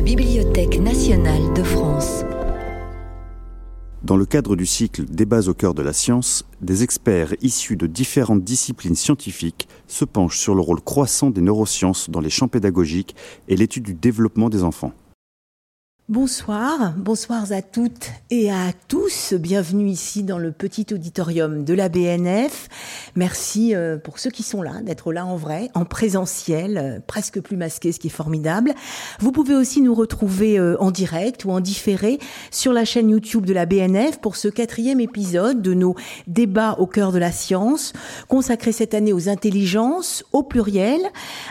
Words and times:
la 0.00 0.06
Bibliothèque 0.06 0.80
nationale 0.80 1.52
de 1.52 1.62
France. 1.62 2.24
Dans 4.02 4.16
le 4.16 4.24
cadre 4.24 4.56
du 4.56 4.64
cycle 4.64 5.04
Débats 5.04 5.46
au 5.46 5.52
cœur 5.52 5.74
de 5.74 5.82
la 5.82 5.92
science, 5.92 6.46
des 6.62 6.82
experts 6.82 7.34
issus 7.42 7.76
de 7.76 7.86
différentes 7.86 8.42
disciplines 8.42 8.94
scientifiques 8.94 9.68
se 9.88 10.06
penchent 10.06 10.38
sur 10.38 10.54
le 10.54 10.62
rôle 10.62 10.80
croissant 10.80 11.28
des 11.28 11.42
neurosciences 11.42 12.08
dans 12.08 12.20
les 12.20 12.30
champs 12.30 12.48
pédagogiques 12.48 13.14
et 13.46 13.56
l'étude 13.56 13.82
du 13.82 13.92
développement 13.92 14.48
des 14.48 14.62
enfants. 14.62 14.94
Bonsoir, 16.10 16.92
bonsoir 16.96 17.52
à 17.52 17.62
toutes 17.62 18.10
et 18.30 18.50
à 18.50 18.72
tous. 18.88 19.32
Bienvenue 19.34 19.88
ici 19.88 20.24
dans 20.24 20.38
le 20.38 20.50
petit 20.50 20.84
auditorium 20.92 21.62
de 21.62 21.72
la 21.72 21.88
BNF. 21.88 22.68
Merci 23.14 23.76
euh, 23.76 23.96
pour 23.96 24.18
ceux 24.18 24.30
qui 24.30 24.42
sont 24.42 24.60
là, 24.60 24.82
d'être 24.82 25.12
là 25.12 25.24
en 25.24 25.36
vrai, 25.36 25.70
en 25.74 25.84
présentiel, 25.84 26.78
euh, 26.78 26.98
presque 27.06 27.40
plus 27.40 27.56
masqué, 27.56 27.92
ce 27.92 28.00
qui 28.00 28.08
est 28.08 28.10
formidable. 28.10 28.74
Vous 29.20 29.30
pouvez 29.30 29.54
aussi 29.54 29.82
nous 29.82 29.94
retrouver 29.94 30.58
euh, 30.58 30.76
en 30.80 30.90
direct 30.90 31.44
ou 31.44 31.52
en 31.52 31.60
différé 31.60 32.18
sur 32.50 32.72
la 32.72 32.84
chaîne 32.84 33.10
YouTube 33.10 33.46
de 33.46 33.52
la 33.52 33.64
BNF 33.64 34.20
pour 34.20 34.34
ce 34.34 34.48
quatrième 34.48 34.98
épisode 34.98 35.62
de 35.62 35.74
nos 35.74 35.94
débats 36.26 36.74
au 36.80 36.88
cœur 36.88 37.12
de 37.12 37.18
la 37.20 37.30
science, 37.30 37.92
consacré 38.26 38.72
cette 38.72 38.94
année 38.94 39.12
aux 39.12 39.28
intelligences 39.28 40.24
au 40.32 40.42
pluriel, 40.42 41.00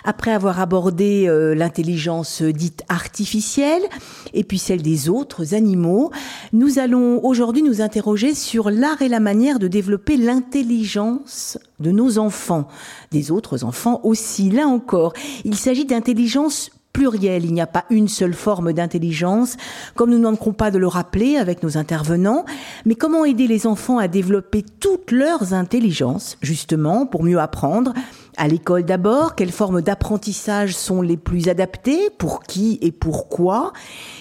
après 0.03 0.31
avoir 0.31 0.59
abordé 0.59 1.27
l'intelligence 1.55 2.41
dite 2.41 2.83
artificielle 2.89 3.83
puis 4.49 4.59
celle 4.59 4.81
des 4.81 5.07
autres 5.07 5.53
animaux. 5.53 6.11
Nous 6.51 6.79
allons 6.79 7.23
aujourd'hui 7.23 7.61
nous 7.61 7.79
interroger 7.79 8.33
sur 8.33 8.69
l'art 8.69 9.01
et 9.01 9.07
la 9.07 9.21
manière 9.21 9.59
de 9.59 9.69
développer 9.69 10.17
l'intelligence 10.17 11.57
de 11.79 11.91
nos 11.91 12.17
enfants, 12.17 12.67
des 13.11 13.31
autres 13.31 13.63
enfants 13.63 14.01
aussi. 14.03 14.49
Là 14.49 14.67
encore, 14.67 15.13
il 15.45 15.55
s'agit 15.55 15.85
d'intelligence 15.85 16.71
plurielle. 16.91 17.45
Il 17.45 17.53
n'y 17.53 17.61
a 17.61 17.67
pas 17.67 17.85
une 17.89 18.07
seule 18.07 18.33
forme 18.33 18.73
d'intelligence, 18.73 19.57
comme 19.95 20.09
nous 20.09 20.17
n'en 20.17 20.31
manquerons 20.31 20.53
pas 20.53 20.71
de 20.71 20.77
le 20.77 20.87
rappeler 20.87 21.37
avec 21.37 21.63
nos 21.63 21.77
intervenants. 21.77 22.45
Mais 22.85 22.95
comment 22.95 23.25
aider 23.25 23.47
les 23.47 23.67
enfants 23.67 23.99
à 23.99 24.07
développer 24.07 24.65
toutes 24.79 25.11
leurs 25.11 25.53
intelligences, 25.53 26.37
justement, 26.41 27.05
pour 27.05 27.23
mieux 27.23 27.39
apprendre 27.39 27.93
à 28.39 28.47
l'école 28.47 28.83
d'abord, 28.83 29.35
quelles 29.35 29.51
formes 29.51 29.81
d'apprentissage 29.81 30.73
sont 30.73 31.01
les 31.01 31.17
plus 31.17 31.49
adaptées, 31.49 32.09
pour 32.17 32.41
qui 32.43 32.79
et 32.81 32.93
pourquoi? 32.93 33.73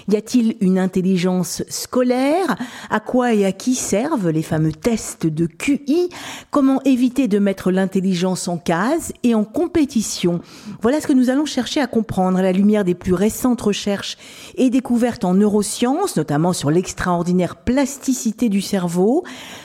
Y 0.08 0.16
a-t-il 0.16 0.56
une 0.60 0.76
intelligence 0.76 1.62
scolaire? 1.68 2.56
À 2.90 2.98
quoi 2.98 3.32
et 3.32 3.46
à 3.46 3.52
qui 3.52 3.76
servent 3.76 4.30
les 4.30 4.42
fameux 4.42 4.72
tests 4.72 5.26
de 5.26 5.46
QI 5.46 6.08
Comment 6.50 6.82
éviter 6.82 7.28
de 7.28 7.38
mettre 7.38 7.70
l'intelligence 7.70 8.48
en 8.48 8.58
case 8.58 9.12
et 9.22 9.36
en 9.36 9.44
compétition? 9.44 10.40
Voilà 10.82 11.00
ce 11.00 11.06
que 11.06 11.12
nous 11.12 11.30
allons 11.30 11.46
chercher 11.46 11.80
à 11.80 11.86
comprendre 11.86 12.38
à 12.38 12.42
la 12.42 12.52
lumière 12.52 12.84
des 12.84 12.96
plus 12.96 13.14
récentes 13.14 13.60
recherches 13.60 14.16
et 14.56 14.68
découvertes 14.68 15.24
en 15.24 15.34
neurosciences, 15.34 16.16
notamment 16.16 16.52
sur 16.52 16.72
l'extraordinaire 16.72 17.54
plasticité 17.54 18.48
du 18.48 18.62
cerveau, 18.62 19.22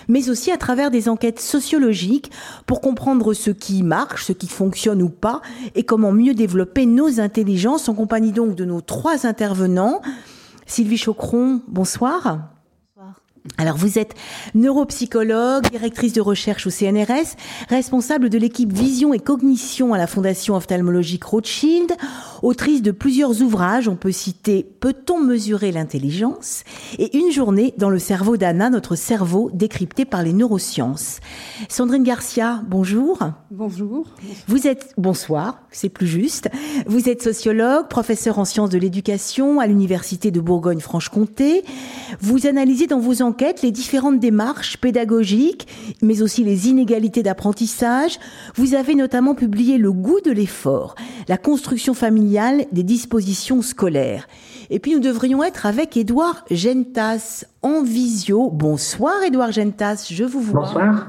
mais 0.08 0.30
aussi 0.30 0.52
à 0.52 0.58
travers 0.58 0.92
des 0.92 1.10
enquêtes 1.10 1.40
sociologiques 1.40 2.30
pour 2.68 2.82
comprendre 2.82 3.34
ce 3.34 3.50
qui 3.50 3.82
marche, 3.82 4.26
ce 4.26 4.34
qui 4.34 4.43
fonctionne 4.50 5.02
ou 5.02 5.10
pas, 5.10 5.42
et 5.76 5.84
comment 5.84 6.12
mieux 6.12 6.34
développer 6.34 6.86
nos 6.86 7.20
intelligences 7.20 7.90
en 7.90 7.94
compagnie 7.94 8.32
donc 8.32 8.56
de 8.56 8.66
nos 8.66 8.82
trois 8.82 9.26
intervenants. 9.26 10.02
Sylvie 10.66 10.98
Chocron, 10.98 11.62
bonsoir. 11.68 12.53
Alors 13.58 13.76
vous 13.76 14.00
êtes 14.00 14.14
neuropsychologue, 14.56 15.70
directrice 15.70 16.14
de 16.14 16.22
recherche 16.22 16.66
au 16.66 16.70
CNRS, 16.70 17.36
responsable 17.68 18.30
de 18.30 18.38
l'équipe 18.38 18.72
Vision 18.72 19.14
et 19.14 19.20
Cognition 19.20 19.94
à 19.94 19.98
la 19.98 20.08
Fondation 20.08 20.56
ophtalmologique 20.56 21.26
Rothschild, 21.26 21.92
autrice 22.42 22.82
de 22.82 22.92
plusieurs 22.92 23.42
ouvrages, 23.42 23.90
on 23.90 23.98
peut 23.98 24.14
citer 24.14 24.66
Peut-on 24.80 25.20
mesurer 25.20 25.74
l'intelligence? 25.74 26.64
Et 27.00 27.18
Une 27.18 27.32
journée 27.32 27.74
dans 27.78 27.90
le 27.90 28.00
cerveau 28.00 28.38
d'Anna, 28.38 28.70
notre 28.70 28.96
cerveau 28.96 29.52
décrypté 29.54 30.06
par 30.06 30.24
les 30.24 30.34
neurosciences. 30.34 31.20
Sandrine 31.68 32.04
Garcia, 32.04 32.62
bonjour. 32.68 33.20
Bonjour. 33.52 34.08
Vous 34.48 34.68
êtes 34.68 34.94
bonsoir, 34.98 35.62
c'est 35.70 35.90
plus 35.90 36.08
juste. 36.08 36.50
Vous 36.88 37.10
êtes 37.10 37.22
sociologue, 37.22 37.90
professeur 37.90 38.40
en 38.40 38.46
sciences 38.46 38.70
de 38.70 38.78
l'éducation 38.78 39.60
à 39.60 39.68
l'université 39.68 40.32
de 40.32 40.40
Bourgogne-Franche-Comté. 40.40 41.66
Vous 42.22 42.48
analysez 42.48 42.88
dans 42.88 43.00
vos 43.00 43.22
les 43.62 43.72
différentes 43.72 44.20
démarches 44.20 44.78
pédagogiques, 44.78 45.68
mais 46.02 46.22
aussi 46.22 46.44
les 46.44 46.70
inégalités 46.70 47.24
d'apprentissage. 47.24 48.20
Vous 48.56 48.76
avez 48.76 48.96
notamment 48.96 49.36
publié 49.36 49.78
Le 49.78 49.92
goût 49.92 50.22
de 50.22 50.32
l'effort, 50.32 50.96
la 51.28 51.38
construction 51.38 51.94
familiale 51.94 52.66
des 52.72 52.84
dispositions 52.84 53.62
scolaires. 53.62 54.28
Et 54.70 54.80
puis 54.80 54.94
nous 54.94 55.00
devrions 55.00 55.44
être 55.44 55.66
avec 55.66 55.98
Édouard 55.98 56.46
Gentas 56.50 57.46
en 57.62 57.84
visio. 57.84 58.50
Bonsoir 58.50 59.24
Édouard 59.24 59.52
Gentas, 59.52 60.08
je 60.10 60.24
vous 60.24 60.42
vois. 60.42 60.62
Bonsoir. 60.62 61.08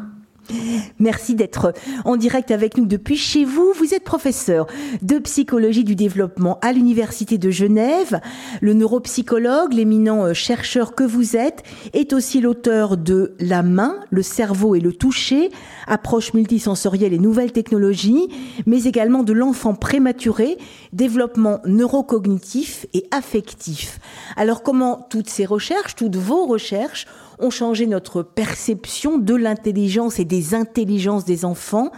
Merci 0.98 1.34
d'être 1.34 1.72
en 2.04 2.16
direct 2.16 2.50
avec 2.50 2.76
nous 2.76 2.86
depuis 2.86 3.16
chez 3.16 3.44
vous. 3.44 3.72
Vous 3.76 3.94
êtes 3.94 4.04
professeur 4.04 4.66
de 5.02 5.18
psychologie 5.18 5.84
du 5.84 5.94
développement 5.96 6.58
à 6.60 6.72
l'Université 6.72 7.38
de 7.38 7.50
Genève. 7.50 8.20
Le 8.60 8.74
neuropsychologue, 8.74 9.72
l'éminent 9.72 10.26
euh, 10.26 10.34
chercheur 10.34 10.94
que 10.94 11.04
vous 11.04 11.36
êtes, 11.36 11.62
est 11.92 12.12
aussi 12.12 12.40
l'auteur 12.40 12.96
de 12.96 13.34
La 13.40 13.62
main, 13.62 13.96
le 14.10 14.22
cerveau 14.22 14.74
et 14.74 14.80
le 14.80 14.92
toucher, 14.92 15.50
approche 15.86 16.34
multisensorielle 16.34 17.12
et 17.12 17.18
nouvelles 17.18 17.52
technologies, 17.52 18.28
mais 18.66 18.84
également 18.84 19.22
de 19.22 19.32
l'enfant 19.32 19.74
prématuré, 19.74 20.58
développement 20.92 21.60
neurocognitif 21.64 22.86
et 22.92 23.06
affectif. 23.10 23.98
Alors 24.36 24.62
comment 24.62 25.06
toutes 25.08 25.30
ces 25.30 25.46
recherches, 25.46 25.94
toutes 25.94 26.16
vos 26.16 26.46
recherches 26.46 27.06
ont 27.38 27.50
changé 27.50 27.86
notre 27.86 28.22
perception 28.22 29.18
de 29.18 29.34
l'intelligence 29.34 30.18
et 30.18 30.24
des 30.24 30.54
intelligences 30.54 31.24
des 31.24 31.44
enfants. 31.44 31.90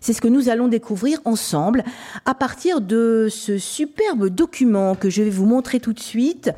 C'est 0.00 0.14
ce 0.14 0.22
que 0.22 0.28
nous 0.28 0.48
allons 0.48 0.68
découvrir 0.68 1.20
ensemble 1.26 1.84
à 2.24 2.34
partir 2.34 2.80
de 2.80 3.28
ce 3.30 3.58
superbe 3.58 4.28
document 4.28 4.94
que 4.94 5.10
je 5.10 5.22
vais 5.22 5.30
vous 5.30 5.44
montrer 5.44 5.78
tout 5.78 5.92
de 5.92 6.00
suite, 6.00 6.50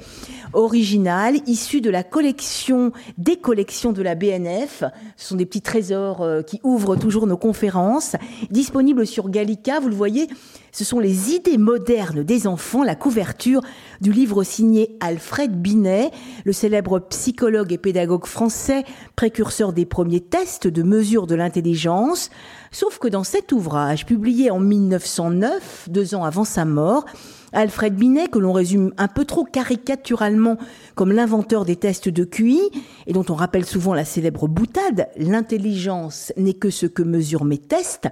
original, 0.53 1.37
issu 1.49 1.81
de 1.81 1.91
la 1.91 2.05
collection 2.05 2.93
des 3.19 3.37
collections 3.37 3.93
de 3.93 4.01
la 4.01 4.15
BNF. 4.15 4.85
Ce 5.17 5.29
sont 5.29 5.37
des 5.37 5.47
petits 5.47 5.61
trésors 5.61 6.23
euh, 6.23 6.43
qui 6.43 6.61
ouvrent 6.63 6.95
toujours 6.95 7.27
nos 7.27 7.37
conférences, 7.37 8.15
disponibles 8.51 9.09
sur 9.09 9.29
Gallica. 9.29 9.81
Vous 9.81 9.89
le 9.89 9.97
voyez, 9.97 10.29
ce 10.71 10.85
sont 10.85 11.01
les 11.01 11.33
idées 11.33 11.59
modernes 11.59 12.23
des 12.23 12.47
enfants, 12.47 12.83
la 12.83 12.95
couverture 12.95 13.61
du 14.01 14.13
livre 14.13 14.45
signé 14.45 14.97
Alfred 15.01 15.53
Binet, 15.61 16.11
le 16.45 16.53
célèbre 16.53 17.01
psychologue 17.01 17.73
et 17.73 17.79
pédagogue 17.79 18.27
français, 18.27 18.85
précurseur 19.15 19.73
des 19.73 19.85
premiers 19.85 20.21
tests 20.21 20.69
de 20.69 20.83
mesure 20.83 21.27
de 21.27 21.35
l'intelligence. 21.35 22.31
Sauf 22.75 22.99
que 22.99 23.07
dans 23.07 23.23
cet 23.23 23.53
ouvrage, 23.53 24.07
publié 24.07 24.51
en 24.51 24.59
1909, 24.59 25.89
deux 25.91 26.15
ans 26.15 26.25
avant 26.25 26.45
sa 26.45 26.65
mort, 26.65 27.05
Alfred 27.53 27.95
Binet, 27.95 28.29
que 28.29 28.39
l'on 28.39 28.55
résume 28.55 28.95
un 28.97 29.09
peu 29.09 29.27
trop 29.27 29.45
caricaturalement 29.45 30.57
comme 30.95 31.13
l'inventeur 31.13 31.67
des 31.67 31.77
tests 31.77 32.09
de 32.09 32.25
QI, 32.25 32.63
et 33.07 33.13
dont 33.13 33.27
on 33.29 33.35
rappelle 33.35 33.67
souvent 33.67 33.93
la 33.93 34.07
célèbre 34.07 34.49
boutade, 34.49 35.09
l'intelligence 35.19 36.33
n'est 36.39 36.55
que 36.55 36.71
ce 36.71 36.87
que 36.87 37.03
mesurent 37.03 37.45
mes 37.45 37.59
tests, 37.59 38.09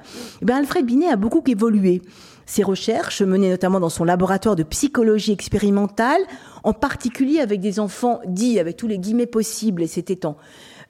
eh 0.47 0.53
Alfred 0.53 0.84
Binet 0.84 1.09
a 1.09 1.16
beaucoup 1.16 1.43
évolué. 1.47 2.03
Ses 2.44 2.62
recherches, 2.62 3.22
menées 3.22 3.49
notamment 3.49 3.81
dans 3.81 3.88
son 3.88 4.04
laboratoire 4.04 4.56
de 4.56 4.62
psychologie 4.62 5.32
expérimentale, 5.32 6.20
en 6.65 6.75
particulier 6.75 7.41
avec 7.41 7.60
des 7.60 7.81
enfants 7.81 8.20
dits, 8.26 8.59
avec 8.59 8.76
tous 8.76 8.88
les 8.88 8.99
guillemets 8.99 9.25
possibles, 9.25 9.82
et 9.82 9.87
c'était 9.87 10.26
en 10.26 10.37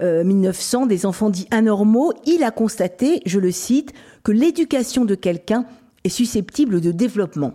1900, 0.00 0.82
euh, 0.82 0.86
des 0.86 1.06
enfants 1.06 1.30
dits 1.30 1.48
anormaux, 1.50 2.12
il 2.26 2.42
a 2.42 2.50
constaté, 2.50 3.20
je 3.26 3.38
le 3.38 3.50
cite, 3.50 3.92
que 4.22 4.32
l'éducation 4.32 5.04
de 5.04 5.14
quelqu'un 5.14 5.64
est 6.04 6.08
susceptible 6.08 6.80
de 6.80 6.92
développement. 6.92 7.54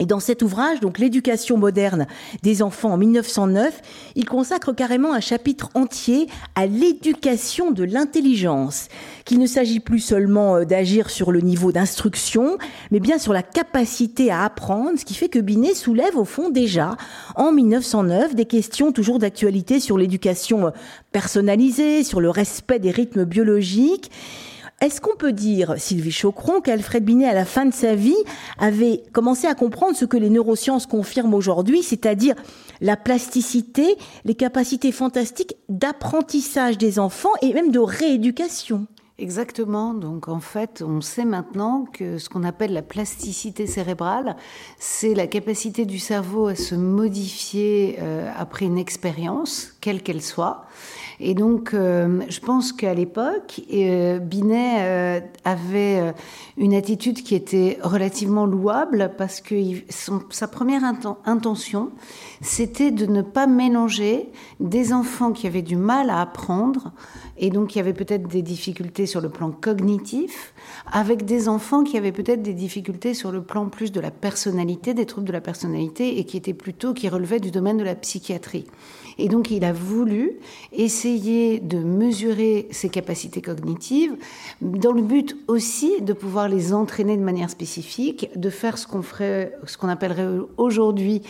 Et 0.00 0.06
dans 0.06 0.20
cet 0.20 0.42
ouvrage, 0.42 0.80
donc 0.80 0.98
l'éducation 0.98 1.56
moderne 1.56 2.06
des 2.42 2.62
enfants 2.62 2.92
en 2.92 2.96
1909, 2.96 3.80
il 4.14 4.26
consacre 4.26 4.72
carrément 4.72 5.12
un 5.12 5.20
chapitre 5.20 5.70
entier 5.74 6.28
à 6.54 6.66
l'éducation 6.66 7.72
de 7.72 7.82
l'intelligence, 7.82 8.88
qu'il 9.24 9.40
ne 9.40 9.46
s'agit 9.46 9.80
plus 9.80 9.98
seulement 9.98 10.56
euh, 10.56 10.64
d'agir 10.64 11.10
sur 11.10 11.32
le 11.32 11.40
niveau 11.40 11.72
d'instruction, 11.72 12.58
mais 12.90 13.00
bien 13.00 13.18
sur 13.18 13.32
la 13.32 13.42
capacité 13.42 14.30
à 14.30 14.44
apprendre, 14.44 14.98
ce 14.98 15.04
qui 15.04 15.14
fait 15.14 15.28
que 15.28 15.40
Binet 15.40 15.74
soulève 15.74 16.16
au 16.16 16.24
fond 16.24 16.48
déjà 16.48 16.96
en 17.34 17.50
1909 17.50 18.34
des 18.34 18.44
questions 18.44 18.92
toujours 18.92 19.18
d'actualité 19.18 19.80
sur 19.80 19.98
l'éducation 19.98 20.68
euh, 20.68 20.70
personnalisée, 21.10 22.04
sur 22.04 22.20
le 22.20 22.30
respect 22.30 22.78
des 22.78 22.90
rythmes 22.90 23.24
biologiques. 23.24 24.10
Est-ce 24.80 25.00
qu'on 25.00 25.16
peut 25.16 25.32
dire, 25.32 25.74
Sylvie 25.76 26.12
Chocron, 26.12 26.60
qu'Alfred 26.60 27.04
Binet, 27.04 27.28
à 27.28 27.34
la 27.34 27.44
fin 27.44 27.66
de 27.66 27.74
sa 27.74 27.96
vie, 27.96 28.16
avait 28.58 29.02
commencé 29.12 29.48
à 29.48 29.54
comprendre 29.56 29.96
ce 29.96 30.04
que 30.04 30.16
les 30.16 30.30
neurosciences 30.30 30.86
confirment 30.86 31.34
aujourd'hui, 31.34 31.82
c'est-à-dire 31.82 32.36
la 32.80 32.96
plasticité, 32.96 33.96
les 34.24 34.36
capacités 34.36 34.92
fantastiques 34.92 35.56
d'apprentissage 35.68 36.78
des 36.78 37.00
enfants 37.00 37.32
et 37.42 37.52
même 37.54 37.72
de 37.72 37.80
rééducation? 37.80 38.86
Exactement. 39.18 39.94
Donc 39.94 40.28
en 40.28 40.38
fait, 40.38 40.80
on 40.86 41.00
sait 41.00 41.24
maintenant 41.24 41.84
que 41.92 42.18
ce 42.18 42.28
qu'on 42.28 42.44
appelle 42.44 42.72
la 42.72 42.82
plasticité 42.82 43.66
cérébrale, 43.66 44.36
c'est 44.78 45.14
la 45.14 45.26
capacité 45.26 45.86
du 45.86 45.98
cerveau 45.98 46.46
à 46.46 46.54
se 46.54 46.76
modifier 46.76 47.96
euh, 47.98 48.30
après 48.36 48.66
une 48.66 48.78
expérience, 48.78 49.72
quelle 49.80 50.04
qu'elle 50.04 50.22
soit. 50.22 50.66
Et 51.20 51.34
donc, 51.34 51.74
euh, 51.74 52.20
je 52.28 52.38
pense 52.38 52.72
qu'à 52.72 52.94
l'époque, 52.94 53.60
euh, 53.72 54.18
Binet 54.20 54.76
euh, 54.78 55.20
avait 55.44 56.14
une 56.56 56.74
attitude 56.74 57.22
qui 57.22 57.34
était 57.34 57.78
relativement 57.82 58.46
louable 58.46 59.12
parce 59.18 59.40
que 59.40 59.56
sa 59.88 60.46
première 60.46 60.82
intention, 61.24 61.90
c'était 62.40 62.92
de 62.92 63.06
ne 63.06 63.22
pas 63.22 63.46
mélanger 63.46 64.28
des 64.60 64.92
enfants 64.92 65.32
qui 65.32 65.46
avaient 65.46 65.62
du 65.62 65.76
mal 65.76 66.10
à 66.10 66.20
apprendre 66.20 66.92
et 67.38 67.50
donc 67.50 67.68
qui 67.68 67.80
avaient 67.80 67.92
peut-être 67.92 68.28
des 68.28 68.42
difficultés 68.42 69.06
sur 69.06 69.20
le 69.20 69.28
plan 69.28 69.50
cognitif, 69.50 70.52
avec 70.90 71.24
des 71.24 71.48
enfants 71.48 71.84
qui 71.84 71.96
avaient 71.96 72.12
peut-être 72.12 72.42
des 72.42 72.52
difficultés 72.52 73.14
sur 73.14 73.30
le 73.32 73.42
plan 73.42 73.66
plus 73.68 73.92
de 73.92 74.00
la 74.00 74.10
personnalité, 74.10 74.92
des 74.94 75.06
troubles 75.06 75.26
de 75.26 75.32
la 75.32 75.40
personnalité, 75.40 76.18
et 76.18 76.24
qui 76.24 76.36
étaient 76.36 76.54
plutôt, 76.54 76.94
qui 76.94 77.08
relevaient 77.08 77.40
du 77.40 77.50
domaine 77.50 77.76
de 77.76 77.84
la 77.84 77.94
psychiatrie. 77.94 78.66
Et 79.18 79.28
donc, 79.28 79.50
il 79.50 79.64
a 79.64 79.72
voulu 79.72 80.32
essayer 80.72 81.58
de 81.58 81.78
mesurer 81.78 82.68
ses 82.70 82.88
capacités 82.88 83.42
cognitives 83.42 84.16
dans 84.60 84.92
le 84.92 85.02
but 85.02 85.36
aussi 85.48 86.00
de 86.00 86.12
pouvoir 86.12 86.48
les 86.48 86.72
entraîner 86.72 87.16
de 87.16 87.22
manière 87.22 87.50
spécifique, 87.50 88.30
de 88.36 88.50
faire 88.50 88.78
ce 88.78 88.86
qu'on 88.86 89.02
ferait, 89.02 89.52
ce 89.66 89.76
qu'on 89.76 89.88
appellerait 89.88 90.38
aujourd'hui 90.56 91.22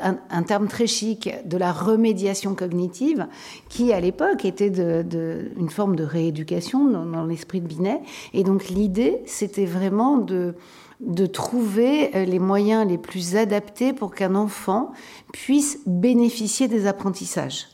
un, 0.00 0.42
terme 0.42 0.68
très 0.68 0.86
chic 0.86 1.30
de 1.44 1.56
la 1.56 1.72
remédiation 1.72 2.54
cognitive, 2.54 3.26
qui 3.68 3.92
à 3.92 4.00
l'époque 4.00 4.44
était 4.44 4.68
une 4.70 5.70
forme 5.70 5.96
de 5.96 6.04
rééducation 6.04 6.88
dans 6.88 7.24
l'esprit 7.24 7.60
de 7.60 7.66
Binet. 7.66 8.00
Et 8.32 8.44
donc 8.44 8.68
l'idée, 8.68 9.22
c'était 9.26 9.66
vraiment 9.66 10.18
de, 10.18 10.54
de 11.00 11.26
trouver 11.26 12.14
euh, 12.14 12.24
les 12.24 12.38
moyens 12.38 12.86
les 12.86 12.98
plus 12.98 13.36
adaptés 13.36 13.92
pour 13.92 14.14
qu'un 14.14 14.34
enfant 14.34 14.92
puisse 15.32 15.78
bénéficier 15.86 16.68
des 16.68 16.86
apprentissages. 16.86 17.68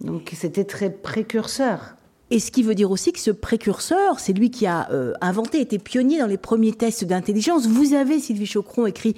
Donc 0.00 0.32
c'était 0.34 0.64
très 0.64 0.90
précurseur. 0.90 1.96
Et 2.30 2.38
ce 2.38 2.52
qui 2.52 2.62
veut 2.62 2.76
dire 2.76 2.90
aussi 2.90 3.12
que 3.12 3.18
ce 3.18 3.32
précurseur, 3.32 4.20
c'est 4.20 4.32
lui 4.32 4.50
qui 4.50 4.66
a 4.66 4.88
euh, 4.92 5.12
inventé, 5.20 5.60
été 5.60 5.78
pionnier 5.78 6.20
dans 6.20 6.28
les 6.28 6.38
premiers 6.38 6.72
tests 6.72 7.04
d'intelligence. 7.04 7.66
Vous 7.66 7.92
avez, 7.92 8.20
Sylvie 8.20 8.46
Chocron, 8.46 8.86
écrit 8.86 9.16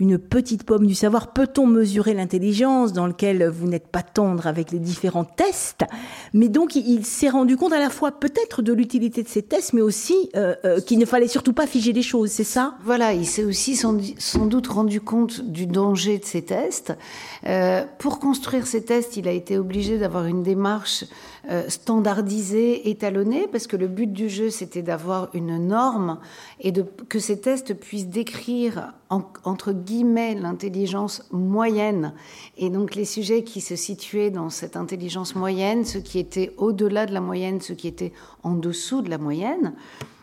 une 0.00 0.18
petite 0.18 0.64
pomme 0.64 0.86
du 0.86 0.94
savoir. 0.94 1.32
Peut-on 1.32 1.66
mesurer 1.66 2.14
l'intelligence 2.14 2.92
dans 2.92 3.06
lequel 3.06 3.46
vous 3.48 3.68
n'êtes 3.68 3.88
pas 3.88 4.02
tendre 4.02 4.46
avec 4.46 4.72
les 4.72 4.78
différents 4.78 5.24
tests? 5.24 5.84
Mais 6.32 6.48
donc, 6.48 6.74
il, 6.74 7.04
s'est 7.04 7.28
rendu 7.28 7.56
compte 7.56 7.72
à 7.72 7.78
la 7.78 7.90
fois 7.90 8.12
peut-être 8.12 8.62
de 8.62 8.72
l'utilité 8.72 9.22
de 9.22 9.28
ces 9.28 9.42
tests, 9.42 9.74
mais 9.74 9.82
aussi 9.82 10.30
euh, 10.36 10.54
euh, 10.64 10.80
qu'il 10.80 10.98
ne 10.98 11.04
fallait 11.04 11.28
surtout 11.28 11.52
pas 11.52 11.66
figer 11.66 11.92
les 11.92 12.02
choses, 12.02 12.30
c'est 12.30 12.44
ça? 12.44 12.74
Voilà, 12.82 13.12
il 13.12 13.26
s'est 13.26 13.44
aussi 13.44 13.76
sans, 13.76 13.92
doute 14.46 14.66
rendu 14.66 15.00
compte 15.00 15.42
du 15.42 15.66
danger 15.66 16.18
de 16.18 16.24
ces 16.24 16.42
tests. 16.42 16.94
Euh, 17.46 17.84
pour 17.98 18.18
construire 18.18 18.66
ces 18.66 18.82
tests, 18.82 19.16
il 19.16 19.28
a 19.28 19.32
été 19.32 19.58
obligé 19.58 19.98
d'avoir 19.98 20.26
une 20.26 20.42
démarche 20.42 21.04
standardisée, 21.68 22.90
étalonnée, 22.90 23.48
parce 23.50 23.66
que 23.66 23.76
le 23.76 23.88
but 23.88 24.12
du 24.12 24.28
jeu, 24.28 24.50
c'était 24.50 24.82
d'avoir 24.82 25.30
une 25.34 25.66
norme 25.66 26.18
et 26.60 26.70
de, 26.70 26.84
que 27.08 27.18
ces 27.18 27.40
tests 27.40 27.74
puissent 27.74 28.08
décrire 28.08 28.92
entre 29.10 29.72
guillemets 29.72 30.34
l'intelligence 30.34 31.26
moyenne 31.32 32.14
et 32.56 32.70
donc 32.70 32.94
les 32.94 33.04
sujets 33.04 33.42
qui 33.42 33.60
se 33.60 33.74
situaient 33.74 34.30
dans 34.30 34.50
cette 34.50 34.76
intelligence 34.76 35.34
moyenne, 35.34 35.84
ceux 35.84 36.00
qui 36.00 36.18
étaient 36.18 36.52
au-delà 36.56 37.06
de 37.06 37.12
la 37.12 37.20
moyenne, 37.20 37.60
ceux 37.60 37.74
qui 37.74 37.88
étaient 37.88 38.12
en 38.44 38.54
dessous 38.54 39.02
de 39.02 39.10
la 39.10 39.18
moyenne. 39.18 39.74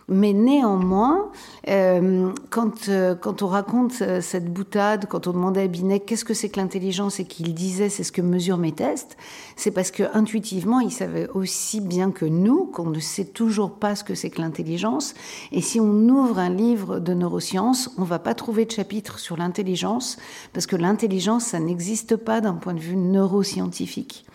Mais 0.09 0.31
néanmoins, 0.31 1.31
euh, 1.67 2.31
quand, 2.49 2.87
euh, 2.87 3.13
quand 3.13 3.41
on 3.41 3.47
raconte 3.47 4.01
euh, 4.01 4.21
cette 4.21 4.53
boutade, 4.53 5.05
quand 5.09 5.27
on 5.27 5.33
demandait 5.33 5.63
à 5.63 5.67
Binet 5.67 5.99
qu'est-ce 5.99 6.23
que 6.23 6.33
c'est 6.33 6.47
que 6.47 6.61
l'intelligence 6.61 7.19
et 7.19 7.25
qu'il 7.25 7.53
disait 7.53 7.89
c'est 7.89 8.05
ce 8.05 8.13
que 8.13 8.21
mesurent 8.21 8.57
mes 8.57 8.71
tests, 8.71 9.17
c'est 9.57 9.71
parce 9.71 9.91
que 9.91 10.03
intuitivement 10.13 10.79
il 10.79 10.91
savait 10.91 11.27
aussi 11.33 11.81
bien 11.81 12.11
que 12.11 12.23
nous 12.23 12.67
qu'on 12.67 12.89
ne 12.89 13.01
sait 13.01 13.25
toujours 13.25 13.71
pas 13.71 13.97
ce 13.97 14.05
que 14.05 14.15
c'est 14.15 14.29
que 14.29 14.39
l'intelligence. 14.39 15.13
Et 15.51 15.59
si 15.59 15.81
on 15.81 16.07
ouvre 16.07 16.39
un 16.39 16.51
livre 16.51 16.99
de 16.99 17.13
neurosciences, 17.13 17.89
on 17.97 18.03
va 18.03 18.19
pas 18.19 18.33
trouver 18.33 18.63
de 18.63 18.71
chapitre 18.71 19.19
sur 19.19 19.35
l'intelligence 19.35 20.15
parce 20.53 20.67
que 20.67 20.77
l'intelligence 20.77 21.47
ça 21.47 21.59
n'existe 21.59 22.15
pas 22.15 22.39
d'un 22.39 22.53
point 22.53 22.73
de 22.73 22.79
vue 22.79 22.95
neuroscientifique. 22.95 24.26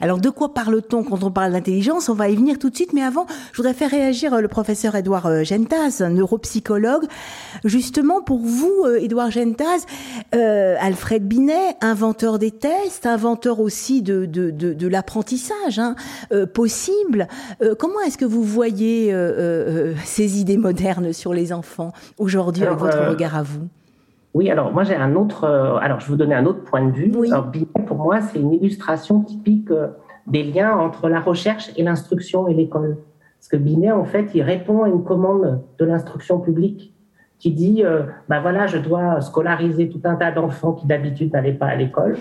Alors 0.00 0.18
de 0.18 0.30
quoi 0.30 0.52
parle-t-on 0.54 1.04
quand 1.04 1.22
on 1.22 1.30
parle 1.30 1.52
d'intelligence? 1.52 2.08
On 2.08 2.14
va 2.14 2.28
y 2.28 2.36
venir 2.36 2.58
tout 2.58 2.70
de 2.70 2.74
suite, 2.74 2.92
mais 2.92 3.02
avant, 3.02 3.26
je 3.52 3.56
voudrais 3.58 3.74
faire 3.74 3.90
réagir 3.90 4.34
euh, 4.34 4.40
le 4.40 4.48
professeur 4.48 4.94
Edouard 4.96 5.26
euh, 5.26 5.44
Gentaz, 5.44 6.02
un 6.02 6.10
neuropsychologue. 6.10 7.04
Justement, 7.64 8.20
pour 8.20 8.40
vous, 8.40 8.86
Edouard 8.98 9.28
euh, 9.28 9.30
Gentaz, 9.30 9.86
Alfred 10.32 11.26
Binet, 11.26 11.76
inventeur 11.80 12.38
des 12.38 12.50
tests, 12.50 13.06
inventeur 13.06 13.60
aussi 13.60 14.02
de, 14.02 14.26
de, 14.26 14.50
de, 14.50 14.88
l'apprentissage 14.88 15.78
hein, 15.78 15.94
possible, 16.52 17.28
comment 17.78 18.00
est-ce 18.00 18.18
que 18.18 18.24
vous 18.24 18.42
voyez 18.42 19.14
ces 20.04 20.40
idées 20.40 20.56
modernes 20.56 21.12
sur 21.12 21.32
les 21.32 21.52
enfants 21.52 21.92
aujourd'hui 22.18 22.64
avec 22.64 22.78
votre 22.78 23.08
regard 23.08 23.36
à 23.36 23.42
vous? 23.42 23.68
Oui, 24.34 24.50
alors 24.50 24.72
moi 24.72 24.82
j'ai 24.82 24.96
un 24.96 25.14
autre. 25.14 25.44
Euh, 25.44 25.76
alors 25.76 26.00
je 26.00 26.06
vais 26.06 26.10
vous 26.10 26.16
donner 26.16 26.34
un 26.34 26.44
autre 26.44 26.64
point 26.64 26.84
de 26.84 26.90
vue. 26.90 27.12
Binet, 27.52 27.66
pour 27.86 27.98
moi, 27.98 28.20
c'est 28.20 28.40
une 28.40 28.52
illustration 28.52 29.20
typique 29.20 29.70
euh, 29.70 29.88
des 30.26 30.42
liens 30.42 30.76
entre 30.76 31.08
la 31.08 31.20
recherche 31.20 31.70
et 31.76 31.84
l'instruction 31.84 32.48
et 32.48 32.54
l'école. 32.54 32.98
Parce 33.38 33.48
que 33.48 33.56
Binet, 33.56 33.92
en 33.92 34.04
fait, 34.04 34.30
il 34.34 34.42
répond 34.42 34.82
à 34.82 34.88
une 34.88 35.04
commande 35.04 35.62
de 35.78 35.84
l'instruction 35.84 36.40
publique 36.40 36.92
qui 37.38 37.52
dit 37.52 37.84
euh, 37.84 38.02
ben 38.28 38.40
voilà, 38.40 38.66
je 38.66 38.78
dois 38.78 39.20
scolariser 39.20 39.88
tout 39.88 40.00
un 40.02 40.16
tas 40.16 40.32
d'enfants 40.32 40.72
qui 40.72 40.86
d'habitude 40.86 41.32
n'allaient 41.32 41.52
pas 41.52 41.66
à 41.66 41.76
l'école. 41.76 42.16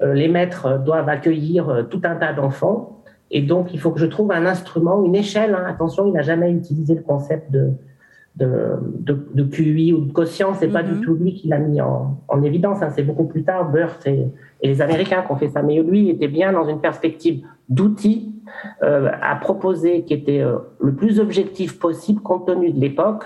les 0.00 0.28
maîtres 0.28 0.78
doivent 0.78 1.08
accueillir 1.08 1.88
tout 1.90 2.00
un 2.04 2.16
tas 2.16 2.32
d'enfants. 2.32 3.02
Et 3.30 3.42
donc, 3.42 3.74
il 3.74 3.80
faut 3.80 3.90
que 3.90 4.00
je 4.00 4.06
trouve 4.06 4.32
un 4.32 4.46
instrument, 4.46 5.04
une 5.04 5.16
échelle. 5.16 5.54
Hein. 5.54 5.66
Attention, 5.68 6.06
il 6.06 6.12
n'a 6.12 6.22
jamais 6.22 6.50
utilisé 6.50 6.94
le 6.94 7.02
concept 7.02 7.50
de, 7.50 7.72
de, 8.38 9.18
de, 9.34 9.42
QI 9.42 9.92
ou 9.92 10.04
de 10.04 10.12
quotient, 10.12 10.54
c'est 10.54 10.68
pas 10.68 10.82
du 10.82 10.92
mhm. 10.92 11.00
tout 11.00 11.14
lui 11.14 11.34
qui 11.34 11.48
l'a 11.48 11.58
mis 11.58 11.80
en, 11.80 12.18
en 12.28 12.42
évidence. 12.42 12.82
Hein. 12.82 12.90
C'est 12.90 13.02
beaucoup 13.02 13.24
plus 13.24 13.42
tard, 13.42 13.70
Burt 13.70 14.06
et, 14.06 14.26
les 14.62 14.80
Américains 14.80 15.22
qui 15.22 15.32
ont 15.32 15.36
fait 15.36 15.48
ça. 15.48 15.62
Mais 15.62 15.80
lui 15.82 16.08
était 16.08 16.28
bien 16.28 16.52
dans 16.52 16.68
une 16.68 16.80
perspective 16.80 17.44
d'outils 17.68 18.32
euh, 18.82 19.10
à 19.22 19.36
proposer 19.36 20.02
qui 20.02 20.14
était 20.14 20.40
euh, 20.40 20.58
le 20.80 20.94
plus 20.94 21.20
objectif 21.20 21.78
possible 21.78 22.20
compte 22.20 22.46
tenu 22.46 22.70
de 22.70 22.80
l'époque 22.80 23.24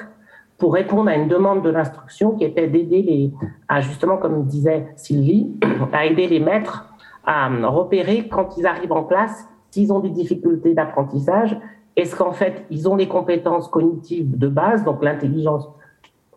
pour 0.58 0.74
répondre 0.74 1.08
à 1.08 1.14
une 1.14 1.28
demande 1.28 1.62
de 1.62 1.70
l'instruction 1.70 2.32
qui 2.32 2.44
était 2.44 2.68
d'aider 2.68 3.02
les, 3.02 3.30
à 3.68 3.80
justement, 3.80 4.16
comme 4.16 4.44
disait 4.44 4.86
Sylvie, 4.96 5.50
à 5.92 6.06
aider 6.06 6.26
les 6.26 6.40
maîtres 6.40 6.88
à 7.24 7.48
repérer 7.68 8.28
quand 8.28 8.56
ils 8.56 8.66
arrivent 8.66 8.92
en 8.92 9.04
classe 9.04 9.46
s'ils 9.70 9.92
ont 9.92 10.00
des 10.00 10.10
difficultés 10.10 10.74
d'apprentissage 10.74 11.56
est-ce 11.96 12.16
qu'en 12.16 12.32
fait, 12.32 12.64
ils 12.70 12.88
ont 12.88 12.96
les 12.96 13.08
compétences 13.08 13.68
cognitives 13.68 14.38
de 14.38 14.48
base, 14.48 14.84
donc 14.84 15.02
l'intelligence, 15.02 15.68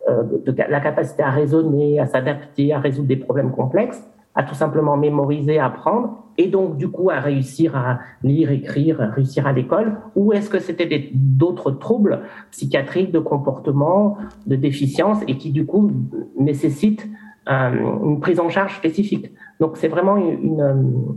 euh, 0.08 0.22
la 0.68 0.80
capacité 0.80 1.22
à 1.22 1.30
raisonner, 1.30 1.98
à 1.98 2.06
s'adapter, 2.06 2.72
à 2.72 2.78
résoudre 2.78 3.08
des 3.08 3.16
problèmes 3.16 3.50
complexes, 3.50 4.02
à 4.34 4.42
tout 4.42 4.54
simplement 4.54 4.96
mémoriser, 4.96 5.58
apprendre, 5.58 6.22
et 6.38 6.48
donc 6.48 6.76
du 6.76 6.88
coup 6.88 7.08
à 7.10 7.20
réussir 7.20 7.74
à 7.74 8.00
lire, 8.22 8.50
écrire, 8.50 9.00
à 9.00 9.06
réussir 9.06 9.46
à 9.46 9.52
l'école, 9.52 9.96
ou 10.14 10.34
est-ce 10.34 10.50
que 10.50 10.58
c'était 10.58 11.10
d'autres 11.14 11.70
troubles 11.70 12.20
psychiatriques, 12.50 13.10
de 13.10 13.18
comportement, 13.18 14.18
de 14.46 14.56
déficience, 14.56 15.18
et 15.26 15.38
qui 15.38 15.50
du 15.50 15.64
coup 15.64 15.90
nécessitent 16.38 17.08
une 17.46 18.20
prise 18.20 18.40
en 18.40 18.48
charge 18.48 18.76
spécifique. 18.76 19.32
Donc 19.60 19.76
c'est 19.76 19.88
vraiment 19.88 20.16
une, 20.16 20.60
euh, 20.60 20.74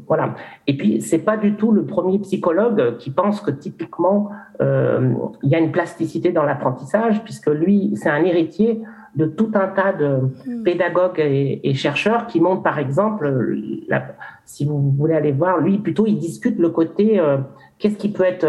voilà. 0.08 0.36
Et 0.68 0.78
puis 0.78 1.02
c'est 1.02 1.20
pas 1.20 1.38
du 1.38 1.56
tout 1.56 1.72
le 1.72 1.86
premier 1.86 2.20
psychologue 2.20 2.98
qui 2.98 3.10
pense 3.10 3.42
que 3.42 3.52
typiquement 3.52 4.30
euh, 4.62 5.14
il 5.44 5.50
y 5.50 5.56
a 5.56 5.60
une 5.60 5.72
plasticité 5.72 6.32
dans 6.32 6.44
l'apprentissage 6.44 7.24
puisque 7.24 7.50
lui 7.50 7.94
c'est 7.96 8.10
un 8.10 8.24
héritier 8.24 8.82
de 9.16 9.26
tout 9.26 9.52
un 9.56 9.68
tas 9.68 9.92
de 9.92 10.20
hmm. 10.46 10.64
pédagogues 10.64 11.20
et, 11.20 11.74
chercheurs 11.74 12.28
qui 12.28 12.40
montrent 12.40 12.62
par 12.62 12.78
exemple 12.78 13.58
la, 13.88 14.04
si 14.46 14.66
vous 14.66 14.92
voulez 14.92 15.16
aller 15.16 15.32
voir 15.32 15.58
lui 15.58 15.80
plutôt 15.80 16.06
il 16.06 16.18
discute 16.18 16.60
le 16.60 16.70
côté 16.70 17.20
euh, 17.20 17.38
qu'est-ce 17.80 17.98
qui 17.98 18.12
peut 18.12 18.24
être 18.24 18.48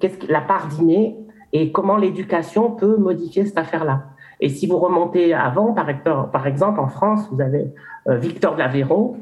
qu'est-ce 0.00 0.30
la 0.30 0.42
part 0.42 0.68
d'inné 0.68 1.16
et 1.52 1.72
comment 1.72 1.96
l'éducation 1.96 2.72
peut 2.72 2.96
modifier 2.96 3.46
cette 3.46 3.58
affaire 3.58 3.84
là. 3.84 4.13
Et 4.40 4.48
si 4.48 4.66
vous 4.66 4.78
remontez 4.78 5.34
avant, 5.34 5.72
par, 5.72 6.46
exemple, 6.46 6.80
en 6.80 6.88
France, 6.88 7.28
vous 7.30 7.40
avez 7.40 7.72
euh, 8.08 8.16
Victor 8.16 8.54
de 8.54 8.58
l'Aveyron 8.58 9.16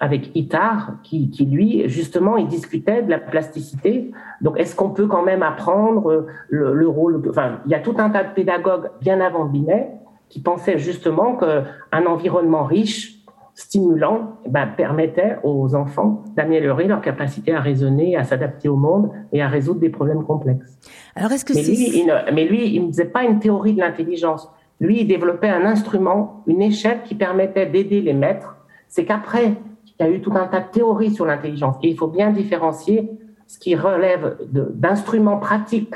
avec 0.00 0.34
Itard, 0.34 0.94
qui, 1.04 1.30
qui, 1.30 1.46
lui, 1.46 1.88
justement, 1.88 2.36
il 2.36 2.48
discutait 2.48 3.02
de 3.02 3.10
la 3.10 3.18
plasticité. 3.18 4.10
Donc, 4.40 4.58
est-ce 4.58 4.74
qu'on 4.74 4.90
peut 4.90 5.06
quand 5.06 5.22
même 5.22 5.44
apprendre 5.44 6.10
euh, 6.10 6.26
le, 6.48 6.74
le, 6.74 6.88
rôle 6.88 7.22
Enfin, 7.28 7.60
il 7.66 7.70
y 7.70 7.74
a 7.74 7.78
tout 7.78 7.94
un 7.98 8.10
tas 8.10 8.24
de 8.24 8.34
pédagogues 8.34 8.90
bien 9.00 9.20
avant 9.20 9.44
Binet 9.44 9.92
qui 10.28 10.40
pensaient 10.40 10.78
justement 10.78 11.36
qu'un 11.36 12.06
environnement 12.06 12.64
riche 12.64 13.21
stimulant 13.54 14.38
eh 14.44 14.48
ben, 14.48 14.66
permettait 14.66 15.36
aux 15.42 15.74
enfants 15.74 16.24
d'améliorer 16.36 16.84
leur 16.84 17.00
capacité 17.00 17.54
à 17.54 17.60
raisonner, 17.60 18.16
à 18.16 18.24
s'adapter 18.24 18.68
au 18.68 18.76
monde 18.76 19.10
et 19.32 19.42
à 19.42 19.48
résoudre 19.48 19.80
des 19.80 19.90
problèmes 19.90 20.24
complexes. 20.24 20.78
Alors 21.14 21.32
est-ce 21.32 21.44
que 21.44 21.52
mais, 21.52 21.62
lui, 21.62 21.98
il 21.98 22.06
ne, 22.06 22.32
mais 22.32 22.44
lui, 22.46 22.74
il 22.74 22.82
ne 22.82 22.88
faisait 22.88 23.04
pas 23.04 23.24
une 23.24 23.38
théorie 23.38 23.74
de 23.74 23.80
l'intelligence. 23.80 24.50
Lui, 24.80 25.02
il 25.02 25.06
développait 25.06 25.50
un 25.50 25.64
instrument, 25.64 26.42
une 26.46 26.62
échelle 26.62 27.02
qui 27.04 27.14
permettait 27.14 27.66
d'aider 27.66 28.00
les 28.00 28.14
maîtres. 28.14 28.56
C'est 28.88 29.04
qu'après, 29.04 29.54
il 29.86 30.06
y 30.06 30.08
a 30.08 30.10
eu 30.10 30.20
tout 30.20 30.32
un 30.34 30.46
tas 30.46 30.60
de 30.60 30.70
théories 30.72 31.12
sur 31.12 31.26
l'intelligence. 31.26 31.76
Et 31.82 31.88
il 31.88 31.96
faut 31.96 32.08
bien 32.08 32.30
différencier 32.30 33.10
ce 33.46 33.58
qui 33.58 33.76
relève 33.76 34.38
d'instruments 34.50 35.36
pratiques 35.36 35.94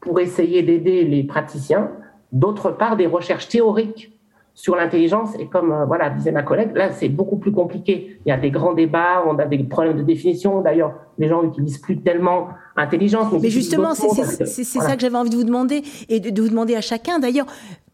pour 0.00 0.20
essayer 0.20 0.62
d'aider 0.62 1.04
les 1.04 1.24
praticiens, 1.24 1.90
d'autre 2.30 2.70
part 2.70 2.96
des 2.96 3.06
recherches 3.06 3.48
théoriques 3.48 4.15
sur 4.56 4.74
l'intelligence. 4.74 5.30
Et 5.38 5.46
comme 5.46 5.70
euh, 5.70 5.84
voilà 5.84 6.10
disait 6.10 6.32
ma 6.32 6.42
collègue, 6.42 6.74
là 6.74 6.90
c'est 6.90 7.08
beaucoup 7.08 7.36
plus 7.36 7.52
compliqué. 7.52 8.18
Il 8.24 8.30
y 8.30 8.32
a 8.32 8.36
des 8.36 8.50
grands 8.50 8.72
débats, 8.72 9.22
on 9.28 9.38
a 9.38 9.44
des 9.44 9.58
problèmes 9.58 9.96
de 9.96 10.02
définition. 10.02 10.62
D'ailleurs, 10.62 10.94
les 11.18 11.28
gens 11.28 11.44
n'utilisent 11.44 11.78
plus 11.78 12.00
tellement 12.00 12.48
intelligence. 12.74 13.32
Mais, 13.40 13.50
justement, 13.50 13.94
c'est 13.94 14.64
ça 14.64 14.96
que 14.96 15.00
j'avais 15.00 15.16
envie 15.16 15.30
de 15.30 15.36
vous 15.36 15.44
demander 15.44 15.82
et 16.08 16.20
de, 16.20 16.42
vous 16.42 16.48
demander 16.48 16.74
à 16.74 16.80
chacun. 16.80 17.18
D'ailleurs, 17.18 17.46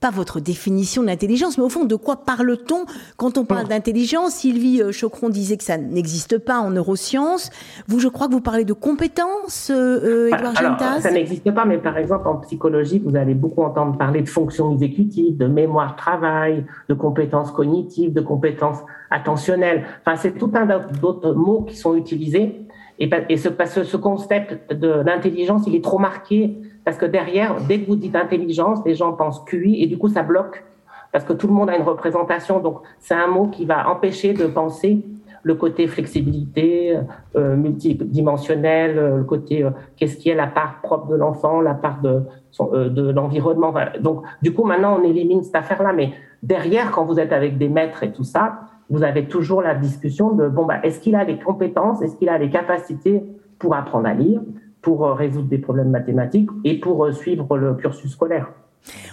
pas 0.03 0.11
votre 0.11 0.41
définition 0.41 1.01
de 1.03 1.07
l'intelligence, 1.07 1.57
mais 1.57 1.65
au 1.65 1.69
fond, 1.69 1.85
de 1.85 1.95
quoi 1.95 2.17
parle-t-on 2.17 2.85
quand 3.17 3.39
on 3.39 3.45
parle 3.45 3.69
d'intelligence? 3.69 4.33
Sylvie 4.33 4.83
euh, 4.83 4.91
Chocron 4.91 5.29
disait 5.29 5.57
que 5.57 5.63
ça 5.63 5.79
n'existe 5.79 6.39
pas 6.39 6.59
en 6.59 6.71
neurosciences. 6.71 7.51
Vous, 7.87 8.01
je 8.01 8.09
crois 8.09 8.27
que 8.27 8.33
vous 8.33 8.41
parlez 8.41 8.65
de 8.65 8.73
compétences, 8.73 9.71
euh, 9.73 10.27
Edouard 10.27 10.55
Alors, 10.57 11.01
Ça 11.01 11.13
n'existe 11.13 11.49
pas, 11.53 11.65
mais 11.65 11.79
par 11.79 11.97
exemple, 11.97 12.27
en 12.27 12.37
psychologie, 12.39 12.99
vous 12.99 13.15
allez 13.17 13.35
beaucoup 13.35 13.63
entendre 13.63 13.97
parler 13.97 14.23
de 14.23 14.29
fonctions 14.29 14.73
exécutives, 14.73 15.37
de 15.37 15.47
mémoire 15.47 15.95
travail, 15.95 16.67
de 16.89 16.95
compétences 16.95 17.53
cognitives, 17.53 18.13
de 18.13 18.21
compétences 18.21 18.81
attentionnelles. 19.11 19.85
Enfin, 20.05 20.17
c'est 20.17 20.33
tout 20.33 20.51
un 20.55 20.67
d'autres 21.01 21.33
mots 21.33 21.63
qui 21.63 21.77
sont 21.77 21.95
utilisés 21.95 22.67
et, 22.99 23.37
ce, 23.37 23.49
ce 23.85 23.97
concept 23.97 24.73
d'intelligence, 24.73 25.63
il 25.67 25.75
est 25.75 25.85
trop 25.85 25.99
marqué 25.99 26.57
parce 26.85 26.97
que 26.97 27.07
derrière, 27.07 27.57
dès 27.69 27.81
que 27.81 27.87
vous 27.87 27.97
dites 27.97 28.17
intelligence, 28.17 28.81
les 28.85 28.95
gens 28.95 29.13
pensent 29.13 29.45
QI 29.45 29.83
et 29.83 29.87
du 29.87 29.99
coup, 29.99 30.09
ça 30.09 30.23
bloque 30.23 30.65
parce 31.13 31.25
que 31.25 31.35
tout 31.35 31.47
le 31.47 31.53
monde 31.53 31.71
a 31.71 31.77
une 31.77 31.83
représentation. 31.83 32.59
Donc, 32.61 32.79
c'est 32.99 33.15
un 33.15 33.27
mot 33.27 33.47
qui 33.49 33.67
va 33.67 33.89
empêcher 33.89 34.33
de 34.33 34.47
penser 34.47 35.05
le 35.45 35.55
côté 35.55 35.87
flexibilité 35.87 36.97
euh, 37.37 37.57
multidimensionnel, 37.57 38.99
euh, 38.99 39.17
le 39.19 39.25
côté 39.25 39.65
euh, 39.65 39.71
qu'est-ce 39.97 40.17
qui 40.17 40.31
est 40.31 40.35
la 40.35 40.47
part 40.47 40.81
propre 40.83 41.09
de 41.09 41.17
l'enfant, 41.17 41.61
la 41.61 41.75
part 41.75 42.01
de, 42.01 42.23
euh, 42.61 42.89
de 42.89 43.11
l'environnement. 43.11 43.75
Donc, 44.01 44.23
du 44.41 44.55
coup, 44.55 44.65
maintenant, 44.65 44.99
on 45.01 45.05
élimine 45.05 45.43
cette 45.43 45.57
affaire-là. 45.57 45.93
Mais 45.93 46.13
derrière, 46.43 46.93
quand 46.93 47.05
vous 47.05 47.19
êtes 47.19 47.33
avec 47.33 47.59
des 47.59 47.69
maîtres 47.69 48.05
et 48.05 48.13
tout 48.13 48.25
ça, 48.25 48.61
vous 48.89 49.03
avez 49.03 49.27
toujours 49.27 49.63
la 49.63 49.75
discussion 49.75 50.33
de 50.33 50.49
bon, 50.49 50.65
bah, 50.65 50.77
est-ce 50.83 51.01
qu'il 51.01 51.17
a 51.17 51.25
les 51.25 51.39
compétences, 51.39 52.03
est-ce 52.03 52.17
qu'il 52.17 52.29
a 52.29 52.39
les 52.39 52.51
capacités 52.51 53.23
pour 53.59 53.75
apprendre 53.75 54.07
à 54.07 54.15
lire, 54.15 54.41
pour 54.83 55.07
euh, 55.07 55.15
résoudre 55.15 55.49
des 55.49 55.59
problèmes 55.59 55.91
mathématiques 55.91 56.51
et 56.65 56.79
pour 56.79 57.05
euh, 57.05 57.13
suivre 57.13 57.57
le 57.57 57.75
cursus 57.75 58.13
scolaire. 58.13 58.49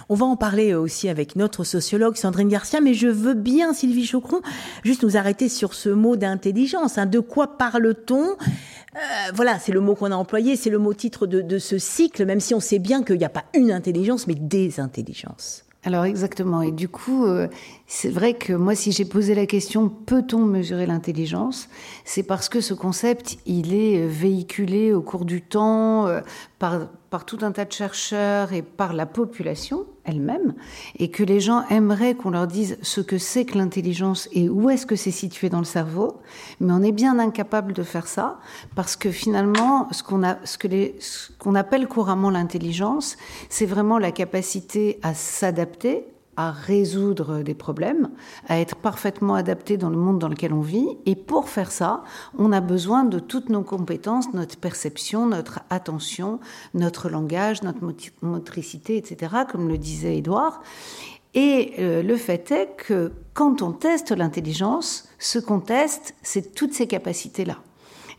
On 0.08 0.16
va 0.16 0.26
en 0.26 0.36
parler 0.36 0.72
euh, 0.72 0.80
aussi 0.80 1.08
avec 1.08 1.36
notre 1.36 1.62
sociologue 1.62 2.16
Sandrine 2.16 2.48
Garcia, 2.48 2.80
mais 2.80 2.92
je 2.92 3.06
veux 3.06 3.34
bien, 3.34 3.72
Sylvie 3.72 4.04
Chocron, 4.04 4.40
juste 4.82 5.04
nous 5.04 5.16
arrêter 5.16 5.48
sur 5.48 5.74
ce 5.74 5.88
mot 5.88 6.16
d'intelligence. 6.16 6.98
Hein. 6.98 7.06
De 7.06 7.20
quoi 7.20 7.56
parle-t-on? 7.56 8.36
Voilà, 9.34 9.60
c'est 9.60 9.70
le 9.70 9.80
mot 9.80 9.94
qu'on 9.94 10.10
a 10.10 10.16
employé, 10.16 10.56
c'est 10.56 10.68
le 10.68 10.78
mot 10.78 10.92
titre 10.92 11.28
de, 11.28 11.40
de 11.42 11.58
ce 11.58 11.78
cycle, 11.78 12.26
même 12.26 12.40
si 12.40 12.54
on 12.54 12.60
sait 12.60 12.80
bien 12.80 13.04
qu'il 13.04 13.18
n'y 13.18 13.24
a 13.24 13.28
pas 13.28 13.44
une 13.54 13.70
intelligence, 13.70 14.26
mais 14.26 14.34
des 14.34 14.80
intelligences. 14.80 15.64
Alors 15.82 16.04
exactement. 16.04 16.60
Et 16.62 16.72
du 16.72 16.88
coup, 16.88 17.24
euh, 17.24 17.48
c'est 17.92 18.08
vrai 18.08 18.34
que 18.34 18.52
moi, 18.52 18.76
si 18.76 18.92
j'ai 18.92 19.04
posé 19.04 19.34
la 19.34 19.46
question 19.46 19.88
peut-on 19.88 20.44
mesurer 20.44 20.86
l'intelligence, 20.86 21.68
c'est 22.04 22.22
parce 22.22 22.48
que 22.48 22.60
ce 22.60 22.72
concept, 22.72 23.38
il 23.46 23.74
est 23.74 23.98
euh, 23.98 24.08
véhiculé 24.08 24.92
au 24.92 25.02
cours 25.02 25.24
du 25.24 25.42
temps 25.42 26.06
euh, 26.06 26.20
par, 26.60 26.86
tout 27.26 27.38
un 27.42 27.50
tas 27.50 27.64
de 27.64 27.72
chercheurs 27.72 28.52
et 28.52 28.62
par 28.62 28.92
la 28.92 29.06
population 29.06 29.86
elle-même, 30.04 30.54
et 31.00 31.10
que 31.10 31.24
les 31.24 31.40
gens 31.40 31.66
aimeraient 31.68 32.14
qu'on 32.14 32.30
leur 32.30 32.46
dise 32.46 32.78
ce 32.80 33.00
que 33.00 33.18
c'est 33.18 33.44
que 33.44 33.58
l'intelligence 33.58 34.28
et 34.32 34.48
où 34.48 34.70
est-ce 34.70 34.86
que 34.86 34.94
c'est 34.94 35.10
situé 35.10 35.48
dans 35.48 35.58
le 35.58 35.64
cerveau, 35.64 36.20
mais 36.60 36.72
on 36.72 36.82
est 36.84 36.92
bien 36.92 37.18
incapable 37.18 37.72
de 37.72 37.82
faire 37.82 38.06
ça 38.06 38.38
parce 38.76 38.94
que 38.94 39.10
finalement, 39.10 39.88
ce 39.90 40.04
qu'on 40.04 41.54
appelle 41.56 41.88
couramment 41.88 42.30
l'intelligence, 42.30 43.16
c'est 43.48 43.66
vraiment 43.66 43.98
la 43.98 44.12
capacité 44.12 45.00
à 45.02 45.12
s'adapter 45.12 46.06
à 46.40 46.52
résoudre 46.52 47.42
des 47.42 47.54
problèmes, 47.54 48.10
à 48.48 48.58
être 48.58 48.76
parfaitement 48.76 49.34
adapté 49.34 49.76
dans 49.76 49.90
le 49.90 49.96
monde 49.96 50.18
dans 50.18 50.28
lequel 50.28 50.52
on 50.52 50.60
vit. 50.60 50.88
Et 51.04 51.14
pour 51.14 51.48
faire 51.48 51.70
ça, 51.70 52.02
on 52.38 52.52
a 52.52 52.60
besoin 52.60 53.04
de 53.04 53.18
toutes 53.18 53.50
nos 53.50 53.62
compétences, 53.62 54.32
notre 54.32 54.56
perception, 54.56 55.26
notre 55.26 55.60
attention, 55.68 56.40
notre 56.72 57.10
langage, 57.10 57.62
notre 57.62 57.80
motricité, 58.22 58.96
etc., 58.96 59.34
comme 59.50 59.68
le 59.68 59.76
disait 59.76 60.16
Édouard. 60.16 60.62
Et 61.34 61.74
euh, 61.78 62.02
le 62.02 62.16
fait 62.16 62.50
est 62.50 62.74
que 62.76 63.12
quand 63.34 63.62
on 63.62 63.72
teste 63.72 64.10
l'intelligence, 64.10 65.08
ce 65.18 65.38
qu'on 65.38 65.60
teste, 65.60 66.14
c'est 66.22 66.54
toutes 66.54 66.72
ces 66.72 66.86
capacités-là. 66.86 67.58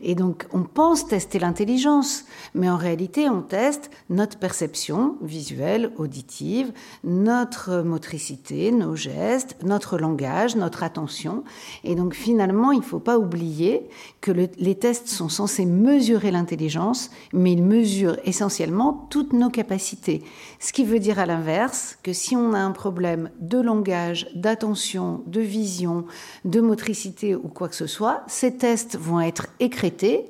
Et 0.02 0.14
donc, 0.16 0.46
on 0.52 0.64
pense 0.64 1.06
tester 1.06 1.38
l'intelligence, 1.38 2.24
mais 2.54 2.68
en 2.68 2.76
réalité, 2.76 3.28
on 3.28 3.40
teste 3.40 3.90
notre 4.10 4.36
perception 4.36 5.16
visuelle, 5.22 5.92
auditive, 5.96 6.72
notre 7.04 7.82
motricité, 7.82 8.72
nos 8.72 8.96
gestes, 8.96 9.56
notre 9.62 9.98
langage, 9.98 10.56
notre 10.56 10.82
attention. 10.82 11.44
Et 11.84 11.94
donc, 11.94 12.14
finalement, 12.14 12.72
il 12.72 12.80
ne 12.80 12.84
faut 12.84 12.98
pas 12.98 13.18
oublier 13.18 13.88
que 14.20 14.32
les 14.32 14.74
tests 14.74 15.08
sont 15.08 15.28
censés 15.28 15.66
mesurer 15.66 16.32
l'intelligence, 16.32 17.10
mais 17.32 17.52
ils 17.52 17.62
mesurent 17.62 18.18
essentiellement 18.24 19.06
toutes 19.08 19.32
nos 19.32 19.50
capacités. 19.50 20.22
Ce 20.62 20.72
qui 20.72 20.84
veut 20.84 21.00
dire 21.00 21.18
à 21.18 21.26
l'inverse 21.26 21.98
que 22.04 22.12
si 22.12 22.36
on 22.36 22.52
a 22.52 22.58
un 22.58 22.70
problème 22.70 23.30
de 23.40 23.58
langage, 23.58 24.28
d'attention, 24.36 25.24
de 25.26 25.40
vision, 25.40 26.04
de 26.44 26.60
motricité 26.60 27.34
ou 27.34 27.48
quoi 27.48 27.68
que 27.68 27.74
ce 27.74 27.88
soit, 27.88 28.22
ces 28.28 28.56
tests 28.56 28.96
vont 28.96 29.20
être 29.20 29.48
écrits 29.58 30.22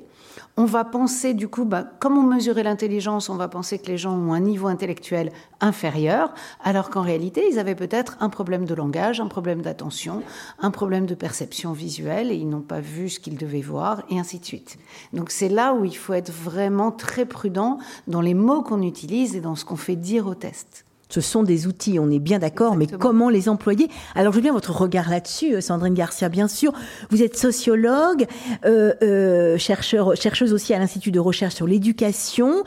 on 0.55 0.65
va 0.65 0.85
penser, 0.85 1.33
du 1.33 1.47
coup, 1.47 1.65
bah, 1.65 1.83
comme 1.99 2.17
on 2.17 2.21
mesurait 2.21 2.61
l'intelligence, 2.61 3.29
on 3.29 3.35
va 3.35 3.47
penser 3.47 3.79
que 3.79 3.87
les 3.87 3.97
gens 3.97 4.15
ont 4.15 4.33
un 4.33 4.39
niveau 4.39 4.67
intellectuel 4.67 5.31
inférieur, 5.61 6.33
alors 6.63 6.91
qu'en 6.91 7.01
réalité, 7.01 7.43
ils 7.51 7.57
avaient 7.57 7.73
peut-être 7.73 8.17
un 8.19 8.29
problème 8.29 8.65
de 8.65 8.75
langage, 8.75 9.19
un 9.19 9.27
problème 9.27 9.63
d'attention, 9.63 10.21
un 10.59 10.69
problème 10.69 11.07
de 11.07 11.15
perception 11.15 11.71
visuelle, 11.71 12.31
et 12.31 12.35
ils 12.35 12.47
n'ont 12.47 12.61
pas 12.61 12.81
vu 12.81 13.09
ce 13.09 13.19
qu'ils 13.19 13.37
devaient 13.37 13.61
voir, 13.61 14.03
et 14.11 14.19
ainsi 14.19 14.37
de 14.37 14.45
suite. 14.45 14.77
Donc 15.11 15.31
c'est 15.31 15.49
là 15.49 15.73
où 15.73 15.85
il 15.85 15.97
faut 15.97 16.13
être 16.13 16.31
vraiment 16.31 16.91
très 16.91 17.25
prudent 17.25 17.79
dans 18.07 18.21
les 18.21 18.35
mots 18.35 18.61
qu'on 18.61 18.83
utilise 18.83 19.35
et 19.35 19.41
dans 19.41 19.55
ce 19.55 19.65
qu'on 19.65 19.75
fait 19.75 19.95
dire 19.95 20.27
au 20.27 20.35
test. 20.35 20.85
Ce 21.13 21.21
sont 21.21 21.43
des 21.43 21.67
outils, 21.67 21.99
on 21.99 22.09
est 22.09 22.17
bien 22.17 22.39
d'accord, 22.39 22.75
mais 22.75 22.87
comment 22.87 23.29
les 23.29 23.47
employer? 23.47 23.87
Alors, 24.15 24.33
je 24.33 24.37
veux 24.37 24.41
bien 24.41 24.51
votre 24.51 24.71
regard 24.71 25.11
là-dessus, 25.11 25.53
euh, 25.53 25.61
Sandrine 25.61 25.93
Garcia, 25.93 26.27
bien 26.27 26.47
sûr. 26.47 26.73
Vous 27.11 27.21
êtes 27.21 27.37
sociologue, 27.37 28.25
euh, 28.65 28.95
euh, 29.03 29.55
chercheur, 29.59 30.15
chercheuse 30.15 30.53
aussi 30.53 30.73
à 30.73 30.79
l'Institut 30.79 31.11
de 31.11 31.19
recherche 31.19 31.53
sur 31.53 31.67
l'éducation. 31.67 32.63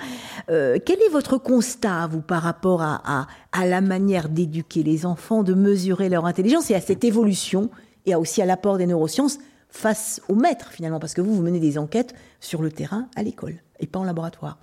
quel 0.47 1.03
est 1.03 1.11
votre 1.11 1.39
constat, 1.39 2.07
vous, 2.07 2.21
par 2.21 2.41
rapport 2.41 2.83
à, 2.83 3.27
à 3.51 3.67
la 3.67 3.81
manière 3.81 4.29
d'éduquer 4.29 4.85
les 4.85 5.07
enfants, 5.07 5.43
de 5.43 5.55
mesurer 5.55 6.09
leur 6.09 6.25
intelligence 6.25 6.71
et 6.71 6.77
à 6.77 6.81
cette 6.81 7.03
évolution, 7.03 7.69
et 8.05 8.15
aussi 8.15 8.43
à 8.43 8.47
l'apport 8.47 8.79
des 8.79 8.87
neurosciences 8.87 9.39
face 9.71 10.21
aux 10.29 10.37
maîtres, 10.37 10.71
finalement, 10.71 11.01
parce 11.01 11.15
que 11.15 11.21
vous, 11.21 11.35
vous 11.35 11.43
menez 11.43 11.59
des 11.59 11.79
enquêtes 11.79 12.15
sur 12.39 12.63
le 12.63 12.71
terrain, 12.71 13.09
à 13.17 13.25
l'école, 13.25 13.57
et 13.81 13.89
pas 13.89 13.99
en 13.99 14.05
laboratoire. 14.05 14.61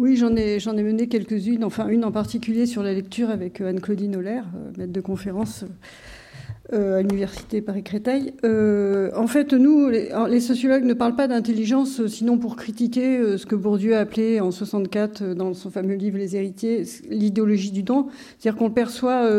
Oui, 0.00 0.16
j'en 0.16 0.34
ai, 0.34 0.58
mené 0.82 1.06
quelques-unes, 1.06 1.62
enfin 1.62 1.86
une 1.86 2.04
en 2.04 2.10
particulier 2.10 2.66
sur 2.66 2.82
la 2.82 2.92
lecture 2.92 3.30
avec 3.30 3.60
euh, 3.60 3.68
Anne-Claudine 3.68 4.16
Holler, 4.16 4.40
euh, 4.40 4.72
maître 4.76 4.92
de 4.92 5.00
conférence 5.00 5.64
euh, 6.72 6.98
à 6.98 7.02
l'université 7.02 7.60
Paris-Créteil. 7.60 8.34
en 8.42 9.26
fait, 9.28 9.52
nous, 9.52 9.88
les, 9.88 10.40
sociologues 10.40 10.82
ne 10.82 10.94
parlent 10.94 11.14
pas 11.14 11.28
d'intelligence, 11.28 12.04
sinon 12.08 12.38
pour 12.38 12.56
critiquer 12.56 13.38
ce 13.38 13.46
que 13.46 13.54
Bourdieu 13.54 13.94
a 13.94 14.00
appelé 14.00 14.40
en 14.40 14.50
64 14.50 15.32
dans 15.34 15.54
son 15.54 15.70
fameux 15.70 15.94
livre 15.94 16.18
Les 16.18 16.34
héritiers, 16.34 16.82
l'idéologie 17.08 17.70
du 17.70 17.84
don. 17.84 18.08
C'est-à-dire 18.38 18.58
qu'on 18.58 18.70
perçoit 18.70 19.30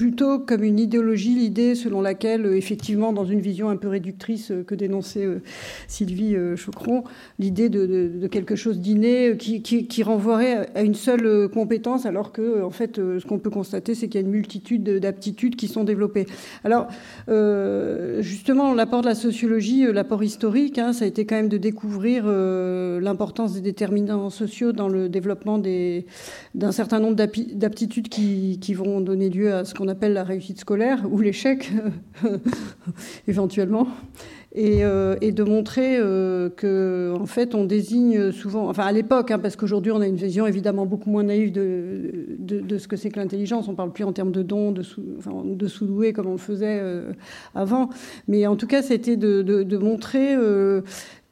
plutôt 0.00 0.38
comme 0.38 0.64
une 0.64 0.78
idéologie, 0.78 1.34
l'idée 1.34 1.74
selon 1.74 2.00
laquelle, 2.00 2.46
euh, 2.46 2.56
effectivement, 2.56 3.12
dans 3.12 3.26
une 3.26 3.40
vision 3.40 3.68
un 3.68 3.76
peu 3.76 3.88
réductrice 3.88 4.50
euh, 4.50 4.64
que 4.64 4.74
dénonçait 4.74 5.26
euh, 5.26 5.42
Sylvie 5.88 6.34
Chocron, 6.56 7.04
l'idée 7.38 7.68
de, 7.68 8.26
quelque 8.28 8.56
chose 8.56 8.78
d'inné 8.78 9.36
qui, 9.36 10.02
renvoierait 10.02 10.70
à 10.74 10.80
une 10.80 10.94
seule 10.94 11.50
compétence, 11.50 12.06
alors 12.06 12.32
que, 12.32 12.62
en 12.62 12.70
fait, 12.70 12.96
ce 12.96 13.26
qu'on 13.26 13.38
peut 13.38 13.50
constater, 13.50 13.94
c'est 13.94 14.08
qu'il 14.08 14.18
y 14.20 14.24
a 14.24 14.26
une 14.26 14.32
multitude 14.32 14.84
d'aptitudes 14.84 15.56
qui 15.56 15.68
sont 15.68 15.84
développées. 15.84 16.26
Alors, 16.64 16.88
justement, 18.20 18.72
l'apport 18.72 19.02
de 19.02 19.06
la 19.06 19.14
sociologie, 19.14 19.84
l'apport 19.92 20.22
historique, 20.22 20.78
hein, 20.78 20.92
ça 20.92 21.04
a 21.04 21.08
été 21.08 21.26
quand 21.26 21.36
même 21.36 21.48
de 21.48 21.58
découvrir 21.58 22.26
l'importance 22.26 23.54
des 23.54 23.60
déterminants 23.60 24.30
sociaux 24.30 24.72
dans 24.72 24.88
le 24.88 25.08
développement 25.08 25.58
d'un 25.58 26.72
certain 26.72 27.00
nombre 27.00 27.16
d'aptitudes 27.16 28.08
qui, 28.08 28.58
qui 28.60 28.74
vont 28.74 29.00
donner 29.00 29.28
lieu 29.28 29.52
à 29.52 29.64
ce 29.64 29.74
qu'on 29.74 29.89
appelle 29.90 30.14
la 30.14 30.24
réussite 30.24 30.60
scolaire 30.60 31.04
ou 31.10 31.20
l'échec, 31.20 31.70
éventuellement. 33.28 33.86
Et, 34.52 34.80
de 34.80 35.44
montrer 35.44 35.98
que 36.56 37.14
en 37.16 37.26
fait 37.26 37.54
on 37.54 37.64
désigne 37.64 38.32
souvent, 38.32 38.68
enfin 38.68 38.84
à 38.84 38.90
l'époque, 38.90 39.30
hein, 39.30 39.38
parce 39.38 39.54
qu'aujourd'hui 39.54 39.92
on 39.92 40.00
a 40.00 40.08
une 40.08 40.16
vision 40.16 40.44
évidemment 40.44 40.86
beaucoup 40.86 41.08
moins 41.08 41.22
naïve 41.22 41.52
de, 41.52 42.26
de, 42.40 42.78
ce 42.78 42.88
que 42.88 42.96
c'est 42.96 43.10
que 43.10 43.20
l'intelligence. 43.20 43.68
On 43.68 43.76
parle 43.76 43.92
plus 43.92 44.02
en 44.02 44.12
termes 44.12 44.32
de 44.32 44.42
dons, 44.42 44.72
de, 44.72 44.82
sous, 44.82 45.04
enfin, 45.18 45.42
de 45.44 45.68
sous-doués 45.68 46.12
comme 46.12 46.26
on 46.26 46.32
le 46.32 46.38
faisait 46.38 46.82
avant, 47.54 47.90
mais 48.26 48.44
en 48.48 48.56
tout 48.56 48.66
cas 48.66 48.82
c'était 48.82 49.16
de, 49.16 49.78
montrer 49.78 50.34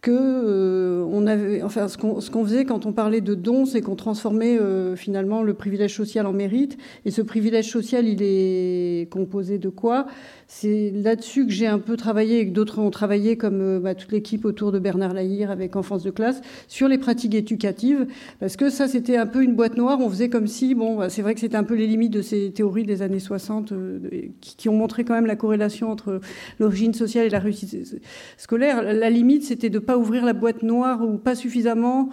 que 0.00 0.12
euh, 0.12 1.04
on 1.10 1.26
avait, 1.26 1.62
enfin, 1.62 1.88
ce 1.88 1.96
qu'on 1.96 2.44
faisait 2.44 2.64
quand 2.64 2.86
on 2.86 2.92
parlait 2.92 3.20
de 3.20 3.34
dons, 3.34 3.66
c'est 3.66 3.80
qu'on 3.80 3.96
transformait 3.96 4.58
euh, 4.58 4.94
finalement 4.94 5.42
le 5.42 5.54
privilège 5.54 5.94
social 5.94 6.26
en 6.26 6.32
mérite. 6.32 6.78
Et 7.04 7.10
ce 7.10 7.22
privilège 7.22 7.70
social, 7.70 8.06
il 8.06 8.22
est 8.22 9.10
composé 9.10 9.58
de 9.58 9.68
quoi? 9.68 10.06
C'est 10.50 10.90
là-dessus 10.94 11.46
que 11.46 11.52
j'ai 11.52 11.66
un 11.66 11.78
peu 11.78 11.98
travaillé 11.98 12.40
et 12.40 12.48
que 12.48 12.52
d'autres 12.52 12.78
ont 12.78 12.90
travaillé, 12.90 13.36
comme 13.36 13.60
euh, 13.60 13.80
bah, 13.80 13.94
toute 13.94 14.10
l'équipe 14.12 14.46
autour 14.46 14.72
de 14.72 14.78
Bernard 14.78 15.12
Lahire 15.12 15.50
avec 15.50 15.76
Enfance 15.76 16.02
de 16.02 16.10
classe, 16.10 16.40
sur 16.68 16.88
les 16.88 16.96
pratiques 16.96 17.34
éducatives, 17.34 18.06
parce 18.40 18.56
que 18.56 18.70
ça, 18.70 18.88
c'était 18.88 19.18
un 19.18 19.26
peu 19.26 19.42
une 19.42 19.54
boîte 19.54 19.76
noire. 19.76 19.98
On 20.00 20.08
faisait 20.08 20.30
comme 20.30 20.46
si, 20.46 20.74
bon, 20.74 20.96
bah, 20.96 21.10
c'est 21.10 21.20
vrai 21.20 21.34
que 21.34 21.40
c'était 21.40 21.56
un 21.56 21.64
peu 21.64 21.74
les 21.74 21.86
limites 21.86 22.14
de 22.14 22.22
ces 22.22 22.50
théories 22.50 22.84
des 22.84 23.02
années 23.02 23.20
60 23.20 23.72
euh, 23.72 23.98
qui, 24.40 24.70
ont 24.70 24.74
montré 24.74 25.04
quand 25.04 25.14
même 25.14 25.26
la 25.26 25.36
corrélation 25.36 25.90
entre 25.90 26.20
l'origine 26.58 26.94
sociale 26.94 27.26
et 27.26 27.30
la 27.30 27.40
réussite 27.40 28.00
scolaire. 28.38 28.82
La 28.82 29.10
limite, 29.10 29.44
c'était 29.44 29.68
de 29.68 29.78
ne 29.78 29.84
pas 29.84 29.98
ouvrir 29.98 30.24
la 30.24 30.32
boîte 30.32 30.62
noire 30.62 31.06
ou 31.06 31.18
pas 31.18 31.34
suffisamment 31.34 32.08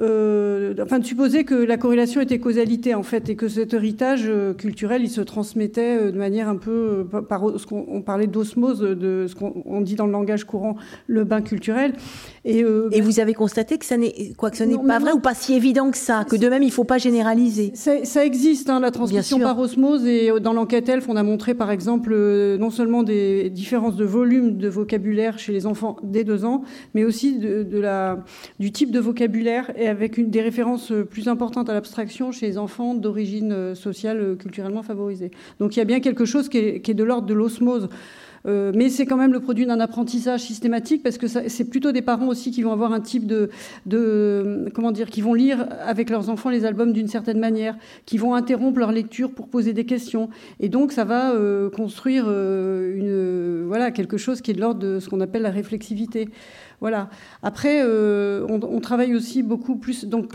euh, 0.00 0.74
enfin 0.80 1.00
de 1.00 1.04
supposer 1.04 1.42
que 1.42 1.54
la 1.54 1.76
corrélation 1.76 2.20
était 2.20 2.38
causalité 2.38 2.94
en 2.94 3.02
fait 3.02 3.28
et 3.30 3.34
que 3.34 3.48
cet 3.48 3.74
héritage 3.74 4.26
euh, 4.26 4.54
culturel 4.54 5.02
il 5.02 5.10
se 5.10 5.20
transmettait 5.20 5.98
euh, 5.98 6.12
de 6.12 6.18
manière 6.18 6.48
un 6.48 6.54
peu 6.54 7.04
par 7.28 7.58
ce 7.58 7.66
qu'on 7.66 8.00
parlait 8.02 8.28
d'osmose 8.28 8.78
de 8.78 9.26
ce 9.26 9.34
qu'on 9.34 9.80
dit 9.80 9.96
dans 9.96 10.06
le 10.06 10.12
langage 10.12 10.44
courant 10.44 10.76
le 11.08 11.24
bain 11.24 11.40
culturel. 11.40 11.94
Et, 12.44 12.60
et 12.92 13.00
vous 13.00 13.20
avez 13.20 13.34
constaté 13.34 13.76
que 13.76 13.84
ça 13.84 13.96
n'est 13.96 14.32
quoi 14.36 14.50
que 14.50 14.56
ce 14.56 14.64
n'est 14.64 14.78
pas 14.78 14.98
vrai 15.00 15.12
ou 15.12 15.18
pas 15.18 15.34
si 15.34 15.54
évident 15.54 15.90
que 15.90 15.98
ça 15.98 16.24
que 16.24 16.36
de 16.36 16.48
même 16.48 16.62
il 16.62 16.70
faut 16.70 16.84
pas 16.84 16.98
généraliser? 16.98 17.72
Ça, 17.74 18.24
existe 18.24 18.70
hein, 18.70 18.80
la 18.80 18.90
transmission 18.90 19.38
par 19.40 19.58
osmose 19.58 20.06
et 20.06 20.30
dans 20.40 20.52
l'enquête 20.52 20.88
ELF 20.88 21.08
on 21.08 21.16
a 21.16 21.22
montré 21.22 21.54
par 21.54 21.70
exemple 21.70 22.14
non 22.58 22.70
seulement 22.70 23.02
des 23.02 23.50
différences 23.50 23.96
de 23.96 24.04
volume 24.04 24.56
de 24.58 24.68
vocabulaire 24.68 25.38
chez 25.38 25.52
les 25.52 25.66
enfants 25.66 25.96
dès 26.02 26.24
deux 26.24 26.44
ans 26.44 26.62
mais 26.94 27.04
aussi 27.04 27.38
de, 27.38 27.64
de 27.64 27.78
la 27.78 28.24
du 28.60 28.70
type 28.70 28.90
de 28.90 29.00
vocabulaire 29.00 29.72
et 29.76 29.87
avec 29.88 30.30
des 30.30 30.40
références 30.40 30.92
euh, 30.92 31.04
plus 31.04 31.28
importantes 31.28 31.68
à 31.68 31.74
l'abstraction 31.74 32.30
chez 32.32 32.46
les 32.46 32.58
enfants 32.58 32.94
d'origine 32.94 33.52
euh, 33.52 33.74
sociale 33.74 34.20
euh, 34.20 34.34
culturellement 34.36 34.82
favorisée. 34.82 35.30
Donc 35.58 35.76
il 35.76 35.78
y 35.78 35.82
a 35.82 35.84
bien 35.84 36.00
quelque 36.00 36.24
chose 36.24 36.48
qui 36.48 36.58
est, 36.58 36.94
de 36.94 37.04
l'ordre 37.04 37.26
de 37.26 37.34
l'osmose. 37.34 37.88
mais 38.46 38.88
c'est 38.88 39.04
quand 39.04 39.18
même 39.18 39.32
le 39.32 39.40
produit 39.40 39.66
d'un 39.66 39.78
apprentissage 39.78 40.40
systématique 40.40 41.02
parce 41.02 41.18
que 41.18 41.26
c'est 41.26 41.68
plutôt 41.68 41.92
des 41.92 42.02
parents 42.02 42.28
aussi 42.28 42.50
qui 42.50 42.62
vont 42.62 42.72
avoir 42.72 42.92
un 42.92 43.00
type 43.00 43.26
de, 43.26 43.50
comment 44.74 44.90
dire, 44.90 45.10
qui 45.10 45.20
vont 45.20 45.34
lire 45.34 45.66
avec 45.84 46.08
leurs 46.08 46.30
enfants 46.30 46.48
les 46.48 46.64
albums 46.64 46.92
d'une 46.92 47.08
certaine 47.08 47.38
manière, 47.38 47.76
qui 48.06 48.16
vont 48.16 48.34
interrompre 48.34 48.78
leur 48.78 48.92
lecture 48.92 49.30
pour 49.30 49.48
poser 49.48 49.74
des 49.74 49.84
questions, 49.84 50.30
et 50.60 50.70
donc 50.70 50.92
ça 50.92 51.04
va 51.04 51.34
construire 51.76 52.24
quelque 53.94 54.16
chose 54.16 54.40
qui 54.40 54.52
est 54.52 54.54
de 54.54 54.60
l'ordre 54.60 54.80
de 54.80 54.98
ce 54.98 55.08
qu'on 55.10 55.20
appelle 55.20 55.42
la 55.42 55.50
réflexivité. 55.50 56.28
Voilà. 56.80 57.10
Après, 57.42 57.82
euh, 57.82 58.46
on, 58.48 58.80
travaille 58.80 59.14
aussi 59.14 59.42
beaucoup 59.42 59.76
plus. 59.76 60.04
Donc, 60.04 60.32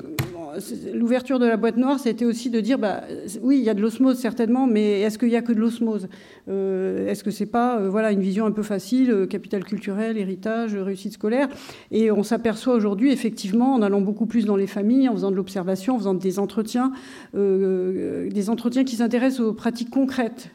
l'ouverture 0.93 1.39
de 1.39 1.45
la 1.45 1.57
boîte 1.57 1.77
noire, 1.77 1.99
c'était 1.99 2.25
aussi 2.25 2.49
de 2.49 2.59
dire, 2.59 2.77
bah, 2.77 3.03
oui, 3.41 3.57
il 3.59 3.63
y 3.63 3.69
a 3.69 3.73
de 3.73 3.81
l'osmose 3.81 4.17
certainement, 4.17 4.67
mais 4.67 5.01
est-ce 5.01 5.17
qu'il 5.17 5.29
y 5.29 5.35
a 5.35 5.41
que 5.41 5.53
de 5.53 5.59
l'osmose? 5.59 6.07
Euh, 6.49 7.07
Est-ce 7.07 7.23
que 7.23 7.31
c'est 7.31 7.45
pas, 7.45 7.79
euh, 7.79 7.89
voilà, 7.89 8.11
une 8.11 8.19
vision 8.19 8.45
un 8.45 8.51
peu 8.51 8.63
facile, 8.63 9.27
capital 9.29 9.63
culturel, 9.63 10.17
héritage, 10.17 10.75
réussite 10.75 11.13
scolaire? 11.13 11.47
Et 11.91 12.11
on 12.11 12.23
s'aperçoit 12.23 12.73
aujourd'hui, 12.73 13.11
effectivement, 13.11 13.73
en 13.73 13.81
allant 13.81 14.01
beaucoup 14.01 14.25
plus 14.25 14.45
dans 14.45 14.55
les 14.55 14.67
familles, 14.67 15.09
en 15.09 15.13
faisant 15.13 15.31
de 15.31 15.35
l'observation, 15.35 15.95
en 15.95 15.99
faisant 15.99 16.13
des 16.13 16.39
entretiens, 16.39 16.91
des 17.33 18.49
entretiens 18.49 18.83
qui 18.83 18.97
s'intéressent 18.97 19.41
aux 19.41 19.53
pratiques 19.53 19.89
concrètes, 19.89 20.49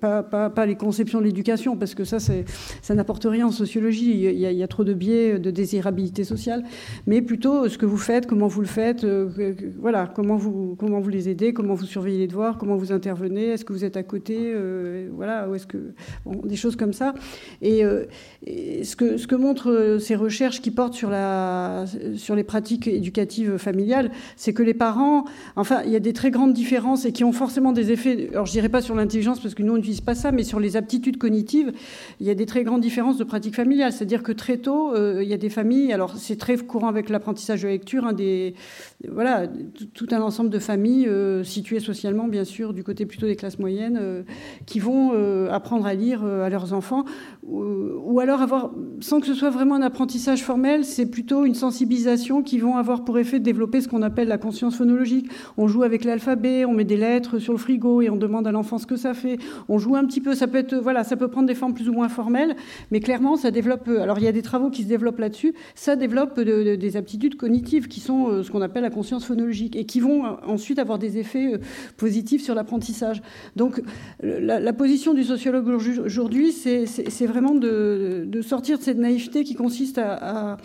pas, 0.00 0.66
les 0.66 0.76
conceptions 0.76 1.20
de 1.20 1.24
l'éducation, 1.24 1.76
parce 1.76 1.94
que 1.94 2.04
ça, 2.04 2.18
ça 2.18 2.94
n'apporte 2.94 3.24
rien 3.24 3.46
en 3.46 3.50
sociologie. 3.50 4.12
Il 4.12 4.38
y 4.38 4.62
a 4.62 4.68
trop 4.68 4.84
de 4.84 4.94
biais 4.94 5.38
de 5.38 5.50
désirabilité 5.50 6.24
sociale, 6.24 6.64
mais 7.06 7.22
plutôt 7.22 7.68
ce 7.68 7.78
que 7.78 7.86
vous 7.86 7.98
faites, 7.98 8.26
comment 8.26 8.48
vous 8.48 8.60
le 8.60 8.66
faites, 8.66 9.04
euh, 9.38 9.54
voilà, 9.78 10.10
comment 10.14 10.36
vous, 10.36 10.76
comment 10.78 11.00
vous 11.00 11.10
les 11.10 11.28
aidez, 11.28 11.52
comment 11.52 11.74
vous 11.74 11.86
surveillez 11.86 12.18
les 12.18 12.26
devoirs, 12.26 12.58
comment 12.58 12.76
vous 12.76 12.92
intervenez, 12.92 13.46
est-ce 13.46 13.64
que 13.64 13.72
vous 13.72 13.84
êtes 13.84 13.96
à 13.96 14.02
côté, 14.02 14.36
euh, 14.38 15.08
voilà, 15.12 15.48
ou 15.48 15.54
est-ce 15.54 15.66
que. 15.66 15.92
Bon, 16.24 16.40
des 16.44 16.56
choses 16.56 16.76
comme 16.76 16.92
ça. 16.92 17.14
Et, 17.60 17.84
euh, 17.84 18.04
ce, 18.46 18.96
que, 18.96 19.16
ce 19.16 19.26
que 19.26 19.34
montrent 19.34 19.98
ces 20.00 20.14
recherches 20.14 20.60
qui 20.60 20.70
portent 20.70 20.94
sur, 20.94 21.10
la, 21.10 21.84
sur 22.16 22.34
les 22.34 22.44
pratiques 22.44 22.86
éducatives 22.86 23.56
familiales, 23.56 24.10
c'est 24.36 24.52
que 24.52 24.62
les 24.62 24.74
parents, 24.74 25.24
enfin, 25.56 25.82
il 25.84 25.92
y 25.92 25.96
a 25.96 26.00
des 26.00 26.12
très 26.12 26.30
grandes 26.30 26.52
différences 26.52 27.04
et 27.04 27.12
qui 27.12 27.24
ont 27.24 27.32
forcément 27.32 27.72
des 27.72 27.92
effets, 27.92 28.28
alors 28.30 28.46
je 28.46 28.52
dirais 28.52 28.68
pas 28.68 28.80
sur 28.80 28.94
l'intelligence 28.94 29.40
parce 29.40 29.54
que 29.54 29.62
nous 29.62 29.72
on 29.72 29.76
n'utilise 29.76 30.00
pas 30.00 30.14
ça, 30.14 30.32
mais 30.32 30.42
sur 30.42 30.60
les 30.60 30.76
aptitudes 30.76 31.18
cognitives, 31.18 31.72
il 32.20 32.26
y 32.26 32.30
a 32.30 32.34
des 32.34 32.46
très 32.46 32.64
grandes 32.64 32.80
différences 32.80 33.18
de 33.18 33.24
pratiques 33.24 33.56
familiales. 33.56 33.92
C'est-à-dire 33.92 34.22
que 34.22 34.32
très 34.32 34.58
tôt, 34.58 34.94
il 35.20 35.28
y 35.28 35.34
a 35.34 35.38
des 35.38 35.50
familles, 35.50 35.92
alors 35.92 36.16
c'est 36.16 36.36
très 36.36 36.56
courant 36.56 36.88
avec 36.88 37.08
l'apprentissage 37.08 37.62
de 37.62 37.68
lecture, 37.68 38.04
hein, 38.04 38.12
des, 38.12 38.54
voilà, 39.08 39.21
tout 39.94 40.06
un 40.10 40.20
ensemble 40.20 40.50
de 40.50 40.58
familles 40.58 41.06
euh, 41.08 41.44
situées 41.44 41.80
socialement, 41.80 42.28
bien 42.28 42.44
sûr, 42.44 42.72
du 42.72 42.82
côté 42.82 43.06
plutôt 43.06 43.26
des 43.26 43.36
classes 43.36 43.58
moyennes, 43.58 43.98
euh, 44.00 44.22
qui 44.66 44.78
vont 44.78 45.12
euh, 45.14 45.50
apprendre 45.50 45.86
à 45.86 45.94
lire 45.94 46.24
à 46.24 46.48
leurs 46.48 46.72
enfants, 46.72 47.04
ou, 47.44 48.20
alors 48.20 48.40
avoir, 48.40 48.70
sans 49.00 49.20
que 49.20 49.26
ce 49.26 49.34
soit 49.34 49.50
vraiment 49.50 49.74
un 49.74 49.82
apprentissage 49.82 50.42
formel, 50.42 50.84
c'est 50.84 51.06
plutôt 51.06 51.44
une 51.44 51.54
sensibilisation 51.54 52.42
qui 52.42 52.58
vont 52.58 52.76
avoir 52.76 53.04
pour 53.04 53.18
effet 53.18 53.38
de 53.38 53.44
développer 53.44 53.80
ce 53.80 53.88
qu'on 53.88 54.02
appelle 54.02 54.28
la 54.28 54.38
conscience 54.38 54.76
phonologique. 54.76 55.30
On 55.56 55.66
joue 55.66 55.82
avec 55.82 56.04
l'alphabet, 56.04 56.64
on 56.64 56.72
met 56.72 56.84
des 56.84 56.96
lettres 56.96 57.38
sur 57.38 57.52
le 57.52 57.58
frigo 57.58 58.00
et 58.00 58.10
on 58.10 58.16
demande 58.16 58.46
à 58.46 58.52
l'enfant 58.52 58.78
ce 58.78 58.86
que 58.86 58.96
ça 58.96 59.14
fait. 59.14 59.38
On 59.68 59.78
joue 59.78 59.96
un 59.96 60.04
petit 60.04 60.20
peu, 60.20 60.34
ça 60.34 60.46
peut 60.46 60.58
être, 60.58 60.74
voilà, 60.74 61.04
ça 61.04 61.16
peut 61.16 61.28
prendre 61.28 61.48
des 61.48 61.54
formes 61.54 61.74
plus 61.74 61.88
ou 61.88 61.92
moins 61.92 62.08
formelles, 62.08 62.56
mais 62.90 63.00
clairement, 63.00 63.36
ça 63.36 63.50
développe. 63.50 63.88
Alors 63.88 64.18
il 64.18 64.24
y 64.24 64.28
a 64.28 64.32
des 64.32 64.42
travaux 64.42 64.70
qui 64.70 64.84
se 64.84 64.88
développent 64.88 65.18
là-dessus, 65.18 65.54
ça 65.74 65.96
développe 65.96 66.38
des 66.40 66.96
aptitudes 66.96 67.36
cognitives 67.36 67.88
qui 67.88 68.00
sont 68.00 68.42
ce 68.42 68.50
qu'on 68.50 68.62
appelle 68.62 68.82
la 68.82 68.90
conscience 68.90 69.11
phonologique 69.20 69.76
et 69.76 69.84
qui 69.84 70.00
vont 70.00 70.24
euh, 70.24 70.30
ensuite 70.46 70.78
avoir 70.78 70.98
des 70.98 71.18
effets 71.18 71.54
euh, 71.54 71.58
positifs 71.96 72.42
sur 72.42 72.54
l'apprentissage. 72.54 73.22
Donc 73.56 73.82
la, 74.22 74.72
position 74.72 75.14
du 75.14 75.24
sociologue 75.24 75.68
aujourd'hui, 75.68 76.52
c'est 76.52 77.26
vraiment 77.26 77.54
de, 77.54 78.40
sortir 78.42 78.78
de 78.78 78.82
cette 78.82 78.98
naïveté 78.98 79.44
qui 79.44 79.54
consiste 79.54 79.98
à, 79.98 80.56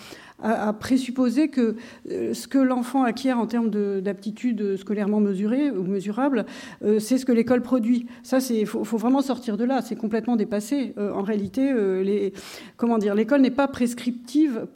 présupposer 0.80 1.50
que 1.50 1.76
euh, 2.12 2.34
ce 2.34 2.48
que 2.48 2.60
l'enfant 2.60 3.04
acquiert 3.04 3.40
en 3.40 3.48
termes 3.48 3.70
d'aptitudes 4.02 4.78
scolairement 4.78 5.20
mesurées 5.20 5.72
ou 5.72 5.84
mesurables, 5.84 6.46
euh, 6.84 7.00
c'est 7.00 7.18
ce 7.18 7.26
que 7.26 7.32
l'école 7.32 7.62
produit. 7.62 8.06
Ça, 8.24 8.40
c'est 8.40 8.66
faut, 8.66 8.84
vraiment 8.84 9.22
sortir 9.22 9.58
de 9.58 9.64
là. 9.64 9.82
C'est 9.82 9.96
complètement 9.96 10.36
dépassé. 10.36 10.94
Euh, 10.98 11.12
en 11.12 11.24
réalité, 11.24 11.74
les, 12.04 12.34
comment 12.78 12.98
dire, 12.98 13.16
l'école 13.16 13.42
n'est 13.42 13.52
pas 13.52 13.68
prescriptive 13.68 14.68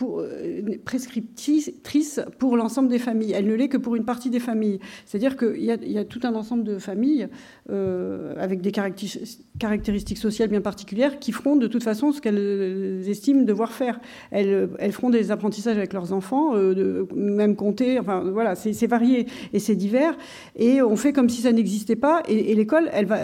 prescriptrice 0.86 2.21
pour 2.39 2.58
l'ensemble 2.58 2.89
des 2.89 3.00
familles. 3.00 3.34
Elle 3.34 3.47
ne 3.47 3.54
l'est 3.54 3.69
que 3.69 3.78
pour 3.78 3.95
une 3.95 4.06
partie 4.06 4.30
des 4.30 4.39
familles. 4.39 4.80
C'est-à-dire 5.06 5.38
qu'il 5.38 5.63
y, 5.63 5.97
a 5.97 6.06
tout 6.06 6.21
un 6.24 6.34
ensemble 6.34 6.63
de 6.63 6.78
familles 6.78 7.28
avec 7.69 8.62
des 8.62 8.71
caractéristiques 9.60 10.17
sociales 10.17 10.50
bien 10.50 10.62
particulières 10.62 11.19
qui 11.19 11.32
feront 11.32 11.56
de 11.56 11.67
toute 11.67 11.84
façon 11.84 12.12
ce 12.12 12.21
qu'elles 12.21 13.08
estiment 13.08 13.43
devoir 13.43 13.71
faire. 13.71 14.00
Elles 14.32 14.91
feront 14.91 15.10
des 15.10 15.32
apprentissages 15.32 15.51
avec 15.68 15.94
leurs 15.94 16.14
enfants, 16.14 16.56
euh, 16.56 17.06
même 17.16 17.56
compter, 17.56 18.00
enfin 18.00 18.24
voilà, 18.32 18.56
c'est 18.56 18.88
varié 18.88 19.28
et 19.54 19.60
c'est 19.60 19.76
divers. 19.76 20.18
Et 20.56 20.82
on 20.82 20.96
fait 20.96 21.14
comme 21.14 21.30
si 21.30 21.42
ça 21.42 21.52
n'existait 21.52 21.96
pas. 21.96 22.24
Et, 22.28 22.56
l'école, 22.56 22.90
elle 22.94 23.06
va, 23.06 23.20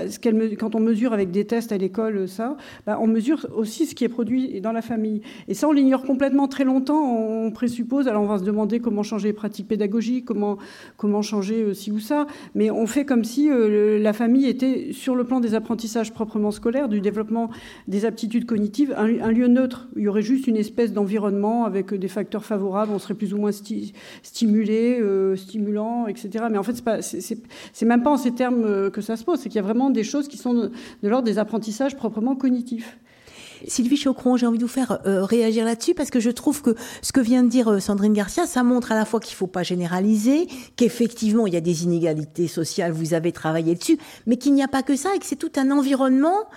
quand 0.60 0.76
on 0.76 0.80
mesure 0.80 1.14
avec 1.14 1.32
des 1.32 1.46
tests 1.46 1.72
à 1.72 1.78
l'école, 1.78 2.28
ça, 2.28 2.58
bah, 2.86 2.98
on 3.02 3.08
mesure 3.08 3.48
aussi 3.56 3.86
ce 3.86 3.96
qui 3.96 4.04
est 4.04 4.10
produit 4.10 4.62
dans 4.62 4.72
la 4.72 4.82
famille. 4.82 5.22
Et 5.48 5.54
ça, 5.54 5.68
on 5.68 5.72
l'ignore 5.72 6.04
complètement 6.04 6.48
très 6.48 6.64
longtemps. 6.64 7.16
On 7.18 7.52
présuppose, 7.52 8.08
alors 8.08 8.24
on 8.24 8.28
va 8.28 8.40
se 8.40 8.44
demander 8.44 8.80
comment 8.80 9.04
changer 9.04 9.30
les 9.30 9.34
pratiques 9.34 9.68
pédagogiques, 9.68 10.26
comment, 10.26 10.58
comment 10.98 11.22
changer 11.22 11.64
euh, 11.64 11.74
ci 11.74 11.92
ou 11.92 12.00
ça. 12.00 12.28
Mais 12.56 12.70
on 12.72 12.88
fait 12.88 13.06
comme 13.06 13.24
si 13.24 13.50
euh, 13.50 14.00
la 14.00 14.14
famille 14.14 14.48
était, 14.48 14.92
sur 14.92 15.16
le 15.16 15.24
plan 15.24 15.40
des 15.40 15.54
apprentissages 15.54 16.14
proprement 16.14 16.52
scolaires, 16.52 16.90
du 16.90 17.02
développement 17.02 17.50
des 17.88 18.06
aptitudes 18.06 18.46
cognitives, 18.46 18.94
un, 18.98 19.20
un 19.22 19.32
lieu 19.32 19.48
neutre. 19.48 19.88
Il 19.96 20.04
y 20.04 20.08
aurait 20.08 20.22
juste 20.22 20.48
une 20.48 20.58
espèce 20.58 20.94
d'environnement 20.94 21.66
avec 21.66 21.94
des 21.94 22.08
facteurs 22.18 22.46
favorables, 22.46 22.92
on 22.92 22.98
serait 22.98 23.14
plus 23.14 23.36
ou 23.36 23.38
moins 23.38 23.52
stimulé, 24.24 25.00
euh, 25.00 25.36
stimulant, 25.36 26.08
etc. 26.08 26.46
Mais 26.50 26.58
en 26.58 26.64
fait, 26.64 26.84
c'est 27.02 27.86
même 27.86 28.02
pas 28.02 28.10
en 28.10 28.18
ces 28.18 28.32
termes 28.32 28.64
euh, 28.66 28.90
que 28.90 29.02
ça 29.02 29.18
se 29.18 29.24
pose. 29.24 29.40
C'est 29.40 29.50
qu'il 29.50 29.58
y 29.58 29.60
a 29.60 29.68
vraiment 29.68 29.92
des 29.92 30.04
choses 30.04 30.28
qui 30.28 30.38
sont 30.38 30.56
de, 30.56 30.72
l'ordre 31.04 31.26
des 31.26 31.38
apprentissages 31.38 31.96
proprement 31.96 32.36
cognitifs. 32.36 32.98
Sylvie 33.68 33.98
Chocron, 33.98 34.36
j'ai 34.38 34.48
envie 34.48 34.58
de 34.58 34.64
vous 34.64 34.70
faire 34.70 35.00
euh, 35.06 35.24
réagir 35.24 35.66
là-dessus 35.66 35.94
parce 35.94 36.10
que 36.10 36.20
je 36.20 36.30
trouve 36.30 36.62
que 36.64 36.76
ce 37.02 37.12
que 37.12 37.20
vient 37.20 37.44
de 37.44 37.50
dire 37.50 37.82
Sandrine 37.82 38.14
Garcia, 38.14 38.46
ça 38.48 38.64
montre 38.64 38.92
à 38.92 38.96
la 38.96 39.06
fois 39.06 39.20
qu'il 39.20 39.36
faut 39.36 39.48
pas 39.48 39.64
généraliser, 39.64 40.48
qu'effectivement 40.76 41.48
il 41.48 41.54
y 41.54 41.58
a 41.58 41.62
des 41.62 41.84
inégalités 41.84 42.48
sociales, 42.48 42.92
vous 42.92 43.16
avez 43.16 43.32
travaillé 43.32 43.74
dessus, 43.74 43.98
mais 44.28 44.38
qu'il 44.38 44.54
n'y 44.54 44.62
a 44.62 44.68
pas 44.68 44.84
que 44.84 44.96
ça 44.96 45.10
et 45.16 45.20
que 45.20 45.26
c'est 45.26 45.38
tout 45.38 45.52
un 45.56 45.72
environnement 45.72 46.48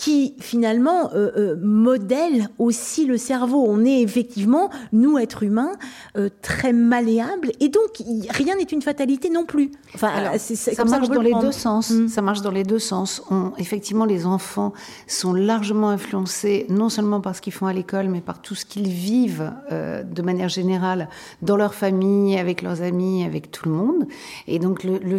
qui 0.00 0.34
finalement 0.40 1.10
euh, 1.12 1.30
euh, 1.36 1.56
modèle 1.60 2.48
aussi 2.58 3.04
le 3.04 3.18
cerveau. 3.18 3.66
On 3.68 3.84
est 3.84 4.00
effectivement, 4.00 4.70
nous 4.94 5.18
êtres 5.18 5.42
humains, 5.42 5.72
euh, 6.16 6.30
très 6.40 6.72
malléables 6.72 7.52
et 7.60 7.68
donc 7.68 8.02
rien 8.30 8.56
n'est 8.56 8.62
une 8.62 8.80
fatalité 8.80 9.28
non 9.28 9.44
plus. 9.44 9.70
Enfin, 9.94 10.38
ça 10.38 10.84
marche 10.86 11.10
dans 11.10 11.20
les 11.20 11.34
deux 11.34 11.52
sens. 11.52 11.90
Mmh. 11.90 12.08
Ça 12.08 12.22
marche 12.22 12.40
dans 12.40 12.50
les 12.50 12.64
deux 12.64 12.78
sens. 12.78 13.22
On, 13.30 13.52
effectivement, 13.58 14.06
les 14.06 14.24
enfants 14.24 14.72
sont 15.06 15.34
largement 15.34 15.90
influencés 15.90 16.64
non 16.70 16.88
seulement 16.88 17.20
par 17.20 17.36
ce 17.36 17.42
qu'ils 17.42 17.52
font 17.52 17.66
à 17.66 17.74
l'école, 17.74 18.08
mais 18.08 18.22
par 18.22 18.40
tout 18.40 18.54
ce 18.54 18.64
qu'ils 18.64 18.88
vivent 18.88 19.52
de 19.70 20.22
manière 20.22 20.48
générale 20.48 21.10
dans 21.42 21.56
leur 21.56 21.74
famille, 21.74 22.38
avec 22.38 22.62
leurs 22.62 22.80
amis, 22.80 23.24
avec 23.24 23.50
tout 23.50 23.68
le 23.68 23.74
monde. 23.74 24.06
Et 24.46 24.58
donc, 24.58 24.82
le, 24.82 24.96
le 24.96 25.18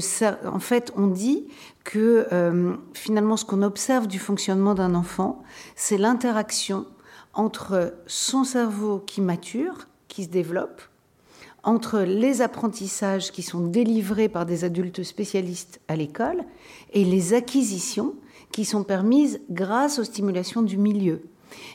en 0.52 0.60
fait, 0.60 0.92
on 0.98 1.06
dit 1.06 1.46
que 1.84 2.28
euh, 2.32 2.76
finalement 2.94 3.38
ce 3.38 3.46
qu'on 3.46 3.62
observe 3.62 4.08
du 4.08 4.20
fonctionnement 4.20 4.76
d'un 4.76 4.96
enfant, 4.96 5.44
c'est 5.76 5.98
l'interaction 5.98 6.86
entre 7.34 7.94
son 8.08 8.44
cerveau 8.44 9.00
qui 9.00 9.22
mature, 9.22 9.88
qui 10.08 10.26
se 10.26 10.30
développe, 10.30 10.82
entre 11.64 12.00
les 12.00 12.42
apprentissages 12.42 13.32
qui 13.32 13.44
sont 13.44 13.68
délivrés 13.68 14.30
par 14.30 14.46
des 14.46 14.64
adultes 14.64 15.04
spécialistes 15.04 15.80
à 15.88 15.96
l'école 15.96 16.44
et 16.94 17.06
les 17.06 17.34
acquisitions 17.34 18.16
qui 18.52 18.66
sont 18.66 18.84
permises 18.84 19.42
grâce 19.50 20.00
aux 20.00 20.04
stimulations 20.04 20.62
du 20.62 20.78
milieu. 20.78 21.22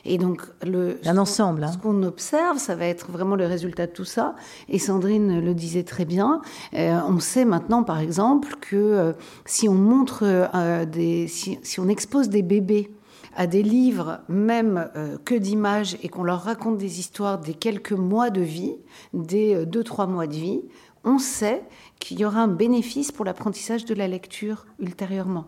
Et 0.05 0.17
donc, 0.17 0.41
le, 0.65 0.99
un 1.05 1.17
ensemble. 1.17 1.63
Hein. 1.63 1.71
Ce 1.71 1.77
qu'on 1.77 2.03
observe, 2.03 2.57
ça 2.57 2.75
va 2.75 2.85
être 2.85 3.11
vraiment 3.11 3.35
le 3.35 3.45
résultat 3.45 3.87
de 3.87 3.91
tout 3.91 4.05
ça. 4.05 4.35
Et 4.69 4.79
Sandrine 4.79 5.39
le 5.39 5.53
disait 5.53 5.83
très 5.83 6.05
bien. 6.05 6.41
Euh, 6.73 6.99
on 7.07 7.19
sait 7.19 7.45
maintenant, 7.45 7.83
par 7.83 7.99
exemple, 7.99 8.55
que 8.61 8.75
euh, 8.75 9.13
si 9.45 9.67
on 9.67 9.75
montre 9.75 10.23
euh, 10.23 10.85
des, 10.85 11.27
si, 11.27 11.59
si, 11.63 11.79
on 11.79 11.87
expose 11.87 12.29
des 12.29 12.43
bébés 12.43 12.91
à 13.35 13.45
des 13.45 13.61
livres, 13.61 14.19
même 14.29 14.89
que 15.23 15.35
d'images, 15.35 15.95
et 16.01 16.09
qu'on 16.09 16.23
leur 16.23 16.41
raconte 16.41 16.79
des 16.79 16.99
histoires 16.99 17.37
des 17.37 17.53
quelques 17.53 17.91
mois 17.91 18.31
de 18.31 18.41
vie, 18.41 18.73
des 19.13 19.63
deux, 19.67 19.83
trois 19.83 20.07
mois 20.07 20.25
de 20.25 20.33
vie, 20.33 20.61
on 21.03 21.19
sait 21.19 21.63
qu'il 21.99 22.19
y 22.19 22.25
aura 22.25 22.41
un 22.41 22.47
bénéfice 22.47 23.11
pour 23.11 23.25
l'apprentissage 23.25 23.85
de 23.85 23.93
la 23.93 24.07
lecture 24.07 24.65
ultérieurement. 24.79 25.45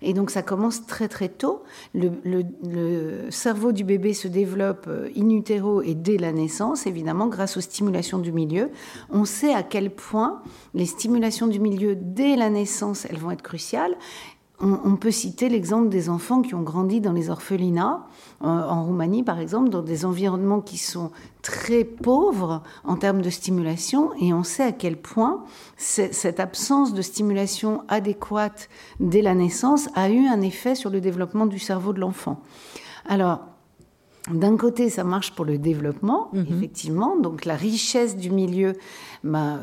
Et 0.00 0.14
donc 0.14 0.30
ça 0.30 0.42
commence 0.42 0.86
très 0.86 1.08
très 1.08 1.28
tôt. 1.28 1.62
Le, 1.94 3.30
cerveau 3.30 3.72
du 3.72 3.84
bébé 3.84 4.14
se 4.14 4.28
développe 4.28 4.86
euh, 4.88 5.08
in 5.16 5.28
utero 5.30 5.82
et 5.82 5.94
dès 5.94 6.16
la 6.16 6.32
naissance, 6.32 6.86
évidemment, 6.86 7.26
grâce 7.26 7.56
aux 7.56 7.60
stimulations 7.60 8.18
du 8.18 8.32
milieu. 8.32 8.70
On 9.10 9.24
sait 9.24 9.54
à 9.54 9.62
quel 9.62 9.90
point 9.90 10.42
les 10.74 10.86
stimulations 10.86 11.46
du 11.46 11.60
milieu 11.60 11.96
dès 11.96 12.36
la 12.36 12.50
naissance, 12.50 13.06
elles 13.08 13.18
vont 13.18 13.30
être 13.30 13.42
cruciales 13.42 13.96
on, 14.62 14.96
peut 14.96 15.10
citer 15.10 15.48
l'exemple 15.48 15.88
des 15.88 16.08
enfants 16.08 16.40
qui 16.40 16.54
ont 16.54 16.62
grandi 16.62 17.00
dans 17.00 17.12
les 17.12 17.30
orphelinats, 17.30 18.06
euh, 18.42 18.46
en 18.46 18.84
Roumanie 18.84 19.24
par 19.24 19.40
exemple, 19.40 19.70
dans 19.70 19.82
des 19.82 20.04
environnements 20.04 20.60
qui 20.60 20.78
sont 20.78 21.10
très 21.42 21.84
pauvres 21.84 22.62
en 22.84 22.96
termes 22.96 23.22
de 23.22 23.30
stimulation, 23.30 24.12
et 24.20 24.32
on 24.32 24.44
sait 24.44 24.62
à 24.62 24.72
quel 24.72 24.96
point 24.96 25.42
cette 25.76 26.38
absence 26.38 26.94
de 26.94 27.02
stimulation 27.02 27.82
adéquate 27.88 28.68
dès 29.00 29.20
la 29.20 29.34
naissance 29.34 29.88
a 29.96 30.08
eu 30.10 30.26
un 30.26 30.40
effet 30.40 30.76
sur 30.76 30.90
le 30.90 31.00
développement 31.00 31.46
du 31.46 31.58
cerveau 31.58 31.92
de 31.92 31.98
l'enfant. 31.98 32.40
Alors, 33.06 33.40
d'un 34.30 34.56
côté, 34.56 34.88
ça 34.88 35.02
marche 35.02 35.34
pour 35.34 35.44
le 35.44 35.58
développement, 35.58 36.28
mhm. 36.32 36.46
effectivement, 36.48 37.16
donc 37.16 37.44
la 37.44 37.56
richesse 37.56 38.16
du 38.16 38.30
milieu 38.30 38.74
m'a 39.24 39.58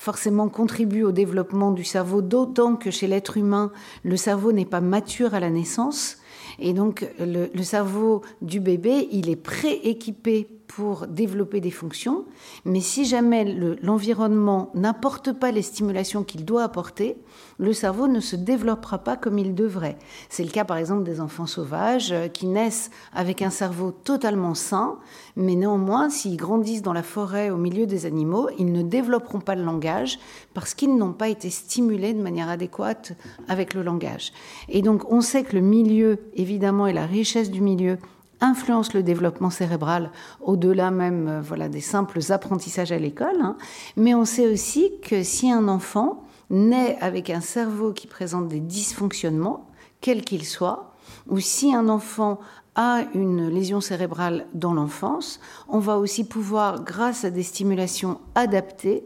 forcément 0.00 0.48
contribue 0.48 1.02
au 1.02 1.12
développement 1.12 1.72
du 1.72 1.84
cerveau, 1.84 2.22
d'autant 2.22 2.74
que 2.74 2.90
chez 2.90 3.06
l'être 3.06 3.36
humain, 3.36 3.70
le 4.02 4.16
cerveau 4.16 4.50
n'est 4.50 4.64
pas 4.64 4.80
mature 4.80 5.34
à 5.34 5.40
la 5.40 5.50
naissance. 5.50 6.16
Et 6.58 6.72
donc, 6.72 7.06
le, 7.18 7.62
cerveau 7.62 8.22
du 8.40 8.60
bébé, 8.60 9.08
il 9.12 9.28
est 9.28 9.36
prééquipé 9.36 10.48
pour 10.70 11.08
développer 11.08 11.60
des 11.60 11.72
fonctions, 11.72 12.26
mais 12.64 12.80
si 12.80 13.04
jamais 13.04 13.44
l'environnement 13.82 14.70
n'apporte 14.74 15.32
pas 15.32 15.50
les 15.50 15.62
stimulations 15.62 16.22
qu'il 16.22 16.44
doit 16.44 16.62
apporter, 16.62 17.16
le 17.58 17.72
cerveau 17.72 18.06
ne 18.06 18.20
se 18.20 18.36
développera 18.36 18.98
pas 18.98 19.16
comme 19.16 19.36
il 19.38 19.56
devrait. 19.56 19.98
C'est 20.28 20.44
le 20.44 20.50
cas 20.50 20.64
par 20.64 20.76
exemple 20.76 21.02
des 21.02 21.20
enfants 21.20 21.48
sauvages 21.48 22.12
euh, 22.12 22.28
qui 22.28 22.46
naissent 22.46 22.92
avec 23.12 23.42
un 23.42 23.50
cerveau 23.50 23.90
totalement 23.90 24.54
sain, 24.54 24.98
mais 25.34 25.56
néanmoins, 25.56 26.08
s'ils 26.08 26.36
grandissent 26.36 26.82
dans 26.82 26.92
la 26.92 27.02
forêt 27.02 27.50
au 27.50 27.56
milieu 27.56 27.86
des 27.86 28.06
animaux, 28.06 28.48
ils 28.56 28.70
ne 28.70 28.82
développeront 28.82 29.40
pas 29.40 29.56
le 29.56 29.64
langage 29.64 30.20
parce 30.54 30.74
qu'ils 30.74 30.96
n'ont 30.96 31.12
pas 31.12 31.28
été 31.28 31.50
stimulés 31.50 32.14
de 32.14 32.22
manière 32.22 32.48
adéquate 32.48 33.14
avec 33.48 33.74
le 33.74 33.82
langage. 33.82 34.32
Et 34.68 34.82
donc 34.82 35.10
on 35.10 35.20
sait 35.20 35.42
que 35.42 35.56
le 35.56 35.62
milieu, 35.62 36.20
évidemment, 36.34 36.86
et 36.86 36.92
la 36.92 37.06
richesse 37.06 37.50
du 37.50 37.60
milieu 37.60 37.98
influence 38.40 38.94
le 38.94 39.02
développement 39.02 39.50
cérébral 39.50 40.10
au-delà 40.40 40.90
même 40.90 41.28
euh, 41.28 41.40
voilà 41.40 41.68
des 41.68 41.80
simples 41.80 42.20
apprentissages 42.30 42.92
à 42.92 42.98
l'école. 42.98 43.40
Hein. 43.42 43.56
Mais 43.96 44.14
on 44.14 44.24
sait 44.24 44.50
aussi 44.50 44.92
que 45.02 45.22
si 45.22 45.50
un 45.50 45.68
enfant 45.68 46.22
naît 46.50 46.96
avec 47.00 47.30
un 47.30 47.40
cerveau 47.40 47.92
qui 47.92 48.06
présente 48.06 48.48
des 48.48 48.60
dysfonctionnements, 48.60 49.68
quels 50.00 50.22
qu'ils 50.22 50.46
soient, 50.46 50.94
ou 51.28 51.38
si 51.38 51.74
un 51.74 51.88
enfant 51.88 52.40
a 52.74 53.04
une 53.14 53.48
lésion 53.48 53.80
cérébrale 53.80 54.46
dans 54.54 54.74
l'enfance, 54.74 55.40
on 55.68 55.78
va 55.78 55.98
aussi 55.98 56.24
pouvoir, 56.24 56.82
grâce 56.84 57.24
à 57.24 57.30
des 57.30 57.42
stimulations 57.42 58.20
adaptées, 58.34 59.04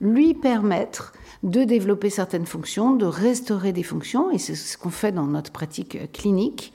lui 0.00 0.34
permettre 0.34 1.12
de 1.42 1.64
développer 1.64 2.10
certaines 2.10 2.46
fonctions, 2.46 2.94
de 2.94 3.06
restaurer 3.06 3.72
des 3.72 3.82
fonctions, 3.82 4.30
et 4.30 4.38
c'est 4.38 4.54
ce 4.54 4.76
qu'on 4.76 4.90
fait 4.90 5.12
dans 5.12 5.26
notre 5.26 5.52
pratique 5.52 6.12
clinique. 6.12 6.73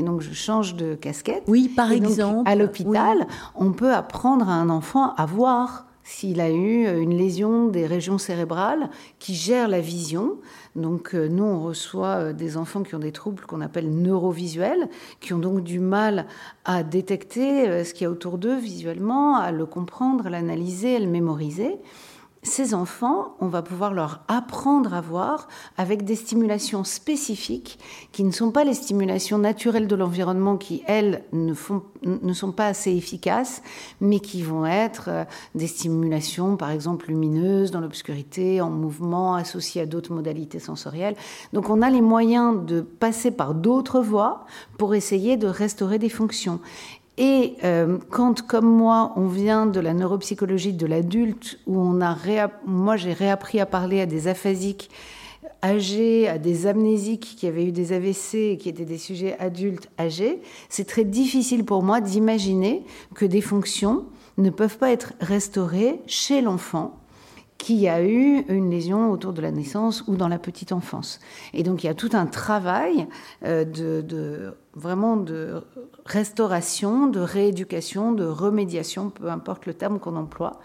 Et 0.00 0.02
donc, 0.02 0.22
je 0.22 0.32
change 0.32 0.76
de 0.76 0.94
casquette. 0.94 1.42
Oui, 1.46 1.68
par 1.68 1.92
exemple. 1.92 2.50
à 2.50 2.54
l'hôpital, 2.54 3.26
on 3.54 3.72
peut 3.72 3.92
apprendre 3.92 4.48
à 4.48 4.54
un 4.54 4.70
enfant 4.70 5.12
à 5.16 5.26
voir 5.26 5.84
s'il 6.04 6.40
a 6.40 6.50
eu 6.50 6.86
une 7.00 7.14
lésion 7.14 7.68
des 7.68 7.86
régions 7.86 8.16
cérébrales 8.16 8.88
qui 9.18 9.34
gèrent 9.34 9.68
la 9.68 9.82
vision. 9.82 10.38
Donc 10.74 11.14
euh, 11.14 11.28
nous, 11.28 11.44
on 11.44 11.62
reçoit 11.62 12.16
euh, 12.16 12.32
des 12.32 12.56
enfants 12.56 12.82
qui 12.82 12.94
ont 12.94 13.00
des 13.00 13.12
troubles 13.12 13.44
qu'on 13.44 13.60
appelle 13.60 13.90
neurovisuels, 13.90 14.88
qui 15.20 15.34
ont 15.34 15.38
donc 15.38 15.62
du 15.62 15.80
mal 15.80 16.26
à 16.64 16.82
détecter 16.82 17.68
euh, 17.68 17.84
ce 17.84 17.92
qu'il 17.92 18.04
y 18.04 18.06
a 18.06 18.10
autour 18.10 18.38
d'eux 18.38 18.58
visuellement, 18.58 19.36
à 19.36 19.52
le 19.52 19.66
comprendre, 19.66 20.26
à 20.26 20.30
l'analyser, 20.30 20.96
à 20.96 21.00
le 21.00 21.08
mémoriser 21.08 21.76
ces 22.42 22.72
enfants, 22.72 23.36
on 23.40 23.48
va 23.48 23.60
pouvoir 23.60 23.92
leur 23.92 24.20
apprendre 24.26 24.94
à 24.94 25.02
voir 25.02 25.46
avec 25.76 26.04
des 26.04 26.16
stimulations 26.16 26.84
spécifiques 26.84 27.78
qui 28.12 28.24
ne 28.24 28.30
sont 28.30 28.50
pas 28.50 28.64
les 28.64 28.72
stimulations 28.72 29.36
naturelles 29.36 29.86
de 29.86 29.94
l'environnement 29.94 30.56
qui, 30.56 30.82
elles, 30.86 31.22
ne, 31.32 31.52
sont 31.52 32.52
pas 32.52 32.68
assez 32.68 32.92
efficaces, 32.92 33.62
mais 34.00 34.20
qui 34.20 34.42
vont 34.42 34.64
être 34.64 35.08
euh, 35.08 35.24
des 35.54 35.66
stimulations, 35.66 36.56
par 36.56 36.70
exemple, 36.70 37.08
lumineuses, 37.08 37.72
dans 37.72 37.80
l'obscurité, 37.80 38.62
en 38.62 38.70
mouvement, 38.70 39.34
associées 39.34 39.82
à 39.82 39.86
d'autres 39.86 40.14
modalités 40.14 40.60
sensorielles. 40.60 41.16
Donc 41.52 41.68
on 41.68 41.82
a 41.82 41.90
les 41.90 42.00
moyens 42.00 42.64
de 42.64 42.80
passer 42.80 43.30
par 43.30 43.54
d'autres 43.54 44.00
voies 44.00 44.46
pour 44.78 44.94
essayer 44.94 45.36
de 45.36 45.46
restaurer 45.46 45.98
des 45.98 46.08
fonctions. 46.08 46.60
Et 47.22 47.56
euh, 47.64 47.98
quand, 48.08 48.40
comme 48.46 48.64
moi, 48.64 49.12
on 49.14 49.26
vient 49.26 49.66
de 49.66 49.78
la 49.78 49.92
neuropsychologie 49.92 50.72
de 50.72 50.86
l'adulte, 50.86 51.58
où 51.66 51.78
on 51.78 52.00
a 52.00 52.16
moi 52.66 52.96
j'ai 52.96 53.12
réappris 53.12 53.60
à 53.60 53.66
parler 53.66 54.00
à 54.00 54.06
des 54.06 54.26
aphasiques 54.26 54.90
âgés, 55.62 56.28
à 56.28 56.38
des 56.38 56.66
amnésiques 56.66 57.36
qui 57.36 57.46
avaient 57.46 57.66
eu 57.66 57.72
des 57.72 57.92
AVC 57.92 58.34
et 58.36 58.56
qui 58.56 58.70
étaient 58.70 58.86
des 58.86 58.96
sujets 58.96 59.36
adultes 59.38 59.90
âgés, 59.98 60.40
c'est 60.70 60.86
très 60.86 61.04
difficile 61.04 61.66
pour 61.66 61.82
moi 61.82 62.00
d'imaginer 62.00 62.86
que 63.14 63.26
des 63.26 63.42
fonctions 63.42 64.06
ne 64.38 64.48
peuvent 64.48 64.78
pas 64.78 64.90
être 64.90 65.12
restaurées 65.20 66.00
chez 66.06 66.40
l'enfant 66.40 66.96
qui 67.58 67.88
a 67.88 68.02
eu 68.02 68.46
une 68.48 68.70
lésion 68.70 69.10
autour 69.10 69.34
de 69.34 69.42
la 69.42 69.50
naissance 69.50 70.04
ou 70.06 70.16
dans 70.16 70.28
la 70.28 70.38
petite 70.38 70.72
enfance. 70.72 71.20
Et 71.52 71.62
donc 71.62 71.84
il 71.84 71.86
y 71.86 71.90
a 71.90 71.94
tout 71.94 72.10
un 72.14 72.24
travail 72.24 73.06
euh, 73.44 73.66
de, 73.66 74.54
vraiment 74.74 75.16
de 75.16 75.62
restauration, 76.06 77.06
de 77.06 77.20
rééducation, 77.20 78.12
de 78.12 78.24
remédiation, 78.24 79.10
peu 79.10 79.28
importe 79.28 79.66
le 79.66 79.74
terme 79.74 79.98
qu'on 79.98 80.16
emploie, 80.16 80.60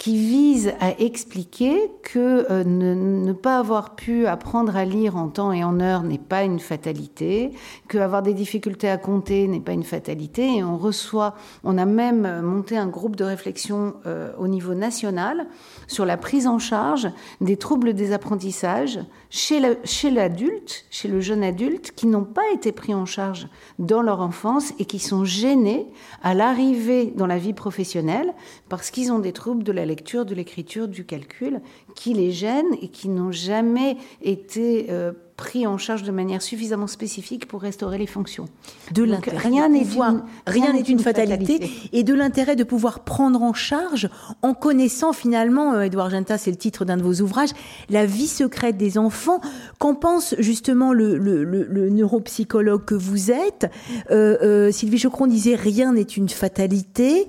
qui 0.00 0.16
vise 0.16 0.72
à 0.80 0.98
expliquer 0.98 1.92
que 2.02 2.46
euh, 2.50 2.64
ne, 2.64 3.34
pas 3.34 3.58
avoir 3.58 3.96
pu 3.96 4.26
apprendre 4.26 4.74
à 4.74 4.86
lire 4.86 5.14
en 5.14 5.28
temps 5.28 5.52
et 5.52 5.62
en 5.62 5.78
heure 5.78 6.04
n'est 6.04 6.16
pas 6.16 6.42
une 6.42 6.58
fatalité, 6.58 7.50
que 7.86 7.98
avoir 7.98 8.22
des 8.22 8.32
difficultés 8.32 8.88
à 8.88 8.96
compter 8.96 9.46
n'est 9.46 9.60
pas 9.60 9.72
une 9.72 9.82
fatalité. 9.82 10.56
Et 10.56 10.64
on 10.64 10.78
reçoit, 10.78 11.34
on 11.64 11.76
a 11.76 11.84
même 11.84 12.40
monté 12.40 12.78
un 12.78 12.86
groupe 12.86 13.14
de 13.14 13.24
réflexion 13.24 13.92
euh, 14.06 14.32
au 14.38 14.48
niveau 14.48 14.72
national 14.72 15.46
sur 15.86 16.06
la 16.06 16.16
prise 16.16 16.46
en 16.46 16.58
charge 16.58 17.10
des 17.42 17.58
troubles 17.58 17.92
des 17.92 18.14
apprentissages 18.14 19.00
chez 19.28 19.60
l'adulte, 19.60 20.86
chez, 20.88 21.02
chez 21.02 21.08
le 21.08 21.20
jeune 21.20 21.44
adulte, 21.44 21.92
qui 21.94 22.06
n'ont 22.06 22.24
pas 22.24 22.50
été 22.54 22.72
pris 22.72 22.94
en 22.94 23.04
charge 23.04 23.48
dans 23.78 24.00
leur 24.00 24.22
enfance 24.22 24.72
et 24.78 24.86
qui 24.86 24.98
sont 24.98 25.26
gênés 25.26 25.88
à 26.22 26.32
l'arrivée 26.32 27.12
dans 27.14 27.26
la 27.26 27.36
vie 27.36 27.52
professionnelle 27.52 28.32
parce 28.70 28.90
qu'ils 28.90 29.12
ont 29.12 29.18
des 29.18 29.34
troubles 29.34 29.62
de 29.62 29.72
la 29.72 29.89
lecture, 29.90 30.24
de 30.24 30.34
l'écriture, 30.34 30.88
du 30.88 31.04
calcul 31.04 31.60
qui 31.94 32.14
les 32.14 32.30
gênent 32.30 32.74
et 32.80 32.88
qui 32.88 33.08
n'ont 33.08 33.32
jamais 33.32 33.96
été 34.22 34.86
euh, 34.90 35.12
pris 35.40 35.66
en 35.66 35.78
charge 35.78 36.02
de 36.02 36.12
manière 36.12 36.42
suffisamment 36.42 36.86
spécifique 36.86 37.48
pour 37.48 37.62
restaurer 37.62 37.96
les 37.96 38.06
fonctions. 38.06 38.44
De 38.92 39.02
rien 39.02 39.70
n'est 39.70 39.80
une, 39.80 40.22
rien 40.46 40.74
n'est 40.74 40.80
une, 40.82 40.98
fatalité, 40.98 41.70
et 41.94 42.04
de 42.04 42.12
l'intérêt 42.12 42.56
de 42.56 42.64
pouvoir 42.64 43.00
prendre 43.00 43.42
en 43.42 43.54
charge 43.54 44.10
en 44.42 44.52
connaissant 44.52 45.14
finalement, 45.14 45.80
Edouard 45.80 46.08
euh, 46.08 46.10
Genta, 46.10 46.36
c'est 46.36 46.50
le 46.50 46.58
titre 46.58 46.84
d'un 46.84 46.98
de 46.98 47.02
vos 47.02 47.22
ouvrages, 47.22 47.48
la 47.88 48.04
vie 48.04 48.26
secrète 48.26 48.76
des 48.76 48.98
enfants. 48.98 49.40
Qu'en 49.78 49.94
pense 49.94 50.34
justement 50.38 50.92
le, 50.92 51.16
le, 51.16 51.88
neuropsychologue 51.88 52.84
que 52.84 52.94
vous 52.94 53.30
êtes 53.30 53.70
euh, 54.10 54.36
euh, 54.42 54.70
Sylvie 54.70 54.98
Chocron 54.98 55.26
disait 55.26 55.54
rien 55.54 55.94
n'est 55.94 56.02
une 56.02 56.28
fatalité. 56.28 57.26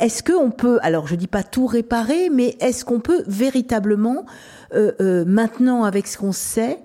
Est-ce 0.00 0.24
qu'on 0.24 0.50
peut, 0.50 0.80
alors 0.82 1.06
je 1.06 1.14
dis 1.14 1.28
pas 1.28 1.44
tout 1.44 1.66
réparer, 1.66 2.28
mais 2.28 2.56
est-ce 2.58 2.84
qu'on 2.84 2.98
peut 2.98 3.22
véritablement, 3.28 4.01
maintenant 5.26 5.84
avec 5.84 6.06
ce 6.06 6.18
qu'on 6.18 6.32
sait, 6.32 6.78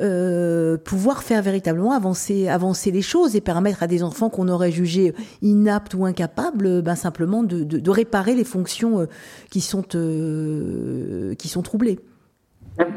euh, 0.00 0.78
pouvoir 0.78 1.22
faire 1.22 1.42
véritablement 1.42 1.92
avancer, 1.92 2.48
avancer 2.48 2.90
les 2.90 3.02
choses 3.02 3.36
et 3.36 3.42
permettre 3.42 3.82
à 3.82 3.86
des 3.86 4.02
enfants 4.02 4.30
qu'on 4.30 4.48
aurait 4.48 4.70
jugés 4.70 5.12
inaptes 5.42 5.92
ou 5.92 6.06
incapables, 6.06 6.80
ben 6.80 6.94
simplement 6.94 7.42
de, 7.42 7.62
de, 7.62 7.90
réparer 7.90 8.34
les 8.34 8.44
fonctions 8.44 9.00
euh, 9.00 9.06
qui 9.50 9.60
sont, 9.60 9.84
euh, 9.94 11.34
qui 11.34 11.48
sont 11.48 11.60
troublées. 11.60 12.00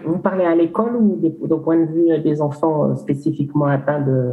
Vous 0.05 0.19
parlez 0.19 0.45
à 0.45 0.55
l'école 0.55 0.95
ou 0.95 1.19
au 1.49 1.57
point 1.57 1.77
de 1.77 1.91
vue 1.91 2.17
des 2.23 2.41
enfants 2.41 2.95
spécifiquement 2.95 3.65
atteints 3.65 3.99
de... 3.99 4.31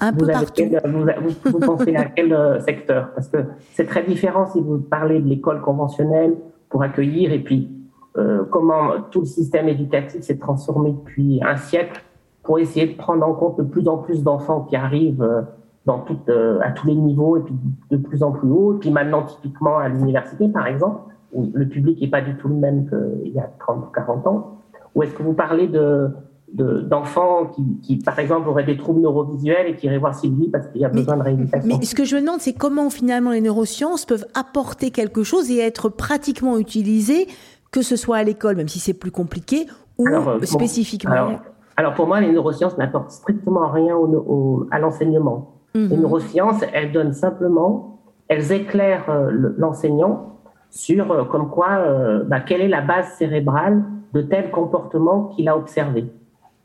Un 0.00 0.12
peu 0.14 0.26
partout. 0.26 0.62
vous, 0.86 1.50
vous, 1.50 1.58
pensez 1.58 1.94
à 1.96 2.06
quel 2.06 2.62
secteur? 2.62 3.10
Parce 3.14 3.28
que 3.28 3.38
c'est 3.74 3.86
très 3.86 4.04
différent 4.04 4.46
si 4.50 4.60
vous 4.60 4.78
parlez 4.78 5.20
de 5.20 5.28
l'école 5.28 5.60
conventionnelle 5.60 6.34
pour 6.70 6.82
accueillir 6.82 7.30
et 7.30 7.40
puis 7.40 7.68
euh, 8.16 8.44
comment 8.48 9.00
tout 9.10 9.20
le 9.20 9.26
système 9.26 9.68
éducatif 9.68 10.22
s'est 10.22 10.38
transformé 10.38 10.92
depuis 10.92 11.40
un 11.42 11.56
siècle 11.56 12.04
pour 12.44 12.60
essayer 12.60 12.86
de 12.86 12.96
prendre 12.96 13.26
en 13.26 13.34
compte 13.34 13.58
de 13.58 13.64
plus 13.64 13.88
en 13.88 13.98
plus 13.98 14.22
d'enfants 14.22 14.60
qui 14.60 14.76
arrivent 14.76 15.22
euh, 15.22 15.42
dans 15.84 15.98
tout, 15.98 16.18
euh, 16.28 16.60
à 16.62 16.70
tous 16.70 16.86
les 16.86 16.94
niveaux 16.94 17.36
et 17.36 17.40
puis 17.40 17.54
de 17.90 17.96
plus 17.96 18.22
en 18.22 18.30
plus 18.30 18.48
haut. 18.48 18.76
Et 18.76 18.78
puis 18.78 18.90
maintenant, 18.90 19.24
typiquement 19.24 19.78
à 19.78 19.88
l'université, 19.88 20.48
par 20.48 20.68
exemple, 20.68 21.00
où 21.32 21.50
le 21.52 21.66
public 21.66 22.00
n'est 22.00 22.08
pas 22.08 22.20
du 22.20 22.36
tout 22.36 22.48
le 22.48 22.54
même 22.54 22.88
qu'il 22.88 23.32
y 23.32 23.40
a 23.40 23.50
30 23.58 23.86
ou 23.88 23.92
40 23.92 24.26
ans. 24.28 24.58
Ou 24.94 25.02
est-ce 25.02 25.14
que 25.14 25.24
vous 25.24 25.32
parlez 25.32 25.66
de, 25.66 26.10
d'enfants 26.52 27.46
qui, 27.46 27.80
qui, 27.82 27.96
par 27.96 28.16
exemple, 28.20 28.48
auraient 28.48 28.64
des 28.64 28.76
troubles 28.76 29.00
neurovisuels 29.00 29.66
et 29.66 29.74
qui 29.74 29.86
iraient 29.86 29.98
voir 29.98 30.14
Sylvie 30.14 30.48
parce 30.50 30.68
qu'il 30.68 30.80
y 30.80 30.84
a 30.84 30.88
besoin 30.88 31.16
de 31.16 31.22
rééducation. 31.22 31.66
Mais 31.66 31.84
ce 31.84 31.96
que 31.96 32.04
je 32.04 32.14
me 32.14 32.20
demande, 32.20 32.40
c'est 32.40 32.52
comment 32.52 32.90
finalement 32.90 33.32
les 33.32 33.40
neurosciences 33.40 34.04
peuvent 34.04 34.26
apporter 34.34 34.92
quelque 34.92 35.24
chose 35.24 35.50
et 35.50 35.58
être 35.58 35.88
pratiquement 35.88 36.56
utilisées 36.56 37.26
que 37.74 37.82
ce 37.82 37.96
soit 37.96 38.18
à 38.18 38.22
l'école, 38.22 38.54
même 38.54 38.68
si 38.68 38.78
c'est 38.78 38.94
plus 38.94 39.10
compliqué, 39.10 39.66
ou 39.98 40.06
euh, 40.06 40.40
spécifiquement 40.42 41.40
alors, 41.76 41.94
pour 41.94 42.06
moi, 42.06 42.20
les 42.20 42.30
neurosciences 42.30 42.78
n'apportent 42.78 43.10
strictement 43.10 43.68
rien 43.68 43.96
au, 43.96 44.68
à 44.70 44.78
l'enseignement. 44.78 45.56
Les 45.74 45.88
mhm. 45.88 46.02
neurosciences, 46.02 46.62
elles 46.72 46.92
donnent 46.92 47.14
simplement, 47.14 47.98
elles 48.28 48.52
éclairent 48.52 49.10
euh, 49.10 49.52
l'enseignant 49.58 50.38
sur 50.70 51.10
euh, 51.10 51.24
comme 51.24 51.50
quoi, 51.50 51.84
bah, 52.28 52.38
quelle 52.38 52.60
est 52.60 52.68
la 52.68 52.80
base 52.80 53.08
cérébrale 53.14 53.82
de 54.12 54.22
tel 54.22 54.52
comportement 54.52 55.24
qu'il 55.34 55.48
a 55.48 55.56
observé. 55.56 56.12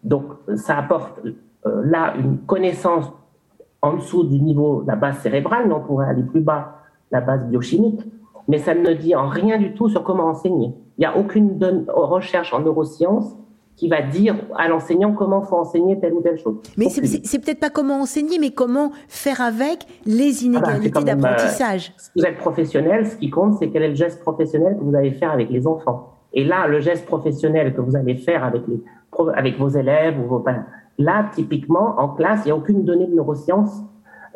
Donc, 0.04 0.26
ça 0.54 0.78
apporte 0.78 1.20
là 1.66 2.14
une 2.20 2.38
connaissance 2.38 3.12
en 3.82 3.96
dessous 3.96 4.26
du 4.26 4.40
niveau 4.40 4.84
de 4.84 4.88
la 4.90 4.96
base 4.96 5.18
cérébrale, 5.18 5.64
mais 5.68 5.74
on 5.74 5.82
pourrait 5.82 6.08
aller 6.08 6.22
plus 6.22 6.42
bas, 6.42 6.84
la 7.10 7.22
base 7.22 7.48
biochimique, 7.48 8.06
mais 8.48 8.60
ça 8.60 8.76
ne 8.76 8.94
dit 8.94 9.16
en 9.16 9.28
rien 9.28 9.58
du 9.58 9.74
tout 9.74 9.90
sur 9.90 10.04
comment 10.04 10.26
enseigner. 10.26 10.72
Il 11.00 11.04
n'y 11.04 11.06
a 11.06 11.18
aucune 11.18 11.58
recherche 11.88 12.54
en 12.54 12.60
neurosciences 12.60 13.34
qui 13.78 13.88
va 13.88 14.02
dire 14.02 14.36
à 14.58 14.68
l'enseignant 14.68 15.14
comment 15.14 15.42
faut 15.42 15.56
enseigner 15.56 15.98
telle 15.98 16.12
ou 16.14 16.22
telle 16.22 16.38
chose. 16.38 16.58
Mais 16.76 16.90
c'est 16.90 17.40
peut-être 17.40 17.62
pas 17.62 17.70
comment 17.70 18.02
enseigner, 18.02 18.38
mais 18.38 18.52
comment 18.52 18.92
faire 19.08 19.40
avec 19.40 19.86
les 20.06 20.46
ah 20.46 20.60
bah, 20.60 20.74
inégalités 20.74 21.04
d'apprentissage. 21.06 21.94
si 21.96 22.10
vous 22.18 22.26
êtes 22.26 22.36
professionnel, 22.36 23.08
ce 23.08 23.16
qui 23.16 23.30
compte, 23.30 23.54
c'est 23.58 23.70
quel 23.70 23.84
est 23.84 23.90
le 23.90 23.96
geste 23.96 24.20
professionnel 24.20 24.78
que 24.78 24.84
vous 24.84 24.94
allez 24.94 25.12
faire 25.12 25.32
avec 25.32 25.50
les 25.50 25.66
enfants. 25.66 26.18
Et 26.34 26.44
là, 26.44 26.68
le 26.68 26.82
geste 26.82 27.06
professionnel 27.06 27.74
que 27.74 27.80
vous 27.80 27.96
allez 27.96 28.16
faire 28.16 28.44
avec, 28.44 28.64
les, 28.68 28.82
avec 29.34 29.58
vos 29.58 29.70
élèves 29.70 30.20
ou 30.20 30.28
vos 30.28 30.44
là, 30.98 31.30
typiquement, 31.34 31.98
en 31.98 32.10
classe, 32.10 32.42
il 32.44 32.48
n'y 32.48 32.52
a 32.52 32.58
aucune 32.58 32.84
donnée 32.84 33.08
de 33.08 33.16
neurosciences 33.16 33.84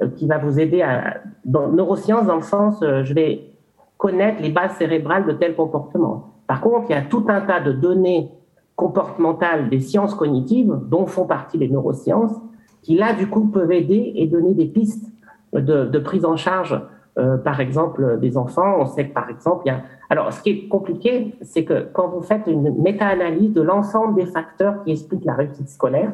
euh, 0.01 0.07
qui 0.15 0.27
va 0.27 0.37
vous 0.37 0.61
aider 0.61 0.81
à... 0.81 1.17
Dans, 1.43 1.67
neurosciences, 1.67 2.25
dans 2.25 2.37
le 2.37 2.41
sens, 2.41 2.81
euh, 2.81 3.03
je 3.03 3.13
vais 3.13 3.49
connaître 3.97 4.41
les 4.41 4.49
bases 4.49 4.77
cérébrales 4.77 5.25
de 5.25 5.33
tel 5.33 5.55
comportement. 5.55 6.32
Par 6.47 6.61
contre, 6.61 6.87
il 6.89 6.93
y 6.93 6.95
a 6.95 7.01
tout 7.01 7.25
un 7.29 7.41
tas 7.41 7.59
de 7.59 7.71
données 7.71 8.29
comportementales 8.75 9.69
des 9.69 9.79
sciences 9.79 10.15
cognitives, 10.15 10.75
dont 10.89 11.05
font 11.05 11.25
partie 11.25 11.57
les 11.57 11.69
neurosciences, 11.69 12.35
qui 12.81 12.95
là, 12.95 13.13
du 13.13 13.27
coup, 13.27 13.45
peuvent 13.47 13.71
aider 13.71 14.13
et 14.15 14.27
donner 14.27 14.53
des 14.53 14.65
pistes 14.65 15.11
de, 15.53 15.99
prise 15.99 16.25
en 16.25 16.35
charge, 16.35 16.79
euh, 17.17 17.37
par 17.37 17.59
exemple, 17.59 18.19
des 18.19 18.37
enfants. 18.37 18.77
On 18.79 18.85
sait 18.87 19.07
que, 19.07 19.13
par 19.13 19.29
exemple, 19.29 19.63
il 19.65 19.69
y 19.69 19.71
a... 19.71 19.81
Alors, 20.09 20.33
ce 20.33 20.41
qui 20.41 20.49
est 20.49 20.67
compliqué, 20.67 21.35
c'est 21.41 21.63
que 21.63 21.87
quand 21.93 22.09
vous 22.09 22.21
faites 22.21 22.47
une 22.47 22.81
méta-analyse 22.81 23.53
de 23.53 23.61
l'ensemble 23.61 24.15
des 24.15 24.25
facteurs 24.25 24.83
qui 24.83 24.91
expliquent 24.91 25.25
la 25.25 25.35
réussite 25.35 25.69
scolaire, 25.69 26.11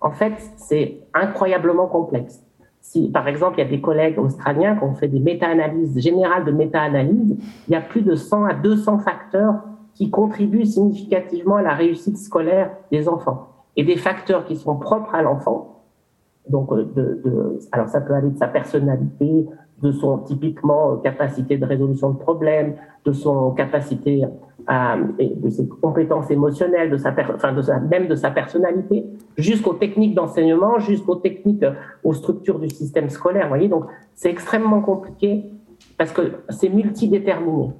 en 0.00 0.10
fait, 0.10 0.34
c'est 0.56 1.00
incroyablement 1.14 1.86
complexe. 1.86 2.45
Si, 2.88 3.10
par 3.10 3.26
exemple, 3.26 3.58
il 3.58 3.64
y 3.64 3.66
a 3.66 3.68
des 3.68 3.80
collègues 3.80 4.16
australiens 4.16 4.76
qui 4.76 4.84
ont 4.84 4.94
fait 4.94 5.08
des 5.08 5.18
méta-analyses 5.18 5.98
générales 5.98 6.44
de 6.44 6.52
méta-analyse, 6.52 7.36
il 7.66 7.72
y 7.72 7.74
a 7.74 7.80
plus 7.80 8.02
de 8.02 8.14
100 8.14 8.44
à 8.44 8.54
200 8.54 9.00
facteurs 9.00 9.56
qui 9.94 10.08
contribuent 10.08 10.64
significativement 10.64 11.56
à 11.56 11.62
la 11.62 11.74
réussite 11.74 12.16
scolaire 12.16 12.70
des 12.92 13.08
enfants. 13.08 13.48
Et 13.74 13.82
des 13.82 13.96
facteurs 13.96 14.44
qui 14.44 14.54
sont 14.54 14.76
propres 14.76 15.16
à 15.16 15.22
l'enfant. 15.22 15.82
Donc, 16.48 16.70
euh, 16.70 17.58
alors 17.72 17.88
ça 17.88 18.00
peut 18.00 18.14
aller 18.14 18.30
de 18.30 18.38
sa 18.38 18.46
personnalité, 18.46 19.46
de 19.82 19.90
son 19.90 20.18
typiquement 20.18 20.92
euh, 20.92 20.96
capacité 20.98 21.58
de 21.58 21.64
résolution 21.66 22.10
de 22.10 22.18
problèmes, 22.18 22.76
de 23.04 23.10
son 23.10 23.50
capacité 23.50 24.24
à, 24.68 24.96
de 24.96 25.50
ses 25.50 25.66
compétences 25.66 26.30
émotionnelles, 26.30 26.90
de 26.90 26.98
sa, 26.98 27.10
de 27.10 27.62
sa, 27.62 27.80
même 27.80 28.06
de 28.06 28.14
sa 28.14 28.30
personnalité, 28.30 29.04
jusqu'aux 29.36 29.74
techniques 29.74 30.14
d'enseignement, 30.14 30.78
jusqu'aux 30.78 31.16
techniques, 31.16 31.62
euh, 31.62 31.72
aux 32.04 32.14
structures 32.14 32.58
du 32.58 32.70
système 32.70 33.10
scolaire. 33.10 33.44
Vous 33.44 33.48
voyez, 33.50 33.68
donc 33.68 33.84
c'est 34.14 34.30
extrêmement 34.30 34.80
compliqué 34.80 35.44
parce 35.98 36.12
que 36.12 36.32
c'est 36.50 36.68
multidéterminé. 36.68 37.70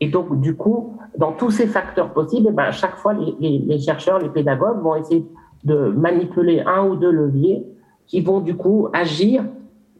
Et 0.00 0.08
donc, 0.08 0.40
du 0.40 0.54
coup, 0.54 0.96
dans 1.16 1.32
tous 1.32 1.50
ces 1.50 1.66
facteurs 1.66 2.12
possibles, 2.12 2.52
ben, 2.52 2.64
à 2.64 2.72
chaque 2.72 2.96
fois, 2.96 3.14
les, 3.40 3.78
chercheurs, 3.80 4.18
les 4.18 4.28
pédagogues 4.28 4.80
vont 4.80 4.94
essayer 4.94 5.26
de 5.64 5.88
manipuler 5.88 6.62
un 6.64 6.86
ou 6.86 6.96
deux 6.96 7.10
leviers 7.10 7.66
qui 8.06 8.20
vont 8.20 8.40
du 8.40 8.54
coup 8.54 8.88
agir 8.92 9.44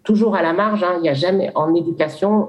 toujours 0.05 0.37
à 0.37 0.43
la 0.43 0.53
marge. 0.53 0.85
Hein. 0.85 0.95
Il 0.99 1.03
n'y 1.03 1.09
a 1.09 1.15
jamais 1.15 1.51
en 1.55 1.75
éducation, 1.75 2.49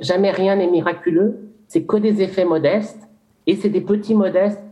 jamais 0.00 0.30
rien 0.30 0.56
n'est 0.56 0.70
miraculeux. 0.70 1.38
C'est 1.68 1.84
que 1.84 1.96
des 1.96 2.20
effets 2.22 2.44
modestes 2.44 3.08
et 3.46 3.56
c'est 3.56 3.70
des 3.70 3.80
petits 3.80 4.14
modestes, 4.14 4.62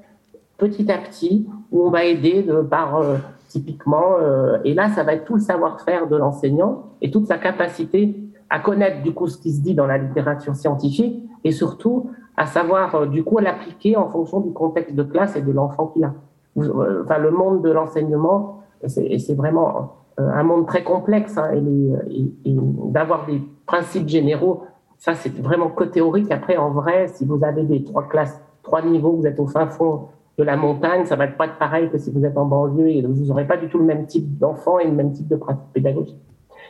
petit 0.58 0.90
à 0.92 0.98
petit, 0.98 1.46
où 1.72 1.86
on 1.86 1.90
va 1.90 2.04
aider 2.04 2.42
de, 2.42 2.60
par 2.62 2.96
euh, 2.96 3.16
typiquement. 3.48 4.16
Euh, 4.20 4.58
et 4.64 4.74
là, 4.74 4.88
ça 4.90 5.02
va 5.02 5.14
être 5.14 5.24
tout 5.24 5.34
le 5.34 5.40
savoir-faire 5.40 6.06
de 6.06 6.16
l'enseignant 6.16 6.84
et 7.00 7.10
toute 7.10 7.26
sa 7.26 7.38
capacité 7.38 8.16
à 8.50 8.60
connaître 8.60 9.02
du 9.02 9.12
coup 9.12 9.26
ce 9.26 9.36
qui 9.38 9.52
se 9.52 9.60
dit 9.60 9.74
dans 9.74 9.86
la 9.86 9.98
littérature 9.98 10.56
scientifique 10.56 11.22
et 11.44 11.52
surtout 11.52 12.10
à 12.36 12.46
savoir 12.46 12.94
euh, 12.94 13.06
du 13.06 13.24
coup 13.24 13.38
l'appliquer 13.38 13.96
en 13.96 14.08
fonction 14.08 14.40
du 14.40 14.52
contexte 14.52 14.94
de 14.94 15.02
classe 15.02 15.36
et 15.36 15.42
de 15.42 15.52
l'enfant 15.52 15.88
qu'il 15.88 16.04
a. 16.04 16.14
Enfin, 16.56 17.18
le 17.18 17.30
monde 17.30 17.62
de 17.62 17.70
l'enseignement, 17.70 18.62
c'est 18.86 19.34
vraiment 19.34 19.92
euh, 20.18 20.28
un 20.28 20.42
monde 20.42 20.66
très 20.66 20.82
complexe 20.82 21.38
hein, 21.38 21.50
et, 21.54 22.56
d'avoir 22.90 23.26
des 23.26 23.40
principes 23.66 24.08
généraux, 24.08 24.64
ça 24.98 25.14
c'est 25.14 25.32
vraiment 25.40 25.68
que 25.68 25.84
théorique. 25.84 26.32
Après, 26.32 26.56
en 26.56 26.70
vrai, 26.70 27.06
si 27.08 27.24
vous 27.24 27.44
avez 27.44 27.62
des 27.62 27.84
trois 27.84 28.08
classes, 28.08 28.40
trois 28.62 28.82
niveaux, 28.82 29.12
vous 29.12 29.26
êtes 29.26 29.38
au 29.38 29.46
fin 29.46 29.66
fond 29.68 30.08
de 30.38 30.44
la 30.44 30.56
montagne, 30.56 31.04
ça 31.04 31.16
va 31.16 31.26
pas 31.26 31.46
être 31.46 31.58
pareil 31.58 31.90
que 31.90 31.98
si 31.98 32.12
vous 32.12 32.24
êtes 32.24 32.38
en 32.38 32.44
banlieue 32.44 32.90
et 32.90 33.02
vous 33.02 33.26
n'aurez 33.26 33.46
pas 33.46 33.56
du 33.56 33.68
tout 33.68 33.78
le 33.78 33.84
même 33.84 34.06
type 34.06 34.38
d'enfants 34.38 34.78
et 34.78 34.84
le 34.84 34.92
même 34.92 35.12
type 35.12 35.26
de 35.26 35.36
pratique 35.36 35.72
pédagogique. 35.72 36.16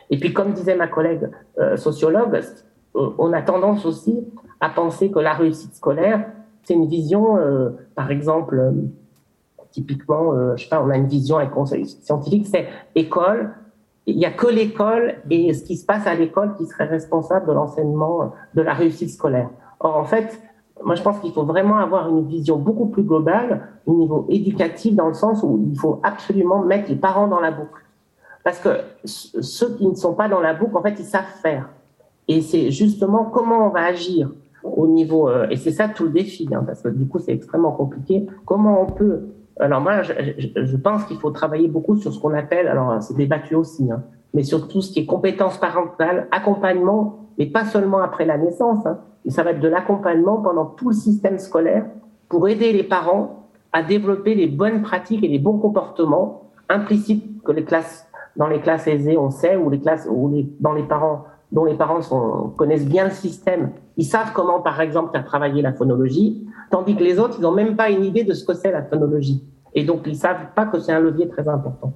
Et 0.09 0.17
puis, 0.17 0.33
comme 0.33 0.53
disait 0.53 0.75
ma 0.75 0.87
collègue 0.87 1.29
euh, 1.59 1.77
sociologue, 1.77 2.41
euh, 2.95 3.09
on 3.19 3.31
a 3.31 3.43
tendance 3.43 3.85
aussi 3.85 4.19
à 4.59 4.69
penser 4.69 5.11
que 5.11 5.19
la 5.19 5.33
réussite 5.33 5.75
scolaire, 5.75 6.25
c'est 6.63 6.73
une 6.73 6.87
vision, 6.87 7.37
euh, 7.37 7.69
par 7.93 8.09
exemple, 8.09 8.73
typiquement, 9.71 10.33
je 10.55 10.63
sais 10.63 10.69
pas, 10.69 10.81
on 10.83 10.89
a 10.89 10.97
une 10.97 11.07
vision 11.07 11.37
avec 11.37 11.51
conseil 11.51 11.85
scientifique, 11.85 12.47
c'est 12.47 12.67
école, 12.95 13.51
il 14.07 14.17
n'y 14.17 14.25
a 14.25 14.31
que 14.31 14.47
l'école 14.47 15.17
et 15.29 15.53
ce 15.53 15.63
qui 15.63 15.77
se 15.77 15.85
passe 15.85 16.07
à 16.07 16.15
l'école 16.15 16.55
qui 16.55 16.65
serait 16.65 16.85
responsable 16.85 17.45
de 17.47 17.53
l'enseignement 17.53 18.33
de 18.55 18.61
la 18.63 18.73
réussite 18.73 19.11
scolaire. 19.11 19.49
Or, 19.79 19.95
en 19.95 20.05
fait, 20.05 20.41
moi, 20.83 20.95
je 20.95 21.01
pense 21.01 21.19
qu'il 21.19 21.31
faut 21.31 21.43
vraiment 21.43 21.77
avoir 21.77 22.09
une 22.09 22.25
vision 22.27 22.57
beaucoup 22.57 22.87
plus 22.87 23.03
globale 23.03 23.67
au 23.85 23.93
niveau 23.93 24.25
éducatif, 24.29 24.95
dans 24.95 25.07
le 25.07 25.13
sens 25.13 25.43
où 25.43 25.59
il 25.69 25.77
faut 25.77 25.99
absolument 26.03 26.63
mettre 26.63 26.89
les 26.89 26.95
parents 26.95 27.27
dans 27.27 27.39
la 27.39 27.51
boucle. 27.51 27.83
Parce 28.43 28.59
que 28.59 28.69
ceux 29.05 29.75
qui 29.75 29.87
ne 29.87 29.95
sont 29.95 30.13
pas 30.13 30.29
dans 30.29 30.39
la 30.39 30.53
boucle, 30.53 30.77
en 30.77 30.81
fait, 30.81 30.95
ils 30.99 31.05
savent 31.05 31.23
faire. 31.41 31.69
Et 32.27 32.41
c'est 32.41 32.71
justement 32.71 33.25
comment 33.25 33.67
on 33.67 33.69
va 33.69 33.81
agir 33.81 34.31
au 34.63 34.87
niveau, 34.87 35.29
euh, 35.29 35.47
et 35.49 35.55
c'est 35.57 35.71
ça 35.71 35.87
tout 35.87 36.03
le 36.03 36.11
défi, 36.11 36.47
hein, 36.53 36.63
parce 36.65 36.81
que 36.81 36.89
du 36.89 37.07
coup, 37.07 37.19
c'est 37.19 37.33
extrêmement 37.33 37.71
compliqué. 37.71 38.27
Comment 38.45 38.81
on 38.81 38.85
peut 38.85 39.29
alors 39.61 39.81
moi, 39.81 40.03
je, 40.03 40.77
pense 40.77 41.03
qu'il 41.03 41.17
faut 41.17 41.31
travailler 41.31 41.67
beaucoup 41.67 41.97
sur 41.97 42.13
ce 42.13 42.19
qu'on 42.19 42.33
appelle, 42.33 42.69
alors 42.69 43.03
c'est 43.03 43.15
débattu 43.15 43.55
aussi, 43.55 43.91
hein, 43.91 44.03
mais 44.33 44.43
sur 44.43 44.69
tout 44.69 44.81
ce 44.81 44.93
qui 44.93 45.01
est 45.01 45.05
compétences 45.05 45.57
parentales, 45.57 46.29
accompagnement, 46.31 47.27
mais 47.37 47.45
pas 47.45 47.65
seulement 47.65 47.99
après 47.99 48.25
la 48.25 48.37
naissance. 48.37 48.85
Hein, 48.85 48.99
ça 49.27 49.43
va 49.43 49.51
être 49.51 49.59
de 49.59 49.67
l'accompagnement 49.67 50.41
pendant 50.41 50.65
tout 50.65 50.89
le 50.89 50.95
système 50.95 51.37
scolaire 51.39 51.85
pour 52.29 52.47
aider 52.47 52.71
les 52.71 52.83
parents 52.83 53.47
à 53.71 53.83
développer 53.83 54.35
les 54.35 54.47
bonnes 54.47 54.81
pratiques 54.81 55.23
et 55.23 55.27
les 55.27 55.39
bons 55.39 55.57
comportements 55.57 56.49
implicites 56.69 57.43
que 57.43 57.51
les 57.51 57.63
classes, 57.63 58.07
dans 58.35 58.47
les 58.47 58.59
classes 58.61 58.87
aisées, 58.87 59.17
on 59.17 59.29
sait, 59.29 59.57
ou 59.57 59.69
les 59.69 59.79
classes, 59.79 60.07
ou 60.09 60.29
les, 60.29 60.49
dans 60.59 60.73
les 60.73 60.83
parents, 60.83 61.25
dont 61.51 61.65
les 61.65 61.75
parents 61.75 62.01
sont, 62.01 62.53
connaissent 62.57 62.87
bien 62.87 63.05
le 63.05 63.11
système. 63.11 63.71
Ils 63.97 64.05
savent 64.05 64.31
comment, 64.33 64.61
par 64.61 64.79
exemple, 64.81 65.11
faire 65.11 65.25
travailler 65.25 65.61
la 65.61 65.73
phonologie, 65.73 66.47
tandis 66.71 66.95
que 66.95 67.03
les 67.03 67.19
autres, 67.19 67.35
ils 67.39 67.41
n'ont 67.41 67.51
même 67.51 67.75
pas 67.75 67.89
une 67.89 68.03
idée 68.03 68.23
de 68.23 68.33
ce 68.33 68.45
que 68.45 68.53
c'est 68.53 68.71
la 68.71 68.83
phonologie. 68.83 69.43
Et 69.73 69.83
donc, 69.83 70.01
ils 70.05 70.15
savent 70.15 70.53
pas 70.55 70.65
que 70.65 70.79
c'est 70.79 70.91
un 70.91 70.99
levier 70.99 71.27
très 71.27 71.47
important. 71.47 71.93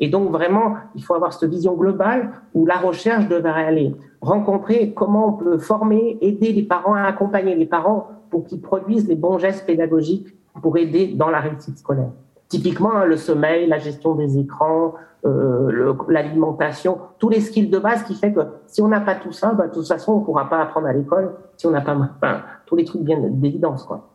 Et 0.00 0.08
donc, 0.08 0.30
vraiment, 0.30 0.74
il 0.94 1.04
faut 1.04 1.14
avoir 1.14 1.32
cette 1.32 1.50
vision 1.50 1.74
globale 1.74 2.30
où 2.54 2.66
la 2.66 2.76
recherche 2.76 3.28
devrait 3.28 3.64
aller 3.64 3.94
rencontrer 4.20 4.92
comment 4.92 5.28
on 5.28 5.32
peut 5.32 5.58
former, 5.58 6.18
aider 6.20 6.52
les 6.52 6.62
parents, 6.62 6.94
à 6.94 7.02
accompagner 7.02 7.54
les 7.54 7.66
parents 7.66 8.08
pour 8.30 8.44
qu'ils 8.44 8.60
produisent 8.60 9.08
les 9.08 9.16
bons 9.16 9.38
gestes 9.38 9.66
pédagogiques 9.66 10.34
pour 10.60 10.76
aider 10.76 11.08
dans 11.14 11.30
la 11.30 11.40
réussite 11.40 11.78
scolaire. 11.78 12.10
Typiquement, 12.48 12.92
hein, 12.92 13.04
le 13.04 13.16
sommeil, 13.16 13.66
la 13.66 13.78
gestion 13.78 14.14
des 14.14 14.38
écrans, 14.38 14.94
euh, 15.26 15.94
l'alimentation, 16.08 16.98
tous 17.18 17.28
les 17.28 17.40
skills 17.40 17.68
de 17.68 17.78
base 17.78 18.02
qui 18.04 18.14
fait 18.14 18.32
que 18.32 18.40
si 18.66 18.82
on 18.82 18.88
n'a 18.88 19.00
pas 19.00 19.14
tout 19.14 19.32
ça, 19.32 19.52
bah, 19.54 19.68
de 19.68 19.72
toute 19.72 19.86
façon, 19.86 20.12
on 20.12 20.20
ne 20.20 20.24
pourra 20.24 20.48
pas 20.48 20.60
apprendre 20.60 20.86
à 20.86 20.92
l'école 20.92 21.34
si 21.56 21.66
on 21.66 21.70
n'a 21.70 21.80
pas 21.80 21.96
enfin, 21.96 22.42
tous 22.66 22.76
les 22.76 22.84
trucs 22.84 23.02
bien 23.02 23.18
d'évidence. 23.18 23.84
quoi. 23.84 24.13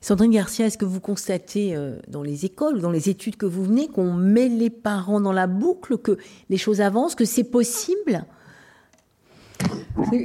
Sandrine 0.00 0.30
Garcia, 0.30 0.66
est-ce 0.66 0.78
que 0.78 0.86
vous 0.86 1.00
constatez 1.00 1.76
euh, 1.76 1.98
dans 2.08 2.22
les 2.22 2.46
écoles 2.46 2.76
ou 2.76 2.80
dans 2.80 2.90
les 2.90 3.10
études 3.10 3.36
que 3.36 3.46
vous 3.46 3.64
venez 3.64 3.86
qu'on 3.86 4.14
met 4.14 4.48
les 4.48 4.70
parents 4.70 5.20
dans 5.20 5.32
la 5.32 5.46
boucle, 5.46 5.98
que 5.98 6.16
les 6.48 6.56
choses 6.56 6.80
avancent, 6.80 7.14
que 7.14 7.26
c'est 7.26 7.44
possible? 7.44 8.24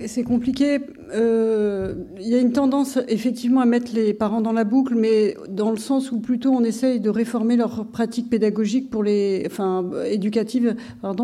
C'est 0.07 0.23
compliqué. 0.23 0.79
Euh, 1.13 1.95
il 2.21 2.27
y 2.29 2.35
a 2.35 2.39
une 2.39 2.53
tendance 2.53 2.97
effectivement 3.09 3.59
à 3.59 3.65
mettre 3.65 3.93
les 3.93 4.13
parents 4.13 4.39
dans 4.39 4.53
la 4.53 4.63
boucle, 4.63 4.95
mais 4.95 5.35
dans 5.49 5.71
le 5.71 5.77
sens 5.77 6.11
où 6.11 6.21
plutôt 6.21 6.51
on 6.51 6.63
essaye 6.63 7.01
de 7.01 7.09
réformer 7.09 7.57
leurs 7.57 7.85
pratiques 7.85 8.29
pédagogiques 8.29 8.89
pour 8.89 9.03
les, 9.03 9.43
enfin 9.45 9.89
éducatives, 10.05 10.75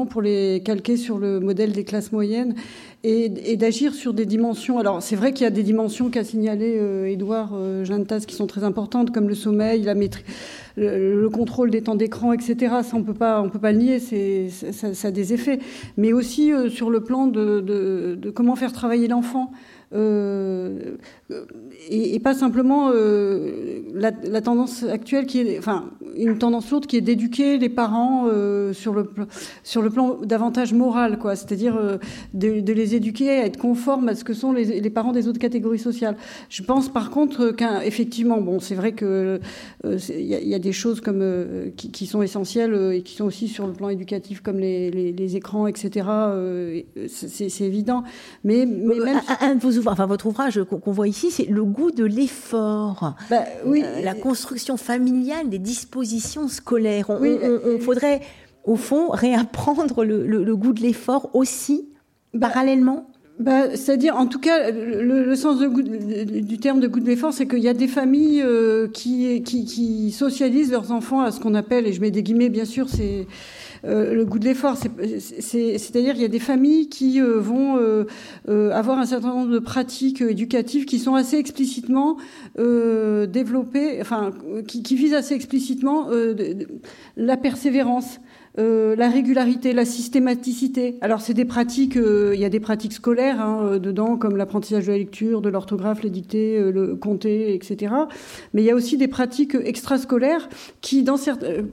pour 0.10 0.22
les 0.22 0.62
calquer 0.66 0.98
sur 0.98 1.18
le 1.18 1.40
modèle 1.40 1.72
des 1.72 1.86
classes 1.86 2.12
moyennes 2.12 2.56
et, 3.04 3.58
d'agir 3.58 3.94
sur 3.94 4.14
des 4.14 4.26
dimensions. 4.26 4.78
Alors 4.78 5.02
c'est 5.02 5.16
vrai 5.16 5.34
qu'il 5.34 5.44
y 5.44 5.48
a 5.48 5.52
des 5.52 5.64
dimensions 5.64 6.10
qu'a 6.10 6.24
signalé 6.24 6.78
euh, 6.78 7.06
Édouard 7.06 7.52
euh, 7.54 7.84
qui 8.28 8.36
sont 8.36 8.48
très 8.48 8.64
importantes, 8.64 9.12
comme 9.12 9.28
le 9.28 9.36
sommeil, 9.36 9.82
la 9.84 9.96
maîtrise 9.96 10.24
le, 10.76 11.28
contrôle 11.30 11.70
des 11.72 11.82
temps 11.82 11.96
d'écran, 11.96 12.34
etc. 12.34 12.56
Ça, 12.84 12.96
on 12.96 13.04
peut 13.04 13.14
pas, 13.14 13.42
on 13.42 13.50
peut 13.50 13.60
pas 13.60 13.72
le 13.72 13.80
nier, 13.80 14.00
c'est, 14.00 14.50
ça, 14.50 14.94
ça, 14.94 15.08
a 15.08 15.12
des 15.12 15.34
effets. 15.34 15.60
Mais 15.98 16.14
aussi 16.14 16.52
euh, 16.52 16.70
sur 16.70 16.90
le 16.90 17.02
plan 17.02 17.28
de, 17.28 17.60
de, 17.60 18.18
de 18.20 18.30
comment 18.30 18.56
faire 18.56 18.72
travailler 18.72 19.08
l'enfant. 19.08 19.52
Euh, 19.94 20.98
et, 21.90 22.20
pas 22.20 22.34
simplement 22.34 22.92
euh, 22.94 23.82
la, 23.94 24.12
la, 24.24 24.42
tendance 24.42 24.84
actuelle 24.84 25.26
qui 25.26 25.40
est, 25.40 25.58
enfin, 25.58 25.90
une 26.16 26.38
tendance 26.38 26.70
lourde 26.70 26.86
qui 26.86 26.98
est 26.98 27.02
d'éduquer 27.02 27.58
les 27.58 27.70
parents 27.70 28.28
euh, 28.28 28.74
sur 28.74 28.94
le 28.94 29.10
sur 29.64 29.82
le 29.82 29.90
plan 29.90 30.20
davantage 30.24 30.74
moral, 30.74 31.18
quoi. 31.18 31.36
C'est-à-dire 31.36 31.76
euh, 31.76 31.98
de, 32.34 32.60
de, 32.60 32.74
les 32.74 32.96
éduquer 32.96 33.32
à 33.32 33.46
être 33.46 33.58
conformes 33.58 34.10
à 34.10 34.16
ce 34.16 34.24
que 34.24 34.34
sont 34.34 34.52
les, 34.52 34.80
les 34.80 34.90
parents 34.90 35.12
des 35.12 35.28
autres 35.28 35.40
catégories 35.40 35.80
sociales. 35.80 36.16
Je 36.50 36.62
pense 36.64 36.90
par 36.90 37.10
contre 37.10 37.52
qu'effectivement, 37.52 38.40
bon, 38.40 38.60
c'est 38.60 38.76
vrai 38.76 38.92
que 38.92 39.40
il 39.84 40.22
y, 40.22 40.50
y, 40.50 40.56
a 40.56 40.60
des 40.60 40.72
choses 40.74 41.02
comme 41.02 41.24
qui, 41.76 41.92
qui, 41.92 42.06
sont 42.06 42.22
essentielles 42.22 42.94
et 42.94 43.02
qui 43.02 43.16
sont 43.16 43.26
aussi 43.26 43.48
sur 43.48 43.66
le 43.66 43.74
plan 43.74 43.90
éducatif, 43.90 44.42
comme 44.42 44.60
les, 44.60 44.92
les, 44.92 45.12
les 45.12 45.36
écrans, 45.36 45.68
etc. 45.68 46.06
c'est 47.08 47.62
évident. 47.62 48.04
Mais, 48.44 48.66
mais 48.66 49.00
même 49.00 49.22
un, 49.40 49.56
de 49.56 49.60
enfin 49.88 50.06
votre 50.06 50.26
ouvrage 50.28 50.64
qu'on 50.64 50.92
voit 50.92 51.08
ici, 51.08 51.32
c'est 51.32 51.46
le 51.46 51.64
goût 51.64 51.92
de 51.92 52.04
l'effort, 52.04 53.16
bah, 53.30 53.44
oui, 53.66 53.84
euh, 53.86 54.02
la 54.02 54.14
construction 54.14 54.78
familiale 54.78 55.50
des 55.50 55.60
dispositions 55.60 56.48
scolaires. 56.48 57.10
On, 57.10 57.22
on, 57.24 57.80
faudrait, 57.80 58.22
au 58.64 58.76
fond, 58.76 59.10
réapprendre 59.10 60.04
le, 60.04 60.56
goût 60.56 60.74
de 60.74 60.82
l'effort 60.82 61.30
aussi, 61.34 61.90
bah, 62.34 62.50
parallèlement? 62.50 63.08
bah, 63.40 63.76
C'est-à-dire, 63.76 64.16
en 64.16 64.28
tout 64.28 64.40
cas, 64.40 64.72
le, 64.72 65.36
sens 65.36 65.60
du 65.60 66.58
terme 66.60 66.80
de 66.80 66.88
goût 66.88 67.00
de 67.00 67.08
l'effort, 67.08 67.34
c'est 67.34 67.48
qu'il 67.48 67.60
y 67.60 67.70
a 67.70 67.74
des 67.74 67.88
familles 67.88 68.42
euh, 68.44 68.88
qui, 68.88 69.42
qui, 69.44 69.66
qui, 69.66 70.12
socialisent 70.12 70.72
leurs 70.72 70.92
enfants 70.92 71.22
à 71.22 71.32
ce 71.32 71.40
qu'on 71.40 71.56
appelle, 71.56 71.88
et 71.88 71.94
je 71.94 72.02
mets 72.02 72.12
des 72.12 72.24
guillemets, 72.24 72.50
bien 72.50 72.66
sûr, 72.66 72.90
c'est 72.90 73.28
euh, 73.84 74.14
le 74.14 74.26
goût 74.26 74.38
de 74.38 74.46
l'effort. 74.46 74.78
C'est-à-dire 74.78 76.14
il 76.16 76.22
y 76.22 76.26
a 76.26 76.28
des 76.28 76.40
familles 76.40 76.88
qui 76.88 77.20
euh, 77.20 77.40
vont 77.40 77.78
euh, 77.78 78.72
avoir 78.72 79.00
un 79.00 79.06
certain 79.06 79.30
nombre 79.30 79.52
de 79.52 79.60
pratiques 79.60 80.22
éducatives 80.22 80.86
qui 80.86 81.00
sont 81.00 81.16
assez 81.16 81.38
explicitement 81.38 82.18
développées, 82.58 83.98
enfin, 84.02 84.32
qui 84.68 84.96
visent 84.96 85.14
assez 85.14 85.34
explicitement 85.34 86.10
la 87.18 87.38
persévérance. 87.38 88.20
Euh, 88.60 88.98
la 88.98 89.10
régularité, 89.10 89.72
la 89.72 89.86
systématicité. 89.86 90.98
Alors 91.00 91.22
c'est 91.22 91.34
des 91.34 91.46
pratiques, 91.46 91.96
euh, 91.96 92.32
il 92.34 92.42
y 92.42 92.44
a 92.44 92.50
des 92.50 92.60
pratiques 92.60 92.92
scolaires 92.92 93.40
hein, 93.40 93.62
euh, 93.64 93.80
dedans, 93.80 94.18
comme 94.18 94.36
l'apprentissage 94.36 94.88
de 94.88 94.92
la 94.92 94.98
lecture, 94.98 95.42
de 95.42 95.48
l'orthographe, 95.48 96.04
les 96.04 96.12
le 96.12 96.96
compter, 96.96 97.54
etc. 97.54 97.94
Mais 98.54 98.62
il 98.62 98.66
y 98.66 98.72
a 98.72 98.76
aussi 98.76 98.98
des 98.98 99.08
pratiques 99.08 99.56
extrascolaires 99.56 100.50
qui, 100.82 101.06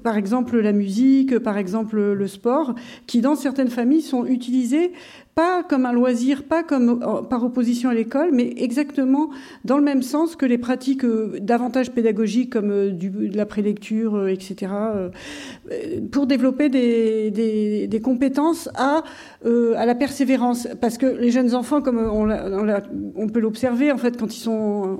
par 0.03 0.17
exemple 0.17 0.59
la 0.59 0.73
musique, 0.73 1.39
par 1.41 1.59
exemple 1.59 2.01
le 2.13 2.29
sport, 2.29 2.75
qui 3.07 3.21
dans 3.21 3.35
certaines 3.35 3.71
familles 3.71 4.03
sont 4.03 4.25
utilisées 4.25 4.93
pas 5.39 5.63
comme 5.63 5.87
un 5.87 5.93
loisir, 5.93 6.43
pas 6.43 6.65
comme 6.65 6.99
par 7.31 7.45
opposition 7.45 7.91
à 7.91 7.95
l'école, 7.95 8.31
mais 8.33 8.55
exactement 8.57 9.31
dans 9.65 9.77
le 9.77 9.85
même 9.85 10.03
sens 10.03 10.35
que 10.35 10.45
les 10.45 10.59
pratiques 10.59 11.05
euh, 11.05 11.39
davantage 11.41 11.93
pédagogiques 11.93 12.51
comme 12.51 12.73
euh, 12.73 12.91
du, 12.91 13.09
de 13.09 13.37
la 13.37 13.47
prélecture, 13.47 14.17
euh, 14.17 14.27
etc., 14.27 14.73
pour 16.11 16.27
développer 16.27 16.69
des, 16.71 17.31
des, 17.31 17.87
des 17.87 18.01
compétences 18.01 18.69
à, 18.75 19.05
à 19.45 19.87
la 19.87 19.95
persévérance. 19.95 20.69
Parce 20.81 20.99
que 20.99 21.07
les 21.07 21.31
jeunes 21.31 21.55
enfants, 21.55 21.81
comme 21.81 21.99
on, 21.99 22.31
on, 22.31 22.83
on 23.17 23.29
peut 23.29 23.41
l'observer, 23.41 23.93
en 23.93 23.99
fait, 23.99 24.19
quand 24.19 24.35
ils 24.35 24.41
sont 24.41 24.99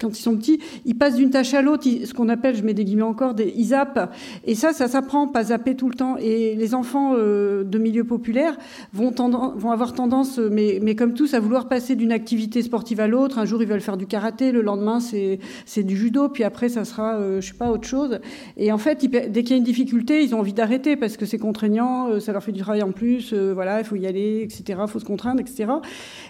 quand 0.00 0.18
ils 0.18 0.22
sont 0.22 0.36
petits, 0.36 0.60
ils 0.84 0.96
passent 0.96 1.16
d'une 1.16 1.30
tâche 1.30 1.54
à 1.54 1.62
l'autre, 1.62 1.84
ce 2.04 2.14
qu'on 2.14 2.28
appelle, 2.28 2.56
je 2.56 2.62
mets 2.62 2.74
des 2.74 2.84
guillemets 2.84 3.02
encore, 3.02 3.34
des 3.34 3.52
ils 3.56 3.66
zappent. 3.66 4.12
Et 4.44 4.54
ça, 4.54 4.72
ça 4.72 4.88
s'apprend, 4.88 5.28
pas 5.28 5.44
zapper 5.44 5.74
tout 5.74 5.88
le 5.88 5.94
temps. 5.94 6.16
Et 6.18 6.54
les 6.54 6.74
enfants 6.74 7.14
de 7.14 7.78
milieu 7.78 8.04
populaire 8.04 8.56
vont, 8.92 9.12
tendance, 9.12 9.54
vont 9.56 9.70
avoir 9.70 9.92
tendance, 9.92 10.38
mais, 10.38 10.78
mais 10.82 10.94
comme 10.94 11.14
tous, 11.14 11.34
à 11.34 11.40
vouloir 11.40 11.68
passer 11.68 11.96
d'une 11.96 12.12
activité 12.12 12.62
sportive 12.62 13.00
à 13.00 13.08
l'autre. 13.08 13.38
Un 13.38 13.44
jour, 13.44 13.62
ils 13.62 13.68
veulent 13.68 13.80
faire 13.80 13.96
du 13.96 14.06
karaté, 14.06 14.52
le 14.52 14.62
lendemain, 14.62 15.00
c'est 15.00 15.82
du 15.82 15.96
judo, 15.96 16.28
puis 16.28 16.44
après, 16.44 16.68
ça 16.68 16.84
sera, 16.84 17.14
euh, 17.14 17.40
je 17.40 17.48
sais 17.48 17.54
pas, 17.54 17.70
autre 17.70 17.86
chose. 17.86 18.20
Et 18.56 18.72
en 18.72 18.78
fait, 18.78 19.04
dès 19.04 19.42
qu'il 19.42 19.50
y 19.50 19.54
a 19.54 19.56
une 19.56 19.64
difficulté, 19.64 20.22
ils 20.22 20.34
ont 20.34 20.40
envie 20.40 20.52
d'arrêter 20.52 20.96
parce 20.96 21.16
que 21.16 21.26
c'est 21.26 21.38
contraignant, 21.38 22.08
euh, 22.08 22.20
ça 22.20 22.32
leur 22.32 22.42
fait 22.42 22.52
du 22.52 22.60
travail 22.60 22.82
en 22.82 22.92
plus, 22.92 23.32
euh, 23.32 23.52
voilà, 23.54 23.79
il 23.80 23.84
faut 23.84 23.96
y 23.96 24.06
aller, 24.06 24.42
etc., 24.42 24.80
il 24.82 24.88
faut 24.88 24.98
se 24.98 25.04
contraindre, 25.04 25.40
etc. 25.40 25.66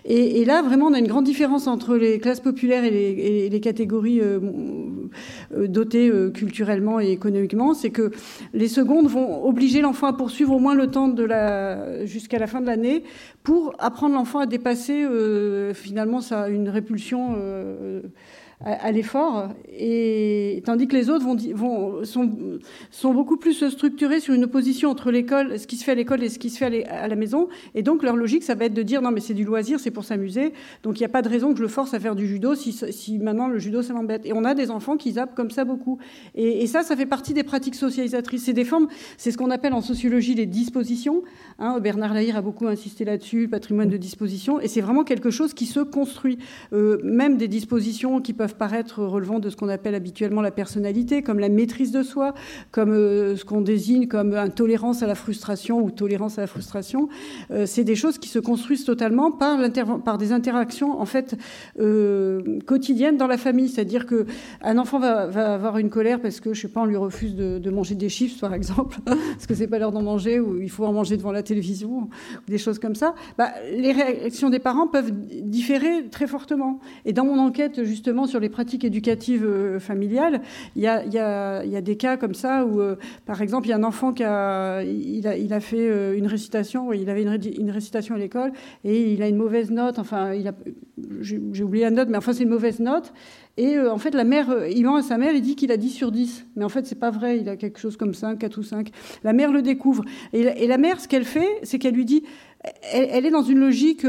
Et, 0.04 0.44
là, 0.44 0.62
vraiment, 0.62 0.86
on 0.86 0.94
a 0.94 0.98
une 0.98 1.08
grande 1.08 1.24
différence 1.24 1.66
entre 1.66 1.96
les 1.96 2.18
classes 2.18 2.40
populaires 2.40 2.84
et 2.84 2.90
les, 2.90 3.46
et 3.46 3.48
les 3.48 3.60
catégories 3.60 4.20
dotées 5.56 6.10
culturellement 6.34 7.00
et 7.00 7.10
économiquement. 7.10 7.74
C'est 7.74 7.90
que 7.90 8.10
les 8.54 8.68
secondes 8.68 9.06
vont 9.08 9.46
obliger 9.46 9.80
l'enfant 9.80 10.06
à 10.06 10.12
poursuivre 10.12 10.52
au 10.52 10.58
moins 10.58 10.74
le 10.74 10.88
temps 10.88 11.08
la 11.22 12.06
jusqu'à 12.06 12.38
la 12.38 12.46
fin 12.46 12.60
de 12.60 12.66
l'année 12.66 13.04
pour 13.42 13.74
apprendre 13.78 14.14
l'enfant 14.14 14.40
à 14.40 14.46
dépasser 14.46 15.04
euh, 15.04 15.74
finalement 15.74 16.20
ça 16.20 16.48
une 16.48 16.68
répulsion 16.68 17.36
à, 18.62 18.92
l'effort, 18.92 19.49
et 19.73 20.62
tandis 20.66 20.87
que 20.87 20.94
les 20.94 21.09
autres 21.09 21.25
vont, 21.25 21.37
vont, 21.55 22.05
sont, 22.05 22.31
sont 22.90 23.14
beaucoup 23.14 23.38
plus 23.38 23.66
structurés 23.70 24.20
sur 24.20 24.35
une 24.35 24.44
opposition 24.44 24.90
entre 24.90 25.11
l'école, 25.11 25.59
ce 25.59 25.66
qui 25.66 25.77
se 25.77 25.85
fait 25.85 25.92
à 25.92 25.94
l'école 25.94 26.23
et 26.23 26.29
ce 26.29 26.38
qui 26.38 26.51
se 26.51 26.59
fait 26.59 26.87
à 26.87 27.09
la 27.09 27.16
maison. 27.16 27.49
Et 27.75 27.83
donc 27.83 28.03
leur 28.03 28.16
logique, 28.16 28.42
ça 28.42 28.55
va 28.55 28.66
être 28.66 28.75
de 28.75 28.83
dire 28.83 29.01
non 29.01 29.12
mais 29.12 29.20
c'est 29.20 29.33
du 29.33 29.44
loisir, 29.44 29.81
c'est 29.81 29.90
pour 29.90 30.05
s'amuser, 30.05 30.53
donc 30.83 30.99
il 30.99 31.03
n'y 31.03 31.07
a 31.07 31.11
pas 31.11 31.23
de 31.23 31.29
raison 31.31 31.53
que 31.53 31.57
je 31.57 31.62
le 31.62 31.68
force 31.68 31.94
à 31.94 32.01
faire 32.01 32.14
du 32.14 32.27
judo 32.27 32.55
si, 32.55 32.73
si 32.73 33.18
maintenant 33.18 33.49
le 33.49 33.59
judo 33.59 33.81
ça 33.81 33.95
m'embête. 33.95 34.26
Et 34.26 34.34
on 34.34 34.45
a 34.45 34.55
des 34.55 34.70
enfants 34.70 34.99
qui 34.99 35.12
zappent 35.12 35.34
comme 35.34 35.51
ça 35.51 35.64
beaucoup. 35.64 35.99
Et, 36.34 36.66
ça, 36.66 36.82
ça 36.82 36.97
fait 36.97 37.07
partie 37.07 37.32
des 37.32 37.43
pratiques 37.43 37.74
socialisatrices. 37.74 38.45
C'est 38.45 38.53
des 38.53 38.64
formes, 38.64 38.89
c'est 39.16 39.30
ce 39.30 39.39
qu'on 39.39 39.51
appelle 39.51 39.72
en 39.72 39.80
sociologie 39.80 40.34
les 40.34 40.47
dispositions. 40.47 41.22
Hein, 41.59 41.80
Bernard 41.80 42.12
Lahire 42.14 42.37
a 42.37 42.43
beaucoup 42.43 42.66
insisté 42.66 43.05
là-dessus, 43.05 43.49
patrimoine 43.49 43.89
de 43.89 43.97
disposition, 43.97 44.61
et 44.61 44.68
c'est 44.68 44.80
vraiment 44.80 45.05
quelque 45.05 45.30
chose 45.30 45.55
qui 45.55 45.66
se 45.66 45.80
construit. 45.80 46.39
Euh, 46.72 46.99
même 47.03 47.39
des 47.39 47.49
dispositions 47.49 48.20
qui 48.20 48.32
peuvent 48.34 48.49
paraître 48.55 49.03
relevant 49.03 49.38
de 49.38 49.51
ce 49.51 49.57
qu'on 49.57 49.68
appelle 49.68 49.94
habituellement 49.94 50.42
la 50.42 50.51
personnalité, 50.51 51.22
comme 51.22 51.38
la 51.38 51.48
maîtrise 51.48 51.92
de 51.92 52.03
soi, 52.03 52.34
comme 52.70 52.92
euh, 52.92 53.36
ce 53.36 53.44
qu'on 53.44 53.61
désigne 53.61 54.07
comme 54.07 54.34
intolérance 54.34 55.03
à 55.03 55.07
la 55.07 55.14
frustration 55.14 55.82
ou 55.82 55.90
tolérance 55.90 56.38
à 56.38 56.42
la 56.42 56.46
frustration, 56.46 57.09
euh, 57.51 57.66
c'est 57.66 57.84
des 57.84 57.96
choses 57.96 58.18
qui 58.18 58.28
se 58.28 58.38
construisent 58.38 58.84
totalement 58.84 59.30
par, 59.30 59.59
par 60.05 60.18
des 60.18 60.32
interactions 60.32 61.01
en 61.01 61.07
fait 61.07 61.36
quotidiennes 62.66 63.16
dans 63.16 63.26
la 63.26 63.38
famille. 63.38 63.68
C'est-à-dire 63.68 64.07
que 64.07 64.26
un 64.62 64.78
enfant 64.78 64.98
va, 64.98 65.55
avoir 65.55 65.78
une 65.78 65.90
colère 65.90 66.20
parce 66.20 66.40
que 66.40 66.55
je 66.55 66.61
sais 66.61 66.68
pas, 66.68 66.80
on 66.80 66.86
lui 66.86 66.96
refuse 66.96 67.34
de, 67.34 67.70
manger 67.70 67.94
des 67.94 68.09
chiffres 68.09 68.40
par 68.40 68.55
exemple, 68.55 68.98
parce 69.05 69.46
que 69.46 69.55
c'est 69.55 69.68
pas 69.68 69.78
l'heure 69.78 69.92
d'en 69.92 70.03
manger 70.03 70.40
ou 70.40 70.61
il 70.61 70.70
faut 70.70 70.84
en 70.84 70.92
manger 70.92 71.16
devant 71.16 71.32
la 71.32 71.42
télévision, 71.42 71.90
ou 71.90 72.11
des 72.48 72.59
choses 72.59 72.78
comme 72.78 72.94
ça. 72.94 73.14
Bah, 73.38 73.51
les 73.70 73.92
réactions 73.92 74.51
des 74.51 74.59
parents 74.59 74.86
peuvent 74.86 75.12
différer 75.12 76.09
très 76.11 76.26
fortement. 76.26 76.80
Et 77.05 77.12
dans 77.12 77.24
mon 77.24 77.38
enquête 77.38 77.84
justement 77.84 78.26
sur 78.26 78.39
les 78.41 78.49
pratiques 78.49 78.84
éducatives 78.84 79.45
euh, 79.45 79.78
familiales, 79.78 80.41
il 80.76 80.82
y 80.82 80.86
a, 80.86 81.80
des 81.80 81.97
cas 81.97 82.16
comme 82.16 82.34
ça 82.34 82.64
où, 82.64 82.80
euh, 82.80 82.97
par 83.26 83.43
exemple, 83.43 83.66
il 83.66 83.70
y 83.70 83.72
a 83.72 83.76
un 83.76 83.84
enfant 83.84 84.12
qui 84.12 84.24
a, 84.24 84.82
il 84.82 85.53
a, 85.53 85.61
fait 85.61 85.88
euh, 85.88 86.16
une 86.16 86.26
récitation, 86.26 86.93
il 86.93 87.09
avait 87.11 87.22
une, 87.22 87.70
récitation 87.70 88.14
à 88.14 88.18
l'école 88.18 88.53
et 88.84 89.12
il 89.12 89.22
a 89.22 89.28
une 89.28 89.36
mauvaise 89.36 89.70
note. 89.70 89.99
Enfin, 89.99 90.32
j'ai 91.20 91.62
oublié 91.62 91.84
la 91.84 91.91
note, 91.91 92.09
mais 92.09 92.18
enfin 92.18 92.32
c'est 92.32 92.43
une 92.43 92.51
mauvaise 92.51 92.80
note. 92.80 93.12
Et 93.57 93.78
en 93.78 93.99
fait, 93.99 94.14
la 94.14 94.24
mère, 94.24 94.66
il 94.68 94.84
ment 94.84 94.97
à 94.97 95.03
sa 95.03 95.18
mère, 95.18 95.34
il 95.34 95.43
dit 95.43 95.57
qu'il 95.57 95.70
a 95.72 95.76
10 95.76 95.91
sur 95.91 96.12
10. 96.12 96.47
Mais 96.57 96.64
en 96.64 96.68
fait, 96.68 96.86
c'est 96.86 96.99
pas 96.99 97.11
vrai, 97.11 97.38
il 97.38 97.49
a 97.49 97.57
quelque 97.57 97.78
chose 97.78 97.97
comme 97.97 98.14
5, 98.14 98.38
4 98.38 98.59
ou 98.59 98.62
5. 98.62 98.91
La 99.22 99.32
mère 99.32 99.53
le 99.53 99.61
découvre. 99.61 100.05
Et 100.32 100.66
la, 100.66 100.78
mère, 100.78 101.01
ce 101.01 101.09
qu'elle 101.09 101.24
fait, 101.24 101.49
c'est 101.62 101.78
qu'elle 101.78 101.95
lui 101.95 102.07
dit, 102.07 102.22
elle, 102.93 103.26
est 103.26 103.30
dans 103.30 103.43
une 103.43 103.59
logique 103.59 104.07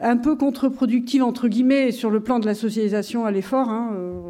un 0.00 0.16
peu 0.16 0.36
contre-productive 0.36 1.22
entre 1.22 1.48
guillemets 1.48 1.92
sur 1.92 2.10
le 2.10 2.20
plan 2.20 2.38
de 2.38 2.46
la 2.46 2.54
socialisation 2.54 3.24
à 3.24 3.30
l'effort, 3.30 3.68
hein, 3.68 3.92
euh, 3.94 4.20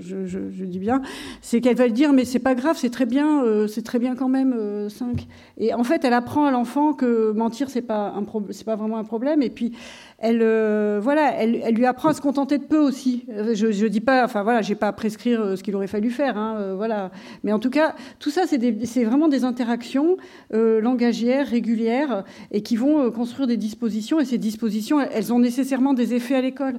je, 0.00 0.26
je, 0.26 0.50
je, 0.50 0.64
dis 0.64 0.78
bien, 0.80 1.02
c'est 1.40 1.60
qu'elle 1.60 1.76
va 1.76 1.88
dire 1.88 2.12
mais 2.12 2.24
c'est 2.24 2.40
pas 2.40 2.54
grave, 2.54 2.76
c'est 2.78 2.90
très 2.90 3.06
bien, 3.06 3.42
euh, 3.44 3.68
c'est 3.68 3.82
très 3.82 3.98
bien 3.98 4.16
quand 4.16 4.28
même 4.28 4.52
euh, 4.52 4.88
5. 4.88 5.26
Et 5.58 5.72
en 5.72 5.84
fait, 5.84 6.04
elle 6.04 6.12
apprend 6.12 6.46
à 6.46 6.50
l'enfant 6.50 6.94
que 6.94 7.32
mentir 7.32 7.70
c'est 7.70 7.82
pas 7.82 8.08
un 8.16 8.24
c'est 8.50 8.64
pas 8.64 8.76
vraiment 8.76 8.98
un 8.98 9.04
problème 9.04 9.42
et 9.42 9.50
puis 9.50 9.72
elle, 10.18 10.40
euh, 10.42 11.00
voilà, 11.02 11.32
elle, 11.34 11.74
lui 11.74 11.86
apprend 11.86 12.10
à 12.10 12.14
se 12.14 12.20
contenter 12.20 12.58
de 12.58 12.64
peu 12.64 12.78
aussi. 12.78 13.26
Je, 13.28 13.72
je 13.72 13.86
dis 13.86 14.00
pas, 14.00 14.24
enfin 14.24 14.42
voilà, 14.42 14.62
j'ai 14.62 14.74
pas 14.74 14.88
à 14.88 14.92
prescrire 14.92 15.40
euh, 15.40 15.56
ce 15.56 15.62
qu'il 15.62 15.74
aurait 15.74 15.86
fallu 15.86 16.10
faire, 16.10 16.38
hein, 16.38 16.56
euh, 16.58 16.74
voilà. 16.74 17.10
Mais 17.42 17.52
en 17.52 17.58
tout 17.58 17.70
cas, 17.70 17.94
tout 18.20 18.30
ça, 18.30 18.42
c'est 18.46 19.04
vraiment 19.04 19.28
des 19.28 19.44
interactions 19.44 20.16
langagières, 20.52 21.46
régulières, 21.46 22.24
et 22.52 22.62
qui 22.62 22.76
vont 22.76 23.10
construire 23.10 23.46
des 23.48 23.56
dispositions. 23.56 24.20
Et 24.20 24.24
ces 24.24 24.38
dispositions, 24.38 25.00
elles 25.00 25.32
ont 25.32 25.38
nécessairement 25.38 25.94
des 25.94 26.14
effets 26.14 26.36
à 26.36 26.40
l'école. 26.40 26.74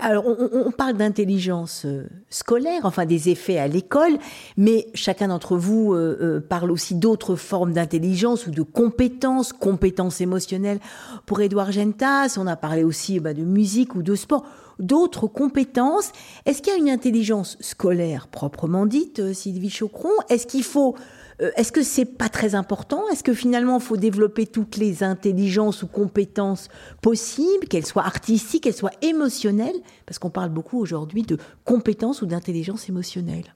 Alors, 0.00 0.24
on, 0.26 0.70
parle 0.70 0.96
d'intelligence 0.96 1.84
euh, 1.84 2.06
scolaire, 2.30 2.82
enfin 2.84 3.06
des 3.06 3.28
effets 3.28 3.58
à 3.58 3.68
l'école, 3.68 4.18
mais 4.56 4.88
chacun 4.94 5.28
d'entre 5.28 5.56
vous 5.56 5.92
euh, 5.92 6.18
euh, 6.20 6.40
parle 6.40 6.70
aussi 6.70 6.94
d'autres 6.94 7.36
formes 7.36 7.72
d'intelligence 7.72 8.46
ou 8.46 8.50
de 8.50 8.62
compétences, 8.62 9.52
compétences 9.52 10.20
émotionnelles. 10.20 10.80
Pour 11.24 11.40
Édouard 11.40 11.72
Gentas, 11.72 12.36
on 12.38 12.46
a 12.46 12.56
parlé 12.56 12.84
aussi 12.84 13.20
bah, 13.20 13.34
de 13.34 13.44
musique 13.44 13.94
ou 13.94 14.02
de 14.02 14.14
sport. 14.14 14.44
D'autres 14.78 15.26
compétences. 15.26 16.12
Est-ce 16.44 16.60
qu'il 16.60 16.72
y 16.72 16.76
a 16.76 16.78
une 16.78 16.90
intelligence 16.90 17.56
scolaire 17.60 18.28
proprement 18.28 18.84
dite, 18.84 19.32
Sylvie 19.32 19.70
Chocron 19.70 20.10
Est-ce 20.28 20.46
qu'il 20.46 20.64
faut 20.64 20.96
euh, 21.42 21.50
est-ce 21.56 21.72
que 21.72 21.82
c'est 21.82 22.04
pas 22.04 22.28
très 22.28 22.54
important? 22.54 23.08
Est-ce 23.10 23.22
que 23.22 23.34
finalement, 23.34 23.78
il 23.78 23.82
faut 23.82 23.96
développer 23.96 24.46
toutes 24.46 24.76
les 24.76 25.02
intelligences 25.02 25.82
ou 25.82 25.86
compétences 25.86 26.68
possibles, 27.02 27.68
qu'elles 27.68 27.86
soient 27.86 28.04
artistiques, 28.04 28.64
qu'elles 28.64 28.74
soient 28.74 28.90
émotionnelles? 29.02 29.76
Parce 30.06 30.18
qu'on 30.18 30.30
parle 30.30 30.50
beaucoup 30.50 30.78
aujourd'hui 30.78 31.22
de 31.22 31.38
compétences 31.64 32.22
ou 32.22 32.26
d'intelligence 32.26 32.88
émotionnelle. 32.88 33.54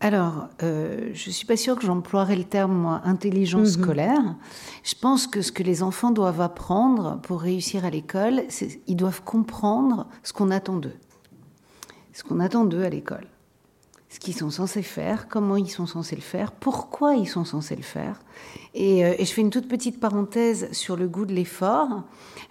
Alors, 0.00 0.48
euh, 0.64 1.10
je 1.14 1.28
ne 1.28 1.32
suis 1.32 1.46
pas 1.46 1.56
sûre 1.56 1.76
que 1.76 1.86
j'emploierais 1.86 2.34
le 2.34 2.42
terme 2.42 3.00
intelligence 3.04 3.76
mhm. 3.76 3.82
scolaire. 3.84 4.34
Je 4.82 4.96
pense 5.00 5.28
que 5.28 5.42
ce 5.42 5.52
que 5.52 5.62
les 5.62 5.84
enfants 5.84 6.10
doivent 6.10 6.40
apprendre 6.40 7.20
pour 7.22 7.40
réussir 7.40 7.84
à 7.84 7.90
l'école, 7.90 8.42
c'est 8.48 8.80
ils 8.88 8.96
doivent 8.96 9.22
comprendre 9.22 10.08
ce 10.24 10.32
qu'on 10.32 10.50
attend 10.50 10.76
d'eux. 10.76 10.96
Ce 12.12 12.24
qu'on 12.24 12.40
attend 12.40 12.64
d'eux 12.64 12.82
à 12.82 12.88
l'école 12.88 13.26
ce 14.12 14.20
qu'ils 14.20 14.36
sont 14.36 14.50
censés 14.50 14.82
faire, 14.82 15.26
comment 15.26 15.56
ils 15.56 15.70
sont 15.70 15.86
censés 15.86 16.16
le 16.16 16.22
faire, 16.22 16.52
pourquoi 16.52 17.14
ils 17.14 17.26
sont 17.26 17.46
censés 17.46 17.76
le 17.76 17.82
faire. 17.82 18.20
Et, 18.74 19.06
euh, 19.06 19.14
je 19.18 19.24
fais 19.24 19.40
une 19.40 19.48
toute 19.48 19.66
petite 19.68 20.00
parenthèse 20.00 20.70
sur 20.72 20.96
le 20.96 21.08
goût 21.08 21.24
de 21.24 21.32
l'effort, 21.32 22.04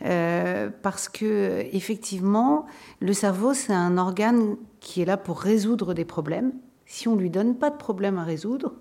euh, 0.03 0.71
parce 0.81 1.07
que 1.07 1.63
effectivement, 1.71 2.65
le 2.99 3.13
cerveau, 3.13 3.53
c'est 3.53 3.73
un 3.73 3.99
organe 3.99 4.57
qui 4.79 5.03
est 5.03 5.05
là 5.05 5.17
pour 5.17 5.39
résoudre 5.39 5.93
des 5.93 6.03
problèmes. 6.03 6.51
Si 6.87 7.07
on 7.07 7.15
lui 7.15 7.29
donne 7.29 7.55
pas 7.55 7.69
de 7.69 7.77
problème 7.77 8.17
à 8.17 8.23
résoudre, 8.23 8.73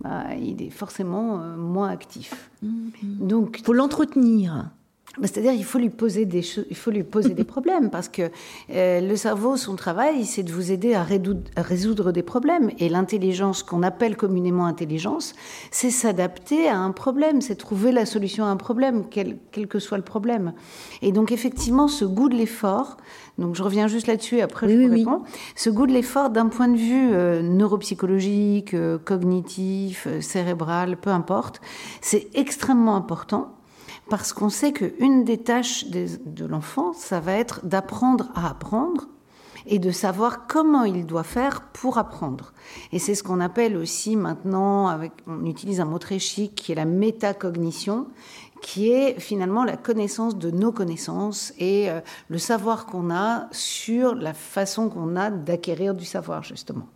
bah, 0.00 0.34
il 0.34 0.62
est 0.62 0.70
forcément 0.70 1.38
euh, 1.38 1.56
moins 1.56 1.90
actif. 1.90 2.50
Mm-hmm. 2.64 3.26
Donc, 3.26 3.60
faut 3.62 3.74
l'entretenir. 3.74 4.70
Bah, 5.18 5.26
c'est-à-dire 5.26 5.52
il 5.52 5.64
faut 5.64 5.78
lui 5.78 5.90
poser 5.90 6.24
des 6.24 6.42
il 6.70 6.76
faut 6.76 6.90
lui 6.90 7.02
poser 7.02 7.34
des 7.34 7.44
problèmes 7.54 7.90
parce 7.90 8.08
que 8.08 8.30
euh, 8.70 9.00
le 9.00 9.16
cerveau, 9.16 9.56
son 9.56 9.76
travail, 9.76 10.24
c'est 10.24 10.42
de 10.42 10.50
vous 10.50 10.72
aider 10.72 10.94
à 10.94 11.02
résoudre, 11.02 12.12
des 12.12 12.22
problèmes. 12.22 12.70
Et 12.78 12.88
l'intelligence 12.88 13.62
qu'on 13.62 13.82
appelle 13.82 14.16
communément 14.16 14.64
intelligence, 14.64 15.34
c'est 15.70 15.90
s'adapter 15.90 16.68
à 16.68 16.78
un 16.78 16.92
problème, 16.92 17.40
c'est 17.40 17.56
trouver 17.56 17.92
la 17.92 18.06
solution 18.06 18.44
à 18.44 18.48
un 18.48 18.56
problème, 18.56 19.04
quel, 19.10 19.38
quel, 19.50 19.68
que 19.68 19.78
soit 19.78 19.98
le 19.98 20.04
problème. 20.04 20.54
Et 21.02 21.12
donc 21.12 21.30
effectivement, 21.30 21.88
ce 21.88 22.04
goût 22.04 22.30
de 22.30 22.34
l'effort, 22.34 22.96
donc 23.38 23.54
je 23.54 23.62
reviens 23.62 23.88
juste 23.88 24.06
là-dessus 24.06 24.40
après 24.40 24.68
je 24.68 24.76
vous 24.76 24.90
réponds, 24.90 25.22
ce 25.56 25.68
goût 25.68 25.86
de 25.86 25.92
l'effort 25.92 26.30
d'un 26.30 26.48
point 26.48 26.68
de 26.68 26.76
vue 26.76 27.12
euh, 27.12 27.42
neuropsychologique, 27.42 28.74
euh, 28.74 28.98
cognitif, 28.98 30.08
cérébral, 30.20 30.96
peu 30.96 31.10
importe, 31.10 31.60
c'est 32.00 32.28
extrêmement 32.34 32.96
important 32.96 33.54
parce 34.10 34.32
qu'on 34.32 34.48
sait 34.48 34.72
qu'une 34.72 35.24
des 35.24 35.38
tâches 35.38 35.86
de 35.88 36.44
l'enfant, 36.44 36.92
ça 36.92 37.20
va 37.20 37.32
être 37.32 37.64
d'apprendre 37.64 38.30
à 38.34 38.50
apprendre 38.50 39.08
et 39.66 39.78
de 39.78 39.90
savoir 39.90 40.46
comment 40.46 40.84
il 40.84 41.06
doit 41.06 41.22
faire 41.22 41.62
pour 41.72 41.98
apprendre. 41.98 42.52
Et 42.92 42.98
c'est 42.98 43.14
ce 43.14 43.22
qu'on 43.22 43.40
appelle 43.40 43.76
aussi 43.76 44.16
maintenant, 44.16 44.98
on 45.26 45.44
utilise 45.46 45.80
un 45.80 45.84
mot 45.84 45.98
très 45.98 46.18
chic 46.18 46.54
qui 46.54 46.72
est 46.72 46.74
la 46.74 46.84
métacognition, 46.84 48.08
qui 48.60 48.90
est 48.90 49.18
finalement 49.20 49.64
la 49.64 49.76
connaissance 49.76 50.36
de 50.36 50.50
nos 50.50 50.72
connaissances 50.72 51.52
et 51.58 51.90
euh, 51.90 52.00
le 52.28 52.38
savoir 52.38 52.86
qu'on 52.86 53.10
a 53.10 53.48
sur 53.50 54.14
la 54.14 54.34
façon 54.34 54.88
qu'on 54.88 55.16
a 55.16 55.30
d'acquérir 55.30 55.94
du 55.94 56.04
savoir, 56.04 56.44
justement. 56.44 56.86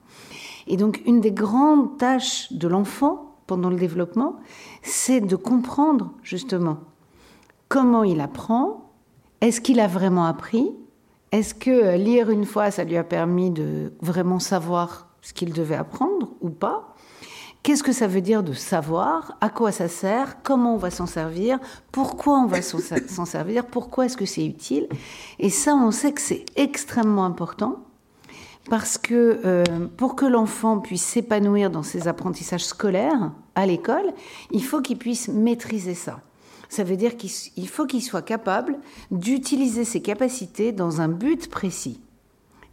Et 0.69 0.77
donc, 0.77 1.03
une 1.07 1.21
des 1.21 1.33
grandes 1.33 1.99
tâches 1.99 2.53
de 2.53 2.69
l'enfant 2.69 3.37
pendant 3.47 3.69
le 3.69 3.77
développement, 3.77 4.37
c'est 4.83 5.21
de 5.21 5.37
comprendre, 5.37 6.13
justement, 6.23 6.79
comment 7.69 8.05
il 8.05 8.21
apprend, 8.21 8.93
est-ce 9.41 9.61
qu'il 9.61 9.81
a 9.81 9.87
vraiment 9.87 10.27
appris, 10.27 10.71
est-ce 11.33 11.55
que 11.55 11.71
euh, 11.71 11.97
lire 11.97 12.31
une 12.31 12.45
fois, 12.45 12.71
ça 12.71 12.85
lui 12.85 12.97
a 12.97 13.05
permis 13.05 13.51
de 13.51 13.93
vraiment 14.01 14.39
savoir 14.39 15.09
ce 15.23 15.33
qu'il 15.33 15.53
devait 15.53 15.77
apprendre 15.77 16.31
ou 16.41 16.51
pas 16.51 16.95
Qu'est-ce 17.63 17.83
que 17.83 17.93
ça 17.93 18.07
veut 18.07 18.21
dire 18.21 18.45
de 18.45 18.53
savoir 18.53 19.37
À 19.41 19.51
quoi 19.51 19.73
ça 19.73 19.89
sert 19.89 20.41
Comment 20.45 20.75
on 20.75 20.79
va 20.79 20.93
s'en 20.93 21.07
servir 21.07 21.59
Pourquoi 21.91 22.39
on 22.39 22.47
va 22.47 22.63
s'en 22.63 23.25
servir 23.25 23.67
Pourquoi 23.67 24.07
est-ce 24.07 24.17
que 24.17 24.25
c'est 24.25 24.47
utile 24.47 24.89
Et 25.41 25.51
ça, 25.51 25.75
on 25.75 25.91
sait 25.91 26.13
que 26.13 26.21
c'est 26.21 26.45
extrêmement 26.55 27.25
important 27.25 27.81
parce 28.71 28.99
que 28.99 29.41
euh, 29.45 29.65
pour 29.97 30.15
que 30.15 30.27
l'enfant 30.27 30.79
puisse 30.79 31.03
s'épanouir 31.03 31.71
dans 31.71 31.83
ses 31.83 32.07
apprentissages 32.07 32.65
scolaires 32.65 33.33
à 33.57 33.67
l'école, 33.67 34.13
il 34.53 34.63
faut 34.63 34.81
qu'il 34.81 34.99
puisse 34.99 35.27
maîtriser 35.27 35.95
ça. 35.95 36.21
Ça 36.69 36.85
veut 36.85 36.97
dire 36.97 37.17
qu'il 37.17 37.69
faut 37.69 37.87
qu'il 37.87 38.03
soit 38.03 38.23
capable 38.23 38.79
d'utiliser 39.11 39.85
ses 39.85 40.01
capacités 40.01 40.73
dans 40.73 41.01
un 41.01 41.09
but 41.09 41.49
précis. 41.49 42.01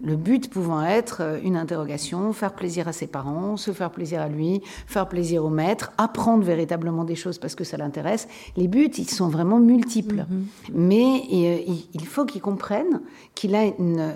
Le 0.01 0.17
but 0.17 0.49
pouvant 0.49 0.83
être 0.83 1.21
euh, 1.21 1.39
une 1.43 1.55
interrogation, 1.55 2.33
faire 2.33 2.53
plaisir 2.53 2.87
à 2.89 2.93
ses 2.93 3.07
parents, 3.07 3.55
se 3.55 3.71
faire 3.71 3.89
plaisir 3.89 4.21
à 4.21 4.27
lui, 4.27 4.61
faire 4.85 5.07
plaisir 5.07 5.45
au 5.45 5.49
maître, 5.49 5.93
apprendre 5.97 6.43
véritablement 6.43 7.05
des 7.05 7.15
choses 7.15 7.37
parce 7.37 7.55
que 7.55 7.63
ça 7.63 7.77
l'intéresse. 7.77 8.27
Les 8.57 8.67
buts, 8.67 8.91
ils 8.97 9.09
sont 9.09 9.29
vraiment 9.29 9.59
multiples. 9.59 10.25
Mhm. 10.29 10.45
Mais 10.73 11.21
euh, 11.31 11.73
il 11.93 12.05
faut 12.05 12.25
qu'il 12.25 12.41
comprenne 12.41 13.01
qu'il 13.33 13.55
a 13.55 13.63
une, 13.63 14.13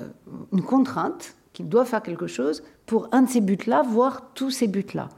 une 0.51 0.61
contrainte, 0.61 1.35
qu'il 1.53 1.69
doit 1.69 1.85
faire 1.85 2.03
quelque 2.03 2.27
chose 2.27 2.63
pour 2.85 3.07
un 3.13 3.21
de 3.21 3.29
ces 3.29 3.41
buts-là, 3.41 3.83
voire 3.83 4.33
tous 4.33 4.51
ces 4.51 4.67
buts-là. 4.67 5.09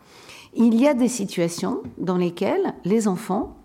Il 0.53 0.80
y 0.80 0.88
a 0.88 0.93
des 0.93 1.07
situations 1.07 1.82
dans 1.97 2.18
lesquelles 2.18 2.74
les 2.86 3.07
enfants 3.07 3.59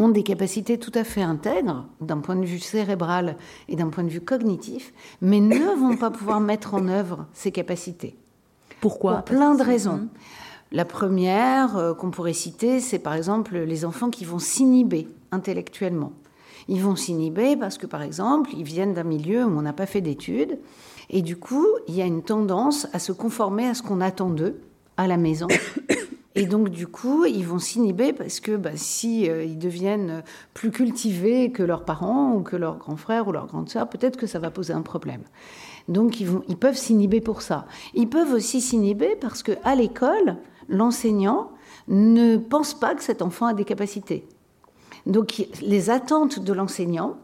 ont 0.00 0.08
des 0.08 0.22
capacités 0.22 0.78
tout 0.78 0.92
à 0.94 1.04
fait 1.04 1.22
intègres 1.22 1.84
d'un 2.00 2.18
point 2.18 2.36
de 2.36 2.46
vue 2.46 2.58
cérébral 2.58 3.36
et 3.68 3.76
d'un 3.76 3.88
point 3.88 4.04
de 4.04 4.08
vue 4.08 4.20
cognitif, 4.20 4.92
mais 5.20 5.40
ne 5.40 5.78
vont 5.78 5.96
pas 5.96 6.10
pouvoir 6.10 6.40
mettre 6.40 6.74
en 6.74 6.88
œuvre 6.88 7.26
ces 7.32 7.52
capacités. 7.52 8.16
Pourquoi 8.80 9.16
Pour 9.16 9.36
plein 9.36 9.54
de 9.54 9.62
raisons. 9.62 10.08
La 10.72 10.84
première 10.84 11.76
euh, 11.76 11.94
qu'on 11.94 12.10
pourrait 12.10 12.32
citer, 12.32 12.80
c'est 12.80 12.98
par 12.98 13.14
exemple 13.14 13.58
les 13.58 13.84
enfants 13.84 14.08
qui 14.08 14.24
vont 14.24 14.38
s'inhiber 14.38 15.08
intellectuellement. 15.32 16.12
Ils 16.68 16.80
vont 16.80 16.96
s'inhiber 16.96 17.56
parce 17.56 17.76
que, 17.76 17.86
par 17.86 18.02
exemple, 18.02 18.50
ils 18.56 18.62
viennent 18.62 18.94
d'un 18.94 19.04
milieu 19.04 19.44
où 19.44 19.58
on 19.58 19.62
n'a 19.62 19.72
pas 19.72 19.86
fait 19.86 20.00
d'études, 20.00 20.58
et 21.10 21.22
du 21.22 21.36
coup, 21.36 21.66
il 21.88 21.96
y 21.96 22.02
a 22.02 22.06
une 22.06 22.22
tendance 22.22 22.86
à 22.92 23.00
se 23.00 23.10
conformer 23.10 23.66
à 23.66 23.74
ce 23.74 23.82
qu'on 23.82 24.00
attend 24.00 24.30
d'eux 24.30 24.60
à 24.96 25.08
la 25.08 25.16
maison 25.16 25.48
et 26.36 26.46
donc, 26.46 26.68
du 26.68 26.86
coup, 26.86 27.24
ils 27.24 27.44
vont 27.44 27.58
s'inhiber 27.58 28.12
parce 28.12 28.38
que 28.38 28.56
bah, 28.56 28.76
si 28.76 29.28
euh, 29.28 29.42
ils 29.42 29.58
deviennent 29.58 30.22
plus 30.54 30.70
cultivés 30.70 31.50
que 31.50 31.62
leurs 31.62 31.84
parents 31.84 32.34
ou 32.34 32.42
que 32.42 32.54
leurs 32.54 32.78
grands 32.78 32.96
frères 32.96 33.26
ou 33.26 33.32
leurs 33.32 33.46
grandes 33.46 33.68
sœurs, 33.68 33.88
peut-être 33.88 34.16
que 34.16 34.28
ça 34.28 34.38
va 34.38 34.50
poser 34.50 34.72
un 34.72 34.82
problème. 34.82 35.22
Donc, 35.88 36.20
ils, 36.20 36.28
vont, 36.28 36.44
ils 36.48 36.56
peuvent 36.56 36.76
s'inhiber 36.76 37.20
pour 37.20 37.42
ça. 37.42 37.66
Ils 37.94 38.08
peuvent 38.08 38.32
aussi 38.32 38.60
s'inhiber 38.60 39.16
parce 39.20 39.42
que 39.42 39.52
à 39.64 39.74
l'école, 39.74 40.36
l'enseignant 40.68 41.50
ne 41.88 42.36
pense 42.36 42.78
pas 42.78 42.94
que 42.94 43.02
cet 43.02 43.22
enfant 43.22 43.46
a 43.46 43.54
des 43.54 43.64
capacités. 43.64 44.24
Donc, 45.06 45.48
les 45.60 45.90
attentes 45.90 46.38
de 46.38 46.52
l'enseignant, 46.52 47.16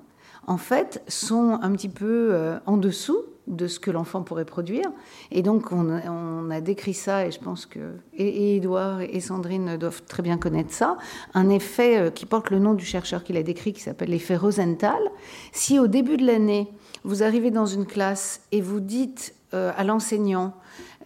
en 0.49 0.57
fait, 0.57 1.03
sont 1.07 1.59
un 1.63 1.71
petit 1.73 1.89
peu 1.89 2.31
euh, 2.33 2.59
en 2.67 2.77
dessous 2.77 3.23
de 3.47 3.66
ce 3.66 3.78
que 3.78 3.90
l'enfant 3.90 4.22
pourrait 4.22 4.44
produire. 4.44 4.86
Et 5.30 5.42
donc, 5.42 5.72
on, 5.72 6.51
a 6.51 6.61
décrit 6.61 6.94
ça, 6.94 7.26
et 7.26 7.30
je 7.30 7.38
pense 7.38 7.66
que 7.66 7.97
Edouard 8.16 9.01
et 9.01 9.20
Sandrine 9.20 9.76
doivent 9.76 10.03
très 10.03 10.22
bien 10.22 10.38
connaître 10.38 10.72
ça, 10.72 10.97
un 11.34 11.49
effet 11.49 11.99
euh, 11.99 12.11
qui 12.11 12.26
porte 12.26 12.51
le 12.51 12.59
nom 12.59 12.74
du 12.74 12.84
chercheur 12.84 13.24
qui 13.24 13.32
l'a 13.32 13.42
décrit, 13.42 13.72
qui 13.72 13.80
s'appelle 13.80 14.11
l'effet 14.11 14.36
Rosenthal. 14.36 15.01
Si 15.53 15.78
au 15.78 15.86
début 15.86 16.16
de 16.16 16.26
l'année, 16.26 16.68
vous 17.05 17.22
arrivez 17.22 17.51
dans 17.51 17.66
une 17.66 17.86
classe 17.86 18.40
et 18.53 18.61
vous 18.61 18.80
dites 18.80 19.34
euh, 19.55 19.72
à 19.76 19.84
l'enseignant, 19.84 20.55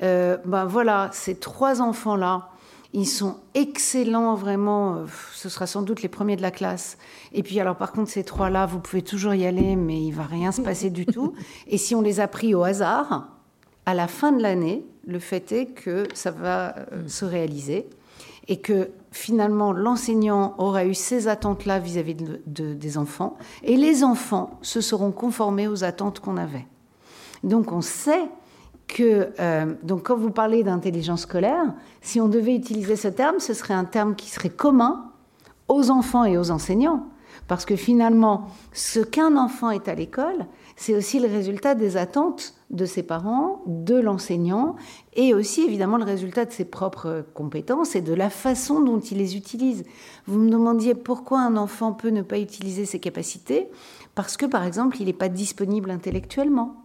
euh, 0.03 0.39
ben 0.45 0.65
voilà, 0.65 1.11
ces 1.13 1.35
trois 1.35 1.83
enfants-là, 1.83 2.49
ils 2.93 3.07
sont 3.07 3.37
excellents, 3.55 4.35
vraiment. 4.35 4.97
Euh, 4.97 5.07
ce 5.33 5.49
sera 5.49 5.67
sans 5.67 5.83
doute 5.83 6.03
les 6.03 6.09
premiers 6.09 6.37
de 6.37 6.43
la 6.43 6.51
classe. 6.51 6.99
Et 7.33 7.43
puis, 7.43 7.61
alors, 7.61 7.77
par 7.77 7.93
contre, 7.93 8.11
ces 8.11 8.25
trois-là, 8.25 8.67
vous 8.67 8.81
pouvez 8.81 9.03
toujours 9.03 9.35
y 9.35 9.47
aller, 9.47 9.77
mais 9.77 10.03
il 10.03 10.13
va 10.13 10.25
rien 10.25 10.53
se 10.53 10.61
passer 10.61 10.91
du 10.91 11.07
tout. 11.07 11.35
Et 11.69 11.79
si 11.79 11.95
on 11.95 12.01
les 12.01 12.21
a 12.21 12.29
pris 12.29 12.55
au 12.55 12.65
hasard, 12.65 13.29
à 13.87 13.95
la 13.95 14.09
fin 14.09 14.33
de 14.33 14.43
l'année, 14.43 14.85
le 15.07 15.19
fait 15.19 15.53
est 15.53 15.67
que 15.67 16.07
ça 16.15 16.31
va 16.31 16.77
euh, 16.93 17.09
se 17.09 17.25
réaliser 17.25 17.87
et 18.49 18.59
que 18.59 18.91
finalement 19.13 19.73
l'enseignant 19.73 20.55
aura 20.59 20.85
eu 20.85 20.95
ces 20.95 21.29
attentes-là 21.29 21.79
vis-à-vis 21.79 22.17
des 22.47 22.99
enfants 22.99 23.37
et 23.63 23.77
les 23.77 24.05
enfants 24.05 24.59
se 24.63 24.81
seront 24.81 25.13
conformés 25.13 25.69
aux 25.69 25.85
attentes 25.85 26.21
qu'on 26.21 26.37
avait. 26.37 26.67
Donc 27.43 27.73
on 27.73 27.81
sait 27.81 28.29
euh, 28.99 29.75
donc 29.83 30.07
quand 30.07 30.17
vous 30.17 30.31
parlez 30.31 30.63
d'intelligence 30.65 31.23
scolaire, 31.23 31.75
si 32.01 32.21
on 32.21 32.29
devait 32.29 32.57
utiliser 32.57 32.97
ce 32.97 33.09
terme, 33.09 33.39
ce 33.39 33.55
serait 33.55 33.75
un 33.75 33.85
terme 33.85 34.15
qui 34.17 34.31
serait 34.31 34.51
commun 34.51 35.13
aux 35.69 35.91
enfants 35.91 36.25
et 36.25 36.37
aux 36.37 36.51
enseignants. 36.51 37.07
Parce 37.47 37.65
que 37.65 37.77
finalement, 37.77 38.49
ce 38.73 39.01
qu'un 39.01 39.37
enfant 39.37 39.71
est 39.71 39.89
à 39.89 39.95
l'école, 39.95 40.47
c'est 40.77 40.95
aussi 40.95 41.19
le 41.19 41.27
résultat 41.27 41.75
des 41.75 41.97
attentes 41.97 42.55
de 42.71 42.85
ses 42.85 43.03
parents, 43.03 43.63
de 43.67 43.97
l'enseignant, 43.97 44.77
et 45.15 45.35
aussi 45.35 45.63
évidemment 45.63 45.97
le 45.97 46.05
résultat 46.05 46.45
de 46.45 46.53
ses 46.53 46.65
propres 46.65 47.25
compétences 47.35 47.97
et 47.97 48.01
de 48.01 48.15
la 48.15 48.31
façon 48.31 48.81
dont 48.81 49.01
il 49.01 49.19
les 49.19 49.37
utilise. 49.37 49.85
Vous 50.27 50.39
me 50.39 50.51
demandiez 50.51 50.95
pourquoi 50.95 51.41
un 51.41 51.57
enfant 51.57 51.93
peut 51.93 52.11
ne 52.11 52.23
pas 52.23 52.39
utiliser 52.39 52.85
ses 52.85 53.01
capacités, 53.01 53.69
parce 54.15 54.37
que 54.37 54.47
par 54.47 54.65
exemple, 54.65 54.99
il 55.01 55.07
n'est 55.07 55.13
pas 55.13 55.29
disponible 55.29 55.91
intellectuellement 55.91 56.80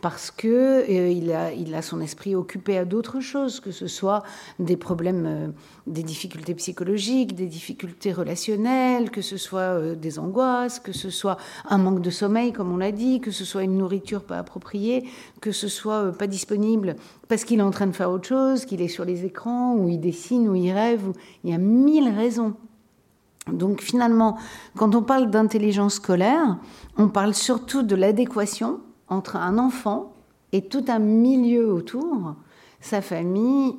parce 0.00 0.30
que 0.30 0.46
euh, 0.88 1.10
il, 1.10 1.32
a, 1.32 1.52
il 1.52 1.74
a 1.74 1.82
son 1.82 2.00
esprit 2.00 2.34
occupé 2.34 2.76
à 2.76 2.84
d'autres 2.84 3.20
choses, 3.20 3.60
que 3.60 3.70
ce 3.70 3.86
soit 3.86 4.22
des 4.58 4.76
problèmes, 4.76 5.26
euh, 5.26 5.48
des 5.86 6.02
difficultés 6.02 6.54
psychologiques, 6.54 7.34
des 7.34 7.46
difficultés 7.46 8.12
relationnelles, 8.12 9.10
que 9.10 9.22
ce 9.22 9.36
soit 9.36 9.60
euh, 9.60 9.94
des 9.94 10.18
angoisses, 10.18 10.80
que 10.80 10.92
ce 10.92 11.08
soit 11.10 11.38
un 11.68 11.78
manque 11.78 12.02
de 12.02 12.10
sommeil, 12.10 12.52
comme 12.52 12.72
on 12.72 12.76
l'a 12.76 12.92
dit, 12.92 13.20
que 13.20 13.30
ce 13.30 13.44
soit 13.44 13.62
une 13.62 13.78
nourriture 13.78 14.24
pas 14.24 14.38
appropriée, 14.38 15.08
que 15.40 15.52
ce 15.52 15.68
soit 15.68 16.12
pas 16.12 16.26
disponible 16.26 16.96
parce 17.28 17.44
qu'il 17.44 17.58
est 17.58 17.62
en 17.62 17.70
train 17.70 17.86
de 17.86 17.96
faire 17.96 18.10
autre 18.10 18.28
chose, 18.28 18.64
qu'il 18.66 18.82
est 18.82 18.88
sur 18.88 19.04
les 19.04 19.24
écrans, 19.24 19.74
ou 19.74 19.88
il 19.88 19.98
dessine, 19.98 20.48
ou 20.48 20.54
il 20.54 20.72
rêve, 20.72 21.08
ou... 21.08 21.12
il 21.42 21.50
y 21.50 21.54
a 21.54 21.58
mille 21.58 22.08
raisons. 22.08 22.54
Donc 23.50 23.80
finalement, 23.80 24.36
quand 24.76 24.94
on 24.94 25.02
parle 25.02 25.30
d'intelligence 25.30 25.94
scolaire, 25.94 26.58
on 26.96 27.08
parle 27.08 27.34
surtout 27.34 27.82
de 27.82 27.94
l'adéquation 27.94 28.80
entre 29.08 29.36
un 29.36 29.58
enfant 29.58 30.12
et 30.52 30.62
tout 30.62 30.84
un 30.88 30.98
milieu 30.98 31.72
autour, 31.72 32.34
sa 32.80 33.02
famille, 33.02 33.74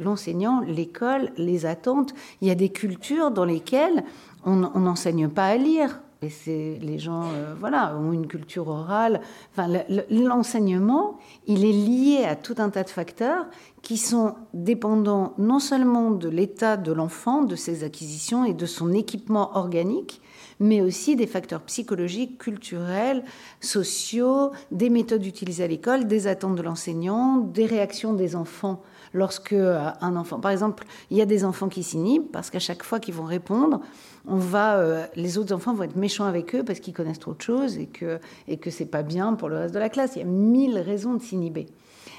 l'enseignant, 0.00 0.60
l'école, 0.60 1.32
les 1.36 1.66
attentes. 1.66 2.14
Il 2.40 2.48
y 2.48 2.50
a 2.50 2.54
des 2.54 2.68
cultures 2.68 3.30
dans 3.30 3.44
lesquelles 3.44 4.04
on 4.44 4.56
n'enseigne 4.56 5.28
pas 5.28 5.46
à 5.46 5.56
lire. 5.56 6.00
Et 6.24 6.30
c'est 6.30 6.78
les 6.80 6.98
gens, 6.98 7.24
euh, 7.24 7.54
voilà, 7.58 7.94
ont 7.98 8.12
une 8.12 8.26
culture 8.26 8.68
orale. 8.68 9.20
Enfin, 9.52 9.68
l'enseignement, 10.08 11.18
il 11.46 11.66
est 11.66 11.72
lié 11.72 12.24
à 12.24 12.34
tout 12.34 12.54
un 12.58 12.70
tas 12.70 12.82
de 12.82 12.88
facteurs 12.88 13.46
qui 13.82 13.98
sont 13.98 14.34
dépendants 14.54 15.34
non 15.36 15.58
seulement 15.58 16.10
de 16.10 16.30
l'état 16.30 16.78
de 16.78 16.92
l'enfant, 16.92 17.42
de 17.42 17.56
ses 17.56 17.84
acquisitions 17.84 18.46
et 18.46 18.54
de 18.54 18.64
son 18.64 18.94
équipement 18.94 19.54
organique, 19.54 20.22
mais 20.60 20.80
aussi 20.80 21.16
des 21.16 21.26
facteurs 21.26 21.62
psychologiques, 21.62 22.38
culturels, 22.38 23.24
sociaux, 23.60 24.52
des 24.70 24.90
méthodes 24.90 25.24
utilisées 25.26 25.64
à 25.64 25.68
l'école, 25.68 26.06
des 26.06 26.26
attentes 26.26 26.56
de 26.56 26.62
l'enseignant, 26.62 27.38
des 27.38 27.66
réactions 27.66 28.14
des 28.14 28.36
enfants 28.36 28.82
lorsque 29.14 29.52
euh, 29.52 29.90
un 30.00 30.16
enfant, 30.16 30.40
par 30.40 30.50
exemple, 30.50 30.84
il 31.10 31.16
y 31.16 31.22
a 31.22 31.26
des 31.26 31.44
enfants 31.44 31.68
qui 31.68 31.82
s'inhibent 31.82 32.30
parce 32.30 32.50
qu'à 32.50 32.58
chaque 32.58 32.82
fois 32.82 33.00
qu'ils 33.00 33.14
vont 33.14 33.24
répondre, 33.24 33.80
on 34.26 34.36
va, 34.36 34.76
euh, 34.76 35.06
les 35.16 35.38
autres 35.38 35.54
enfants 35.54 35.72
vont 35.72 35.84
être 35.84 35.96
méchants 35.96 36.26
avec 36.26 36.54
eux 36.54 36.64
parce 36.64 36.80
qu'ils 36.80 36.92
connaissent 36.92 37.20
trop 37.20 37.34
de 37.34 37.40
choses 37.40 37.78
et 37.78 37.86
que 37.86 38.18
et 38.48 38.58
que 38.58 38.70
c'est 38.70 38.86
pas 38.86 39.02
bien 39.02 39.34
pour 39.34 39.48
le 39.48 39.56
reste 39.56 39.74
de 39.74 39.78
la 39.78 39.88
classe. 39.88 40.16
Il 40.16 40.18
y 40.18 40.22
a 40.22 40.26
mille 40.26 40.78
raisons 40.78 41.14
de 41.14 41.22
s'inhiber. 41.22 41.66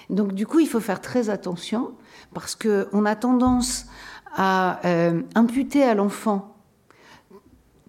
Donc 0.09 0.33
du 0.33 0.47
coup, 0.47 0.59
il 0.59 0.67
faut 0.67 0.79
faire 0.79 1.01
très 1.01 1.29
attention 1.29 1.91
parce 2.33 2.55
que 2.55 2.87
on 2.93 3.05
a 3.05 3.15
tendance 3.15 3.85
à 4.35 4.79
euh, 4.85 5.21
imputer 5.35 5.83
à 5.83 5.93
l'enfant 5.93 6.54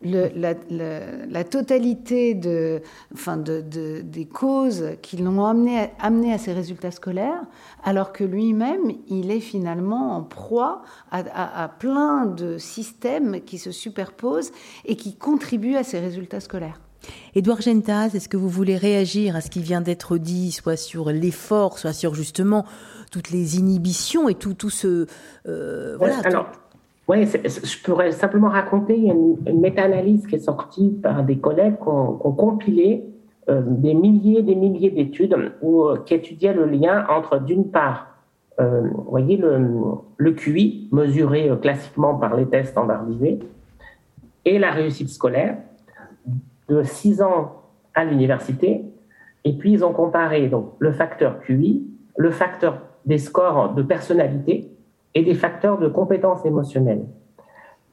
la, 0.03 1.45
totalité 1.45 2.35
de, 2.35 2.83
enfin 3.15 3.37
de, 3.37 3.63
des 4.03 4.27
causes 4.27 4.91
qui 5.03 5.17
l'ont 5.17 5.45
amené, 5.45 5.91
amené 5.99 6.33
à 6.33 6.39
ces 6.39 6.53
résultats 6.53 6.91
scolaires, 6.91 7.43
alors 7.83 8.13
que 8.13 8.25
lui-même, 8.25 8.93
il 9.09 9.31
est 9.31 9.41
finalement 9.41 10.17
en 10.17 10.23
proie 10.23 10.83
à, 11.11 11.71
plein 11.79 12.27
de 12.27 12.59
systèmes 12.59 13.41
qui 13.43 13.59
se 13.59 13.71
superposent 13.71 14.53
et 14.85 14.97
qui 14.97 15.17
contribuent 15.17 15.77
à 15.77 15.85
ces 15.85 15.99
résultats 15.99 16.41
scolaires. 16.41 16.81
Édouard 17.35 17.61
Gentas, 17.61 18.11
est-ce 18.15 18.29
que 18.29 18.37
vous 18.37 18.49
voulez 18.49 18.77
réagir 18.77 19.37
à 19.37 19.41
ce 19.41 19.51
qui 19.51 19.61
vient 19.61 19.81
d'être 19.81 20.19
dit, 20.19 20.51
soit 20.51 20.77
sur 20.77 21.11
l'effort, 21.11 21.79
soit 21.79 21.93
sur 21.93 22.15
justement 22.15 22.65
toutes 23.13 23.31
les 23.31 23.59
inhibitions 23.59 24.29
et 24.29 24.35
tout, 24.35 24.55
tout 24.55 24.71
ce... 24.71 25.07
Euh, 25.47 25.97
voilà, 25.99 26.17
oui, 27.09 27.25
je 27.25 27.83
pourrais 27.85 28.11
simplement 28.11 28.49
raconter, 28.49 28.97
une, 28.97 29.37
méta-analyse 29.61 30.27
qui 30.27 30.35
est 30.35 30.41
sortie 30.41 30.91
par 31.03 31.23
des 31.23 31.39
collègues 31.39 31.77
qui 31.77 31.89
ont, 31.89 32.17
compilé 32.33 33.05
euh, 33.49 33.63
des 33.65 33.95
milliers 33.95 34.41
et 34.41 34.43
des 34.43 34.57
milliers 34.57 34.91
d'études 34.91 35.37
euh, 35.63 35.97
qui 36.05 36.15
étudiaient 36.15 36.53
le 36.53 36.67
lien 36.67 37.07
entre, 37.09 37.39
d'une 37.39 37.71
part, 37.71 38.09
euh, 38.59 38.89
voyez, 39.09 39.37
le, 39.37 40.33
QI, 40.33 40.89
mesuré 40.91 41.51
classiquement 41.63 42.17
par 42.17 42.37
les 42.37 42.47
tests 42.47 42.73
standardisés, 42.73 43.39
et 44.45 44.59
la 44.59 44.73
réussite 44.73 45.09
scolaire 45.09 45.59
de 46.69 46.83
6 46.83 47.23
ans 47.23 47.63
à 47.95 48.05
l'université. 48.05 48.85
Et 49.45 49.53
puis, 49.53 49.73
ils 49.73 49.85
ont 49.85 49.93
comparé 49.93 50.49
donc, 50.49 50.73
le 50.81 50.91
facteur 50.91 51.39
QI, 51.41 51.87
le 52.17 52.31
facteur 52.33 52.81
des 53.05 53.19
scores 53.19 53.75
de 53.75 53.83
personnalité, 53.83 54.76
et 55.17 55.23
des 55.23 55.35
facteurs 55.35 55.79
de 55.79 55.89
compétences 55.89 56.45
émotionnelles. 56.45 57.07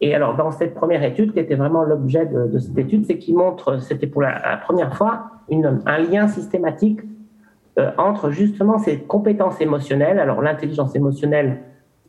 Et 0.02 0.14
alors, 0.14 0.36
dans 0.36 0.52
cette 0.52 0.74
première 0.74 1.02
étude, 1.04 1.32
qui 1.32 1.40
était 1.40 1.56
vraiment 1.56 1.84
l'objet 1.84 2.26
de, 2.26 2.60
cette 2.60 2.78
étude, 2.78 3.06
c'est 3.06 3.18
qu'il 3.18 3.38
montre, 3.38 3.82
c'était 3.82 4.08
pour 4.08 4.22
la, 4.22 4.60
première 4.62 4.94
fois, 4.94 5.32
un 5.50 5.98
lien 6.00 6.28
systématique 6.28 7.00
entre 7.98 8.30
justement 8.30 8.78
ces 8.78 9.00
compétences 9.00 9.62
émotionnelles. 9.62 10.20
Alors 10.20 10.42
l'intelligence 10.42 10.96
émotionnelle, 10.96 11.62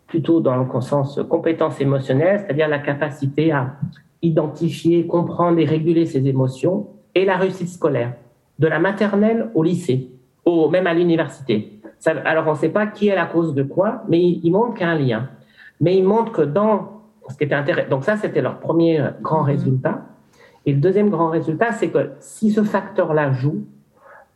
plutôt 0.08 0.40
dans 0.40 0.56
le 0.56 0.80
sens 0.80 1.20
compétence 1.28 1.80
émotionnelle, 1.80 2.40
c'est-à-dire 2.40 2.66
la 2.66 2.80
capacité 2.80 3.52
à 3.52 3.76
identifier, 4.20 5.06
comprendre 5.06 5.60
et 5.60 5.64
réguler 5.64 6.06
ses 6.06 6.26
émotions, 6.26 6.88
et 7.14 7.24
la 7.24 7.36
réussite 7.36 7.68
scolaire, 7.68 8.14
de 8.58 8.66
la 8.66 8.80
maternelle 8.80 9.50
au 9.54 9.62
lycée, 9.62 10.10
ou 10.44 10.68
même 10.68 10.88
à 10.88 10.94
l'université. 10.94 11.73
Alors 12.06 12.46
on 12.46 12.52
ne 12.52 12.56
sait 12.56 12.68
pas 12.68 12.86
qui 12.86 13.08
est 13.08 13.14
la 13.14 13.26
cause 13.26 13.54
de 13.54 13.62
quoi, 13.62 14.02
mais 14.08 14.20
il, 14.20 14.50
montre 14.50 14.74
qu'il 14.74 14.86
y 14.86 14.88
a 14.88 14.90
un 14.90 14.98
lien. 14.98 15.28
Mais 15.80 15.96
il 15.96 16.04
montre 16.04 16.32
que 16.32 16.42
dans 16.42 17.02
ce 17.28 17.36
qui 17.36 17.44
était 17.44 17.54
intéressant, 17.54 17.88
donc 17.88 18.04
ça 18.04 18.16
c'était 18.16 18.42
leur 18.42 18.58
premier 18.58 19.02
grand 19.22 19.40
mhm. 19.42 19.46
résultat. 19.46 20.02
Et 20.66 20.72
le 20.72 20.80
deuxième 20.80 21.10
grand 21.10 21.28
résultat, 21.28 21.72
c'est 21.72 21.88
que 21.88 22.10
si 22.20 22.50
ce 22.50 22.62
facteur-là 22.62 23.32
joue, 23.32 23.64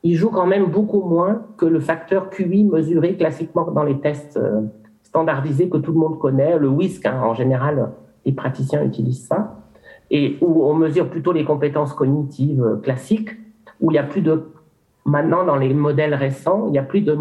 il 0.02 0.14
joue 0.14 0.30
quand 0.30 0.46
même 0.46 0.66
beaucoup 0.66 1.02
moins 1.02 1.42
que 1.56 1.66
le 1.66 1.80
facteur 1.80 2.30
QI 2.30 2.64
mesuré 2.64 3.16
classiquement 3.16 3.70
dans 3.70 3.82
les 3.82 3.98
tests 3.98 4.36
euh, 4.36 4.62
standardisés 5.02 5.68
que 5.68 5.78
tout 5.78 5.92
le 5.92 5.98
monde 5.98 6.18
connaît, 6.18 6.58
le 6.58 6.68
WISC, 6.68 7.06
hein, 7.06 7.20
en 7.22 7.34
général, 7.34 7.90
les 8.24 8.32
praticiens 8.32 8.84
utilisent 8.84 9.26
ça, 9.26 9.56
et 10.10 10.38
où 10.40 10.64
on 10.64 10.74
mesure 10.74 11.08
plutôt 11.08 11.32
les 11.32 11.44
compétences 11.44 11.94
cognitives 11.94 12.62
euh, 12.62 12.76
classiques, 12.76 13.30
où 13.80 13.90
il 13.90 13.94
y 13.94 13.98
a 13.98 14.02
plus 14.02 14.20
de, 14.20 14.44
maintenant 15.08 15.44
dans 15.44 15.56
les 15.56 15.72
modèles 15.74 16.14
récents, 16.14 16.66
il 16.68 16.74
y 16.74 16.78
a 16.78 16.82
plus 16.82 17.00
de 17.00 17.16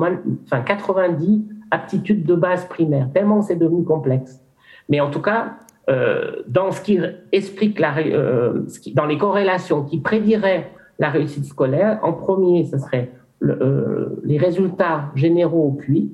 enfin, 0.45 0.61
90 0.61 1.45
aptitudes 1.71 2.25
de 2.25 2.35
base 2.35 2.65
primaire, 2.67 3.09
tellement 3.13 3.41
c'est 3.41 3.55
devenu 3.55 3.83
complexe. 3.83 4.41
Mais 4.89 4.99
en 4.99 5.09
tout 5.09 5.21
cas, 5.21 5.55
euh, 5.89 6.43
dans 6.47 6.71
ce 6.71 6.81
qui 6.81 6.99
explique 7.31 7.79
la, 7.79 7.97
euh, 7.97 8.65
dans 8.93 9.05
les 9.05 9.17
corrélations 9.17 9.83
qui 9.83 9.99
prédiraient 9.99 10.71
la 10.99 11.09
réussite 11.09 11.45
scolaire, 11.45 11.99
en 12.03 12.13
premier, 12.13 12.65
ce 12.65 12.77
serait 12.77 13.11
le, 13.39 14.19
les 14.23 14.37
résultats 14.37 15.11
généraux 15.15 15.67
au 15.67 15.71
QI, 15.71 16.11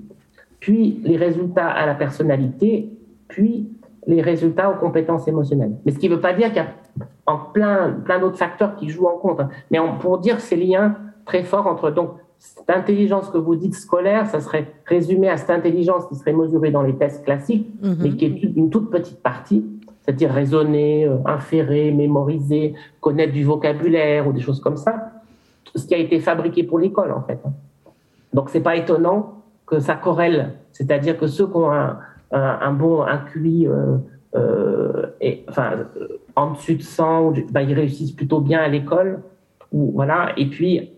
puis 0.59 1.01
les 1.03 1.17
résultats 1.17 1.69
à 1.69 1.85
la 1.85 1.95
personnalité, 1.95 2.89
puis 3.27 3.69
les 4.05 4.21
résultats 4.21 4.69
aux 4.69 4.75
compétences 4.75 5.27
émotionnelles. 5.27 5.73
Mais 5.85 5.91
ce 5.91 5.99
qui 5.99 6.09
ne 6.09 6.15
veut 6.15 6.21
pas 6.21 6.33
dire 6.33 6.47
qu'il 6.47 6.57
y 6.57 6.59
a 6.59 7.37
plein, 7.53 7.91
plein 8.05 8.19
d'autres 8.19 8.37
facteurs 8.37 8.75
qui 8.75 8.89
jouent 8.89 9.07
en 9.07 9.17
compte. 9.17 9.39
Hein. 9.39 9.49
Mais 9.71 9.79
pour 9.99 10.19
dire 10.19 10.39
ces 10.39 10.55
liens 10.55 10.97
très 11.25 11.43
forts 11.43 11.67
entre 11.67 11.91
donc 11.91 12.11
cette 12.37 12.69
intelligence 12.69 13.29
que 13.29 13.37
vous 13.37 13.55
dites 13.55 13.73
scolaire, 13.73 14.27
ça 14.27 14.41
serait 14.41 14.73
résumé 14.85 15.29
à 15.29 15.37
cette 15.37 15.49
intelligence 15.49 16.05
qui 16.07 16.15
serait 16.15 16.33
mesurée 16.33 16.71
dans 16.71 16.81
les 16.81 16.95
tests 16.95 17.23
classiques, 17.23 17.69
mhm. 17.81 17.97
mais 18.01 18.09
qui 18.11 18.25
est 18.25 18.43
une 18.55 18.69
toute 18.69 18.91
petite 18.91 19.21
partie, 19.21 19.65
c'est-à-dire 20.01 20.31
raisonner, 20.31 21.07
euh, 21.07 21.17
inférer, 21.25 21.91
mémoriser, 21.91 22.73
connaître 22.99 23.31
du 23.31 23.45
vocabulaire 23.45 24.27
ou 24.27 24.33
des 24.33 24.41
choses 24.41 24.59
comme 24.59 24.75
ça, 24.75 25.11
ce 25.73 25.85
qui 25.85 25.95
a 25.95 25.97
été 25.97 26.19
fabriqué 26.19 26.63
pour 26.63 26.79
l'école 26.79 27.13
en 27.13 27.21
fait. 27.21 27.39
Donc 28.33 28.49
c'est 28.49 28.61
pas 28.61 28.75
étonnant 28.75 29.43
que 29.65 29.79
ça 29.79 29.95
corrèle. 29.95 30.55
C'est-à-dire 30.71 31.17
que 31.17 31.27
ceux 31.27 31.47
qui 31.47 31.55
ont 31.55 31.71
un, 31.71 32.73
bon 32.73 33.03
un 33.03 33.17
QI, 33.19 33.67
euh, 33.67 33.97
euh, 34.35 35.07
et, 35.21 35.45
enfin, 35.47 35.85
en 36.35 36.51
dessus 36.51 36.75
de 36.75 36.81
100, 36.81 37.33
ben, 37.51 37.61
ils 37.61 37.73
réussissent 37.73 38.11
plutôt 38.11 38.41
bien 38.41 38.59
à 38.59 38.67
l'école. 38.67 39.21
Ou, 39.71 39.91
voilà. 39.93 40.33
Et 40.37 40.47
puis, 40.49 40.92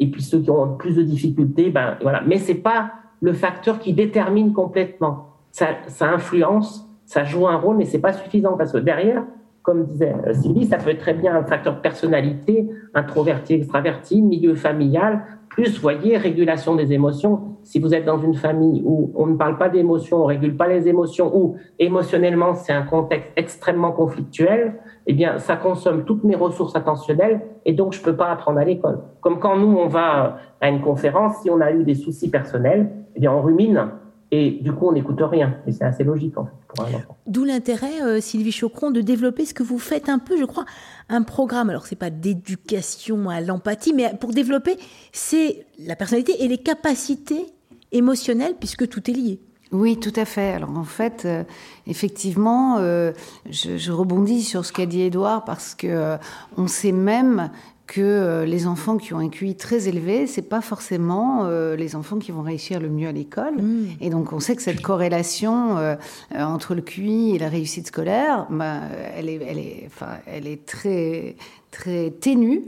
et 0.00 0.06
puis 0.06 0.22
ceux 0.22 0.40
qui 0.40 0.50
ont 0.50 0.76
plus 0.76 0.96
de 0.96 1.02
difficultés, 1.02 1.70
ben, 1.70 1.96
voilà. 2.02 2.22
Mais 2.26 2.38
c'est 2.38 2.54
pas 2.54 2.92
le 3.20 3.34
facteur 3.34 3.78
qui 3.78 3.92
détermine 3.92 4.52
complètement. 4.52 5.28
Ça, 5.52 5.68
influence, 6.00 6.88
ça 7.04 7.24
joue 7.24 7.46
un 7.46 7.56
rôle, 7.56 7.76
mais 7.76 7.84
c'est 7.84 7.98
pas 7.98 8.14
suffisant 8.14 8.56
parce 8.56 8.72
que 8.72 8.78
derrière, 8.78 9.24
comme 9.62 9.84
disait 9.84 10.14
Sylvie, 10.32 10.64
ça 10.64 10.78
peut 10.78 10.90
être 10.90 11.00
très 11.00 11.12
bien 11.12 11.36
un 11.36 11.44
facteur 11.44 11.82
personnalité, 11.82 12.70
introverti, 12.94 13.54
extraverti, 13.54 14.22
milieu 14.22 14.54
familial, 14.54 15.22
plus, 15.60 15.78
voyez, 15.78 16.16
régulation 16.16 16.74
des 16.74 16.94
émotions. 16.94 17.58
Si 17.64 17.78
vous 17.78 17.94
êtes 17.94 18.06
dans 18.06 18.16
une 18.16 18.34
famille 18.34 18.82
où 18.82 19.12
on 19.14 19.26
ne 19.26 19.36
parle 19.36 19.58
pas 19.58 19.68
d'émotions, 19.68 20.22
on 20.22 20.24
régule 20.24 20.56
pas 20.56 20.66
les 20.66 20.88
émotions, 20.88 21.30
où 21.36 21.56
émotionnellement 21.78 22.54
c'est 22.54 22.72
un 22.72 22.82
contexte 22.82 23.28
extrêmement 23.36 23.92
conflictuel, 23.92 24.76
eh 25.06 25.12
bien, 25.12 25.38
ça 25.38 25.56
consomme 25.56 26.04
toutes 26.04 26.24
mes 26.24 26.34
ressources 26.34 26.74
attentionnelles 26.76 27.42
et 27.66 27.74
donc 27.74 27.92
je 27.92 28.00
peux 28.00 28.16
pas 28.16 28.30
apprendre 28.30 28.58
à 28.58 28.64
l'école. 28.64 29.00
Comme 29.20 29.38
quand 29.38 29.58
nous, 29.58 29.76
on 29.76 29.86
va 29.86 30.38
à 30.62 30.70
une 30.70 30.80
conférence, 30.80 31.42
si 31.42 31.50
on 31.50 31.60
a 31.60 31.72
eu 31.72 31.84
des 31.84 31.94
soucis 31.94 32.30
personnels, 32.30 32.90
eh 33.14 33.20
bien, 33.20 33.30
on 33.30 33.42
rumine 33.42 33.90
et 34.32 34.50
du 34.62 34.72
coup, 34.72 34.88
on 34.88 34.92
n'écoute 34.92 35.18
rien. 35.20 35.56
Et 35.66 35.72
c'est 35.72 35.84
assez 35.84 36.04
logique, 36.04 36.38
en 36.38 36.44
fait, 36.44 36.52
pour 36.68 36.84
un 36.84 36.94
enfant. 36.94 37.16
D'où 37.26 37.44
l'intérêt, 37.44 38.00
euh, 38.02 38.20
Sylvie 38.20 38.52
Chocron, 38.52 38.90
de 38.90 39.00
développer 39.00 39.44
ce 39.44 39.54
que 39.54 39.62
vous 39.62 39.78
faites 39.78 40.08
un 40.08 40.18
peu, 40.18 40.38
je 40.38 40.44
crois, 40.44 40.64
un 41.08 41.22
programme. 41.22 41.70
Alors, 41.70 41.86
c'est 41.86 41.96
pas 41.96 42.10
d'éducation 42.10 43.28
à 43.28 43.40
l'empathie, 43.40 43.92
mais 43.92 44.12
pour 44.20 44.32
développer, 44.32 44.76
c'est 45.12 45.66
la 45.84 45.96
personnalité 45.96 46.44
et 46.44 46.48
les 46.48 46.58
capacités 46.58 47.46
émotionnelles, 47.90 48.54
puisque 48.58 48.88
tout 48.88 49.10
est 49.10 49.14
lié. 49.14 49.40
Oui, 49.72 49.98
tout 49.98 50.12
à 50.16 50.24
fait. 50.24 50.52
Alors 50.52 50.76
en 50.76 50.84
fait, 50.84 51.22
euh, 51.26 51.44
effectivement, 51.86 52.78
euh, 52.78 53.12
je, 53.48 53.76
je, 53.76 53.92
rebondis 53.92 54.42
sur 54.42 54.64
ce 54.64 54.72
qu'a 54.72 54.84
dit 54.84 55.02
Edouard 55.02 55.44
parce 55.44 55.76
que 55.76 56.16
on 56.56 56.66
sait 56.66 56.90
même 56.90 57.50
que 57.90 58.00
euh, 58.00 58.46
les 58.46 58.68
enfants 58.68 58.98
qui 58.98 59.14
ont 59.14 59.18
un 59.18 59.28
QI 59.28 59.56
très 59.56 59.88
élevé, 59.88 60.28
c'est 60.28 60.48
pas 60.48 60.60
forcément 60.60 61.46
euh, 61.46 61.74
les 61.74 61.96
enfants 61.96 62.20
qui 62.20 62.30
vont 62.30 62.42
réussir 62.42 62.78
le 62.78 62.88
mieux 62.88 63.08
à 63.08 63.12
l'école. 63.12 63.60
Mm. 63.60 63.88
Et 64.00 64.10
donc, 64.10 64.32
on 64.32 64.38
sait 64.38 64.54
que 64.54 64.62
cette 64.62 64.80
corrélation 64.80 65.76
euh, 65.76 65.96
entre 66.32 66.76
le 66.76 66.82
QI 66.82 67.34
et 67.34 67.38
la 67.40 67.48
réussite 67.48 67.88
scolaire, 67.88 68.46
bah, 68.48 68.82
elle 69.16 69.28
est, 69.28 69.40
elle 69.44 69.58
est, 69.58 69.82
enfin, 69.86 70.18
elle 70.26 70.46
est 70.46 70.64
très, 70.64 71.34
très 71.70 72.10
ténue 72.10 72.62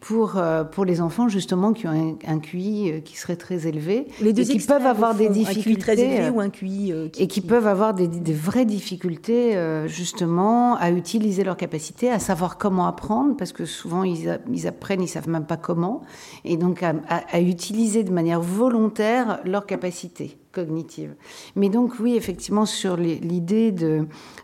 pour, 0.00 0.36
euh, 0.36 0.64
pour 0.64 0.84
les 0.84 1.00
enfants 1.00 1.28
justement 1.28 1.72
qui 1.72 1.86
ont 1.86 2.18
un, 2.26 2.38
QI 2.38 2.90
euh, 2.90 3.00
qui 3.00 3.16
serait 3.16 3.36
très 3.36 3.66
élevé 3.66 4.06
les 4.20 4.32
deux 4.32 4.42
et 4.42 4.58
qui 4.58 4.66
peuvent 4.66 4.86
avoir 4.86 5.14
des 5.14 5.28
difficultés 5.28 5.70
un 5.70 5.74
QI 5.74 5.78
très 5.78 6.00
élevé 6.00 6.30
ou 6.30 6.40
un 6.40 6.50
QI 6.50 6.92
euh, 6.92 7.08
et 7.18 7.26
qui 7.26 7.40
peuvent 7.40 7.66
avoir 7.66 7.94
des, 7.94 8.08
des 8.08 8.32
vraies 8.32 8.64
difficultés 8.64 9.56
justement 9.86 10.76
à 10.76 10.90
utiliser 10.90 11.44
leurs 11.44 11.56
capacités, 11.56 12.10
à 12.10 12.18
savoir 12.18 12.58
comment 12.58 12.86
apprendre 12.86 13.36
parce 13.36 13.52
que 13.52 13.64
souvent 13.64 14.04
ils, 14.04 14.38
ils 14.52 14.66
apprennent, 14.66 15.02
ils 15.02 15.08
savent 15.08 15.28
même 15.28 15.46
pas 15.46 15.56
comment 15.56 16.02
et 16.44 16.56
donc 16.56 16.82
à, 16.82 16.94
à 17.08 17.40
utiliser 17.40 18.04
de 18.04 18.12
manière 18.12 18.40
volontaire 18.40 19.40
leurs 19.44 19.66
capacités 19.66 20.38
cognitive. 20.56 21.14
Mais 21.54 21.68
donc 21.68 22.00
oui, 22.00 22.16
effectivement, 22.16 22.64
sur 22.64 22.96
l'idée 22.96 23.72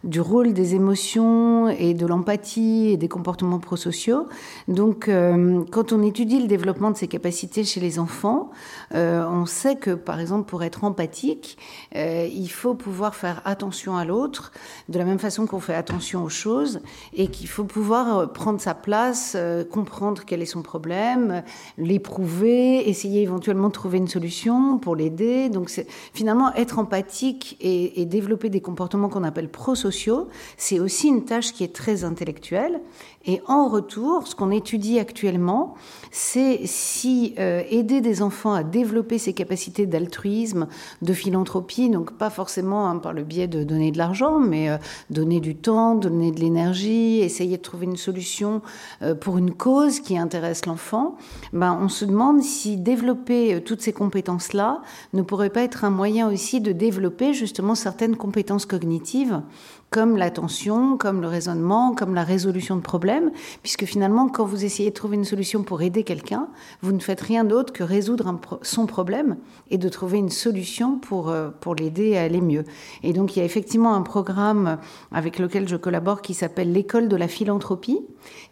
du 0.04 0.20
rôle 0.20 0.52
des 0.52 0.74
émotions 0.74 1.68
et 1.68 1.94
de 1.94 2.06
l'empathie 2.06 2.90
et 2.90 2.96
des 2.98 3.08
comportements 3.08 3.58
prosociaux. 3.58 4.26
Donc 4.68 5.08
euh, 5.08 5.64
quand 5.70 5.92
on 5.92 6.02
étudie 6.02 6.38
le 6.40 6.48
développement 6.48 6.90
de 6.90 6.96
ces 6.98 7.08
capacités 7.08 7.64
chez 7.64 7.80
les 7.80 7.98
enfants, 7.98 8.50
euh, 8.94 9.24
on 9.26 9.46
sait 9.46 9.76
que 9.76 9.92
par 9.92 10.20
exemple 10.20 10.48
pour 10.48 10.62
être 10.62 10.84
empathique, 10.84 11.56
euh, 11.96 12.28
il 12.30 12.50
faut 12.50 12.74
pouvoir 12.74 13.14
faire 13.14 13.40
attention 13.46 13.96
à 13.96 14.04
l'autre 14.04 14.52
de 14.90 14.98
la 14.98 15.06
même 15.06 15.18
façon 15.18 15.46
qu'on 15.46 15.60
fait 15.60 15.74
attention 15.74 16.24
aux 16.24 16.28
choses 16.28 16.80
et 17.14 17.28
qu'il 17.28 17.48
faut 17.48 17.64
pouvoir 17.64 18.32
prendre 18.32 18.60
sa 18.60 18.74
place, 18.74 19.36
comprendre 19.70 20.22
quel 20.26 20.42
est 20.42 20.46
son 20.46 20.62
problème, 20.62 21.42
l'éprouver, 21.78 22.88
essayer 22.88 23.22
éventuellement 23.22 23.68
de 23.68 23.72
trouver 23.72 23.96
une 23.98 24.08
solution 24.08 24.78
pour 24.78 24.94
l'aider. 24.94 25.48
Donc 25.48 25.70
c'est 25.70 25.86
finalement, 26.12 26.53
être 26.55 26.78
empathique 26.78 27.57
et, 27.61 28.05
développer 28.07 28.50
des 28.50 28.61
comportements 28.61 29.09
qu'on 29.09 29.24
appelle 29.24 29.48
prosociaux, 29.48 30.28
c'est 30.57 30.80
aussi 30.80 31.09
une 31.09 31.24
tâche 31.24 31.53
qui 31.53 31.64
est 31.64 31.74
très 31.74 32.05
intellectuelle. 32.05 32.80
Et 33.25 33.41
en 33.47 33.68
retour, 33.68 34.27
ce 34.27 34.35
qu'on 34.35 34.51
étudie 34.51 34.99
actuellement, 34.99 35.75
c'est 36.11 36.61
si 36.64 37.35
euh, 37.39 37.62
aider 37.70 38.01
des 38.01 38.20
enfants 38.20 38.53
à 38.53 38.64
développer 38.64 39.18
ces 39.18 39.33
capacités 39.33 39.87
d'altruisme, 39.87 40.66
de 41.03 41.12
philanthropie, 41.12 41.89
donc 41.89 42.12
pas 42.12 42.31
forcément 42.31 42.89
hein, 42.89 42.99
par 42.99 43.12
le 43.12 43.23
biais 43.23 43.47
de 43.47 43.62
donner 43.62 43.93
de 43.93 43.99
l'argent, 43.99 44.41
mais 44.41 44.70
euh, 44.70 44.77
donner 45.11 45.41
du 45.41 45.55
temps, 45.55 45.95
donner 45.95 46.33
de 46.33 46.41
l'énergie, 46.41 47.20
essayer 47.20 47.59
de 47.59 47.62
trouver 47.62 47.87
une 47.87 47.97
solution 47.97 48.61
euh, 49.03 49.14
pour 49.14 49.39
une 49.39 49.55
cause 49.55 50.01
qui 50.01 50.18
intéresse 50.18 50.66
l'enfant, 50.66 51.16
ben, 51.53 51.79
on 51.81 51.89
se 51.89 52.05
demande 52.05 52.43
si 52.43 52.77
développer 52.77 53.62
toutes 53.64 53.83
ces 53.83 53.93
compétences-là 53.93 54.83
ne 55.12 55.23
pourrait 55.23 55.51
pas 55.51 55.62
être 55.62 55.85
un 55.85 55.91
moyen 55.91 56.29
aussi 56.29 56.61
de 56.61 56.73
développer 56.73 57.35
justement 57.35 57.77
certaines 57.77 58.16
compétences 58.16 58.66
cognitives 58.66 59.43
comme 59.93 60.16
l'attention, 60.16 60.97
comme 60.97 61.20
le 61.20 61.28
raisonnement, 61.28 61.95
comme 61.95 62.14
la 62.14 62.24
résolution 62.24 62.76
de 62.76 62.80
problèmes, 62.80 63.30
puisque 63.62 63.84
finalement, 63.84 64.28
quand 64.28 64.47
vous 64.47 64.64
essayez 64.64 64.88
de 64.88 64.95
trouver 64.95 65.16
une 65.16 65.26
solution 65.26 65.62
pour 65.62 65.82
aider 65.82 66.03
quelqu'un, 66.03 66.49
vous 66.80 66.93
ne 66.93 66.99
faites 66.99 67.20
rien 67.20 67.45
d'autre 67.45 67.74
que 67.74 67.84
résoudre 67.84 68.40
son 68.62 68.86
problème 68.86 69.36
et 69.70 69.76
de 69.76 69.88
trouver 69.90 70.16
une 70.16 70.30
solution 70.30 70.99
pour, 70.99 71.28
euh, 71.28 71.51
pour 71.61 71.74
l'aider 71.74 72.16
à 72.16 72.22
aller 72.22 72.40
mieux. 72.40 72.64
Et 73.03 73.12
donc, 73.12 73.36
il 73.36 73.40
y 73.40 73.43
a 73.43 73.45
effectivement 73.45 73.95
un 73.95 74.01
programme 74.01 74.78
avec 75.12 75.38
lequel 75.38 75.68
je 75.68 75.76
collabore 75.76 76.22
qui 76.22 76.32
s'appelle 76.32 76.72
l'école 76.72 77.09
de 77.09 77.16
la 77.16 77.28
philanthropie, 77.28 78.01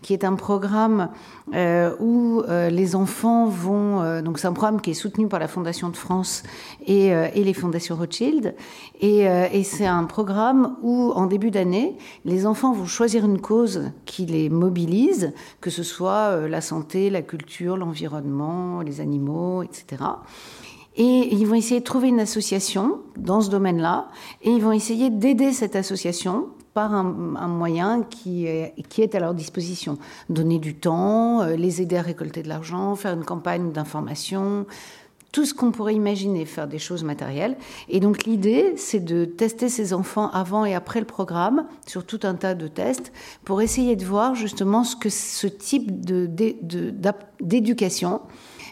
qui 0.03 0.13
est 0.13 0.25
un 0.25 0.35
programme 0.35 1.09
euh, 1.55 1.95
où 2.01 2.43
euh, 2.49 2.69
les 2.69 2.95
enfants 2.95 3.47
vont... 3.47 4.21
donc, 4.21 4.39
c'est 4.39 4.47
un 4.47 4.53
programme 4.53 4.83
qui 4.83 4.91
est 4.91 4.95
soutenu 4.95 5.27
par 5.27 5.41
la 5.41 5.49
Fondation 5.49 5.89
de 5.89 5.97
France 5.97 6.43
et, 6.87 7.07
et 7.09 7.45
les 7.45 7.55
fondations 7.55 7.97
Rothschild. 7.97 8.55
Et, 9.01 9.21
et 9.21 9.65
c'est 9.65 9.87
un 9.87 10.05
programme 10.05 10.77
où, 10.83 11.13
en 11.15 11.30
début 11.31 11.51
d'année, 11.51 11.97
les 12.27 12.47
enfants 12.47 12.75
vont 12.75 12.85
choisir 12.85 13.25
une 13.25 13.41
cause 13.41 13.91
qui 14.05 14.27
les 14.27 14.51
mobilise, 14.51 15.33
que 15.63 15.71
ce 15.71 15.83
soit 15.83 16.33
euh, 16.33 16.49
la 16.49 16.61
santé, 16.61 17.09
la 17.09 17.23
culture, 17.23 17.79
l'environnement, 17.79 18.83
les 18.83 19.01
animaux, 19.01 19.63
etc. 19.63 20.05
Et 20.97 21.35
ils 21.35 21.47
vont 21.47 21.55
essayer 21.55 21.81
de 21.81 21.85
trouver 21.85 22.09
une 22.09 22.21
association 22.21 22.99
dans 23.17 23.41
ce 23.41 23.49
domaine-là, 23.49 24.09
et 24.43 24.51
ils 24.51 24.61
vont 24.63 24.73
essayer 24.73 25.09
d'aider 25.09 25.53
cette 25.53 25.77
association 25.77 26.49
par 26.75 26.95
un, 26.95 27.03
moyen 27.03 28.03
qui 28.03 28.47
est, 28.47 29.15
à 29.15 29.21
leur 29.21 29.35
disposition. 29.35 29.99
Donner 30.29 30.59
du 30.59 30.75
temps, 30.75 31.43
euh, 31.43 31.57
les 31.57 31.83
aider 31.83 31.97
à 31.97 32.03
récolter 32.03 32.43
de 32.43 32.49
l'argent, 32.49 32.95
faire 32.95 33.15
une 33.15 33.25
campagne 33.25 33.73
d'information, 33.73 34.67
tout 35.33 35.45
ce 35.45 35.55
qu'on 35.55 35.71
pourrait 35.71 35.95
imaginer, 35.95 36.45
faire 36.45 36.67
des 36.67 36.79
choses 36.79 37.05
matérielles. 37.05 37.57
Et 37.89 38.01
donc 38.01 38.25
l'idée, 38.25 38.75
c'est 38.77 39.01
de 39.01 39.25
tester 39.25 39.69
ces 39.69 39.93
enfants 39.93 40.31
avant 40.31 40.65
et 40.65 40.75
après 40.75 41.01
le 41.01 41.07
programme 41.07 41.67
sur 41.87 42.05
tout 42.05 42.21
un 42.25 42.35
tas 42.35 42.55
de 42.55 42.69
tests 42.69 43.13
pour 43.45 43.63
essayer 43.63 43.97
de 43.97 44.05
voir 44.05 44.35
justement 44.35 44.85
ce 44.85 44.97
que 44.97 45.09
ce 45.09 45.47
type 45.47 46.05
d'éducation 47.41 48.11
de, 48.11 48.19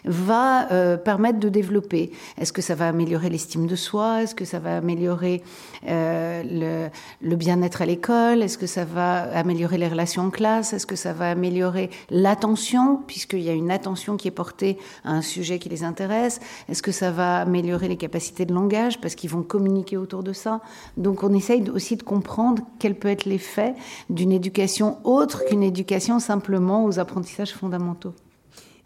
va 0.05 0.71
euh, 0.71 0.97
permettre 0.97 1.39
de 1.39 1.49
développer. 1.49 2.11
Est-ce 2.37 2.53
que 2.53 2.61
ça 2.61 2.75
va 2.75 2.87
améliorer 2.87 3.29
l'estime 3.29 3.67
de 3.67 3.75
soi? 3.75 4.23
Est-ce 4.23 4.35
que 4.35 4.45
ça 4.45 4.59
va 4.59 4.77
améliorer 4.77 5.43
euh, 5.87 6.89
le, 7.21 7.35
bien-être 7.35 7.81
à 7.81 7.85
l'école? 7.85 8.43
Est-ce 8.43 8.57
que 8.57 8.67
ça 8.67 8.85
va 8.85 9.21
améliorer 9.37 9.77
les 9.77 9.87
relations 9.87 10.23
en 10.23 10.29
classe? 10.29 10.73
Est-ce 10.73 10.85
que 10.85 10.95
ça 10.95 11.13
va 11.13 11.31
améliorer 11.31 11.89
l'attention, 12.09 12.97
puisqu'il 13.07 13.41
y 13.41 13.49
a 13.49 13.53
une 13.53 13.71
attention 13.71 14.17
qui 14.17 14.27
est 14.27 14.31
portée 14.31 14.77
à 15.03 15.11
un 15.11 15.21
sujet 15.21 15.59
qui 15.59 15.69
les 15.69 15.83
intéresse. 15.83 16.39
Est-ce 16.67 16.81
que 16.81 16.91
ça 16.91 17.11
va 17.11 17.41
améliorer 17.41 17.87
les 17.87 17.97
capacités 17.97 18.45
de 18.45 18.53
langage, 18.53 18.99
parce 19.01 19.15
qu'ils 19.15 19.29
vont 19.29 19.43
communiquer 19.43 19.97
autour 19.97 20.23
de 20.23 20.33
ça. 20.33 20.61
Donc 20.97 21.23
on 21.23 21.33
essaye 21.33 21.69
aussi 21.69 21.95
de 21.95 22.03
comprendre 22.03 22.63
quel 22.79 22.95
peut 22.95 23.07
être 23.07 23.25
l'effet 23.25 23.75
d'une 24.09 24.31
éducation 24.31 24.97
autre 25.03 25.45
qu'une 25.45 25.63
éducation 25.63 26.19
simplement 26.19 26.85
aux 26.85 26.99
apprentissages 26.99 27.53
fondamentaux 27.53 28.13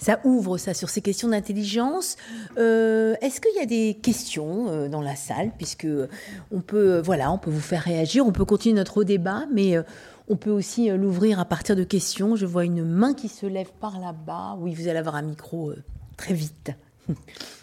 ça 0.03 0.19
ouvre 0.25 0.57
ça 0.57 0.73
sur 0.73 0.89
ces 0.89 1.01
questions 1.01 1.29
d'intelligence. 1.29 2.17
Euh, 2.57 3.15
est-ce 3.21 3.39
qu'il 3.39 3.55
y 3.55 3.59
a 3.59 3.65
des 3.65 3.97
questions 4.01 4.67
euh, 4.67 4.89
dans 4.89 5.01
la 5.01 5.15
salle? 5.15 5.51
Puisque 5.57 5.87
on 6.51 6.61
peut 6.61 6.99
voilà 6.99 7.31
on 7.31 7.37
peut 7.37 7.49
vous 7.49 7.61
faire 7.61 7.81
réagir, 7.81 8.25
on 8.25 8.31
peut 8.31 8.45
continuer 8.45 8.75
notre 8.75 9.03
débat, 9.03 9.45
mais 9.51 9.77
euh, 9.77 9.83
on 10.27 10.35
peut 10.35 10.51
aussi 10.51 10.89
l'ouvrir 10.89 11.39
à 11.39 11.45
partir 11.45 11.75
de 11.75 11.83
questions. 11.83 12.35
Je 12.35 12.45
vois 12.45 12.65
une 12.65 12.83
main 12.83 13.13
qui 13.13 13.29
se 13.29 13.45
lève 13.45 13.71
par 13.79 13.99
là-bas. 13.99 14.57
Oui, 14.59 14.73
vous 14.73 14.87
allez 14.87 14.99
avoir 14.99 15.15
un 15.15 15.21
micro 15.21 15.73
très 16.17 16.33
vite. 16.33 16.71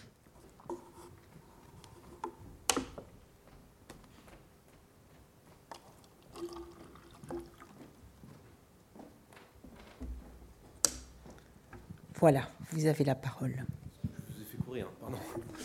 Voilà, 12.20 12.42
vous 12.72 12.86
avez 12.86 13.04
la 13.04 13.14
parole. 13.14 13.64
Je 14.04 14.36
vous 14.36 14.42
ai 14.42 14.44
fait 14.44 14.58
courir, 14.58 14.86
pardon. 15.00 15.16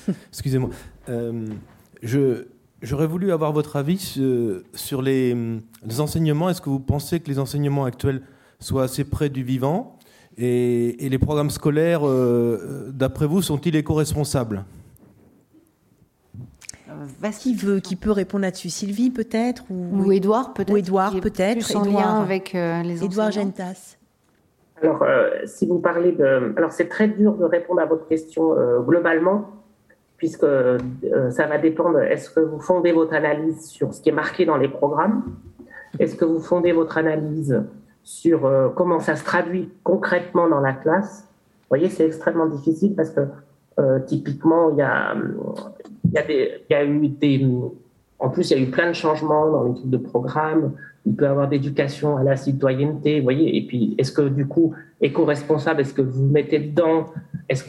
Excusez-moi. 0.30 0.70
Euh, 1.10 1.48
j'aurais 2.82 3.08
voulu 3.08 3.32
avoir 3.32 3.52
votre 3.52 3.76
avis 3.76 3.98
sur, 3.98 5.02
les, 5.02 5.36
enseignements. 6.00 6.50
Est-ce 6.50 6.62
que 6.62 6.70
vous 6.70 6.80
pensez 6.80 7.20
que 7.20 7.28
les 7.28 7.40
enseignements 7.40 7.86
actuels 7.86 8.22
soient 8.60 8.84
assez 8.84 9.04
près 9.04 9.30
du 9.30 9.44
vivant 9.44 10.00
et, 10.38 11.10
les 11.10 11.20
programmes 11.20 11.50
scolaires, 11.50 12.06
euh, 12.06 12.92
d'après 12.94 13.26
vous, 13.26 13.42
sont-ils 13.42 13.76
éco-responsables? 13.76 14.66
Qui 17.40 17.56
veut, 17.56 17.80
qui 17.80 17.96
peut 17.96 18.12
répondre 18.12 18.44
là-dessus? 18.44 18.70
Sylvie 18.70 19.10
peut-être 19.10 19.66
ou, 19.70 20.12
Edouard 20.12 20.54
peut-être. 20.54 20.74
Ou 20.74 20.78
Edouard 20.78 21.20
peut-être. 21.20 21.76
En 21.76 21.86
lien 21.86 22.22
avec 22.22 22.56
euh, 22.56 22.82
les 22.84 23.04
Edouard 23.04 23.32
Gentas. 23.32 23.95
Alors, 24.82 25.04
euh, 25.04 25.30
si 25.46 25.66
vous 25.68 25.80
parlez 25.80 26.12
de... 26.12 26.54
Alors, 26.58 26.72
c'est 26.72 26.88
très 26.88 27.08
dur 27.08 27.36
de 27.36 27.46
répondre 27.46 27.82
à 27.82 27.86
votre 27.86 28.08
question 28.08 28.58
euh, 28.58 28.80
globalement, 28.80 29.50
puisque 30.18 30.44
euh, 30.44 30.78
ça 31.30 31.48
va 31.48 31.58
dépendre. 31.58 32.00
Est-ce 32.00 32.30
que 32.30 32.42
vous 32.42 32.60
fondez 32.60 32.92
votre 32.92 33.14
analyse 33.14 33.68
sur 33.68 33.94
ce 33.94 34.02
qui 34.02 34.10
est 34.10 34.14
marqué 34.14 34.46
dans 34.46 34.58
les 34.58 34.68
programmes? 34.68 35.24
Est-ce 36.00 36.16
que 36.16 36.26
vous 36.26 36.42
fondez 36.42 36.74
votre 36.74 36.98
analyse 36.98 37.64
sur 38.04 38.52
comment 38.76 39.00
ça 39.00 39.16
se 39.16 39.24
traduit 39.24 39.72
concrètement 39.84 40.50
dans 40.50 40.60
la 40.60 40.74
classe? 40.74 41.22
Vous 41.22 41.70
voyez, 41.70 41.90
c'est 41.90 42.06
extrêmement 42.06 42.48
difficile 42.48 42.96
parce 42.96 43.12
que 43.12 43.22
typiquement, 44.06 44.72
il 44.72 44.78
y 44.78 44.82
a, 44.82 45.16
y, 46.14 46.50
y 46.70 46.74
a 46.74 46.84
eu 46.84 47.08
des... 47.08 47.48
En 48.20 48.30
plus, 48.30 48.52
il 48.52 48.58
y 48.58 48.62
a 48.62 48.64
eu 48.64 48.70
plein 48.70 48.90
de 48.90 48.94
changements 48.94 49.50
dans 49.50 49.64
l'équipe 49.64 49.90
de 49.90 49.98
programme 49.98 50.74
il 51.06 51.16
peut 51.16 51.26
y 51.26 51.28
avoir 51.28 51.48
d'éducation 51.48 52.18
à 52.18 52.24
la 52.24 52.36
citoyenneté, 52.36 53.20
vous 53.20 53.24
voyez, 53.24 53.58
et 53.58 53.66
puis 53.68 53.96
est-ce 53.98 54.12
que 54.12 54.24
du 54.24 54.48
coup, 54.48 54.74
éco-responsable, 55.02 55.82
est-ce 55.82 55.94
que 55.94 56.02
vous 56.02 56.26
mettez 56.26 56.60
dedans 56.60 57.06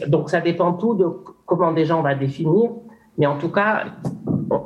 Donc 0.07 0.29
ça 0.29 0.41
dépend 0.41 0.73
tout 0.73 0.95
de 0.95 1.05
comment 1.45 1.71
déjà 1.71 1.95
on 1.95 2.01
va 2.01 2.15
définir, 2.15 2.71
mais 3.17 3.27
en 3.27 3.37
tout 3.37 3.49
cas, 3.51 3.85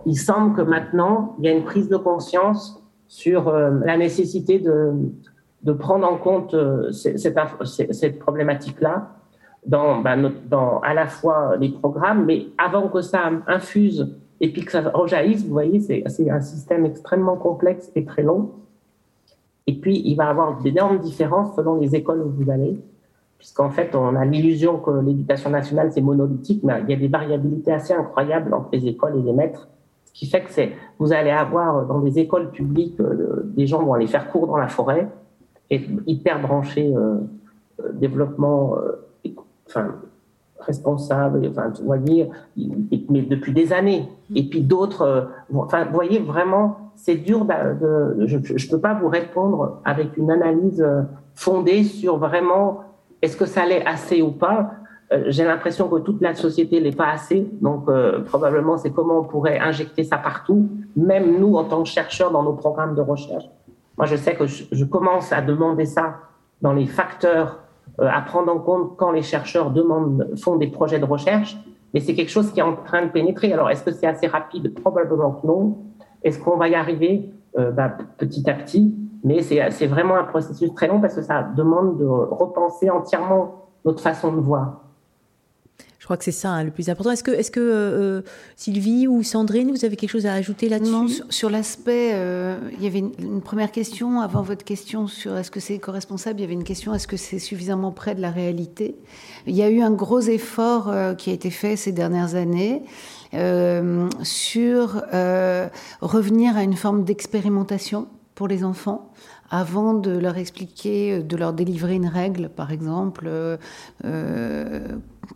il 0.05 0.15
semble 0.15 0.55
que 0.55 0.61
maintenant, 0.61 1.35
il 1.39 1.45
y 1.45 1.47
a 1.49 1.51
une 1.51 1.63
prise 1.63 1.89
de 1.89 1.97
conscience 1.97 2.81
sur 3.07 3.49
euh, 3.49 3.71
la 3.85 3.97
nécessité 3.97 4.59
de, 4.59 5.73
prendre 5.73 6.07
en 6.07 6.17
compte 6.17 6.53
euh, 6.53 6.91
cette, 6.91 8.19
problématique-là 8.19 9.09
ben, 9.67 10.31
dans 10.49 10.79
à 10.79 10.93
la 10.93 11.07
fois 11.07 11.55
les 11.59 11.69
programmes, 11.69 12.25
mais 12.25 12.47
avant 12.57 12.87
que 12.87 13.01
ça 13.01 13.29
infuse 13.47 14.15
et 14.41 14.51
puis 14.51 14.65
que 14.65 14.71
ça 14.71 14.81
rejaillisse, 14.81 15.45
vous 15.45 15.51
voyez, 15.53 15.79
c'est 15.79 16.29
un 16.29 16.41
système 16.41 16.83
extrêmement 16.83 17.37
complexe 17.37 17.91
et 17.95 18.03
très 18.03 18.23
long. 18.23 18.49
Et 19.67 19.75
puis, 19.79 20.01
il 20.03 20.15
va 20.15 20.25
y 20.25 20.27
avoir 20.27 20.59
d'énormes 20.59 20.97
différences 20.97 21.55
selon 21.55 21.75
les 21.75 21.95
écoles 21.95 22.23
où 22.23 22.29
vous 22.29 22.49
allez, 22.49 22.79
puisqu'en 23.37 23.69
fait, 23.69 23.93
on 23.95 24.15
a 24.15 24.25
l'illusion 24.25 24.79
que 24.79 24.89
l'éducation 24.89 25.51
nationale, 25.51 25.91
c'est 25.93 26.01
monolithique, 26.01 26.63
mais 26.63 26.73
il 26.81 26.89
y 26.89 26.93
a 26.93 26.97
des 26.97 27.07
variabilités 27.07 27.71
assez 27.71 27.93
incroyables 27.93 28.51
entre 28.51 28.69
les 28.73 28.87
écoles 28.87 29.19
et 29.19 29.21
les 29.21 29.31
maîtres. 29.31 29.69
Ce 30.05 30.11
qui 30.11 30.25
fait 30.25 30.41
que 30.41 30.51
vous 30.97 31.13
allez 31.13 31.29
avoir 31.29 31.85
dans 31.85 31.99
des 31.99 32.17
écoles 32.17 32.49
publiques, 32.49 32.99
euh, 32.99 33.43
des 33.45 33.67
gens 33.67 33.83
vont 33.83 33.93
aller 33.93 34.07
faire 34.07 34.27
cours 34.31 34.47
dans 34.47 34.57
la 34.57 34.67
forêt, 34.67 35.07
et 35.69 35.87
hyper 36.07 36.41
branchés 36.41 36.91
euh, 36.93 37.17
euh, 37.79 37.91
développement, 37.93 38.75
enfin, 39.67 39.95
responsable, 40.65 41.47
enfin, 41.49 41.71
vous 41.79 41.85
voyez, 41.85 42.29
mais 43.09 43.21
depuis 43.21 43.53
des 43.53 43.73
années. 43.73 44.07
Et 44.35 44.43
puis 44.43 44.61
d'autres, 44.61 45.01
euh, 45.01 45.21
enfin, 45.55 45.85
vous 45.85 45.93
voyez, 45.93 46.19
vraiment, 46.19 46.91
c'est 46.95 47.15
dur 47.15 47.45
de, 47.45 48.25
je 48.25 48.37
ne 48.37 48.71
peux 48.71 48.79
pas 48.79 48.93
vous 48.93 49.07
répondre 49.07 49.81
avec 49.85 50.17
une 50.17 50.31
analyse 50.31 50.81
euh, 50.81 51.01
fondée 51.33 51.83
sur 51.83 52.17
vraiment 52.17 52.81
est-ce 53.21 53.37
que 53.37 53.45
ça 53.45 53.65
l'est 53.65 53.85
assez 53.85 54.21
ou 54.21 54.31
pas. 54.31 54.71
Euh, 55.11 55.25
j'ai 55.27 55.43
l'impression 55.43 55.87
que 55.89 55.99
toute 55.99 56.21
la 56.21 56.33
société 56.33 56.79
l'est 56.79 56.95
pas 56.95 57.11
assez, 57.11 57.49
donc 57.61 57.89
probablement 58.25 58.77
c'est 58.77 58.91
comment 58.91 59.19
on 59.19 59.23
pourrait 59.23 59.59
injecter 59.59 60.03
ça 60.03 60.17
partout, 60.17 60.69
même 60.95 61.39
nous 61.39 61.55
en 61.55 61.65
tant 61.65 61.83
que 61.83 61.89
chercheurs 61.89 62.31
dans 62.31 62.43
nos 62.43 62.53
programmes 62.53 62.95
de 62.95 63.01
recherche. 63.01 63.45
Moi, 63.97 64.07
je 64.07 64.15
sais 64.15 64.35
que 64.35 64.45
je 64.47 64.85
commence 64.85 65.31
à 65.33 65.41
demander 65.41 65.85
ça 65.85 66.15
dans 66.61 66.73
les 66.73 66.85
facteurs 66.85 67.59
à 68.09 68.21
prendre 68.21 68.51
en 68.51 68.59
compte 68.59 68.97
quand 68.97 69.11
les 69.11 69.21
chercheurs 69.21 69.71
demandent, 69.71 70.29
font 70.41 70.55
des 70.55 70.67
projets 70.67 70.99
de 70.99 71.05
recherche, 71.05 71.57
mais 71.93 71.99
c'est 71.99 72.13
quelque 72.13 72.31
chose 72.31 72.51
qui 72.51 72.59
est 72.59 72.63
en 72.63 72.75
train 72.75 73.05
de 73.05 73.11
pénétrer. 73.11 73.51
Alors, 73.53 73.69
est-ce 73.69 73.83
que 73.83 73.91
c'est 73.91 74.07
assez 74.07 74.27
rapide? 74.27 74.73
Probablement 74.73 75.31
que 75.31 75.45
non. 75.45 75.77
Est-ce 76.23 76.39
qu'on 76.39 76.57
va 76.57 76.69
y 76.69 76.75
arriver? 76.75 77.31
Euh, 77.57 77.71
bah, 77.71 77.89
petit 78.17 78.49
à 78.49 78.53
petit 78.53 78.95
Mais 79.25 79.41
c'est 79.41 79.87
vraiment 79.87 80.15
un 80.15 80.23
processus 80.23 80.73
très 80.73 80.87
long 80.87 81.01
parce 81.01 81.15
que 81.15 81.21
ça 81.21 81.43
demande 81.43 81.97
de 81.97 82.05
repenser 82.05 82.89
entièrement 82.89 83.67
notre 83.83 84.01
façon 84.01 84.31
de 84.31 84.39
voir. 84.39 84.80
Crois 86.11 86.17
que 86.17 86.25
c'est 86.25 86.31
ça 86.33 86.49
hein, 86.49 86.65
le 86.65 86.71
plus 86.71 86.89
important. 86.89 87.11
Est-ce 87.11 87.23
que, 87.23 87.51
que 87.51 87.59
euh, 87.61 88.21
Sylvie 88.57 89.07
ou 89.07 89.23
Sandrine, 89.23 89.71
vous 89.71 89.85
avez 89.85 89.95
quelque 89.95 90.09
chose 90.09 90.25
à 90.25 90.33
ajouter 90.33 90.67
là-dessus 90.67 90.91
Non, 90.91 91.07
sur, 91.29 91.49
l'aspect, 91.49 92.11
euh, 92.15 92.57
il 92.77 92.83
y 92.83 92.87
avait 92.87 92.99
une, 92.99 93.39
première 93.41 93.71
question 93.71 94.19
avant 94.19 94.41
votre 94.41 94.65
question 94.65 95.07
sur 95.07 95.37
est-ce 95.37 95.49
que 95.49 95.61
c'est 95.61 95.75
éco-responsable. 95.75 96.41
Il 96.41 96.41
y 96.41 96.43
avait 96.43 96.53
une 96.53 96.65
question 96.65 96.93
est-ce 96.93 97.07
que 97.07 97.15
c'est 97.15 97.39
suffisamment 97.39 97.93
près 97.93 98.13
de 98.13 98.19
la 98.19 98.29
réalité? 98.29 98.97
Il 99.47 99.55
y 99.55 99.63
a 99.63 99.69
eu 99.69 99.79
un 99.79 99.91
gros 99.91 100.19
effort 100.19 100.89
euh, 100.89 101.13
qui 101.13 101.29
a 101.29 101.33
été 101.33 101.49
fait 101.49 101.77
ces 101.77 101.93
dernières 101.93 102.35
années. 102.35 102.83
sur 104.21 105.01
revenir 106.01 106.57
à 106.57 106.63
une 106.63 106.75
forme 106.75 107.05
d'expérimentation 107.05 108.09
pour 108.35 108.49
les 108.49 108.65
enfants 108.65 109.13
avant 109.49 109.93
de 109.93 110.11
leur 110.11 110.37
expliquer, 110.37 111.23
de 111.23 111.37
leur 111.37 111.53
délivrer 111.53 111.95
une 111.95 112.07
règle, 112.07 112.49
par 112.49 112.73
exemple, 112.73 113.29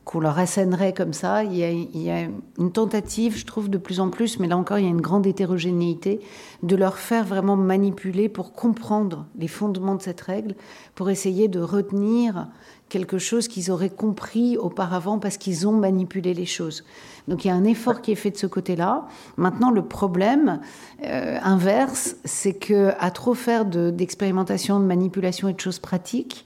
qu'on 0.03 0.19
leur 0.19 0.37
assènerait 0.37 0.93
comme 0.93 1.13
ça. 1.13 1.43
Il 1.43 1.55
y, 1.55 1.63
a, 1.63 1.71
il 1.71 2.01
y, 2.01 2.09
a, 2.09 2.27
une 2.57 2.71
tentative, 2.71 3.37
je 3.37 3.45
trouve, 3.45 3.69
de 3.69 3.77
plus 3.77 3.99
en 3.99 4.09
plus, 4.09 4.39
mais 4.39 4.47
là 4.47 4.57
encore, 4.57 4.79
il 4.79 4.85
y 4.85 4.87
a 4.87 4.91
une 4.91 5.01
grande 5.01 5.25
hétérogénéité, 5.25 6.19
de 6.63 6.75
leur 6.75 6.97
faire 6.97 7.25
vraiment 7.25 7.55
manipuler 7.55 8.29
pour 8.29 8.53
comprendre 8.53 9.25
les 9.37 9.47
fondements 9.47 9.95
de 9.95 10.01
cette 10.01 10.21
règle, 10.21 10.55
pour 10.95 11.09
essayer 11.09 11.47
de 11.47 11.59
retenir 11.59 12.47
quelque 12.89 13.17
chose 13.17 13.47
qu'ils 13.47 13.71
auraient 13.71 13.89
compris 13.89 14.57
auparavant 14.57 15.17
parce 15.19 15.37
qu'ils 15.37 15.67
ont 15.67 15.71
manipulé 15.71 16.33
les 16.33 16.45
choses. 16.45 16.83
Donc 17.27 17.43
il 17.43 17.47
y 17.47 17.51
a 17.51 17.55
un 17.55 17.63
effort 17.63 18.01
qui 18.01 18.11
est 18.11 18.15
fait 18.15 18.31
de 18.31 18.37
ce 18.37 18.47
côté-là. 18.47 19.07
Maintenant, 19.37 19.71
le 19.71 19.81
problème 19.81 20.59
euh, 21.03 21.37
inverse, 21.41 22.15
c'est 22.23 22.53
que 22.53 22.93
à 22.99 23.09
trop 23.09 23.33
faire 23.33 23.65
d'expérimentation, 23.65 24.79
de, 24.79 24.85
manipulation 24.85 25.47
et 25.47 25.53
de 25.53 25.59
choses 25.59 25.79
pratiques, 25.79 26.45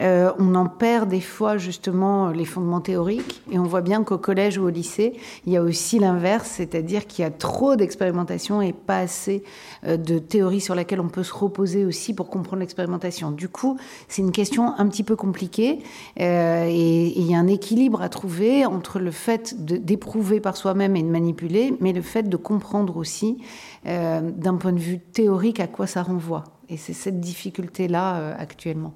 euh, 0.00 0.32
on 0.38 0.54
en 0.54 0.66
perd 0.66 1.08
des 1.10 1.20
fois 1.20 1.58
justement 1.58 2.30
les 2.30 2.44
fondements 2.44 2.80
théoriques 2.80 3.42
et 3.50 3.58
on 3.58 3.64
voit 3.64 3.82
bien 3.82 4.02
qu'au 4.02 4.18
collège 4.18 4.56
ou 4.58 4.64
au 4.64 4.70
lycée, 4.70 5.12
il 5.46 5.52
y 5.52 5.56
a 5.56 5.62
aussi 5.62 5.98
l'inverse, 5.98 6.48
c'est-à-dire 6.56 7.06
qu'il 7.06 7.22
y 7.22 7.26
a 7.26 7.30
trop 7.30 7.76
d'expérimentation 7.76 8.62
et 8.62 8.72
pas 8.72 8.98
assez 8.98 9.44
euh, 9.84 9.96
de 9.96 10.18
théorie 10.18 10.60
sur 10.60 10.74
laquelle 10.74 11.00
on 11.00 11.08
peut 11.08 11.22
se 11.22 11.34
reposer 11.34 11.84
aussi 11.84 12.14
pour 12.14 12.28
comprendre 12.28 12.60
l'expérimentation. 12.60 13.30
Du 13.30 13.48
coup, 13.48 13.76
c'est 14.08 14.22
une 14.22 14.32
question 14.32 14.72
un 14.78 14.86
petit 14.88 15.02
peu 15.02 15.16
compliquée 15.16 15.80
euh, 16.18 16.66
et 16.66 17.18
il 17.18 17.30
y 17.30 17.34
a 17.34 17.38
un 17.38 17.46
équilibre 17.46 18.00
à 18.00 18.08
trouver 18.08 18.64
entre 18.64 18.98
le 19.00 19.10
fait 19.10 19.54
d'éprouver 19.62 20.40
par 20.40 20.56
soi-même 20.56 20.96
et 20.96 21.02
de 21.02 21.08
manipuler, 21.08 21.74
mais 21.80 21.92
le 21.92 22.02
fait 22.02 22.28
de 22.28 22.36
comprendre 22.36 22.96
aussi 22.96 23.38
d'un 23.84 24.56
point 24.56 24.72
de 24.72 24.78
vue 24.78 24.98
théorique 24.98 25.60
à 25.60 25.66
quoi 25.66 25.86
ça 25.86 26.02
renvoie. 26.02 26.44
Et 26.68 26.76
c'est 26.76 26.92
cette 26.92 27.20
difficulté-là 27.20 28.34
actuellement 28.38 28.92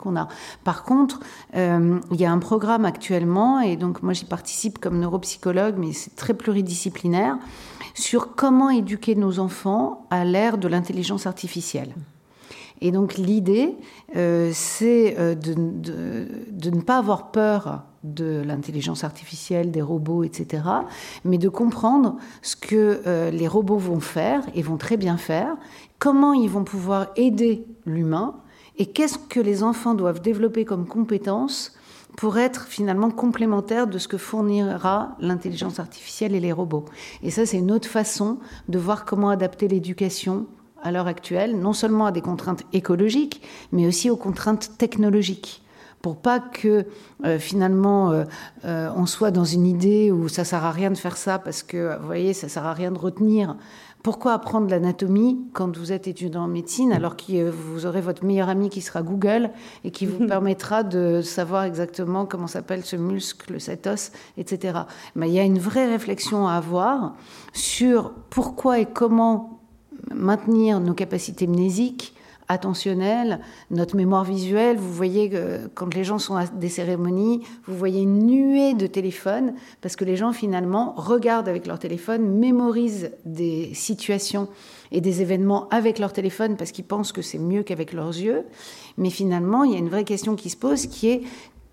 qu'on 0.00 0.16
a. 0.16 0.28
Par 0.64 0.82
contre, 0.82 1.20
euh, 1.54 2.00
il 2.10 2.20
y 2.20 2.24
a 2.24 2.32
un 2.32 2.38
programme 2.38 2.84
actuellement, 2.84 3.60
et 3.60 3.76
donc 3.76 4.02
moi 4.02 4.12
j'y 4.12 4.24
participe 4.24 4.78
comme 4.78 4.98
neuropsychologue, 4.98 5.76
mais 5.78 5.92
c'est 5.92 6.16
très 6.16 6.34
pluridisciplinaire, 6.34 7.38
sur 7.94 8.34
comment 8.34 8.70
éduquer 8.70 9.14
nos 9.14 9.38
enfants 9.38 10.06
à 10.10 10.24
l'ère 10.24 10.58
de 10.58 10.66
l'intelligence 10.66 11.26
artificielle. 11.26 11.94
Et 12.80 12.92
donc 12.92 13.18
l'idée, 13.18 13.76
euh, 14.16 14.50
c'est 14.54 15.16
euh, 15.18 15.34
de, 15.34 15.54
de, 15.54 16.70
ne 16.70 16.80
pas 16.80 16.96
avoir 16.96 17.30
peur 17.30 17.84
de 18.02 18.42
l'intelligence 18.42 19.04
artificielle, 19.04 19.70
des 19.70 19.82
robots, 19.82 20.24
etc., 20.24 20.62
mais 21.26 21.36
de 21.36 21.50
comprendre 21.50 22.16
ce 22.40 22.56
que 22.56 23.30
les 23.30 23.46
robots 23.46 23.76
vont 23.76 24.00
faire 24.00 24.42
et 24.54 24.62
vont 24.62 24.78
très 24.78 24.96
bien 24.96 25.18
faire, 25.18 25.54
comment 25.98 26.32
ils 26.32 26.48
vont 26.48 26.64
pouvoir 26.64 27.08
aider 27.16 27.66
l'humain 27.84 28.36
et 28.80 28.86
qu'est-ce 28.86 29.18
que 29.18 29.40
les 29.40 29.62
enfants 29.62 29.92
doivent 29.92 30.22
développer 30.22 30.64
comme 30.64 30.86
compétences 30.86 31.74
pour 32.16 32.38
être 32.38 32.64
finalement 32.66 33.10
complémentaires 33.10 33.86
de 33.86 33.98
ce 33.98 34.08
que 34.08 34.16
fournira 34.16 35.16
l'intelligence 35.20 35.78
artificielle 35.78 36.34
et 36.34 36.40
les 36.40 36.50
robots? 36.50 36.86
Et 37.22 37.30
ça, 37.30 37.44
c'est 37.44 37.58
une 37.58 37.72
autre 37.72 37.88
façon 37.88 38.38
de 38.70 38.78
voir 38.78 39.04
comment 39.04 39.28
adapter 39.28 39.68
l'éducation 39.68 40.46
à 40.82 40.92
l'heure 40.92 41.08
actuelle, 41.08 41.58
non 41.58 41.74
seulement 41.74 42.06
à 42.06 42.10
des 42.10 42.22
contraintes 42.22 42.62
écologiques, 42.72 43.42
mais 43.70 43.86
aussi 43.86 44.08
aux 44.08 44.16
contraintes 44.16 44.70
technologiques 44.78 45.62
pour 46.02 46.16
pas 46.16 46.40
que 46.40 46.86
euh, 47.24 47.38
finalement 47.38 48.10
euh, 48.10 48.24
euh, 48.64 48.90
on 48.96 49.06
soit 49.06 49.30
dans 49.30 49.44
une 49.44 49.66
idée 49.66 50.10
où 50.10 50.28
ça 50.28 50.44
sert 50.44 50.64
à 50.64 50.70
rien 50.70 50.90
de 50.90 50.96
faire 50.96 51.16
ça 51.16 51.38
parce 51.38 51.62
que 51.62 51.98
vous 51.98 52.06
voyez 52.06 52.32
ça 52.32 52.48
sert 52.48 52.64
à 52.64 52.72
rien 52.72 52.90
de 52.90 52.98
retenir 52.98 53.56
pourquoi 54.02 54.32
apprendre 54.32 54.70
l'anatomie 54.70 55.38
quand 55.52 55.76
vous 55.76 55.92
êtes 55.92 56.08
étudiant 56.08 56.44
en 56.44 56.48
médecine 56.48 56.92
alors 56.92 57.16
que 57.16 57.50
vous 57.50 57.86
aurez 57.86 58.00
votre 58.00 58.24
meilleur 58.24 58.48
ami 58.48 58.70
qui 58.70 58.80
sera 58.80 59.02
Google 59.02 59.50
et 59.84 59.90
qui 59.90 60.06
vous 60.06 60.26
permettra 60.28 60.82
de 60.82 61.20
savoir 61.22 61.64
exactement 61.64 62.26
comment 62.26 62.46
s'appelle 62.46 62.84
ce 62.84 62.96
muscle, 62.96 63.60
cet 63.60 63.86
os, 63.86 64.12
etc. 64.38 64.80
Mais 65.16 65.28
il 65.28 65.34
y 65.34 65.40
a 65.40 65.44
une 65.44 65.58
vraie 65.58 65.86
réflexion 65.86 66.46
à 66.46 66.54
avoir 66.54 67.14
sur 67.52 68.12
pourquoi 68.30 68.78
et 68.78 68.86
comment 68.86 69.60
maintenir 70.14 70.80
nos 70.80 70.94
capacités 70.94 71.46
mnésiques 71.46 72.14
attentionnel, 72.50 73.38
notre 73.70 73.96
mémoire 73.96 74.24
visuelle. 74.24 74.76
Vous 74.76 74.92
voyez 74.92 75.30
que 75.30 75.68
quand 75.74 75.94
les 75.94 76.02
gens 76.02 76.18
sont 76.18 76.34
à 76.34 76.46
des 76.46 76.68
cérémonies, 76.68 77.42
vous 77.66 77.76
voyez 77.76 78.02
une 78.02 78.26
nuée 78.26 78.74
de 78.74 78.88
téléphones 78.88 79.54
parce 79.80 79.94
que 79.94 80.04
les 80.04 80.16
gens 80.16 80.32
finalement 80.32 80.92
regardent 80.96 81.48
avec 81.48 81.68
leur 81.68 81.78
téléphone, 81.78 82.38
mémorisent 82.38 83.12
des 83.24 83.72
situations 83.74 84.48
et 84.90 85.00
des 85.00 85.22
événements 85.22 85.68
avec 85.68 86.00
leur 86.00 86.12
téléphone 86.12 86.56
parce 86.56 86.72
qu'ils 86.72 86.84
pensent 86.84 87.12
que 87.12 87.22
c'est 87.22 87.38
mieux 87.38 87.62
qu'avec 87.62 87.92
leurs 87.92 88.08
yeux. 88.08 88.44
Mais 88.98 89.10
finalement, 89.10 89.62
il 89.62 89.72
y 89.72 89.76
a 89.76 89.78
une 89.78 89.88
vraie 89.88 90.04
question 90.04 90.34
qui 90.34 90.50
se 90.50 90.56
pose 90.56 90.86
qui 90.86 91.08
est 91.08 91.22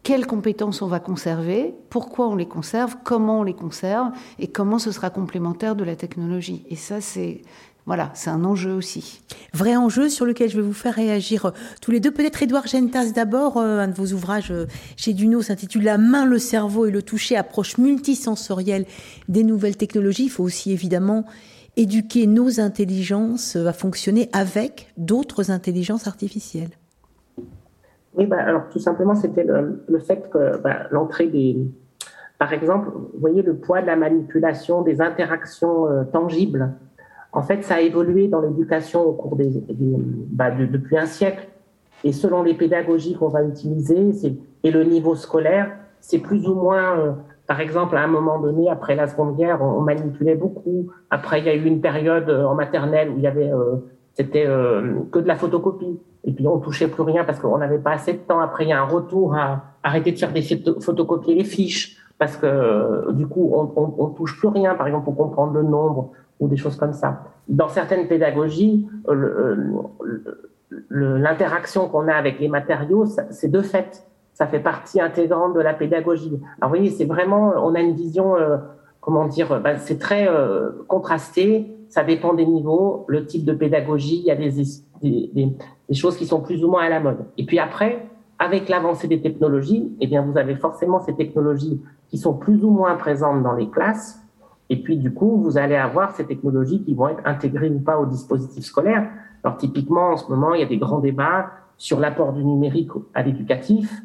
quelles 0.04 0.28
compétences 0.28 0.82
on 0.82 0.88
va 0.88 1.02
conserver, 1.02 1.74
pourquoi 1.90 2.30
on 2.30 2.36
les 2.36 2.46
conserve, 2.46 2.96
comment 3.04 3.42
on 3.42 3.44
les 3.44 3.56
conserve 3.56 4.12
et 4.40 4.48
comment 4.48 4.80
ce 4.80 4.92
sera 4.92 5.10
complémentaire 5.10 5.76
de 5.76 5.84
la 5.84 5.98
technologie. 5.98 6.64
Et 6.70 6.78
ça, 6.78 7.02
c'est 7.02 7.42
voilà, 7.88 8.12
c'est 8.14 8.30
un 8.30 8.44
enjeu 8.44 8.74
aussi. 8.74 9.22
Vrai 9.54 9.78
enjeu 9.78 10.10
sur 10.10 10.26
lequel 10.26 10.50
je 10.50 10.58
vais 10.58 10.62
vous 10.62 10.74
faire 10.74 10.94
réagir 10.94 11.46
euh, 11.46 11.52
tous 11.82 11.90
les 11.90 12.02
deux. 12.02 12.12
Peut-être 12.12 12.44
Édouard 12.44 12.68
Gentas 12.68 13.12
d'abord, 13.16 13.56
euh, 13.56 13.80
un 13.80 13.88
de 13.88 13.94
vos 13.94 14.08
ouvrages 14.08 14.52
euh, 14.52 14.66
chez 14.98 15.14
Duno 15.14 15.42
s'intitule 15.42 15.86
La 15.86 15.98
main, 15.98 16.26
le 16.26 16.38
cerveau 16.38 16.86
et 16.86 16.92
le 16.92 17.02
toucher, 17.02 17.38
approche 17.38 17.78
multisensorielle 17.78 18.86
des 19.30 19.46
nouvelles 19.46 19.78
technologies. 19.78 20.26
Il 20.26 20.30
faut 20.30 20.44
aussi 20.44 20.74
évidemment 20.74 21.24
éduquer 21.78 22.28
nos 22.28 22.60
intelligences 22.60 23.56
à 23.56 23.72
fonctionner 23.72 24.30
avec 24.34 24.92
d'autres 24.98 25.50
intelligences 25.50 26.08
artificielles. 26.08 26.72
Oui, 28.16 28.26
bah, 28.26 28.42
alors 28.42 28.68
tout 28.70 28.80
simplement, 28.80 29.16
c'était 29.16 29.46
le, 29.46 30.00
fait 30.00 30.30
que 30.30 30.58
bah, 30.58 30.88
l'entrée 30.92 31.28
des... 31.28 31.56
Par 32.38 32.52
exemple, 32.52 32.90
vous 32.90 33.20
voyez 33.22 33.44
le 33.44 33.56
poids 33.56 33.82
de 33.82 33.88
la 33.88 33.96
manipulation, 33.96 34.82
des 34.82 35.00
interactions 35.00 35.88
tangibles 36.12 36.74
en 37.38 37.44
fait, 37.44 37.64
ça 37.64 37.76
a 37.76 37.82
évolué 37.82 38.28
dans 38.28 38.42
l'éducation 38.42 39.04
au 39.06 39.14
cours 39.14 39.38
bah, 40.32 40.50
depuis 40.50 40.98
un 40.98 41.06
siècle. 41.06 41.48
Et 42.04 42.12
selon 42.12 42.42
les 42.42 42.56
pédagogies 42.56 43.14
qu'on 43.14 43.28
va 43.28 43.44
utiliser 43.44 44.12
et 44.64 44.72
le 44.72 44.84
niveau 44.84 45.14
scolaire, 45.14 45.70
c'est 46.00 46.18
plus 46.18 46.48
ou 46.48 46.56
moins, 46.56 46.98
euh, 46.98 47.12
par 47.46 47.62
exemple, 47.62 47.96
à 47.96 48.02
un 48.02 48.08
moment 48.08 48.40
donné, 48.40 48.72
après 48.72 48.96
la 48.96 49.06
Seconde 49.06 49.38
Guerre, 49.38 49.62
on, 49.62 49.82
manipulait 49.82 50.34
beaucoup. 50.34 50.88
Après, 51.12 51.40
il 51.40 51.46
y 51.46 51.50
a 51.50 51.54
eu 51.54 51.64
une 51.66 51.80
période 51.80 52.28
euh, 52.28 52.44
en 52.44 52.56
maternelle 52.56 53.12
où 53.12 53.18
il 53.18 53.24
y 53.24 53.28
avait, 53.28 53.52
euh, 53.52 53.76
c'était 54.16 54.46
que 55.12 55.20
de 55.20 55.28
la 55.28 55.36
photocopie. 55.36 56.00
Et 56.24 56.32
puis 56.32 56.48
on 56.48 56.58
touchait 56.58 56.88
plus 56.88 57.04
rien 57.04 57.24
parce 57.24 57.40
qu'on 57.40 57.60
n'avait 57.60 57.78
pas 57.78 57.92
assez 57.92 58.14
de 58.14 58.18
temps. 58.18 58.40
Après, 58.40 58.66
il 58.66 58.70
y 58.70 58.74
a 58.74 58.82
un 58.82 58.88
retour 58.88 59.36
à 59.36 59.62
arrêter 59.84 60.12
de 60.12 60.18
faire 60.18 60.34
des 60.34 60.42
photocopier 60.42 61.36
les 61.36 61.44
fiches 61.44 61.98
parce 62.18 62.36
que 62.36 63.12
du 63.12 63.28
coup, 63.28 63.52
on, 63.54 63.72
on, 63.76 63.94
on 64.00 64.08
touche 64.08 64.40
plus 64.40 64.48
rien. 64.48 64.74
Par 64.74 64.88
exemple, 64.88 65.06
pour 65.06 65.16
comprendre 65.16 65.54
le 65.54 65.62
nombre, 65.62 66.14
ou 66.40 66.48
des 66.48 66.58
choses 66.58 66.76
comme 66.76 66.94
ça. 66.94 67.24
Dans 67.48 67.68
certaines 67.68 68.08
pédagogies, 68.08 68.88
l'interaction 70.90 71.88
qu'on 71.88 72.08
a 72.08 72.14
avec 72.14 72.40
les 72.40 72.48
matériaux, 72.48 73.06
c'est 73.30 73.50
de 73.50 73.62
fait, 73.62 74.06
ça 74.34 74.48
fait 74.48 74.60
partie 74.60 75.02
intégrante 75.02 75.54
de 75.56 75.62
la 75.62 75.74
pédagogie. 75.74 76.40
Alors 76.60 76.70
vous 76.70 76.78
voyez, 76.78 76.92
c'est 76.92 77.06
vraiment, 77.06 77.54
on 77.58 77.74
a 77.76 77.80
une 77.80 77.96
vision, 77.96 78.36
euh, 78.36 78.58
comment 79.02 79.26
dire, 79.26 79.62
bah, 79.62 79.78
c'est 79.78 79.98
très 79.98 80.28
euh, 80.28 80.72
contrasté, 80.88 81.74
ça 81.90 82.04
dépend 82.04 82.34
des 82.34 82.46
niveaux, 82.46 83.06
le 83.08 83.26
type 83.26 83.46
de 83.46 83.54
pédagogie, 83.54 84.20
il 84.20 84.26
y 84.26 84.32
a 84.32 84.36
des, 84.36 84.52
des, 85.02 85.32
des, 85.90 85.96
choses 85.96 86.18
qui 86.18 86.26
sont 86.26 86.42
plus 86.42 86.64
ou 86.64 86.70
moins 86.70 86.84
à 86.84 86.90
la 86.90 87.00
mode. 87.00 87.26
Et 87.38 87.46
puis 87.46 87.60
après, 87.60 88.06
avec 88.40 88.70
l'avancée 88.70 89.08
des 89.08 89.22
technologies, 89.22 89.96
eh 90.02 90.08
bien, 90.08 90.22
vous 90.22 90.38
avez 90.38 90.56
forcément 90.56 91.00
ces 91.00 91.16
technologies 91.16 91.82
qui 92.10 92.18
sont 92.18 92.34
plus 92.34 92.64
ou 92.64 92.70
moins 92.70 92.96
présentes 92.96 93.42
dans 93.42 93.54
les 93.54 93.70
classes, 93.70 94.22
et 94.70 94.82
puis, 94.82 94.98
du 94.98 95.14
coup, 95.14 95.38
vous 95.42 95.58
allez 95.58 95.76
avoir 95.76 96.12
ces 96.12 96.26
technologies 96.26 96.84
qui 96.84 96.94
vont 96.94 97.08
être 97.08 97.22
intégrées 97.26 97.70
ou 97.70 97.80
pas 97.80 97.98
au 97.98 98.06
dispositif 98.06 98.66
scolaire. 98.66 99.10
Alors, 99.44 99.58
typiquement, 99.58 100.12
en 100.12 100.18
ce 100.18 100.30
moment, 100.30 100.54
il 100.54 100.62
y 100.62 100.64
a 100.64 100.68
des 100.68 100.78
grands 100.78 101.00
débats 101.00 101.52
sur 101.78 102.00
l'apport 102.00 102.34
du 102.34 102.44
numérique 102.44 102.92
à 103.14 103.24
l'éducatif. 103.24 104.02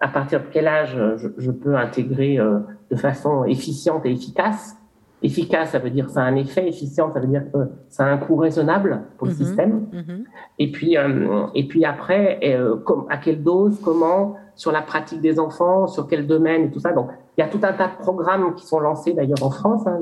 À 0.00 0.08
partir 0.08 0.40
de 0.40 0.46
quel 0.50 0.68
âge 0.68 0.98
je, 1.36 1.50
peux 1.50 1.76
intégrer 1.76 2.38
euh, 2.38 2.60
de 2.90 2.96
façon 2.96 3.44
efficiente 3.44 4.06
et 4.06 4.12
efficace? 4.12 4.75
Efficace, 5.22 5.70
ça 5.70 5.78
veut 5.78 5.90
dire 5.90 6.10
ça 6.10 6.22
a 6.22 6.24
un 6.24 6.36
effet. 6.36 6.68
Efficient, 6.68 7.10
ça 7.12 7.20
veut 7.20 7.26
dire 7.26 7.44
que 7.50 7.58
ça 7.88 8.04
a 8.04 8.10
un 8.10 8.18
coût 8.18 8.36
raisonnable 8.36 9.00
pour 9.16 9.26
le 9.26 9.32
mm-hmm. 9.32 9.36
système. 9.36 9.86
Mm-hmm. 9.92 10.24
Et 10.58 10.70
puis, 10.70 10.96
euh, 10.98 11.46
et 11.54 11.66
puis 11.66 11.84
après, 11.84 12.38
euh, 12.44 12.76
comme, 12.76 13.06
à 13.08 13.16
quelle 13.16 13.42
dose, 13.42 13.80
comment, 13.82 14.34
sur 14.56 14.72
la 14.72 14.82
pratique 14.82 15.22
des 15.22 15.40
enfants, 15.40 15.86
sur 15.86 16.06
quel 16.06 16.26
domaine 16.26 16.64
et 16.64 16.70
tout 16.70 16.80
ça. 16.80 16.92
Donc, 16.92 17.08
il 17.36 17.40
y 17.40 17.44
a 17.44 17.48
tout 17.48 17.60
un 17.62 17.72
tas 17.72 17.88
de 17.88 17.96
programmes 17.98 18.54
qui 18.54 18.66
sont 18.66 18.78
lancés 18.78 19.14
d'ailleurs 19.14 19.42
en 19.42 19.50
France, 19.50 19.86
hein, 19.86 19.98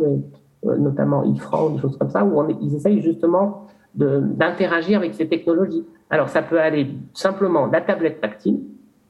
euh, 0.67 0.77
notamment 0.79 1.23
IFRAN, 1.23 1.71
des 1.71 1.81
choses 1.81 1.97
comme 1.97 2.11
ça, 2.11 2.25
où 2.25 2.41
on, 2.41 2.49
ils 2.49 2.75
essayent 2.75 3.01
justement 3.01 3.67
d'interagir 3.95 4.99
avec 4.99 5.15
ces 5.15 5.29
technologies. 5.29 5.85
Alors, 6.11 6.29
ça 6.29 6.43
peut 6.43 6.61
aller 6.61 6.89
simplement 7.13 7.67
la 7.67 7.81
tablette 7.81 8.21
tactile, 8.21 8.61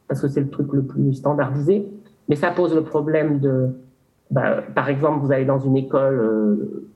parce 0.07 0.21
que 0.21 0.29
c'est 0.29 0.43
le 0.43 0.51
truc 0.51 0.71
le 0.75 0.83
plus 0.83 1.15
standardisé, 1.15 1.89
mais 2.29 2.37
ça 2.37 2.51
pose 2.51 2.75
le 2.75 2.83
problème 2.83 3.41
de, 3.41 3.71
bah, 4.35 4.65
par 4.75 4.89
exemple, 4.89 5.25
vous 5.25 5.31
allez 5.31 5.45
dans 5.45 5.61
une 5.61 5.77
école, 5.77 6.19
euh, 6.19 6.91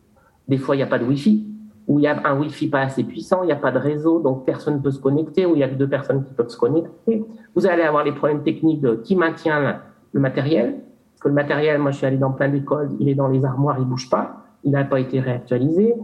des 0.48 0.58
fois 0.58 0.74
il 0.74 0.78
n'y 0.78 0.82
a 0.82 0.88
pas 0.88 0.98
de 0.98 1.04
Wi-Fi, 1.04 1.46
ou 1.86 2.00
il 2.00 2.02
y 2.02 2.08
a 2.08 2.20
un 2.28 2.36
Wi-Fi 2.36 2.66
pas 2.66 2.80
assez 2.80 3.04
puissant, 3.04 3.44
il 3.44 3.46
n'y 3.46 3.52
a 3.52 3.56
pas 3.56 3.70
de 3.70 3.78
réseau, 3.78 4.18
donc 4.18 4.44
personne 4.44 4.74
ne 4.74 4.80
peut 4.80 4.90
se 4.90 4.98
connecter, 4.98 5.46
ou 5.46 5.54
il 5.54 5.60
y 5.60 5.62
a 5.62 5.68
que 5.68 5.76
deux 5.76 5.88
personnes 5.88 6.24
qui 6.24 6.34
peuvent 6.34 6.48
se 6.48 6.58
connecter. 6.58 7.24
Vous 7.54 7.66
allez 7.68 7.82
avoir 7.82 8.02
les 8.02 8.10
problèmes 8.10 8.42
techniques 8.42 8.80
de 8.80 8.96
qui 8.96 9.14
maintient 9.14 9.80
le 10.12 10.20
matériel, 10.20 10.80
Parce 11.12 11.22
que 11.22 11.28
le 11.28 11.34
matériel, 11.34 11.78
moi 11.78 11.92
je 11.92 11.98
suis 11.98 12.06
allé 12.06 12.16
dans 12.16 12.32
plein 12.32 12.48
d'écoles, 12.48 12.90
il 12.98 13.08
est 13.08 13.14
dans 13.14 13.28
les 13.28 13.44
armoires, 13.44 13.76
il 13.78 13.84
bouge 13.84 14.10
pas, 14.10 14.44
il 14.64 14.72
n'a 14.72 14.82
pas 14.82 14.98
été 14.98 15.20
réactualisé. 15.20 15.94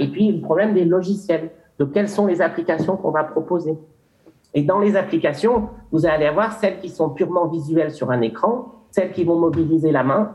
Et 0.00 0.08
puis 0.08 0.32
le 0.32 0.40
problème 0.40 0.74
des 0.74 0.84
logiciels, 0.84 1.52
de 1.78 1.84
quelles 1.84 2.08
sont 2.08 2.26
les 2.26 2.42
applications 2.42 2.96
qu'on 2.96 3.12
va 3.12 3.22
proposer. 3.22 3.78
Et 4.52 4.62
dans 4.62 4.80
les 4.80 4.96
applications, 4.96 5.68
vous 5.92 6.06
allez 6.06 6.26
avoir 6.26 6.54
celles 6.54 6.80
qui 6.80 6.88
sont 6.88 7.10
purement 7.10 7.46
visuelles 7.46 7.92
sur 7.92 8.10
un 8.10 8.20
écran, 8.20 8.72
celles 8.90 9.12
qui 9.12 9.22
vont 9.22 9.38
mobiliser 9.38 9.92
la 9.92 10.02
main, 10.02 10.32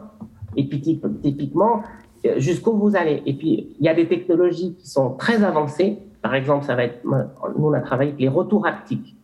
et 0.56 0.68
puis 0.68 0.82
typiquement, 0.82 1.84
euh, 2.26 2.34
jusqu'où 2.38 2.74
vous 2.74 2.95
allez. 2.95 3.24
Et 3.26 3.34
puis, 3.34 3.76
il 3.80 3.86
y 3.86 3.89
a 3.89 3.93
des 3.93 4.08
technologies 4.08 4.76
qui 4.76 4.88
sont 4.88 5.12
très 5.12 5.43
avancées. 5.43 5.97
Par 6.22 6.36
exemple, 6.36 6.66
ça 6.66 6.76
va 6.76 6.84
être, 6.84 6.99
nous, 7.04 7.68
on 7.68 7.74
a 7.74 7.82
travaillé 7.82 8.12
avec 8.12 8.22
les 8.22 8.28
retours 8.28 8.66
haptiques 8.68 9.16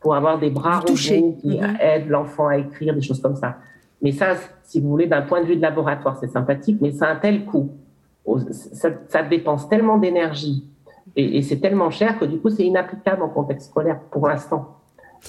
pour 0.00 0.14
avoir 0.14 0.38
des 0.38 0.50
bras 0.50 0.80
robots 0.80 0.94
qui 0.94 1.58
mhm. 1.58 1.76
aident 1.80 2.08
l'enfant 2.08 2.48
à 2.48 2.58
écrire, 2.58 2.94
des 2.94 3.00
choses 3.00 3.20
comme 3.20 3.36
ça. 3.36 3.56
Mais 4.02 4.12
ça, 4.12 4.34
si 4.62 4.80
vous 4.80 4.88
voulez, 4.88 5.06
d'un 5.06 5.22
point 5.22 5.40
de 5.40 5.46
vue 5.46 5.56
de 5.56 5.62
laboratoire, 5.62 6.16
c'est 6.20 6.28
sympathique, 6.28 6.78
mais 6.80 6.92
ça 6.92 7.06
a 7.06 7.12
un 7.12 7.16
tel 7.16 7.44
coût. 7.44 7.70
Ça, 8.50 8.90
ça 9.08 9.22
dépense 9.22 9.68
tellement 9.68 9.98
d'énergie 9.98 10.64
et, 11.16 11.38
et 11.38 11.42
c'est 11.42 11.58
tellement 11.58 11.90
cher 11.90 12.18
que 12.18 12.24
du 12.24 12.38
coup, 12.38 12.50
c'est 12.50 12.64
inapplicable 12.64 13.22
en 13.22 13.28
contexte 13.28 13.70
scolaire 13.70 14.00
pour 14.10 14.28
l'instant. 14.28 14.76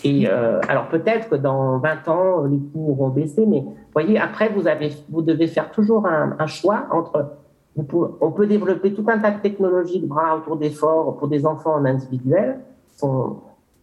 Euh, 0.05 0.59
alors 0.67 0.89
peut-être 0.89 1.29
que 1.29 1.35
dans 1.35 1.77
20 1.79 2.07
ans, 2.07 2.43
les 2.43 2.59
coûts 2.59 2.91
auront 2.91 3.09
baissé, 3.09 3.45
mais 3.45 3.63
voyez, 3.93 4.19
après, 4.19 4.49
vous, 4.49 4.67
avez, 4.67 4.91
vous 5.09 5.21
devez 5.21 5.47
faire 5.47 5.71
toujours 5.71 6.05
un, 6.05 6.35
un 6.37 6.47
choix 6.47 6.87
entre. 6.91 7.37
on 7.77 8.31
peut 8.31 8.47
développer 8.47 8.93
tout 8.93 9.05
un 9.07 9.19
tas 9.19 9.31
de 9.31 9.39
technologies 9.39 10.01
de 10.01 10.07
bras 10.07 10.35
autour 10.37 10.57
d'efforts 10.57 11.17
pour 11.17 11.27
des 11.27 11.45
enfants 11.45 11.75
en 11.75 11.85
individuel, 11.85 12.59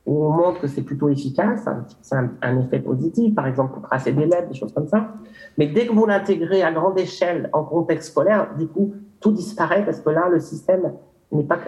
où 0.06 0.24
on 0.24 0.30
montre 0.30 0.60
que 0.60 0.66
c'est 0.66 0.82
plutôt 0.82 1.08
efficace, 1.08 1.68
c'est 2.00 2.16
un, 2.16 2.60
effet 2.60 2.80
positif, 2.80 3.34
par 3.34 3.46
exemple 3.46 3.74
pour 3.74 3.82
tracer 3.82 4.12
des 4.12 4.26
lettres, 4.26 4.48
des 4.48 4.54
choses 4.54 4.72
comme 4.72 4.88
ça. 4.88 5.08
Mais 5.58 5.68
dès 5.68 5.86
que 5.86 5.92
vous 5.92 6.06
l'intégrez 6.06 6.62
à 6.62 6.72
grande 6.72 6.98
échelle 6.98 7.48
en 7.52 7.64
contexte 7.64 8.10
scolaire, 8.10 8.48
du 8.58 8.66
coup, 8.66 8.94
tout 9.20 9.32
disparaît 9.32 9.84
parce 9.84 10.00
que 10.00 10.10
là, 10.10 10.28
le 10.28 10.40
système 10.40 10.92
n'est 11.30 11.44
pas. 11.44 11.58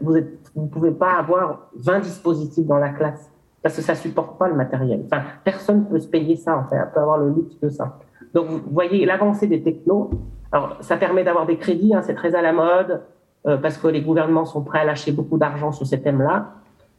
Vous 0.00 0.14
ne 0.14 0.68
pouvez 0.68 0.92
pas 0.92 1.12
avoir 1.12 1.70
20 1.76 2.00
dispositifs 2.00 2.66
dans 2.66 2.78
la 2.78 2.88
classe 2.90 3.30
parce 3.64 3.76
que 3.76 3.82
ça 3.82 3.94
supporte 3.94 4.38
pas 4.38 4.46
le 4.46 4.54
matériel. 4.54 5.00
Enfin, 5.06 5.22
personne 5.42 5.86
peut 5.86 5.98
se 5.98 6.06
payer 6.06 6.36
ça, 6.36 6.54
en 6.58 6.64
fait, 6.64 6.76
peut 6.92 7.00
avoir 7.00 7.16
le 7.16 7.30
luxe 7.30 7.58
de 7.60 7.70
ça. 7.70 7.98
Donc, 8.34 8.48
vous 8.48 8.60
voyez 8.70 9.06
l'avancée 9.06 9.46
des 9.46 9.62
technos. 9.62 10.10
Alors, 10.52 10.76
ça 10.80 10.98
permet 10.98 11.24
d'avoir 11.24 11.46
des 11.46 11.56
crédits, 11.56 11.94
hein, 11.94 12.02
c'est 12.02 12.14
très 12.14 12.34
à 12.34 12.42
la 12.42 12.52
mode, 12.52 13.00
euh, 13.46 13.56
parce 13.56 13.78
que 13.78 13.88
les 13.88 14.02
gouvernements 14.02 14.44
sont 14.44 14.62
prêts 14.62 14.80
à 14.80 14.84
lâcher 14.84 15.12
beaucoup 15.12 15.38
d'argent 15.38 15.72
sur 15.72 15.86
ces 15.86 16.02
thèmes-là. 16.02 16.50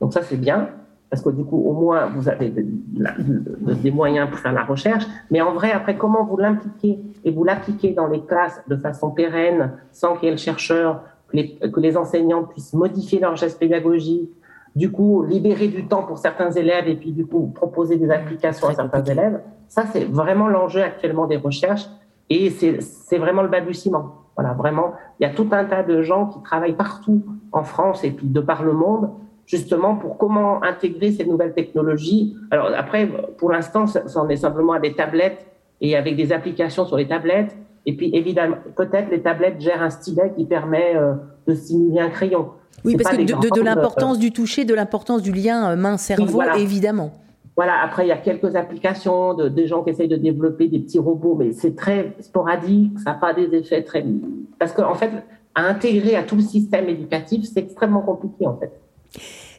Donc 0.01 0.11
ça, 0.11 0.23
c'est 0.23 0.37
bien, 0.37 0.69
parce 1.11 1.21
que 1.21 1.29
du 1.29 1.45
coup, 1.45 1.63
au 1.67 1.73
moins, 1.73 2.07
vous 2.07 2.29
avez 2.29 2.49
des 2.49 3.91
moyens 3.91 4.27
pour 4.27 4.39
faire 4.39 4.53
la 4.53 4.63
recherche. 4.63 5.05
Mais 5.29 5.41
en 5.41 5.53
vrai, 5.53 5.71
après, 5.71 5.95
comment 5.97 6.23
vous 6.23 6.37
l'impliquez 6.37 6.99
et 7.23 7.31
vous 7.31 7.43
l'appliquez 7.43 7.91
dans 7.91 8.07
les 8.07 8.21
classes 8.21 8.59
de 8.67 8.75
façon 8.75 9.11
pérenne, 9.11 9.73
sans 9.91 10.15
qu'il 10.15 10.25
y 10.25 10.27
ait 10.29 10.31
le 10.31 10.37
chercheur, 10.37 11.03
que 11.27 11.37
les, 11.37 11.57
que 11.57 11.79
les 11.79 11.95
enseignants 11.95 12.43
puissent 12.43 12.73
modifier 12.73 13.19
leur 13.19 13.35
geste 13.35 13.59
pédagogique, 13.59 14.31
du 14.75 14.91
coup 14.91 15.23
libérer 15.23 15.67
du 15.67 15.87
temps 15.87 16.03
pour 16.03 16.17
certains 16.17 16.51
élèves 16.51 16.87
et 16.87 16.95
puis 16.95 17.11
du 17.11 17.25
coup 17.25 17.47
proposer 17.55 17.97
des 17.97 18.09
applications 18.11 18.67
à 18.67 18.73
certains 18.73 19.03
élèves. 19.03 19.41
Ça, 19.67 19.85
c'est 19.91 20.03
vraiment 20.03 20.47
l'enjeu 20.47 20.81
actuellement 20.81 21.27
des 21.27 21.37
recherches 21.37 21.87
et 22.29 22.49
c'est 22.49 23.17
vraiment 23.17 23.41
le 23.41 23.47
balbutiement. 23.47 24.15
Voilà, 24.35 24.53
vraiment, 24.53 24.93
il 25.19 25.23
y 25.23 25.25
a 25.25 25.33
tout 25.33 25.47
un 25.51 25.63
tas 25.63 25.83
de 25.83 26.01
gens 26.01 26.27
qui 26.27 26.41
travaillent 26.43 26.75
partout 26.75 27.23
en 27.53 27.63
France 27.63 28.03
et 28.03 28.11
puis 28.11 28.27
de 28.27 28.41
par 28.41 28.63
le 28.63 28.73
monde 28.73 29.09
justement 29.45 29.95
pour 29.95 30.17
comment 30.17 30.61
intégrer 30.63 31.11
ces 31.11 31.25
nouvelles 31.25 31.53
technologies. 31.53 32.35
Alors 32.51 32.71
après, 32.75 33.07
pour 33.37 33.51
l'instant, 33.51 33.85
ça 33.87 34.01
en 34.19 34.27
est 34.27 34.37
simplement 34.37 34.73
à 34.73 34.79
des 34.79 34.93
tablettes 34.93 35.45
et 35.81 35.95
avec 35.95 36.15
des 36.15 36.33
applications 36.33 36.85
sur 36.85 36.97
les 36.97 37.07
tablettes. 37.07 37.55
Et 37.85 37.95
puis 37.95 38.09
évidemment, 38.13 38.57
peut-être 38.75 39.09
les 39.11 39.21
tablettes 39.21 39.61
gèrent 39.61 39.83
un 39.83 39.91
stylet 39.91 40.33
qui 40.35 40.45
permet 40.45 40.95
euh, 40.95 41.13
de 41.47 41.55
simuler 41.55 41.99
un 41.99 42.09
crayon. 42.09 42.49
Oui, 42.83 42.97
parce 42.97 43.15
que 43.15 43.23
de, 43.23 43.61
l'importance 43.61 44.19
du 44.19 44.31
toucher, 44.31 44.65
de 44.65 44.73
l'importance 44.73 45.21
du 45.21 45.31
lien 45.31 45.71
euh, 45.71 45.75
main-cerveau, 45.75 46.41
évidemment. 46.57 47.11
Voilà, 47.55 47.81
après, 47.81 48.05
il 48.05 48.09
y 48.09 48.11
a 48.11 48.17
quelques 48.17 48.55
applications 48.55 49.33
de, 49.33 49.47
des 49.47 49.65
gens 49.65 49.81
qui 49.83 49.89
essayent 49.89 50.09
de 50.09 50.17
développer 50.17 50.67
des 50.67 50.79
petits 50.79 50.99
robots, 50.99 51.35
mais 51.39 51.53
c'est 51.53 51.75
très 51.75 52.13
sporadique, 52.19 52.99
ça 52.99 53.11
n'a 53.11 53.17
pas 53.17 53.33
des 53.33 53.55
effets 53.55 53.81
très... 53.81 54.05
Parce 54.59 54.73
qu'en 54.73 54.91
en 54.91 54.95
fait, 54.95 55.09
à 55.55 55.63
intégrer 55.63 56.15
à 56.15 56.23
tout 56.23 56.35
le 56.35 56.41
système 56.41 56.89
éducatif, 56.89 57.45
c'est 57.45 57.61
extrêmement 57.61 58.01
compliqué, 58.01 58.45
en 58.45 58.57
fait. 58.57 58.71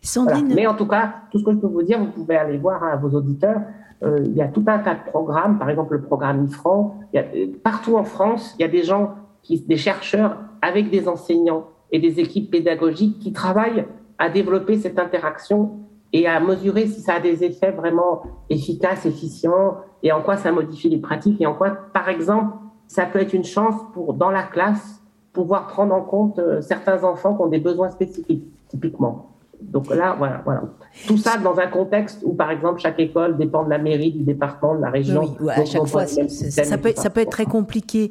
Sandrine... 0.02 0.52
Mais 0.54 0.66
en 0.66 0.74
tout 0.74 0.86
cas, 0.86 1.14
tout 1.32 1.38
ce 1.38 1.44
que 1.44 1.52
je 1.52 1.56
peux 1.56 1.66
vous 1.66 1.82
dire, 1.82 1.98
vous 1.98 2.10
pouvez 2.12 2.36
aller 2.36 2.58
voir 2.58 2.84
à 2.84 2.96
vos 2.96 3.08
auditeurs, 3.16 3.62
euh, 4.02 4.18
il 4.24 4.34
y 4.34 4.42
a 4.42 4.48
tout 4.48 4.64
un 4.66 4.78
tas 4.78 4.94
de 4.94 5.10
programmes, 5.10 5.58
par 5.58 5.70
exemple 5.70 5.94
le 5.94 6.02
programme 6.02 6.44
IFRAN. 6.44 7.00
Il 7.12 7.16
y 7.16 7.18
a, 7.18 7.24
euh, 7.34 7.46
partout 7.64 7.96
en 7.96 8.04
France, 8.04 8.54
il 8.58 8.62
y 8.62 8.64
a 8.64 8.68
des 8.68 8.82
gens, 8.82 9.14
qui, 9.42 9.58
des 9.60 9.76
chercheurs 9.78 10.36
avec 10.60 10.90
des 10.90 11.08
enseignants 11.08 11.68
et 11.92 11.98
des 11.98 12.20
équipes 12.20 12.50
pédagogiques 12.50 13.18
qui 13.18 13.32
travaillent 13.32 13.86
à 14.18 14.28
développer 14.28 14.78
cette 14.78 14.98
interaction 14.98 15.80
et 16.12 16.26
à 16.26 16.40
mesurer 16.40 16.86
si 16.86 17.00
ça 17.00 17.14
a 17.14 17.20
des 17.20 17.44
effets 17.44 17.70
vraiment 17.70 18.22
efficaces, 18.48 19.06
efficients, 19.06 19.76
et 20.02 20.12
en 20.12 20.22
quoi 20.22 20.36
ça 20.36 20.52
modifie 20.52 20.88
les 20.88 20.98
pratiques, 20.98 21.40
et 21.40 21.46
en 21.46 21.54
quoi, 21.54 21.70
par 21.92 22.08
exemple, 22.08 22.56
ça 22.86 23.04
peut 23.06 23.20
être 23.20 23.32
une 23.32 23.44
chance 23.44 23.74
pour, 23.92 24.14
dans 24.14 24.30
la 24.30 24.44
classe, 24.44 25.02
pouvoir 25.32 25.66
prendre 25.66 25.94
en 25.94 26.02
compte 26.02 26.38
euh, 26.38 26.60
certains 26.62 27.04
enfants 27.04 27.34
qui 27.34 27.42
ont 27.42 27.48
des 27.48 27.58
besoins 27.58 27.90
spécifiques, 27.90 28.44
typiquement. 28.68 29.26
Donc 29.60 29.94
là, 29.94 30.14
voilà, 30.16 30.42
voilà. 30.44 30.62
Tout 31.06 31.18
ça 31.18 31.36
dans 31.38 31.58
un 31.58 31.66
contexte 31.66 32.20
où, 32.24 32.32
par 32.32 32.50
exemple, 32.50 32.80
chaque 32.80 32.98
école 32.98 33.36
dépend 33.36 33.64
de 33.64 33.70
la 33.70 33.78
mairie, 33.78 34.12
du 34.12 34.22
département, 34.22 34.74
de 34.74 34.80
la 34.80 34.90
région. 34.90 35.36
Oui, 35.40 35.50
à 35.50 35.64
chaque 35.64 35.86
fois, 35.86 36.06
ça, 36.06 36.78
peut, 36.78 36.92
ça 36.96 37.10
peut 37.10 37.20
être 37.20 37.30
très 37.30 37.44
compliqué. 37.44 38.10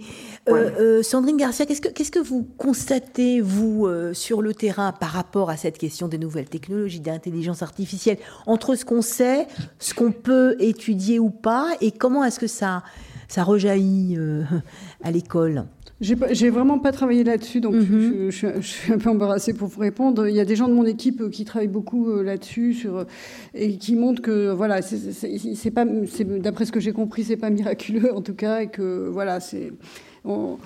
Euh, 0.50 0.70
euh, 0.80 1.04
Sandrine 1.04 1.38
Garcia, 1.38 1.66
qu'est-ce 1.66 1.82
que, 1.82 1.90
qu'est-ce 1.90 2.12
que 2.12 2.20
vous 2.20 2.48
constatez, 2.58 3.42
vous, 3.42 3.86
euh, 3.88 4.14
sur 4.14 4.42
le 4.42 4.54
terrain 4.54 4.92
par 4.92 5.10
rapport 5.10 5.50
à 5.50 5.58
cette 5.58 5.78
question 5.78 6.08
des 6.08 6.18
nouvelles 6.18 6.50
technologies, 6.50 7.00
d'intelligence 7.00 7.62
artificielle, 7.62 8.18
entre 8.46 8.76
ce 8.76 8.86
qu'on 8.86 9.02
sait, 9.02 9.48
ce 9.80 9.94
qu'on 9.94 10.12
peut 10.12 10.56
étudier 10.60 11.20
ou 11.20 11.30
pas, 11.30 11.70
et 11.82 11.92
comment 11.92 12.24
est-ce 12.24 12.40
que 12.40 12.48
ça, 12.48 12.84
ça 13.28 13.44
rejaillit 13.44 14.18
à 15.04 15.12
l'école? 15.12 15.66
J'ai 16.32 16.50
vraiment 16.50 16.80
pas 16.80 16.92
travaillé 16.92 17.24
là-dessus, 17.24 17.62
donc 17.62 17.76
mhm. 17.76 18.30
je, 18.30 18.62
suis 18.62 18.94
un 18.94 18.98
peu 18.98 19.10
embarrassée 19.10 19.54
pour 19.54 19.68
vous 19.68 19.80
répondre. 19.80 20.28
Il 20.28 20.36
y 20.36 20.40
a 20.40 20.46
des 20.46 20.56
gens 20.56 20.68
de 20.68 20.74
mon 20.74 20.86
équipe 20.86 21.22
euh, 21.22 21.30
qui 21.30 21.46
travaillent 21.46 21.68
beaucoup 21.68 22.10
euh, 22.10 22.24
là-dessus 22.24 22.74
sur, 22.74 22.98
euh, 22.98 23.04
et 23.54 23.78
qui 23.78 23.96
montrent 23.96 24.22
que 24.22 24.52
voilà, 24.52 24.82
c'est 24.82 25.72
pas, 25.72 25.86
d'après 25.86 26.66
ce 26.66 26.72
que 26.72 26.80
j'ai 26.80 26.94
compris, 26.94 27.24
c'est 27.24 27.38
pas 27.38 27.50
miraculeux 27.50 28.14
en 28.14 28.22
tout 28.22 28.36
cas, 28.36 28.62
et 28.62 28.68
que 28.68 29.10
voilà, 29.12 29.40
c'est 29.40 29.72
on, 30.26 30.58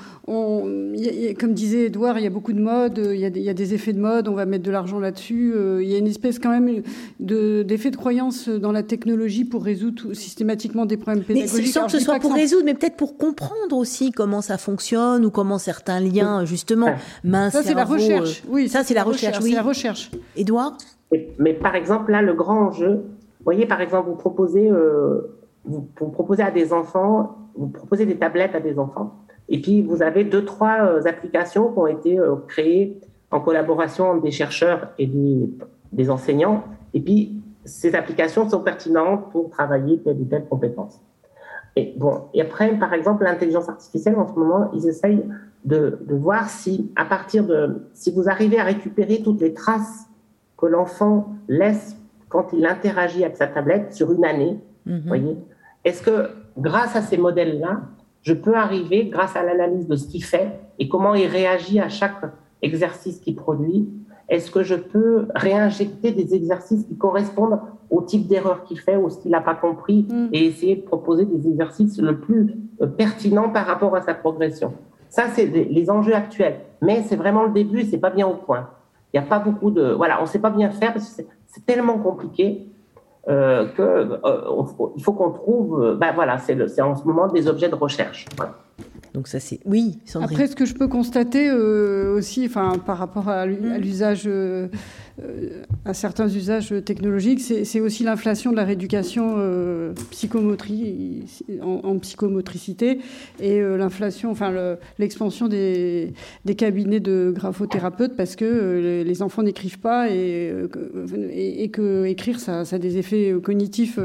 comme 1.40 1.54
disait 1.54 1.86
Edouard, 1.86 2.18
il 2.18 2.24
y 2.24 2.28
a 2.28 2.30
beaucoup 2.30 2.54
de 2.54 2.62
modes, 2.62 3.02
il 3.04 3.20
y 3.20 3.26
a, 3.26 3.30
des, 3.30 3.40
il 3.40 3.46
y 3.46 3.50
a 3.50 3.54
des 3.54 3.74
effets 3.74 3.94
de 3.94 4.00
mode, 4.00 4.28
on 4.28 4.34
va 4.34 4.46
mettre 4.46 4.64
de 4.64 4.72
l'argent 4.72 5.00
là-dessus. 5.00 5.54
Euh, 5.56 5.84
il 5.84 5.90
y 5.90 5.96
a 5.96 5.98
une 5.98 6.08
espèce 6.08 6.40
quand 6.40 6.50
même 6.50 6.82
d'effet 7.20 7.92
de, 7.92 7.98
croyance 7.98 8.48
dans 8.48 8.72
la 8.72 8.84
technologie 8.84 9.46
pour 9.46 9.64
résoudre 9.64 10.14
systématiquement 10.14 10.86
des 10.86 10.98
problèmes 10.98 11.24
pédagogiques. 11.24 11.58
Mais 11.60 11.72
sans 11.72 11.86
que 11.86 11.92
ce 11.92 12.00
soit 12.00 12.20
pour 12.20 12.34
résoudre, 12.34 12.64
mais 12.66 12.74
peut-être 12.74 12.96
pour 12.96 13.18
comprendre 13.18 13.76
aussi 13.76 14.12
comment 14.12 14.42
ça 14.42 14.58
fonctionne 14.58 15.26
ou 15.26 15.32
comment 15.32 15.58
certains 15.58 16.00
liens, 16.00 16.46
justement, 16.46 16.94
main 17.24 17.50
Ça, 17.50 17.64
c'est 17.64 17.74
la 17.74 17.86
recherche. 17.86 18.44
Euh, 18.46 18.52
oui, 18.52 18.70
ça, 18.70 18.84
c'est 18.84 18.94
la, 18.94 19.04
recherche. 19.04 19.40
Oui. 19.42 19.52
la 19.52 19.62
recherche. 19.62 20.12
Edouard 20.36 20.78
mais, 21.40 21.54
par 21.54 21.76
exemple, 21.76 22.12
là, 22.12 22.22
le 22.22 22.36
grand 22.36 22.68
enjeu, 22.68 22.98
vous 22.98 23.44
voyez, 23.44 23.66
par 23.66 23.82
exemple, 23.82 24.10
vous 24.10 24.16
proposez, 24.16 24.70
euh, 24.70 25.36
vous 25.66 25.82
proposez 25.82 26.44
à 26.44 26.52
des 26.52 26.72
enfants, 26.72 27.36
vous 27.56 27.68
proposez 27.68 28.06
des 28.06 28.18
tablettes 28.18 28.54
à 28.54 28.60
des 28.60 28.78
enfants 28.78 29.16
et 29.50 29.60
puis, 29.60 29.82
vous 29.82 30.04
avez 30.04 30.24
deux, 30.24 30.46
trois 30.46 30.84
euh, 30.84 31.02
applications 31.06 31.72
qui 31.74 31.80
ont 31.80 31.88
été 31.88 32.20
euh, 32.20 32.36
créées 32.48 33.00
en 33.32 33.40
collaboration 33.40 34.18
des 34.18 34.32
chercheurs 34.32 34.90
et 35.00 35.08
des, 35.92 36.10
enseignants. 36.10 36.64
Et 36.94 37.02
puis, 37.02 37.42
ces 37.66 37.96
applications 37.96 38.48
sont 38.48 38.62
pertinentes 38.62 39.32
pour 39.32 39.50
travailler 39.50 40.00
telle 40.00 40.18
ou 40.18 40.26
telle 40.26 40.46
compétence. 40.46 41.02
Et 41.76 41.94
bon, 41.98 42.26
et 42.34 42.42
après, 42.42 42.72
par 42.78 42.94
exemple, 42.94 43.24
l'intelligence 43.24 43.70
artificielle, 43.70 44.16
en 44.16 44.28
ce 44.28 44.34
moment, 44.38 44.72
ils 44.74 44.88
essayent 44.88 45.26
de, 45.66 46.00
de, 46.08 46.16
voir 46.16 46.50
si, 46.50 46.92
à 46.96 47.06
partir 47.06 47.46
de, 47.46 47.88
si 47.94 48.12
vous 48.12 48.30
arrivez 48.30 48.60
à 48.60 48.64
récupérer 48.64 49.22
toutes 49.24 49.42
les 49.42 49.54
traces 49.54 50.08
que 50.58 50.66
l'enfant 50.66 51.34
laisse 51.48 51.96
quand 52.28 52.54
il 52.54 52.66
interagit 52.66 53.24
avec 53.24 53.38
sa 53.38 53.48
tablette 53.48 53.94
sur 53.94 54.12
une 54.12 54.26
année, 54.26 54.60
mm-hmm. 54.88 55.08
voyez, 55.08 55.38
est-ce 55.86 56.02
que 56.02 56.30
grâce 56.58 56.96
à 56.96 57.02
ces 57.02 57.18
modèles-là, 57.18 57.82
je 58.22 58.34
peux 58.34 58.56
arriver, 58.56 59.06
grâce 59.06 59.36
à 59.36 59.44
l'analyse 59.44 59.88
de 59.88 59.96
ce 59.96 60.08
qu'il 60.08 60.24
fait 60.24 60.60
et 60.78 60.90
comment 60.90 61.16
il 61.16 61.28
réagit 61.28 61.80
à 61.80 61.90
chaque 61.90 62.22
exercice 62.62 63.20
qu'il 63.20 63.36
produit, 63.36 63.88
est-ce 64.28 64.52
que 64.52 64.64
je 64.64 64.76
peux 64.76 65.28
réinjecter 65.34 66.12
des 66.12 66.36
exercices 66.36 66.86
qui 66.86 66.96
correspondent 66.96 67.60
au 67.90 68.02
type 68.02 68.28
d'erreur 68.28 68.64
qu'il 68.64 68.80
fait 68.80 68.96
ou 68.96 69.10
ce 69.10 69.18
qu'il 69.18 69.32
n'a 69.32 69.42
pas 69.42 69.56
compris 69.56 70.06
mm. 70.08 70.28
et 70.34 70.46
essayer 70.46 70.76
de 70.76 70.82
proposer 70.82 71.26
des 71.26 71.48
exercices 71.48 72.00
le 72.00 72.20
plus 72.20 72.56
euh, 72.82 72.88
pertinents 72.88 73.50
par 73.50 73.66
rapport 73.66 73.96
à 73.96 74.02
sa 74.02 74.14
progression? 74.14 74.74
Ça, 75.10 75.24
c'est 75.34 75.48
les 75.48 75.90
enjeux 75.90 76.14
actuels. 76.14 76.60
Mais 76.82 77.04
c'est 77.08 77.16
vraiment 77.16 77.44
le 77.44 77.52
début, 77.52 77.84
c'est 77.84 77.98
pas 77.98 78.12
bien 78.12 78.28
au 78.28 78.36
point. 78.36 78.70
Il 79.12 79.20
n'y 79.20 79.26
a 79.26 79.28
pas 79.28 79.40
beaucoup 79.40 79.72
de, 79.72 79.92
voilà, 79.92 80.22
on 80.22 80.28
sait 80.28 80.40
pas 80.40 80.52
bien 80.52 80.70
faire 80.70 80.94
parce 80.94 81.16
que 81.16 81.24
c'est 81.48 81.66
tellement 81.66 81.98
compliqué. 81.98 82.68
Euh, 83.28 83.68
qu'il 83.76 83.84
euh, 83.84 84.64
faut 85.02 85.14
qu'on 85.14 85.32
trouve, 85.32 85.98
ben 86.00 86.14
voilà, 86.14 86.38
c'est 86.38 86.82
en 86.82 86.96
ce 86.96 87.04
moment 87.04 87.28
des 87.28 87.48
objets 87.48 87.70
de 87.70 87.76
recherche. 87.76 88.26
Donc 89.14 89.28
ça 89.28 89.40
c'est 89.40 89.60
oui. 89.66 90.00
Sandrine. 90.06 90.32
Après, 90.32 90.48
ce 90.48 90.56
que 90.56 90.66
je 90.66 90.74
peux 90.74 90.88
constater 90.88 91.52
aussi, 91.52 92.46
enfin 92.46 92.74
par 92.86 92.98
rapport 92.98 93.28
à 93.28 93.46
l'usage 93.46 94.24
euh, 94.28 94.68
à 95.86 95.94
certains 95.94 96.28
usages 96.28 96.74
technologiques, 96.86 97.42
c'est 97.42 97.80
aussi 97.80 98.04
l'inflation 98.04 98.52
de 98.52 98.56
la 98.58 98.66
rééducation 98.66 99.36
euh, 99.38 99.94
en, 101.62 101.98
psychomotricité 102.00 103.00
et 103.40 103.60
euh, 103.60 103.78
l'inflation, 103.78 104.30
enfin 104.30 104.54
l'expansion 104.98 105.48
des, 105.48 106.14
des, 106.46 106.56
cabinets 106.56 107.00
de 107.00 107.32
graphothérapeutes 107.36 108.16
parce 108.16 108.36
que 108.36 108.46
euh, 108.46 109.04
les 109.04 109.22
enfants 109.22 109.44
n'écrivent 109.44 109.80
pas 109.80 110.10
et, 110.10 110.54
et, 111.32 111.70
que 111.70 112.06
écrire 112.06 112.40
ça, 112.40 112.66
ça, 112.66 112.76
a 112.76 112.80
des 112.80 112.98
effets 112.98 113.34
cognitifs. 113.42 114.00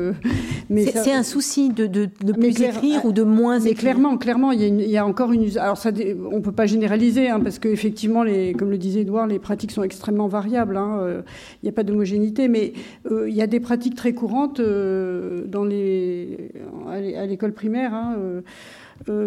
mais 0.71 0.87
c'est 0.87 1.13
un 1.13 1.23
souci 1.23 1.71
de, 1.71 1.87
de, 1.87 2.09
de 2.23 2.33
plus 2.33 2.63
écrire 2.63 3.05
ou 3.05 3.13
de 3.13 3.23
moins 3.23 3.59
mais 3.59 3.71
écrire? 3.71 3.95
clairement, 3.95 4.17
clairement, 4.17 4.53
il 4.53 4.61
y, 4.61 4.65
a 4.65 4.69
il 4.69 4.91
y 4.91 4.97
a 4.97 5.07
encore 5.07 5.33
une. 5.33 5.59
Alors 5.59 5.77
ça, 5.77 5.91
on 6.31 6.41
peut 6.41 6.53
pas 6.53 6.67
généraliser 6.67 7.29
hein, 7.29 7.41
parce 7.41 7.59
qu'effectivement, 7.59 8.23
les, 8.23 8.53
comme 8.53 8.71
le 8.71 8.79
disait 8.79 9.01
Edouard, 9.01 9.27
les 9.27 9.39
pratiques 9.39 9.73
sont 9.73 9.83
extrêmement 9.83 10.29
variables. 10.29 10.77
Hein, 10.77 11.04
il 11.09 11.17
euh, 11.17 11.23
n'y 11.63 11.69
a 11.69 11.73
pas 11.73 11.83
d'homogénéité, 11.83 12.49
mais 12.49 12.73
euh, 13.11 13.29
il 13.29 13.35
y 13.35 13.43
a 13.43 13.47
des 13.47 13.61
pratiques 13.61 13.95
très 13.95 14.13
courantes 14.13 14.61
euh, 14.61 15.45
à 16.89 17.27
l'école 17.27 17.53
primaire. 17.53 17.95
Hein, 17.95 18.17
euh, 18.19 18.41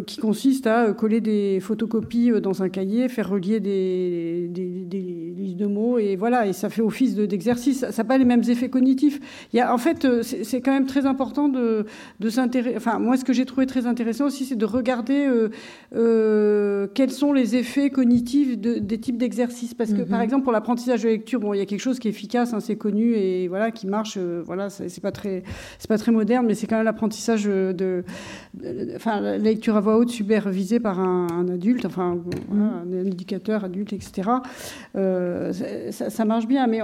qui 0.06 0.18
consiste 0.18 0.66
à 0.66 0.92
coller 0.94 1.22
des 1.22 1.60
photocopies 1.60 2.32
euh, 2.32 2.40
dans 2.40 2.64
un 2.64 2.70
cahier, 2.70 3.08
faire 3.10 3.30
relier 3.30 3.60
des, 3.60 4.50
listes 5.36 5.58
de 5.58 5.66
mots, 5.68 6.00
et 6.00 6.16
voilà, 6.16 6.48
et 6.48 6.54
ça 6.54 6.70
fait 6.70 6.82
office 6.82 7.16
d'exercice. 7.16 7.80
ça 7.80 7.92
n'a 7.96 8.04
pas 8.08 8.18
les 8.18 8.26
mêmes 8.26 8.44
effets 8.48 8.70
cognitifs. 8.70 9.20
Il 9.54 9.58
y 9.58 9.60
a, 9.60 9.74
en 9.74 9.78
fait, 9.78 10.06
euh, 10.06 10.24
c'est 10.24 10.62
quand 10.62 10.72
même 10.72 10.86
très 10.86 11.06
important 11.06 11.48
de, 11.48 11.86
de 12.20 12.30
s'intéresser. 12.30 12.78
Enfin, 12.78 13.00
moi, 13.00 13.18
ce 13.18 13.26
que 13.26 13.34
j'ai 13.34 13.46
trouvé 13.46 13.66
très 13.66 13.86
intéressant 13.86 14.26
aussi, 14.26 14.46
c'est 14.46 14.56
de 14.56 14.66
regarder 14.66 15.28
quels 15.92 17.12
sont 17.12 17.34
les 17.34 17.56
effets 17.56 17.90
cognitifs 17.90 18.58
des 18.58 18.98
types 19.00 19.18
d'exercices. 19.18 19.74
Parce 19.74 19.94
que, 19.94 20.02
par 20.02 20.20
mhm. 20.20 20.26
exemple, 20.26 20.44
pour 20.44 20.52
l'apprentissage 20.52 21.04
de 21.04 21.10
lecture, 21.10 21.40
bon, 21.40 21.54
il 21.54 21.60
y 21.60 21.62
a 21.62 21.66
quelque 21.66 21.82
chose 21.82 22.00
qui 22.00 22.08
est 22.08 22.12
efficace, 22.12 22.54
hein, 22.54 22.60
c'est 22.60 22.76
connu 22.76 23.14
et 23.14 23.48
voilà, 23.48 23.72
qui 23.72 23.88
marche. 23.88 24.18
voilà, 24.18 24.70
c'est 24.70 25.02
pas 25.02 25.12
très, 25.12 25.44
c'est 25.80 25.88
pas 25.88 25.98
très 25.98 26.12
moderne, 26.12 26.46
mais 26.48 26.56
c'est 26.56 26.68
quand 26.68 26.78
même 26.78 26.86
l'apprentissage 26.86 27.46
de, 27.46 28.04
enfin, 28.96 29.20
la 29.22 29.38
lecture 29.58 29.76
à 29.76 29.82
voix 29.82 29.98
haute 29.98 30.12
supervisée 30.12 30.80
par 30.80 31.00
un, 31.00 31.48
adulte, 31.50 31.86
enfin 31.86 32.16
mm. 32.52 32.62
un 32.62 33.06
éducateur 33.06 33.64
adulte, 33.64 33.92
etc. 33.92 34.30
Euh, 34.96 35.52
ça, 35.92 36.26
marche 36.26 36.48
bien, 36.48 36.68
mais, 36.68 36.82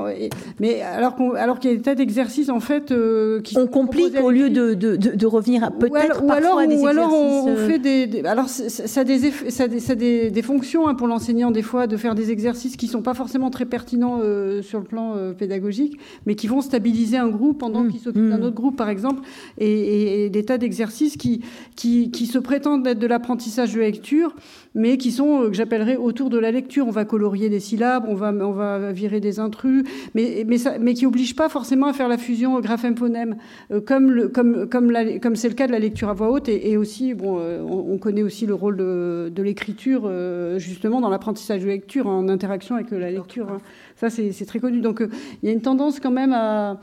mais 0.60 0.82
alors, 0.82 1.16
alors 1.38 1.60
qu'il 1.60 1.70
y 1.70 1.74
a 1.74 1.78
des 1.78 1.84
tas 1.84 1.94
d'exercices 1.94 2.50
en 2.50 2.60
fait 2.60 2.92
euh, 2.92 3.42
qui 3.42 3.58
on 3.58 3.68
complique 3.68 4.16
au 4.20 4.32
lieu 4.32 4.50
de, 4.50 4.74
de, 4.74 4.96
de, 4.96 5.26
revenir 5.28 5.72
peut-être 5.80 6.24
ou 6.24 6.32
alors, 6.32 6.58
à 6.58 6.66
des 6.66 6.78
ou 6.78 6.88
alors 6.88 7.14
on, 7.14 7.48
euh, 7.50 7.68
fait 7.68 7.78
des, 7.78 8.24
alors 8.26 8.50
ça 8.50 9.02
a 9.02 9.04
des 9.04 9.32
ça 9.50 9.66
a 9.66 9.96
des, 9.96 10.32
des, 10.32 10.42
fonctions 10.42 10.88
hein, 10.88 10.96
pour 10.96 11.08
l'enseignant 11.08 11.52
des 11.52 11.62
fois 11.62 11.86
de 11.86 11.96
faire 11.96 12.16
des 12.16 12.32
exercices 12.32 12.76
qui 12.76 12.88
sont 12.88 13.04
pas 13.04 13.14
forcément 13.14 13.52
très 13.52 13.66
pertinents 13.66 14.20
sur 14.62 14.80
le 14.80 14.86
plan 14.86 15.16
pédagogique, 15.38 16.00
mais 16.26 16.34
qui 16.34 16.48
vont 16.48 16.62
stabiliser 16.62 17.18
un 17.18 17.30
groupe 17.30 17.60
pendant 17.60 17.84
mm. 17.84 17.92
qu'il 17.92 18.00
s'occupe 18.00 18.30
d'un 18.30 18.40
mm. 18.40 18.44
autre 18.44 18.56
groupe 18.56 18.76
par 18.76 18.90
exemple, 18.90 19.22
et, 19.60 20.26
et 20.26 20.30
des 20.30 20.44
tas 20.44 20.58
d'exercices 20.58 21.18
qui, 21.18 21.42
qui 21.76 22.10
qui 22.10 22.26
se 22.26 22.40
prêtent 22.40 22.63
d'être 22.84 23.00
de 23.00 23.08
l'apprentissage 23.08 23.74
de 23.74 23.80
lecture, 23.80 24.34
mais 24.76 24.98
qui 24.98 25.12
sont, 25.12 25.44
euh, 25.44 25.50
que 25.50 25.56
j'appellerais, 25.56 25.98
autour 25.98 26.30
de 26.30 26.38
la 26.38 26.52
lecture. 26.52 26.88
On 26.88 26.92
va 26.92 27.06
colorier 27.06 27.50
des 27.50 27.60
syllabes, 27.60 28.06
on 28.08 28.16
va, 28.16 28.32
on 28.32 28.52
va 28.52 28.92
virer 28.92 29.20
des 29.20 29.40
intrus, 29.40 29.84
mais, 30.16 30.44
mais, 30.48 30.58
ça, 30.58 30.78
mais 30.80 30.94
qui 30.94 31.06
n'oblige 31.06 31.36
pas 31.36 31.50
forcément 31.50 31.88
à 31.88 31.94
faire 31.94 32.08
la 32.08 32.18
fusion 32.18 32.60
graphème-phonème, 32.60 33.36
euh, 33.72 33.82
comme, 33.82 34.12
le, 34.12 34.28
comme, 34.30 34.68
comme, 34.68 34.92
comme 35.22 35.36
c'est 35.36 35.50
le 35.50 35.56
cas 35.56 35.68
de 35.68 35.72
la 35.72 35.80
lecture 35.80 36.10
à 36.10 36.14
voix 36.14 36.32
haute, 36.32 36.50
et, 36.50 36.78
aussi, 36.78 37.14
bon, 37.14 37.38
euh, 37.40 37.62
on, 37.62 37.98
connaît 37.98 38.24
aussi 38.24 38.46
le 38.46 38.54
rôle 38.54 38.78
de, 38.78 39.32
de 39.34 39.44
l'écriture, 39.44 40.12
justement, 40.58 41.00
dans 41.00 41.10
l'apprentissage 41.10 41.62
de 41.62 41.68
lecture, 41.68 42.08
en 42.08 42.28
interaction 42.28 42.76
avec 42.76 42.92
la 42.92 43.12
lecture. 43.12 43.50
Hein. 43.50 43.58
Ça, 43.96 44.10
c'est 44.10 44.46
très 44.46 44.60
connu. 44.60 44.82
Donc, 44.82 45.02
il 45.42 45.48
y 45.48 45.50
a 45.50 45.54
une 45.54 45.62
tendance 45.62 46.00
quand 46.00 46.12
même 46.12 46.34
à, 46.34 46.80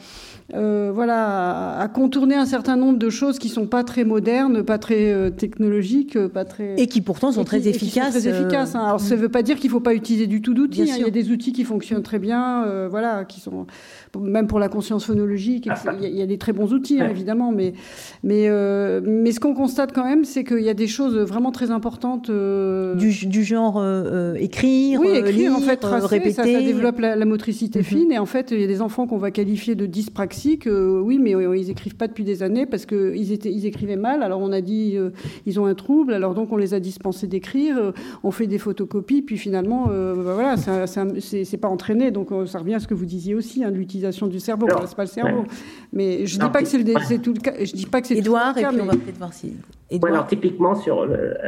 voilà, 0.52 1.78
à 1.78 1.88
contourner 1.88 2.36
un 2.36 2.46
certain 2.46 2.76
nombre 2.76 2.98
de 2.98 3.10
choses 3.10 3.38
qui 3.38 3.48
sont 3.48 3.66
pas 3.66 3.84
très 3.84 4.04
modernes, 4.04 4.62
pas 4.62 4.78
très 4.78 5.30
technologiques, 5.32 6.18
pas 6.28 6.44
très... 6.44 6.76
Et 6.80 6.86
qui 6.86 7.00
pourtant 7.00 7.32
sont 7.32 7.44
très 7.44 7.68
efficaces 7.68 7.79
efficace. 7.82 8.10
Très 8.10 8.28
efficace. 8.28 8.74
Hein. 8.74 8.80
Alors, 8.80 9.00
ça 9.00 9.16
ne 9.16 9.20
veut 9.20 9.28
pas 9.28 9.42
dire 9.42 9.56
qu'il 9.56 9.68
ne 9.68 9.72
faut 9.72 9.80
pas 9.80 9.94
utiliser 9.94 10.26
du 10.26 10.42
tout 10.42 10.54
d'outils. 10.54 10.82
Hein. 10.82 10.94
Il 10.96 11.02
y 11.02 11.06
a 11.06 11.10
des 11.10 11.30
outils 11.30 11.52
qui 11.52 11.64
fonctionnent 11.64 12.02
très 12.02 12.18
bien, 12.18 12.64
euh, 12.64 12.88
voilà, 12.88 13.24
qui 13.24 13.40
sont 13.40 13.66
même 14.18 14.46
pour 14.46 14.58
la 14.58 14.68
conscience 14.68 15.04
phonologique. 15.04 15.68
Il 16.00 16.08
y, 16.08 16.22
a 16.22 16.26
des 16.26 16.38
très 16.38 16.52
bons 16.52 16.72
outils, 16.72 17.00
hein, 17.00 17.08
évidemment, 17.10 17.52
mais 17.52 17.74
mais 18.22 18.48
euh, 18.48 19.00
mais 19.04 19.32
ce 19.32 19.40
qu'on 19.40 19.54
constate 19.54 19.92
quand 19.92 20.04
même, 20.04 20.24
c'est 20.24 20.44
qu'il 20.44 20.62
y 20.62 20.68
a 20.68 20.74
des 20.74 20.86
choses 20.86 21.16
vraiment 21.16 21.52
très 21.52 21.70
importantes 21.70 22.30
euh, 22.30 22.94
du, 22.94 23.44
genre 23.44 23.84
écrire, 24.36 25.00
oui, 25.00 25.08
écrire 25.08 25.32
lire, 25.32 25.56
en 25.56 25.60
fait, 25.60 25.84
répéter. 25.84 26.32
Ça, 26.32 26.44
développe 26.44 26.98
la, 26.98 27.24
motricité 27.24 27.80
mm-hmm. 27.80 27.84
fine. 27.84 28.12
Et 28.12 28.18
en 28.18 28.26
fait, 28.26 28.50
il 28.50 28.60
y 28.60 28.64
a 28.64 28.66
des 28.66 28.82
enfants 28.82 29.06
qu'on 29.06 29.18
va 29.18 29.30
qualifier 29.30 29.74
de 29.74 29.86
dyspraxiques. 29.86 30.68
oui, 30.68 31.18
mais 31.18 31.32
ils 31.32 31.70
écrivent 31.70 31.96
pas 31.96 32.08
depuis 32.08 32.24
des 32.24 32.42
années 32.42 32.66
parce 32.66 32.86
qu'ils 32.86 33.32
ils 33.44 33.66
écrivaient 33.66 33.96
mal. 33.96 34.22
Alors 34.22 34.40
on 34.40 34.52
a 34.52 34.60
dit 34.60 34.96
ils 35.46 35.60
ont 35.60 35.66
un 35.66 35.74
trouble. 35.74 36.14
Alors 36.14 36.34
donc 36.34 36.52
on 36.52 36.56
les 36.56 36.74
a 36.74 36.80
dispensés 36.80 37.26
d'écrire. 37.26 37.78
Euh, 37.78 37.92
on 38.22 38.30
fait 38.30 38.46
des 38.46 38.58
photocopies, 38.58 39.22
puis 39.22 39.38
finalement, 39.38 39.88
euh, 39.90 40.14
bah 40.14 40.34
voilà, 40.34 40.56
c'est 40.56 41.56
pas 41.56 41.68
entraîné. 41.68 42.10
Donc 42.10 42.32
euh, 42.32 42.46
ça 42.46 42.58
revient 42.58 42.74
à 42.74 42.80
ce 42.80 42.86
que 42.86 42.94
vous 42.94 43.06
disiez 43.06 43.34
aussi, 43.34 43.64
hein, 43.64 43.70
de 43.70 43.76
l'utilisation 44.00 44.26
du 44.26 44.40
cerveau. 44.40 44.66
c'est 44.86 44.96
pas 44.96 45.04
le 45.04 45.08
cerveau. 45.08 45.44
Mais 45.92 46.26
je 46.26 46.38
ne 46.38 46.44
dis 46.44 46.50
pas 46.50 46.62
que 46.62 46.68
c'est 46.68 47.18
tout 47.18 47.32
le 47.32 47.40
cas. 47.40 47.52
Je 47.58 47.72
dis 47.72 47.86
pas 47.86 48.00
que 48.00 48.06
c'est 48.06 48.16
Edouard, 48.16 48.56
et 48.56 48.64
puis 48.64 48.80
on 48.80 48.84
va 48.84 48.92
peut-être 48.92 49.18
voir 49.18 49.32
si. 49.32 49.56
alors 50.02 50.26
typiquement 50.26 50.74
sur 50.74 51.02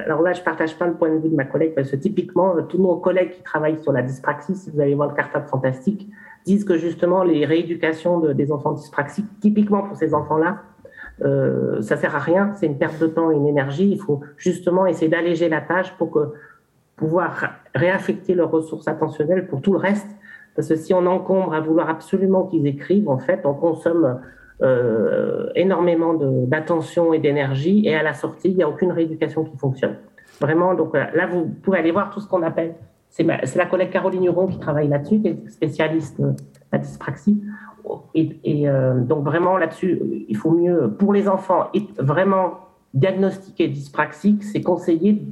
alors 0.07 0.23
là 0.23 0.33
je 0.33 0.43
partage 0.43 0.77
pas 0.77 0.87
le 0.87 0.95
point 0.95 1.11
de 1.15 1.21
vue 1.21 1.29
de 1.29 1.37
ma 1.37 1.45
collègue 1.45 1.75
parce 1.75 1.91
que 1.91 1.97
typiquement 1.97 2.55
tous 2.69 2.79
nos 2.79 2.97
collègues 2.97 3.31
qui 3.31 3.43
travaillent 3.43 3.83
sur 3.83 3.93
la 3.93 4.03
dyspraxie, 4.03 4.55
si 4.55 4.71
vous 4.71 4.81
allez 4.81 4.95
voir 4.95 5.09
le 5.09 5.15
cartable 5.15 5.47
fantastique, 5.49 6.09
disent 6.45 6.65
que 6.65 6.77
justement 6.77 7.23
les 7.23 7.45
rééducations 7.45 8.21
des 8.33 8.53
enfants 8.53 8.73
dyspraxiques, 8.73 9.27
typiquement 9.41 9.83
pour 9.83 9.97
ces 9.97 10.15
enfants-là, 10.15 10.63
euh, 11.23 11.81
ça 11.83 11.97
sert 11.97 12.17
à 12.17 12.19
rien, 12.19 12.53
c'est 12.55 12.67
une 12.67 12.79
perte 12.79 12.99
de 13.01 13.07
temps 13.07 13.31
et 13.31 13.37
une 13.37 13.47
énergie. 13.47 13.89
Il 13.91 14.01
faut 14.01 14.21
justement 14.37 14.87
essayer 14.87 15.09
d'alléger 15.09 15.49
la 15.49 15.61
tâche 15.61 15.93
pour 15.99 16.11
que 16.11 16.33
pouvoir 16.97 17.55
réaffecter 17.75 18.35
leurs 18.35 18.51
ressources 18.51 18.89
attentionnelles 18.89 19.47
pour 19.47 19.61
tout 19.61 19.73
le 19.73 19.79
reste. 19.79 20.09
Parce 20.55 20.69
que 20.69 20.77
si 20.77 20.93
on 20.93 21.07
encombre 21.07 21.55
à 21.55 21.61
vouloir 21.61 21.89
absolument 21.89 22.47
qu'ils 22.47 22.67
écrivent, 22.67 23.09
en 23.09 23.19
fait, 23.19 23.41
on 23.45 23.55
consomme 23.55 24.21
euh, 24.63 25.49
énormément 25.57 26.15
d'attention 26.15 27.13
et 27.13 27.19
d'énergie, 27.19 27.87
et 27.87 27.97
à 27.97 28.03
la 28.03 28.13
sortie, 28.13 28.51
il 28.51 28.57
n'y 28.57 28.63
a 28.63 28.69
aucune 28.69 28.93
rééducation 28.93 29.45
qui 29.45 29.57
fonctionne. 29.57 29.97
Vraiment, 30.41 30.75
donc 30.75 30.95
euh, 30.95 31.05
là, 31.15 31.27
vous 31.27 31.47
pouvez 31.47 31.79
aller 31.79 31.91
voir 31.91 32.11
tout 32.11 32.21
ce 32.21 32.29
qu'on 32.29 32.43
appelle. 32.43 32.75
C'est 33.09 33.25
la 33.25 33.67
collègue 33.67 33.91
Caroline 33.91 34.25
Huron 34.25 34.47
qui 34.47 34.59
travaille 34.59 34.89
là-dessus, 34.89 35.21
qui 35.21 35.29
est 35.29 35.49
spécialiste 35.51 36.21
de 36.21 36.33
la 36.71 36.79
dyspraxie. 36.79 37.43
Et, 38.15 38.69
euh, 38.69 39.01
donc 39.01 39.25
vraiment 39.25 39.59
là-dessus, 39.59 40.01
il 40.29 40.37
faut 40.37 40.53
mieux, 40.53 40.95
pour 40.99 41.13
les 41.13 41.29
enfants, 41.29 41.67
vraiment 41.99 42.61
diagnostiquer 42.95 43.69
dyspraxique, 43.69 44.45
c'est 44.45 44.63
conseiller 44.63 45.23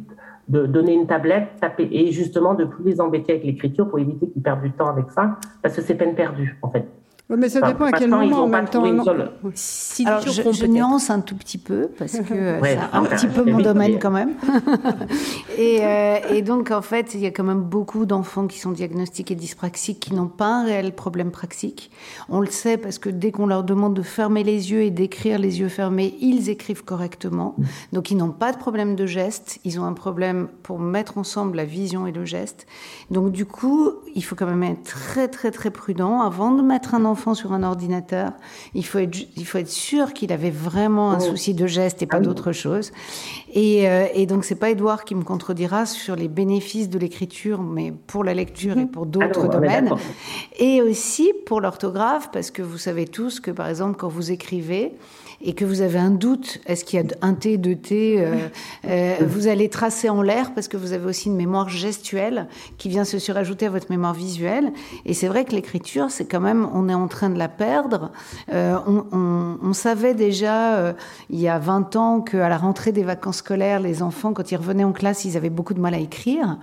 de 0.50 0.66
donner 0.66 0.94
une 0.94 1.06
tablette, 1.06 1.48
taper, 1.60 1.88
et 1.92 2.10
justement 2.10 2.54
de 2.54 2.64
plus 2.64 2.84
les 2.84 3.00
embêter 3.00 3.32
avec 3.32 3.44
l'écriture 3.44 3.88
pour 3.88 4.00
éviter 4.00 4.28
qu'ils 4.28 4.42
perdent 4.42 4.62
du 4.62 4.72
temps 4.72 4.88
avec 4.88 5.10
ça, 5.10 5.38
parce 5.62 5.76
que 5.76 5.82
c'est 5.82 5.94
peine 5.94 6.14
perdue 6.14 6.58
en 6.62 6.70
fait 6.70 6.86
mais 7.36 7.48
ça 7.48 7.60
dépend 7.60 7.84
à 7.84 7.92
quel 7.92 8.10
moment 8.10 8.44
en 8.44 8.48
même 8.48 8.68
temps. 8.68 8.84
Alors, 8.84 10.20
je, 10.20 10.66
nuance 10.66 11.10
un 11.10 11.20
tout 11.20 11.36
petit 11.36 11.58
peu 11.58 11.88
parce 11.98 12.12
que 12.12 12.58
c'est 12.62 12.78
un 12.92 13.04
petit 13.04 13.26
peu 13.28 13.44
mon 13.44 13.58
domaine 13.58 13.98
quand 13.98 14.10
même. 14.10 14.32
et, 15.58 15.78
euh, 15.82 16.16
et, 16.30 16.42
donc, 16.42 16.70
en 16.70 16.82
fait, 16.82 17.14
il 17.14 17.20
y 17.20 17.26
a 17.26 17.30
quand 17.30 17.44
même 17.44 17.62
beaucoup 17.62 18.04
d'enfants 18.04 18.46
qui 18.46 18.58
sont 18.58 18.72
diagnostiqués 18.72 19.34
dyspraxiques 19.34 20.00
qui 20.00 20.14
n'ont 20.14 20.26
pas 20.26 20.48
un 20.48 20.64
réel 20.64 20.92
problème 20.92 21.30
praxique. 21.30 21.90
On 22.28 22.40
le 22.40 22.48
sait 22.48 22.76
parce 22.76 22.98
que 22.98 23.08
dès 23.08 23.30
qu'on 23.30 23.46
leur 23.46 23.62
demande 23.62 23.94
de 23.94 24.02
fermer 24.02 24.42
les 24.42 24.72
yeux 24.72 24.82
et 24.82 24.90
d'écrire 24.90 25.38
les 25.38 25.60
yeux 25.60 25.68
fermés, 25.68 26.16
ils 26.20 26.48
écrivent 26.48 26.84
correctement. 26.84 27.54
Donc, 27.92 28.10
ils 28.10 28.16
n'ont 28.16 28.32
pas 28.32 28.52
de 28.52 28.58
problème 28.58 28.96
de 28.96 29.06
geste. 29.06 29.60
Ils 29.64 29.78
ont 29.78 29.84
un 29.84 29.92
problème 29.92 30.48
pour 30.62 30.80
mettre 30.80 31.16
ensemble 31.18 31.56
la 31.56 31.64
vision 31.64 32.06
et 32.06 32.12
le 32.12 32.24
geste. 32.24 32.66
Donc, 33.10 33.30
du 33.30 33.46
coup, 33.46 33.90
il 34.14 34.24
faut 34.24 34.34
quand 34.34 34.46
même 34.46 34.64
être 34.64 34.82
très, 34.82 35.28
très, 35.28 35.50
très 35.50 35.70
prudent 35.70 36.20
avant 36.20 36.50
de 36.50 36.62
mettre 36.62 36.94
un 36.94 37.04
enfant 37.04 37.19
sur 37.34 37.52
un 37.52 37.62
ordinateur, 37.62 38.32
il 38.74 38.84
faut 38.84 38.98
être, 38.98 39.16
il 39.36 39.46
faut 39.46 39.58
être 39.58 39.68
sûr 39.68 40.12
qu'il 40.12 40.32
avait 40.32 40.50
vraiment 40.50 41.12
un 41.12 41.18
oh. 41.18 41.30
souci 41.30 41.54
de 41.54 41.66
geste 41.66 42.02
et 42.02 42.06
pas 42.06 42.16
ah 42.16 42.20
d'autre 42.20 42.52
chose. 42.52 42.92
Et, 43.52 43.88
euh, 43.88 44.06
et 44.14 44.26
donc, 44.26 44.44
c'est 44.44 44.54
pas 44.54 44.70
Edouard 44.70 45.04
qui 45.04 45.14
me 45.14 45.22
contredira 45.22 45.86
sur 45.86 46.16
les 46.16 46.28
bénéfices 46.28 46.88
de 46.88 46.98
l'écriture, 46.98 47.62
mais 47.62 47.92
pour 48.06 48.24
la 48.24 48.34
lecture 48.34 48.78
et 48.78 48.86
pour 48.86 49.06
d'autres 49.06 49.48
domaines. 49.48 49.90
Et 50.58 50.82
aussi 50.82 51.32
pour 51.46 51.60
l'orthographe, 51.60 52.30
parce 52.32 52.50
que 52.50 52.62
vous 52.62 52.78
savez 52.78 53.06
tous 53.06 53.40
que, 53.40 53.50
par 53.50 53.68
exemple, 53.68 53.96
quand 53.98 54.08
vous 54.08 54.32
écrivez, 54.32 54.92
et 55.42 55.54
que 55.54 55.64
vous 55.64 55.80
avez 55.80 55.98
un 55.98 56.10
doute, 56.10 56.60
est-ce 56.66 56.84
qu'il 56.84 57.00
y 57.00 57.02
a 57.02 57.06
un 57.22 57.34
T, 57.34 57.56
deux 57.56 57.76
T, 57.76 58.20
euh, 58.20 58.48
euh, 58.84 59.16
vous 59.26 59.48
allez 59.48 59.68
tracer 59.68 60.08
en 60.08 60.22
l'air 60.22 60.52
parce 60.54 60.68
que 60.68 60.76
vous 60.76 60.92
avez 60.92 61.06
aussi 61.06 61.28
une 61.28 61.36
mémoire 61.36 61.68
gestuelle 61.68 62.46
qui 62.78 62.88
vient 62.88 63.04
se 63.04 63.18
surajouter 63.18 63.66
à 63.66 63.70
votre 63.70 63.90
mémoire 63.90 64.12
visuelle. 64.12 64.72
Et 65.06 65.14
c'est 65.14 65.28
vrai 65.28 65.44
que 65.44 65.52
l'écriture, 65.52 66.10
c'est 66.10 66.26
quand 66.26 66.40
même, 66.40 66.68
on 66.74 66.88
est 66.88 66.94
en 66.94 67.08
train 67.08 67.30
de 67.30 67.38
la 67.38 67.48
perdre. 67.48 68.10
Euh, 68.52 68.76
on, 68.86 69.72
savait 69.72 70.14
déjà 70.14 70.74
euh, 70.74 70.92
il 71.30 71.40
y 71.40 71.48
a 71.48 71.58
20 71.58 71.96
ans 71.96 72.20
qu'à 72.20 72.48
la 72.48 72.58
rentrée 72.58 72.92
des 72.92 73.04
vacances 73.04 73.38
scolaires, 73.38 73.80
les 73.80 74.02
enfants, 74.02 74.32
quand 74.32 74.50
ils 74.50 74.56
revenaient 74.56 74.84
en 74.84 74.92
classe, 74.92 75.24
ils 75.24 75.36
avaient 75.36 75.48
beaucoup 75.48 75.74
de 75.74 75.80
mal 75.80 75.94
à 75.94 75.98
écrire. 75.98 76.58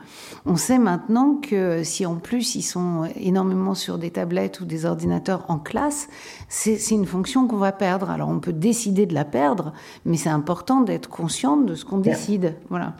On 0.45 0.55
sait 0.55 0.78
maintenant 0.78 1.36
que 1.41 1.84
si 1.84 2.05
en 2.05 2.15
plus 2.15 2.55
ils 2.55 2.61
sont 2.61 3.09
énormément 3.15 3.73
sur 3.73 3.97
des 3.97 4.11
tablettes 4.11 4.59
ou 4.59 4.65
des 4.65 4.86
ordinateurs 4.86 5.45
en 5.47 5.57
classe, 5.57 6.09
c'est 6.47 6.91
une 6.91 7.05
fonction 7.05 7.47
qu'on 7.47 7.57
va 7.57 7.71
perdre. 7.71 8.09
Alors 8.09 8.29
on 8.29 8.39
peut 8.39 8.53
décider 8.53 9.05
de 9.05 9.13
la 9.13 9.25
perdre, 9.25 9.74
mais 10.05 10.17
c'est 10.17 10.29
important 10.29 10.82
d'être 10.82 11.09
consciente 11.09 11.65
de 11.65 11.75
ce 11.75 11.86
qu'on 11.86 11.97
décide. 11.97 12.55
Voilà. 12.69 12.93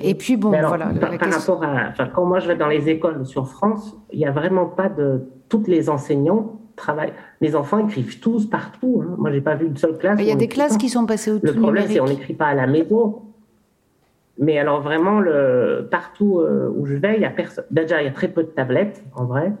Et 0.00 0.14
puis 0.14 0.36
bon, 0.36 0.50
voilà. 0.50 0.86
Par, 1.00 1.10
rapport 1.10 1.62
à, 1.62 1.88
enfin, 1.90 2.08
quand 2.12 2.24
moi 2.24 2.40
je 2.40 2.48
vais 2.48 2.56
dans 2.56 2.68
les 2.68 2.88
écoles 2.88 3.26
sur 3.26 3.48
France, 3.48 3.96
il 4.12 4.18
n'y 4.18 4.26
a 4.26 4.32
vraiment 4.32 4.66
pas 4.66 4.88
de 4.88 5.28
toutes 5.48 5.68
les 5.68 5.88
enseignants 5.90 6.60
travaillent. 6.76 7.12
Les 7.40 7.56
enfants 7.56 7.86
écrivent 7.86 8.18
tous 8.20 8.46
partout. 8.46 9.02
Hein. 9.04 9.14
Moi, 9.18 9.30
j'ai 9.30 9.40
pas 9.40 9.54
vu 9.54 9.66
une 9.66 9.76
seule 9.76 9.96
classe. 9.98 10.18
Il 10.20 10.26
y 10.26 10.32
a 10.32 10.36
des 10.36 10.48
classes 10.48 10.76
qui 10.76 10.88
sont 10.88 11.06
passées 11.06 11.30
au 11.30 11.38
Le 11.42 11.52
problème, 11.54 11.84
c'est 11.88 11.98
qu'on 11.98 12.06
n'écrit 12.06 12.34
pas 12.34 12.46
à 12.46 12.54
la 12.54 12.66
maison. 12.66 13.22
Mais 14.38 14.58
alors 14.58 14.80
vraiment, 14.80 15.20
le, 15.20 15.86
partout 15.90 16.40
euh, 16.40 16.68
où 16.74 16.86
je 16.86 16.94
vais, 16.94 17.14
il 17.16 17.22
y 17.22 17.24
a 17.24 17.30
personne. 17.30 17.64
Déjà, 17.70 18.02
il 18.02 18.06
y 18.06 18.08
a 18.08 18.12
très 18.12 18.28
peu 18.28 18.42
de 18.42 18.48
tablettes, 18.48 19.04
en 19.14 19.24
vrai. 19.24 19.52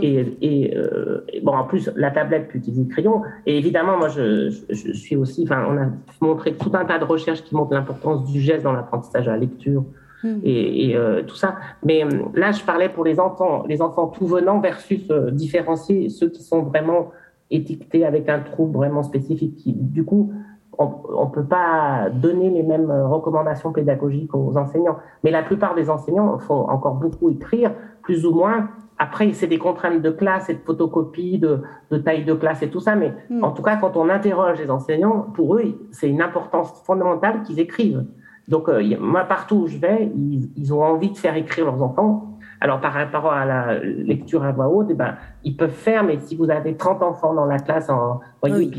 Et, 0.00 0.72
euh, 0.76 1.24
et, 1.32 1.40
bon, 1.40 1.52
en 1.52 1.64
plus, 1.64 1.90
la 1.96 2.10
tablette 2.10 2.48
peut 2.48 2.58
utiliser 2.58 2.84
le 2.84 2.88
crayon. 2.88 3.22
Et 3.46 3.58
évidemment, 3.58 3.98
moi, 3.98 4.08
je, 4.08 4.50
je, 4.70 4.92
suis 4.92 5.16
aussi. 5.16 5.42
Enfin, 5.44 5.64
on 5.68 5.76
a 5.76 5.86
montré 6.20 6.52
tout 6.54 6.70
un 6.74 6.84
tas 6.84 6.98
de 6.98 7.04
recherches 7.04 7.42
qui 7.42 7.54
montrent 7.54 7.74
l'importance 7.74 8.30
du 8.30 8.40
geste 8.40 8.62
dans 8.62 8.72
l'apprentissage 8.72 9.26
à 9.26 9.32
la 9.32 9.38
lecture 9.38 9.84
hmm. 10.22 10.38
et, 10.44 10.96
euh, 10.96 11.22
tout 11.22 11.34
ça. 11.34 11.56
Mais 11.84 12.04
là, 12.34 12.52
je 12.52 12.62
parlais 12.64 12.88
pour 12.88 13.04
les 13.04 13.18
enfants, 13.18 13.64
les 13.66 13.82
enfants 13.82 14.06
tout 14.06 14.26
venant 14.26 14.60
versus 14.60 15.08
différencier 15.32 16.10
ceux 16.10 16.28
qui 16.28 16.42
sont 16.42 16.62
vraiment 16.62 17.10
étiquetés 17.50 18.04
avec 18.04 18.28
un 18.28 18.40
trouble 18.40 18.76
vraiment 18.76 19.02
spécifique. 19.02 19.56
Qui, 19.56 19.72
du 19.72 20.04
coup, 20.04 20.32
on 20.78 21.24
ne 21.24 21.30
peut 21.30 21.44
pas 21.44 22.08
donner 22.10 22.50
les 22.50 22.62
mêmes 22.62 22.90
recommandations 22.90 23.72
pédagogiques 23.72 24.34
aux 24.34 24.56
enseignants. 24.56 24.98
Mais 25.24 25.32
la 25.32 25.42
plupart 25.42 25.74
des 25.74 25.90
enseignants 25.90 26.38
font 26.38 26.68
encore 26.68 26.94
beaucoup 26.94 27.30
écrire, 27.30 27.72
plus 28.02 28.24
ou 28.26 28.32
moins. 28.32 28.68
Après, 28.98 29.32
c'est 29.32 29.46
des 29.46 29.58
contraintes 29.58 30.00
de 30.00 30.10
classe 30.10 30.48
et 30.48 30.54
de 30.54 30.60
photocopie, 30.60 31.38
de, 31.38 31.62
taille 31.98 32.24
de 32.24 32.34
classe 32.34 32.62
et 32.62 32.70
tout 32.70 32.80
ça. 32.80 32.94
Mais 32.94 33.12
hmm. 33.28 33.44
en 33.44 33.52
tout 33.52 33.62
cas, 33.62 33.76
quand 33.76 33.96
on 33.96 34.08
interroge 34.08 34.58
les 34.58 34.70
enseignants, 34.70 35.26
pour 35.34 35.56
eux, 35.56 35.88
c'est 35.90 36.08
une 36.08 36.22
importance 36.22 36.72
fondamentale 36.84 37.42
qu'ils 37.42 37.60
écrivent. 37.60 38.04
Donc, 38.48 38.68
euh, 38.68 38.96
moi, 39.00 39.24
partout 39.24 39.56
où 39.56 39.66
je 39.66 39.76
vais, 39.76 40.10
ils, 40.56 40.72
ont 40.72 40.82
envie 40.82 41.10
de 41.10 41.16
faire 41.16 41.36
écrire 41.36 41.66
leurs 41.66 41.82
enfants. 41.82 42.35
Alors, 42.60 42.80
par 42.80 42.92
rapport 42.92 43.32
à 43.32 43.44
la 43.44 43.78
lecture 43.80 44.44
à 44.44 44.52
voix 44.52 44.68
haute, 44.68 44.88
eh 44.90 44.94
ben, 44.94 45.16
ils 45.44 45.56
peuvent 45.56 45.70
faire, 45.70 46.04
mais 46.04 46.18
si 46.18 46.36
vous 46.36 46.50
avez 46.50 46.74
30 46.74 47.02
enfants 47.02 47.34
dans 47.34 47.44
la 47.44 47.58
classe, 47.58 47.90
en, 47.90 48.20
voyez, 48.42 48.70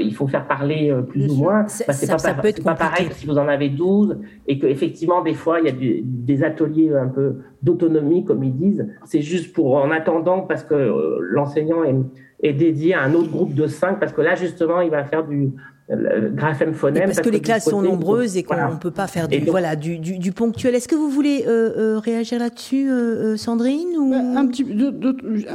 il 0.00 0.14
faut 0.14 0.26
faire 0.26 0.46
parler 0.46 0.90
euh, 0.90 1.02
plus 1.02 1.30
ou 1.32 1.36
moins, 1.36 1.62
bah, 1.62 1.92
c'est 1.92 2.06
pas, 2.06 2.34
pas 2.64 2.74
pareil 2.74 3.08
que 3.08 3.14
si 3.14 3.26
vous 3.26 3.38
en 3.38 3.48
avez 3.48 3.68
12 3.68 4.18
et 4.46 4.58
qu'effectivement, 4.58 5.22
des 5.22 5.34
fois, 5.34 5.60
il 5.60 5.66
y 5.66 5.68
a 5.68 6.02
des 6.02 6.44
ateliers 6.44 6.94
un 6.94 7.08
peu 7.08 7.36
d'autonomie, 7.62 8.24
comme 8.24 8.42
ils 8.42 8.56
disent. 8.56 8.88
C'est 9.04 9.22
juste 9.22 9.54
pour, 9.54 9.76
en 9.76 9.90
attendant, 9.90 10.40
parce 10.40 10.64
que 10.64 10.74
euh, 10.74 11.18
l'enseignant 11.20 11.84
est, 11.84 11.96
est, 12.42 12.52
dédié 12.52 12.94
à 12.94 13.02
un 13.02 13.14
autre 13.14 13.30
groupe 13.30 13.54
de 13.54 13.66
5, 13.66 14.00
parce 14.00 14.12
que 14.12 14.22
là, 14.22 14.34
justement, 14.34 14.80
il 14.80 14.90
va 14.90 15.04
faire 15.04 15.24
du, 15.26 15.52
graphème 15.88 16.74
phonème. 16.74 17.04
Parce, 17.04 17.20
que 17.20 17.28
les 17.28 17.40
classes 17.40 17.68
sont 17.68 17.80
nombreuses 17.80 18.36
et 18.36 18.42
qu'on 18.42 18.56
ne 18.56 18.76
peut 18.76 18.90
pas 18.90 19.06
faire 19.06 19.28
du, 19.28 19.38
voilà, 19.40 19.76
du, 19.76 19.98
du, 19.98 20.32
ponctuel. 20.32 20.74
Est-ce 20.74 20.88
que 20.88 20.96
vous 20.96 21.08
voulez 21.08 21.44
euh, 21.46 21.94
euh, 21.94 21.98
réagir 21.98 22.40
là-dessus, 22.40 22.90
euh, 22.90 23.36
Sandrine 23.36 23.96
ou... 23.96 24.10
Bah, 24.10 24.40
un 24.40 24.46
petit, 24.46 24.66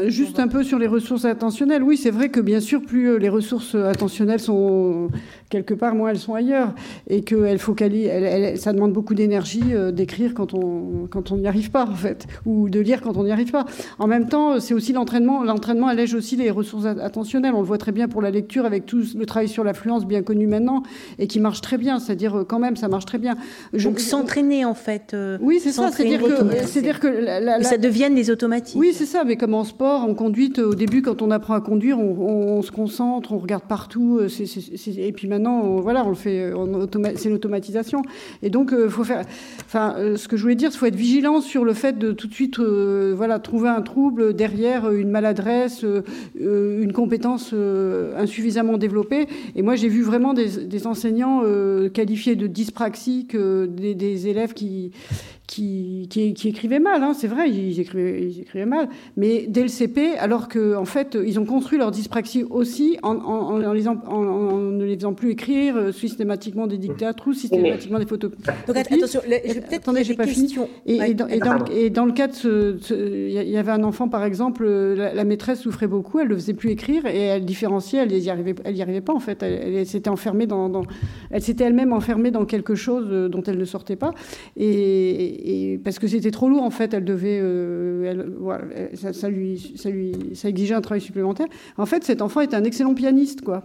Juste 0.09 0.39
un 0.39 0.47
peu 0.47 0.63
sur 0.63 0.79
les 0.79 0.87
ressources 0.87 1.25
attentionnelles. 1.25 1.83
Oui, 1.83 1.97
c'est 1.97 2.11
vrai 2.11 2.29
que 2.29 2.39
bien 2.39 2.61
sûr, 2.61 2.81
plus 2.81 3.19
les 3.19 3.29
ressources 3.29 3.75
attentionnelles 3.75 4.39
sont 4.39 5.09
quelque 5.51 5.75
part, 5.75 5.93
moins 5.93 6.09
elles 6.09 6.19
sont 6.19 6.33
ailleurs. 6.33 6.73
Et 7.07 7.21
que 7.21 7.45
elle 7.45 7.59
elle, 8.07 8.57
ça 8.57 8.73
demande 8.73 8.93
beaucoup 8.93 9.13
d'énergie 9.13 9.61
d'écrire 9.93 10.33
quand 10.33 10.55
on 10.55 11.07
quand 11.11 11.31
on 11.31 11.37
n'y 11.37 11.47
arrive 11.47 11.69
pas, 11.69 11.85
en 11.85 11.93
fait. 11.93 12.25
Ou 12.45 12.69
de 12.69 12.79
lire 12.79 13.01
quand 13.01 13.17
on 13.17 13.23
n'y 13.23 13.31
arrive 13.31 13.51
pas. 13.51 13.65
En 13.99 14.07
même 14.07 14.27
temps, 14.27 14.59
c'est 14.59 14.73
aussi 14.73 14.93
l'entraînement. 14.93 15.43
L'entraînement 15.43 15.87
allège 15.87 16.15
aussi 16.15 16.35
les 16.35 16.49
ressources 16.49 16.85
attentionnelles. 16.85 17.53
On 17.53 17.61
le 17.61 17.67
voit 17.67 17.77
très 17.77 17.91
bien 17.91 18.07
pour 18.07 18.21
la 18.21 18.31
lecture 18.31 18.65
avec 18.65 18.85
tout 18.85 19.03
le 19.15 19.25
travail 19.25 19.47
sur 19.47 19.63
l'affluence 19.63 20.05
bien 20.05 20.21
connu 20.21 20.47
maintenant 20.47 20.83
et 21.19 21.27
qui 21.27 21.39
marche 21.39 21.61
très 21.61 21.77
bien. 21.77 21.99
C'est-à-dire, 21.99 22.39
euh, 22.39 22.43
quand 22.43 22.59
même, 22.59 22.75
ça 22.75 22.87
marche 22.87 23.05
très 23.05 23.17
bien. 23.17 23.35
Donc, 23.73 23.99
s'entraîner, 23.99 24.65
en 24.65 24.73
fait. 24.73 25.13
Euh, 25.13 25.37
oui, 25.41 25.59
c'est 25.61 25.71
ça. 25.71 25.91
C'est-à-dire 25.91 26.99
que, 26.99 27.63
ça 27.63 27.77
devienne 27.77 28.15
des 28.15 28.29
automatismes. 28.29 28.79
Oui, 28.79 28.91
c'est 28.93 29.05
ça. 29.05 29.23
Mais 29.23 29.35
comme 29.35 29.53
en 29.53 29.63
sport, 29.63 30.03
en 30.03 30.13
conduite, 30.13 30.59
au 30.59 30.75
début, 30.75 31.01
quand 31.01 31.21
on 31.21 31.31
apprend 31.31 31.53
à 31.53 31.61
conduire, 31.61 31.99
on, 31.99 32.61
se 32.61 32.71
concentre, 32.71 33.31
on 33.33 33.39
regarde 33.39 33.63
partout. 33.63 34.19
Euh, 34.21 34.27
et 34.97 35.11
puis 35.11 35.27
maintenant, 35.27 35.40
voilà, 35.81 36.05
on 36.05 36.09
le 36.09 36.15
fait. 36.15 36.51
C'est 37.15 37.29
l'automatisation. 37.29 38.01
Et 38.43 38.49
donc, 38.49 38.73
il 38.77 38.89
faut 38.89 39.03
faire. 39.03 39.23
Enfin, 39.65 39.95
ce 40.15 40.27
que 40.27 40.37
je 40.37 40.41
voulais 40.41 40.55
dire, 40.55 40.69
il 40.73 40.77
faut 40.77 40.85
être 40.85 40.95
vigilant 40.95 41.41
sur 41.41 41.63
le 41.63 41.73
fait 41.73 41.97
de 41.97 42.11
tout 42.11 42.27
de 42.27 42.33
suite, 42.33 42.59
voilà, 42.59 43.39
trouver 43.39 43.69
un 43.69 43.81
trouble 43.81 44.33
derrière 44.33 44.89
une 44.91 45.09
maladresse, 45.09 45.85
une 46.39 46.93
compétence 46.93 47.53
insuffisamment 48.17 48.77
développée. 48.77 49.27
Et 49.55 49.61
moi, 49.61 49.75
j'ai 49.75 49.87
vu 49.87 50.01
vraiment 50.01 50.33
des, 50.33 50.87
enseignants 50.87 51.41
euh, 51.43 51.89
qualifiés 51.89 52.35
de 52.35 52.47
dyspraxiques, 52.47 53.35
euh, 53.35 53.67
des, 53.67 54.27
élèves 54.27 54.53
qui, 54.53 54.91
qui, 55.51 56.07
qui, 56.09 56.47
écrivaient 56.47 56.79
mal, 56.79 57.03
hein, 57.03 57.13
c'est 57.13 57.27
vrai, 57.27 57.49
ils 57.49 57.77
écrivaient, 57.77 58.23
ils 58.23 58.39
écrivaient, 58.39 58.65
mal, 58.65 58.87
mais 59.17 59.47
dès 59.49 59.63
le 59.63 59.67
CP, 59.67 60.17
alors 60.17 60.47
qu'en 60.47 60.81
en 60.81 60.85
fait, 60.85 61.17
ils 61.21 61.39
ont 61.41 61.45
construit 61.45 61.77
leur 61.77 61.91
dyspraxie 61.91 62.45
aussi 62.49 62.97
en, 63.03 63.15
en, 63.17 63.61
en, 63.61 63.73
les 63.73 63.89
en, 63.89 63.95
ne 63.95 64.85
les 64.85 64.95
faisant 64.95 65.13
plus 65.13 65.31
écrire 65.31 65.75
euh, 65.75 65.91
systématiquement 65.91 66.67
des 66.67 66.77
dictates 66.77 67.25
ou 67.25 67.33
systématiquement 67.33 67.99
des 67.99 68.05
photos. 68.05 68.31
Donc 68.65 68.77
attention, 68.77 69.19
attendez, 69.73 70.05
j'ai 70.05 70.13
pas 70.13 70.25
fini. 70.25 70.55
Et, 70.85 70.95
et, 70.95 71.13
dans, 71.13 71.27
et, 71.27 71.89
dans, 71.89 72.05
le 72.05 72.13
cas 72.13 72.27
de 72.27 72.77
il 72.89 73.49
y 73.49 73.57
avait 73.57 73.71
un 73.71 73.83
enfant 73.83 74.07
par 74.07 74.23
exemple, 74.23 74.65
la, 74.65 75.23
maîtresse 75.25 75.59
souffrait 75.59 75.87
beaucoup, 75.87 76.19
elle 76.19 76.27
ne 76.27 76.33
le 76.33 76.37
faisait 76.37 76.53
plus 76.53 76.69
écrire 76.69 77.05
et 77.05 77.23
elle 77.23 77.43
différenciait, 77.43 77.99
elle 77.99 78.13
n'y 78.17 78.29
arrivait, 78.29 78.55
elle 78.63 78.77
y 78.77 78.81
arrivait 78.81 79.01
pas 79.01 79.13
en 79.13 79.19
fait, 79.19 79.43
elle, 79.43 79.85
s'était 79.85 80.09
enfermée 80.09 80.47
dans, 80.47 80.69
dans 80.69 80.83
elle 81.29 81.41
s'était 81.41 81.65
elle-même 81.65 81.91
enfermée 81.91 82.31
dans 82.31 82.45
quelque 82.45 82.75
chose 82.75 83.07
euh, 83.09 83.27
dont 83.27 83.43
elle 83.43 83.57
ne 83.57 83.65
sortait 83.65 83.97
pas. 83.97 84.13
Et 84.55 85.40
et 85.43 85.79
parce 85.83 85.99
que 85.99 86.07
c'était 86.07 86.31
trop 86.31 86.49
lourd 86.49 86.63
en 86.63 86.69
fait, 86.69 86.93
elle 86.93 87.05
devait, 87.05 87.39
euh, 87.41 88.25
voilà, 88.39 88.65
ça, 89.13 89.29
lui, 89.29 89.73
ça, 89.75 89.89
lui, 89.89 90.13
ça 90.33 90.49
exigeait 90.49 90.75
un 90.75 90.81
travail 90.81 91.01
supplémentaire. 91.01 91.47
En 91.77 91.85
fait, 91.85 92.03
cet 92.03 92.21
enfant 92.21 92.41
est 92.41 92.53
un 92.53 92.63
excellent 92.63 92.93
pianiste, 92.93 93.41
quoi. 93.41 93.63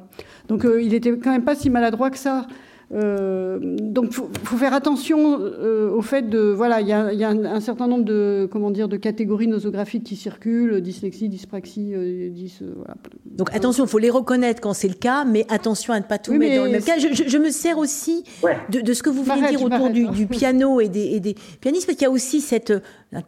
Donc 0.48 0.64
euh, 0.64 0.80
il 0.82 0.94
était 0.94 1.16
quand 1.18 1.32
même 1.32 1.44
pas 1.44 1.54
si 1.54 1.70
maladroit 1.70 2.10
que 2.10 2.18
ça. 2.18 2.46
Euh, 2.94 3.58
donc, 3.60 4.12
faut, 4.12 4.30
faut 4.44 4.56
faire 4.56 4.72
attention 4.72 5.40
euh, 5.40 5.90
au 5.90 6.02
fait 6.02 6.22
de 6.22 6.38
voilà, 6.38 6.80
il 6.80 6.86
y 6.86 6.92
a, 6.92 7.12
y 7.12 7.24
a 7.24 7.30
un, 7.30 7.60
certain 7.60 7.88
nombre 7.88 8.04
de 8.04 8.48
comment 8.50 8.70
dire 8.70 8.88
de 8.88 8.96
catégories 8.96 9.48
nosographiques 9.48 10.04
qui 10.04 10.14
circulent, 10.14 10.80
dyslexie, 10.80 11.28
dyspraxie, 11.28 11.94
euh, 11.94 12.28
dys, 12.30 12.58
euh, 12.62 12.74
voilà. 12.76 12.94
Donc 13.24 13.52
attention, 13.54 13.84
il 13.84 13.90
faut 13.90 13.98
les 13.98 14.10
reconnaître 14.10 14.60
quand 14.60 14.72
c'est 14.72 14.88
le 14.88 14.94
cas, 14.94 15.24
mais 15.24 15.44
attention 15.48 15.94
à 15.94 15.98
ne 15.98 16.04
pas 16.04 16.18
tout 16.18 16.32
mettre 16.34 16.56
dans 16.56 16.64
le 16.64 16.70
même 16.70 16.82
cas. 16.82 16.98
Je, 16.98 17.08
je, 17.12 17.28
je 17.28 17.38
me 17.38 17.50
sers 17.50 17.76
aussi 17.76 18.22
de, 18.70 18.80
de, 18.80 18.92
ce 18.92 19.02
que 19.02 19.10
vous 19.10 19.24
venez 19.24 19.48
dire 19.48 19.62
autour 19.62 19.90
du, 19.90 20.06
du, 20.06 20.26
piano 20.26 20.80
et 20.80 20.88
des, 20.88 21.06
et 21.06 21.20
des 21.20 21.34
pianistes, 21.60 21.86
parce 21.86 21.98
qu'il 21.98 22.06
y 22.06 22.10
a 22.10 22.12
aussi 22.12 22.40
cette, 22.40 22.72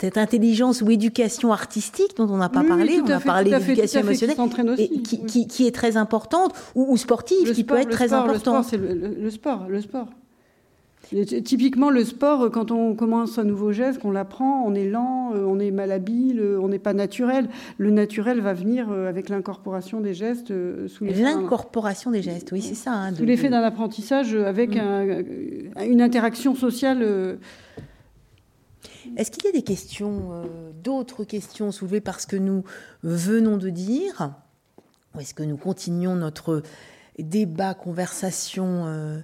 cette 0.01 0.19
intelligence 0.19 0.83
ou 0.83 0.91
éducation 0.91 1.53
artistique 1.53 2.17
dont 2.17 2.29
on 2.29 2.37
n'a 2.37 2.49
pas 2.49 2.65
parlé. 2.65 3.01
on 3.03 3.11
a 3.11 3.21
parlé 3.21 3.51
d'éducation 3.51 4.01
émotionnelle, 4.01 4.37
et 4.79 4.89
qui, 5.03 5.25
qui, 5.25 5.47
qui, 5.47 5.67
est 5.67 5.75
très 5.75 5.97
importante, 5.97 6.55
ou, 6.75 6.93
ou 6.93 6.97
sportive, 6.97 7.53
qui 7.53 7.65
peut 7.65 7.79
être 7.79 7.91
très 7.91 8.13
importante. 8.13 8.73
Le, 8.73 8.95
le, 8.95 9.15
le 9.15 9.31
sport 9.31 9.67
le 9.69 9.81
sport. 9.81 10.09
Typiquement, 11.45 11.89
le 11.89 12.05
sport, 12.05 12.51
quand 12.51 12.71
on 12.71 12.95
commence 12.95 13.39
un 13.39 13.45
nouveau 13.45 13.73
geste, 13.73 14.01
qu'on 14.01 14.11
l'apprend, 14.11 14.63
on 14.67 14.75
est 14.75 14.89
lent, 14.89 15.33
euh, 15.35 15.45
on 15.47 15.59
est 15.59 15.71
malhabile, 15.71 16.39
euh, 16.39 16.61
on 16.61 16.69
n'est 16.69 16.79
pas 16.79 16.93
naturel. 16.93 17.49
Le 17.79 17.91
naturel 17.91 18.41
va 18.41 18.53
venir 18.53 18.89
euh, 18.91 19.09
avec 19.09 19.31
l'incorporation 19.31 20.01
des 20.01 20.13
gestes 20.13 20.53
sous. 20.89 21.05
L'incorporation 21.05 22.11
des 22.11 22.21
gestes, 22.21 22.53
oui, 22.53 22.61
c'est 22.61 22.75
ça. 22.75 22.93
Hein, 22.93 23.15
sous 23.15 23.25
l'effet 23.25 23.49
d'un 23.49 23.63
apprentissage 23.63 24.35
avec 24.35 24.77
mm. 24.77 25.25
une 25.89 26.03
interaction 26.03 26.55
sociale. 26.55 27.39
Est-ce 29.17 29.31
qu'il 29.31 29.45
y 29.45 29.49
a 29.49 29.53
des 29.53 29.63
questions, 29.63 30.43
d'autres 30.83 31.25
questions 31.25 31.73
soulevées 31.73 32.01
par 32.01 32.21
ce 32.21 32.27
que 32.27 32.37
nous 32.37 32.65
venons 33.03 33.57
de 33.57 33.71
dire 33.71 34.33
Ou 35.15 35.21
est-ce 35.21 35.35
que 35.35 35.43
nous 35.43 35.57
continuons 35.57 36.15
notre 36.15 36.63
débat, 37.19 37.75
conversation 37.75 39.23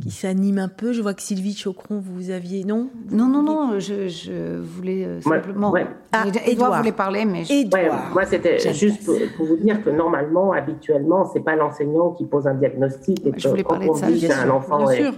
qui 0.00 0.10
s'anime 0.10 0.58
un 0.58 0.68
peu. 0.68 0.92
Je 0.92 1.02
vois 1.02 1.14
que 1.14 1.22
Sylvie 1.22 1.56
Chocron, 1.56 1.98
vous 1.98 2.30
aviez. 2.30 2.64
Non 2.64 2.88
Non, 3.10 3.26
non, 3.26 3.42
non, 3.42 3.78
je, 3.78 4.58
voulais 4.58 5.04
euh, 5.04 5.20
simplement. 5.20 5.70
Ouais, 5.70 5.86
Ah, 6.12 6.24
Edouard 6.46 6.78
voulait 6.78 6.92
parler, 6.92 7.24
mais. 7.24 7.44
Je... 7.44 8.12
moi, 8.12 8.24
c'était 8.24 8.58
juste 8.72 9.04
pour, 9.04 9.46
vous 9.46 9.56
dire 9.56 9.82
que 9.82 9.90
normalement, 9.90 10.52
habituellement, 10.52 11.24
c'est 11.32 11.40
pas 11.40 11.56
l'enseignant 11.56 12.12
qui 12.12 12.24
pose 12.24 12.46
un 12.46 12.54
diagnostic. 12.54 13.26
Et 13.26 13.32
je 13.36 13.48
voulais 13.48 13.64
parler 13.64 13.88
de 13.88 13.94
ça. 13.94 14.42
un 14.42 14.50
enfant. 14.50 14.86
Bien 14.86 14.96
sûr. 14.96 15.14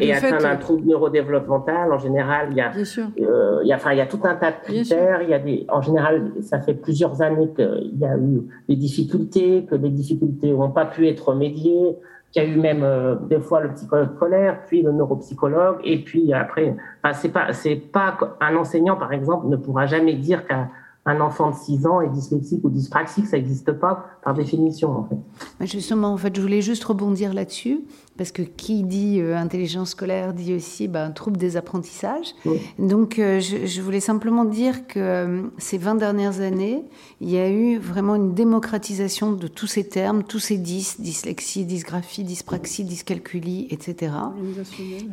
Et 0.00 0.12
atteindre 0.12 0.46
un 0.46 0.56
trouble 0.56 0.86
neurodéveloppemental, 0.86 1.92
en 1.92 1.98
général, 1.98 2.48
il 2.50 2.56
y 2.56 2.60
a, 2.60 2.72
euh, 2.74 3.60
il 3.62 3.68
y 3.68 3.72
a, 3.72 3.76
enfin, 3.76 3.92
il 3.92 3.98
y 3.98 4.00
a 4.00 4.06
tout 4.06 4.20
un 4.24 4.34
tas 4.34 4.50
de 4.50 4.56
critères. 4.64 5.22
Il 5.22 5.30
y 5.30 5.34
a 5.34 5.38
des, 5.38 5.64
en 5.68 5.80
général, 5.80 6.32
ça 6.42 6.60
fait 6.60 6.74
plusieurs 6.74 7.22
années 7.22 7.50
qu'il 7.54 7.98
y 7.98 8.04
a 8.04 8.16
eu 8.16 8.42
des 8.68 8.76
difficultés, 8.76 9.66
que 9.70 9.76
les 9.76 9.90
difficultés 9.90 10.52
n'ont 10.52 10.70
pas 10.70 10.86
pu 10.86 11.06
être 11.06 11.28
remédiées, 11.28 11.96
qu'il 12.32 12.42
y 12.42 12.46
a 12.46 12.48
eu 12.48 12.56
même 12.56 12.82
euh, 12.82 13.14
des 13.28 13.40
fois 13.40 13.60
le 13.60 13.72
psychologue 13.72 14.10
scolaire, 14.16 14.60
puis 14.66 14.82
le 14.82 14.92
neuropsychologue, 14.92 15.78
et 15.84 16.02
puis 16.02 16.32
après, 16.32 16.76
enfin, 17.02 17.14
c'est 17.14 17.28
pas, 17.28 17.52
c'est 17.52 17.76
pas 17.76 18.16
un 18.40 18.56
enseignant, 18.56 18.96
par 18.96 19.12
exemple, 19.12 19.46
ne 19.46 19.56
pourra 19.56 19.86
jamais 19.86 20.14
dire 20.14 20.46
qu'un 20.46 20.68
un 21.06 21.20
enfant 21.20 21.50
de 21.50 21.56
6 21.56 21.86
ans 21.86 22.00
est 22.00 22.10
dyslexique 22.10 22.60
ou 22.62 22.70
dyspraxique, 22.70 23.26
ça 23.26 23.36
n'existe 23.36 23.72
pas 23.72 24.04
par 24.22 24.34
définition 24.34 24.90
en 24.90 25.04
fait. 25.04 25.66
Justement, 25.66 26.12
en 26.12 26.16
fait, 26.16 26.34
je 26.34 26.40
voulais 26.40 26.60
juste 26.60 26.84
rebondir 26.84 27.32
là-dessus 27.32 27.80
parce 28.20 28.32
que 28.32 28.42
qui 28.42 28.82
dit 28.82 29.18
euh, 29.18 29.34
intelligence 29.34 29.92
scolaire 29.92 30.34
dit 30.34 30.52
aussi 30.52 30.90
un 30.92 31.10
trouble 31.10 31.38
des 31.38 31.56
apprentissages. 31.56 32.34
Donc, 32.78 33.18
euh, 33.18 33.40
je, 33.40 33.80
voulais 33.80 34.00
simplement 34.00 34.44
dire 34.44 34.86
que 34.86 34.98
euh, 35.00 35.42
ces 35.56 35.78
20 35.78 35.94
dernières 35.94 36.42
années, 36.42 36.84
il 37.22 37.30
y 37.30 37.38
a 37.38 37.48
eu 37.48 37.78
vraiment 37.78 38.16
une 38.16 38.34
démocratisation 38.34 39.32
de 39.32 39.46
tous 39.48 39.66
ces 39.66 39.88
termes, 39.88 40.22
tous 40.22 40.38
ces 40.38 40.58
dys, 40.58 40.96
dyslexie, 40.98 41.64
dysgraphie, 41.64 42.22
dyspraxie, 42.22 42.84
dyscalculie, 42.84 43.68
etc. 43.70 44.12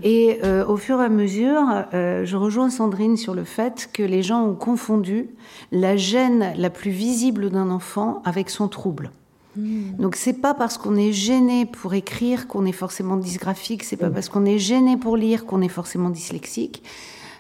Et 0.04 0.42
au 0.68 0.76
fur 0.76 1.00
et 1.00 1.06
à 1.06 1.10
mesure, 1.10 1.64
je 1.94 2.36
rejoins 2.36 2.70
Sandrine 2.70 3.16
sur 3.16 3.34
le 3.34 3.46
fait 3.46 3.90
que 3.94 4.04
les 4.04 4.22
gens 4.22 4.44
ont 4.44 4.56
confondu 4.56 5.30
la 5.72 5.96
gêne 5.96 6.54
la 6.58 6.70
plus 6.70 6.92
visible 6.92 7.52
d'un 7.52 7.70
enfant 7.70 8.22
avec 8.26 8.50
son 8.50 8.68
trouble. 8.68 9.12
Hmm. 9.58 9.96
Donc 9.98 10.16
c'est 10.16 10.34
pas 10.34 10.54
parce 10.54 10.78
qu'on 10.78 10.96
est 10.96 11.12
gêné 11.12 11.66
pour 11.66 11.94
écrire 11.94 12.48
qu'on 12.48 12.66
est 12.66 12.72
forcément 12.72 13.18
dysgraphique, 13.18 13.84
c'est 13.84 13.98
pas 13.98 14.10
hmm. 14.10 14.14
parce 14.14 14.30
qu'on 14.30 14.46
est 14.46 14.60
gêné 14.60 14.96
pour 14.98 15.18
lire 15.18 15.46
qu'on 15.46 15.62
est 15.62 15.68
forcément 15.68 16.10
dyslexique. 16.10 16.84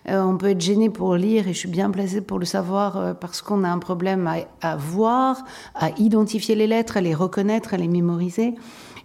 Euh, 0.10 0.22
on 0.22 0.38
peut 0.38 0.50
être 0.50 0.62
gêné 0.62 0.90
pour 0.90 1.16
lire, 1.16 1.48
et 1.48 1.54
je 1.54 1.60
suis 1.60 1.70
bien 1.70 1.90
placée 1.90 2.22
pour 2.22 2.40
le 2.40 2.46
savoir, 2.46 2.98
euh, 2.98 3.14
parce 3.14 3.42
qu'on 3.42 3.64
a 3.64 3.70
un 3.70 3.80
problème 3.80 4.30
à, 4.62 4.76
voir, 4.78 5.44
à 5.76 5.90
identifier 5.98 6.56
les 6.56 6.68
lettres, 6.68 6.98
à 6.98 7.02
les 7.02 7.14
reconnaître, 7.14 7.74
à 7.74 7.78
les 7.78 7.90
mémoriser. 7.90 8.56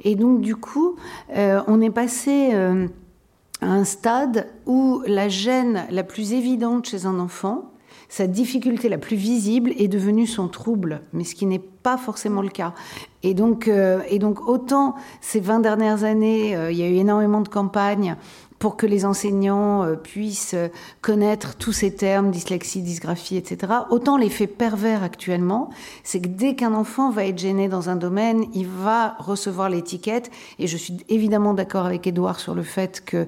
Et 0.05 0.15
donc, 0.15 0.41
du 0.41 0.55
coup, 0.55 0.97
euh, 1.37 1.61
on 1.67 1.81
est 1.81 1.91
passé 1.91 2.53
à 2.53 3.67
un 3.67 3.85
stade 3.85 4.49
où 4.67 5.03
la 5.07 5.29
gêne 5.29 5.87
la 5.91 6.05
plus 6.05 6.33
évidente 6.33 6.87
chez 6.87 7.07
un 7.07 7.19
enfant, 7.19 7.72
sa 8.13 8.27
difficulté 8.27 8.91
la 8.91 8.99
plus 8.99 9.17
visible 9.17 9.73
est 9.79 9.89
devenue 9.89 10.27
son 10.27 10.47
trouble, 10.47 11.01
mais 11.15 11.25
ce 11.25 11.35
qui 11.35 11.47
n'est 11.47 11.59
pas 11.59 11.97
forcément 11.97 12.43
le 12.43 12.51
cas. 12.51 12.75
Et 13.23 13.33
donc, 13.33 13.69
euh, 13.69 14.03
et 14.07 14.19
donc 14.19 14.47
autant 14.47 14.97
ces 15.23 15.41
20 15.41 15.61
dernières 15.61 16.05
années, 16.05 16.55
euh, 16.55 16.71
il 16.71 16.77
y 16.77 16.83
a 16.83 16.89
eu 16.89 16.97
énormément 16.97 17.41
de 17.41 17.49
campagnes 17.49 18.17
pour 18.59 18.77
que 18.77 18.85
les 18.85 19.07
enseignants 19.07 19.85
euh, 19.85 19.95
puissent 19.95 20.55
connaître 21.01 21.57
tous 21.57 21.73
ces 21.73 21.95
termes, 21.95 22.31
dyslexie, 22.31 22.83
dysgraphie, 22.83 23.39
etc. 23.39 23.73
Autant 23.89 24.19
l'effet 24.19 24.47
pervers 24.47 25.03
actuellement, 25.03 25.71
c'est 26.05 26.21
que 26.21 26.29
dès 26.29 26.55
qu'un 26.55 26.75
enfant 26.75 27.11
va 27.11 27.25
être 27.25 27.39
gêné 27.39 27.69
dans 27.69 27.89
un 27.89 27.97
domaine, 27.97 28.45
il 28.53 28.67
va 28.67 29.17
recevoir 29.21 29.71
l'étiquette. 29.71 30.31
Et 30.59 30.67
je 30.67 30.77
suis 30.77 30.99
évidemment 31.09 31.55
d'accord 31.55 31.87
avec 31.87 32.07
Edouard 32.07 32.41
sur 32.41 32.55
le 32.55 32.63
fait 32.63 33.03
que 33.03 33.27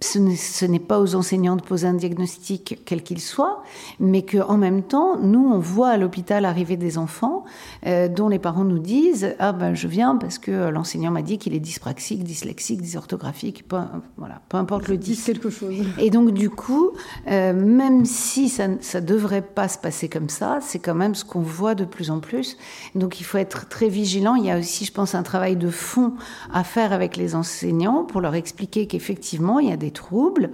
ce 0.00 0.64
n'est 0.64 0.78
pas 0.78 1.00
aux 1.00 1.14
enseignants 1.14 1.56
de 1.56 1.62
poser 1.62 1.88
un 1.88 1.94
diagnostic 1.94 2.80
quel 2.84 3.02
qu'il 3.02 3.20
soit, 3.20 3.62
mais 3.98 4.22
qu'en 4.22 4.56
même 4.56 4.82
temps, 4.82 5.18
nous, 5.18 5.44
on 5.44 5.58
voit 5.58 5.88
à 5.88 5.96
l'hôpital 5.96 6.44
arriver 6.44 6.76
des 6.76 6.98
enfants 6.98 7.44
euh, 7.86 8.08
dont 8.08 8.28
les 8.28 8.38
parents 8.38 8.64
nous 8.64 8.78
disent 8.78 9.34
Ah 9.38 9.52
ben 9.52 9.74
je 9.74 9.88
viens 9.88 10.16
parce 10.16 10.38
que 10.38 10.68
l'enseignant 10.68 11.10
m'a 11.10 11.22
dit 11.22 11.38
qu'il 11.38 11.54
est 11.54 11.60
dyspraxique, 11.60 12.22
dyslexique, 12.22 12.80
dysorthographique, 12.80 13.66
peu, 13.66 13.78
voilà, 14.16 14.40
peu 14.48 14.56
importe 14.56 14.88
le 14.88 14.96
dis. 14.96 15.16
quelque 15.16 15.50
chose. 15.50 15.74
Et 15.98 16.10
donc, 16.10 16.32
du 16.32 16.48
coup, 16.48 16.90
euh, 17.28 17.52
même 17.52 18.04
si 18.04 18.48
ça 18.48 18.68
ne 18.68 19.00
devrait 19.00 19.42
pas 19.42 19.68
se 19.68 19.78
passer 19.78 20.08
comme 20.08 20.28
ça, 20.28 20.58
c'est 20.60 20.78
quand 20.78 20.94
même 20.94 21.14
ce 21.14 21.24
qu'on 21.24 21.40
voit 21.40 21.74
de 21.74 21.84
plus 21.84 22.10
en 22.10 22.20
plus. 22.20 22.56
Donc, 22.94 23.20
il 23.20 23.24
faut 23.24 23.38
être 23.38 23.68
très 23.68 23.88
vigilant. 23.88 24.36
Il 24.36 24.44
y 24.44 24.50
a 24.50 24.58
aussi, 24.58 24.84
je 24.84 24.92
pense, 24.92 25.14
un 25.14 25.22
travail 25.22 25.56
de 25.56 25.70
fond 25.70 26.14
à 26.52 26.62
faire 26.62 26.92
avec 26.92 27.16
les 27.16 27.34
enseignants 27.34 28.04
pour 28.04 28.20
leur 28.20 28.36
expliquer 28.36 28.86
qu'effectivement, 28.86 29.58
il 29.58 29.68
y 29.68 29.72
a 29.72 29.76
des 29.76 29.87
troubles, 29.90 30.50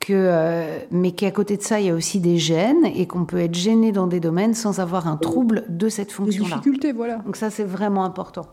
que, 0.00 0.12
euh, 0.14 0.78
mais 0.90 1.12
qu'à 1.12 1.30
côté 1.30 1.56
de 1.56 1.62
ça, 1.62 1.78
il 1.78 1.86
y 1.86 1.90
a 1.90 1.94
aussi 1.94 2.20
des 2.20 2.38
gènes 2.38 2.86
et 2.86 3.06
qu'on 3.06 3.26
peut 3.26 3.38
être 3.38 3.54
gêné 3.54 3.92
dans 3.92 4.06
des 4.06 4.18
domaines 4.18 4.54
sans 4.54 4.80
avoir 4.80 5.06
un 5.06 5.16
trouble 5.16 5.64
de 5.68 5.88
cette 5.88 6.10
fonction-là. 6.10 6.48
Des 6.48 6.54
difficultés, 6.54 6.92
voilà. 6.92 7.18
Donc 7.18 7.36
ça, 7.36 7.50
c'est 7.50 7.64
vraiment 7.64 8.04
important. 8.04 8.46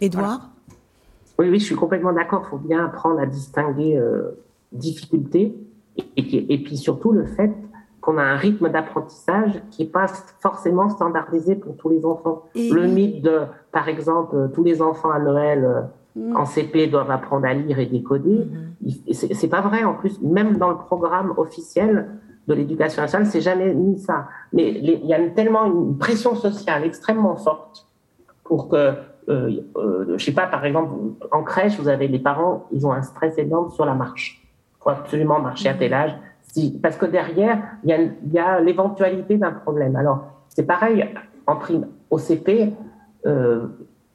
Édouard 0.00 0.50
Oui, 1.38 1.50
oui, 1.50 1.60
je 1.60 1.66
suis 1.66 1.74
complètement 1.74 2.12
d'accord. 2.12 2.44
Il 2.46 2.50
faut 2.50 2.58
bien 2.58 2.84
apprendre 2.86 3.20
à 3.20 3.26
distinguer 3.26 3.96
euh, 3.96 4.38
difficulté 4.72 5.54
et, 6.16 6.54
et, 6.54 6.62
puis 6.62 6.78
surtout 6.78 7.12
le 7.12 7.26
fait 7.26 7.52
qu'on 8.00 8.16
a 8.16 8.22
un 8.22 8.36
rythme 8.36 8.70
d'apprentissage 8.70 9.60
qui 9.70 9.82
n'est 9.82 9.90
pas 9.90 10.06
forcément 10.40 10.88
standardisé 10.88 11.54
pour 11.54 11.76
tous 11.76 11.90
les 11.90 12.06
enfants. 12.06 12.44
Le 12.54 12.86
mythe 12.86 13.22
de, 13.22 13.40
par 13.72 13.88
exemple, 13.88 14.48
tous 14.54 14.64
les 14.64 14.80
enfants 14.80 15.10
à 15.10 15.18
Noël 15.18 15.90
Mm. 16.16 16.36
en 16.36 16.44
CP 16.44 16.88
doivent 16.88 17.10
apprendre 17.10 17.46
à 17.46 17.54
lire 17.54 17.78
et 17.78 17.86
décoder. 17.86 18.48
Mm-hmm. 18.84 19.34
C'est 19.34 19.48
pas 19.48 19.60
vrai 19.60 19.84
en 19.84 19.94
plus, 19.94 20.20
même 20.20 20.56
dans 20.56 20.70
le 20.70 20.76
programme 20.76 21.34
officiel 21.36 22.08
de 22.48 22.54
l'éducation 22.54 23.02
nationale, 23.02 23.26
c'est 23.26 23.40
jamais 23.40 23.72
mis 23.74 23.98
ça. 23.98 24.28
Mais 24.52 24.70
il 24.70 25.06
y 25.06 25.14
a 25.14 25.28
tellement 25.30 25.66
une 25.66 25.98
pression 25.98 26.34
sociale 26.34 26.84
extrêmement 26.84 27.36
forte 27.36 27.86
pour 28.44 28.68
que, 28.68 28.94
euh, 29.28 29.50
euh, 29.76 30.14
je 30.16 30.24
sais 30.24 30.32
pas, 30.32 30.46
par 30.46 30.64
exemple, 30.64 30.92
en 31.30 31.44
crèche, 31.44 31.78
vous 31.78 31.88
avez 31.88 32.08
les 32.08 32.18
parents, 32.18 32.66
ils 32.72 32.84
ont 32.86 32.92
un 32.92 33.02
stress 33.02 33.38
énorme 33.38 33.70
sur 33.70 33.84
la 33.84 33.94
marche. 33.94 34.42
Il 34.42 34.82
faut 34.82 34.90
absolument 34.90 35.38
marcher 35.38 35.68
à 35.68 35.74
tel 35.74 35.94
âge, 35.94 36.16
si, 36.42 36.78
parce 36.82 36.96
que 36.96 37.06
derrière, 37.06 37.62
il 37.84 38.12
y 38.32 38.38
a, 38.38 38.60
l'éventualité 38.60 39.36
d'un 39.36 39.52
problème. 39.52 39.94
Alors, 39.94 40.24
c'est 40.48 40.66
pareil 40.66 41.08
en 41.46 41.56
prime 41.56 41.86
au 42.10 42.18
CP. 42.18 42.72
Euh, 43.26 43.68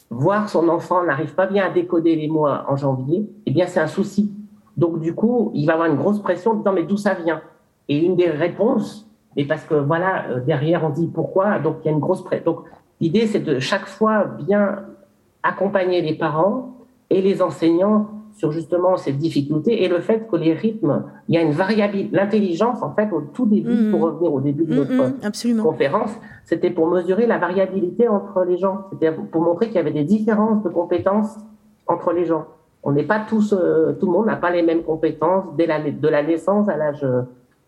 voir 0.09 0.49
son 0.49 0.69
enfant 0.69 1.03
n'arrive 1.03 1.35
pas 1.35 1.47
bien 1.47 1.65
à 1.65 1.69
décoder 1.69 2.15
les 2.15 2.27
mots 2.27 2.47
en 2.47 2.75
janvier, 2.75 3.29
eh 3.45 3.51
bien, 3.51 3.67
c'est 3.67 3.79
un 3.79 3.87
souci. 3.87 4.31
Donc, 4.77 4.99
du 4.99 5.13
coup, 5.13 5.51
il 5.53 5.65
va 5.65 5.73
avoir 5.73 5.89
une 5.89 5.97
grosse 5.97 6.19
pression 6.19 6.53
de 6.53 6.59
disant, 6.59 6.73
mais 6.73 6.83
d'où 6.83 6.97
ça 6.97 7.13
vient? 7.13 7.41
Et 7.87 7.97
une 7.97 8.15
des 8.15 8.29
réponses, 8.29 9.09
et 9.35 9.45
parce 9.45 9.63
que 9.63 9.75
voilà, 9.75 10.25
euh, 10.29 10.39
derrière, 10.39 10.83
on 10.83 10.89
dit 10.89 11.07
pourquoi, 11.07 11.59
donc 11.59 11.77
il 11.81 11.85
y 11.85 11.89
a 11.89 11.91
une 11.91 11.99
grosse 11.99 12.23
pression. 12.23 12.51
Donc, 12.51 12.59
l'idée, 12.99 13.27
c'est 13.27 13.39
de 13.39 13.59
chaque 13.59 13.85
fois 13.85 14.25
bien 14.25 14.85
accompagner 15.43 16.01
les 16.01 16.15
parents 16.15 16.75
et 17.09 17.21
les 17.21 17.41
enseignants 17.41 18.09
sur 18.35 18.51
justement 18.51 18.97
cette 18.97 19.17
difficulté 19.17 19.83
et 19.83 19.87
le 19.87 20.01
fait 20.01 20.27
que 20.29 20.35
les 20.35 20.53
rythmes, 20.53 21.03
il 21.29 21.35
y 21.35 21.37
a 21.37 21.41
une 21.41 21.53
variabilité. 21.53 22.15
L'intelligence, 22.15 22.83
en 22.83 22.93
fait, 22.93 23.11
au 23.13 23.21
tout 23.21 23.45
début, 23.45 23.89
pour 23.89 24.01
mm-hmm. 24.01 24.03
revenir 24.03 24.33
au 24.33 24.41
début 24.41 24.65
de 24.65 24.75
notre 24.75 24.91
mm-hmm, 24.91 25.61
conférence, 25.61 26.11
c'était 26.43 26.69
pour 26.69 26.87
mesurer 26.87 27.27
la 27.27 27.37
variabilité 27.37 28.09
entre 28.09 28.43
les 28.43 28.57
gens. 28.57 28.87
C'était 28.91 29.11
pour 29.11 29.41
montrer 29.41 29.67
qu'il 29.67 29.75
y 29.75 29.79
avait 29.79 29.91
des 29.91 30.03
différences 30.03 30.61
de 30.63 30.69
compétences 30.69 31.37
entre 31.87 32.11
les 32.11 32.25
gens. 32.25 32.45
On 32.83 32.91
n'est 32.91 33.05
pas 33.05 33.21
tous, 33.27 33.53
euh, 33.53 33.93
tout 33.93 34.05
le 34.07 34.11
monde 34.11 34.25
n'a 34.25 34.35
pas 34.35 34.51
les 34.51 34.61
mêmes 34.61 34.83
compétences 34.83 35.45
dès 35.57 35.65
la, 35.65 35.79
de 35.79 36.07
la 36.07 36.21
naissance 36.21 36.67
à 36.67 36.75
l'âge 36.75 37.07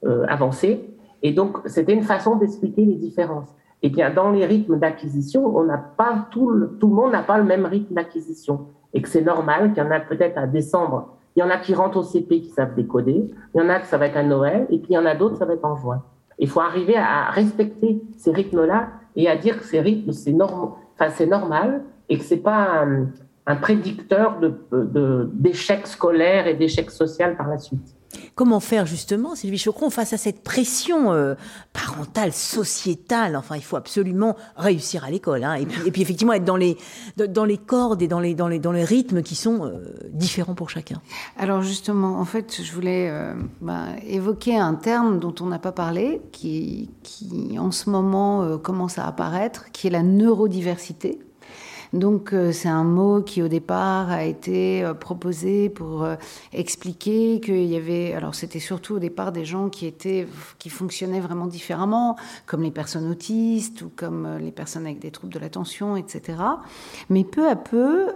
euh, 0.06 0.26
avancé. 0.28 0.82
Et 1.24 1.32
donc, 1.32 1.58
c'était 1.66 1.94
une 1.94 2.04
façon 2.04 2.36
d'expliquer 2.36 2.84
les 2.84 2.96
différences. 2.96 3.56
Et 3.84 3.90
bien, 3.90 4.14
dans 4.14 4.32
les 4.32 4.46
rythmes 4.46 4.78
d'acquisition, 4.78 5.56
on 5.56 5.64
n'a 5.64 5.78
pas 5.78 6.28
tout 6.30 6.50
le, 6.50 6.78
tout 6.80 6.90
le 6.90 6.94
monde 6.94 7.12
n'a 7.14 7.24
pas 7.24 7.38
le 7.38 7.46
même 7.46 7.66
rythme 7.66 7.94
d'acquisition 7.94 8.68
et 8.94 9.02
que 9.02 9.10
c'est 9.10 9.22
normal 9.22 9.74
qu'il 9.74 9.84
y 9.84 9.86
en 9.86 9.92
a 9.92 10.00
peut-être 10.00 10.38
à 10.38 10.48
décembre. 10.48 11.18
Il 11.36 11.42
y 11.42 11.44
en 11.44 11.50
a 11.50 11.58
qui 11.58 11.76
rentrent 11.76 11.98
au 11.98 12.04
CP 12.04 12.42
qui 12.42 12.50
savent 12.50 12.74
décoder, 12.76 13.30
il 13.54 13.58
y 13.58 13.62
en 13.62 13.70
a 13.70 13.80
que 13.80 13.86
ça 13.86 13.98
va 13.98 14.08
être 14.08 14.18
à 14.18 14.24
Noël, 14.24 14.66
et 14.70 14.80
puis 14.80 14.88
il 14.92 14.94
y 14.94 14.98
en 14.98 15.06
a 15.06 15.16
d'autres 15.16 15.38
ça 15.38 15.46
va 15.46 15.54
être 15.54 15.66
en 15.66 15.76
juin. 15.76 16.04
Il 16.40 16.50
faut 16.50 16.62
arriver 16.62 16.96
à 16.96 17.30
respecter 17.32 18.02
ces 18.18 18.32
rythmes-là 18.32 18.90
et 19.16 19.28
à 19.28 19.36
dire 19.36 19.58
que 19.58 19.64
ces 19.64 19.80
rythmes, 19.80 20.12
c'est 20.12 20.36
enfin, 20.42 21.10
c'est 21.10 21.26
normal 21.26 21.84
et 22.10 22.18
que 22.18 22.24
c'est 22.24 22.38
pas 22.38 22.84
un, 22.84 23.08
un 23.48 23.56
prédicteur 23.56 24.40
d'échecs 25.34 25.88
scolaires 25.88 26.48
et 26.48 26.54
d'échecs 26.54 26.92
sociaux 26.92 27.28
par 27.38 27.48
la 27.48 27.58
suite. 27.58 27.97
Comment 28.36 28.60
faire 28.60 28.86
justement, 28.86 29.36
Sylvie 29.36 29.58
Chocron, 29.58 29.90
face 29.90 30.14
à 30.14 30.18
cette 30.18 30.44
pression 30.44 31.12
euh, 31.12 31.36
parentale, 31.74 32.34
sociétale? 32.34 33.36
Enfin, 33.36 33.56
il 33.56 33.64
faut 33.64 33.76
absolument 33.76 34.36
réussir 34.56 35.04
à 35.04 35.10
l'école, 35.10 35.44
hein, 35.44 35.56
et, 35.56 35.66
puis, 35.66 36.02
effectivement 36.02 36.34
être 36.34 36.46
dans 36.46 36.56
les, 36.56 36.78
dans 37.18 37.46
les 37.46 37.58
cordes 37.58 38.02
et 38.02 38.08
dans 38.08 38.20
les, 38.20 38.36
dans 38.36 38.48
les, 38.48 38.60
dans 38.60 38.72
les 38.72 38.84
rythmes 38.84 39.22
qui 39.22 39.36
sont 39.36 39.66
euh, 39.66 39.84
différents 40.12 40.56
pour 40.56 40.70
chacun. 40.70 41.02
Alors 41.38 41.62
justement, 41.62 42.20
en 42.20 42.26
fait, 42.26 42.62
je 42.62 42.72
voulais 42.74 43.10
euh, 43.10 43.34
bah, 43.62 43.88
évoquer 44.06 44.58
un 44.58 44.76
terme 44.76 45.20
dont 45.20 45.36
on 45.42 45.48
n'a 45.48 45.60
pas 45.60 45.72
parlé, 45.72 46.22
qui, 46.32 46.90
qui 47.04 47.58
en 47.60 47.72
ce 47.72 47.90
moment 47.90 48.58
commence 48.58 48.98
à 48.98 49.08
apparaître, 49.08 49.72
qui 49.72 49.88
est 49.88 49.92
la 49.92 50.04
neurodiversité. 50.04 51.20
Donc 51.98 52.32
euh, 52.32 52.52
c'est 52.52 52.70
un 52.70 52.84
mot 52.84 53.22
qui 53.22 53.42
au 53.42 53.48
départ 53.48 54.12
a 54.12 54.24
été 54.24 54.84
euh, 54.84 54.94
proposé 54.94 55.70
pour 55.70 56.04
euh, 56.04 56.16
expliquer 56.54 57.42
qu'il 57.42 57.66
y 57.66 57.76
avait, 57.76 58.14
alors 58.14 58.36
c'était 58.36 58.60
surtout 58.60 58.96
au 58.96 59.00
départ 59.00 59.32
des 59.32 59.46
gens 59.46 59.70
qui 59.70 59.88
étaient, 59.88 60.28
qui 60.60 60.70
fonctionnaient 60.70 61.20
vraiment 61.20 61.48
différemment, 61.48 62.16
comme 62.46 62.62
les 62.62 62.72
personnes 62.72 63.10
autistes 63.10 63.82
ou 63.82 63.92
comme 63.96 64.38
les 64.38 64.52
personnes 64.52 64.86
avec 64.86 65.00
des 65.00 65.10
troubles 65.10 65.34
de 65.34 65.40
l'attention, 65.40 65.98
etc. 65.98 66.38
Mais 67.10 67.24
peu 67.24 67.50
à 67.50 67.56
peu, 67.56 68.08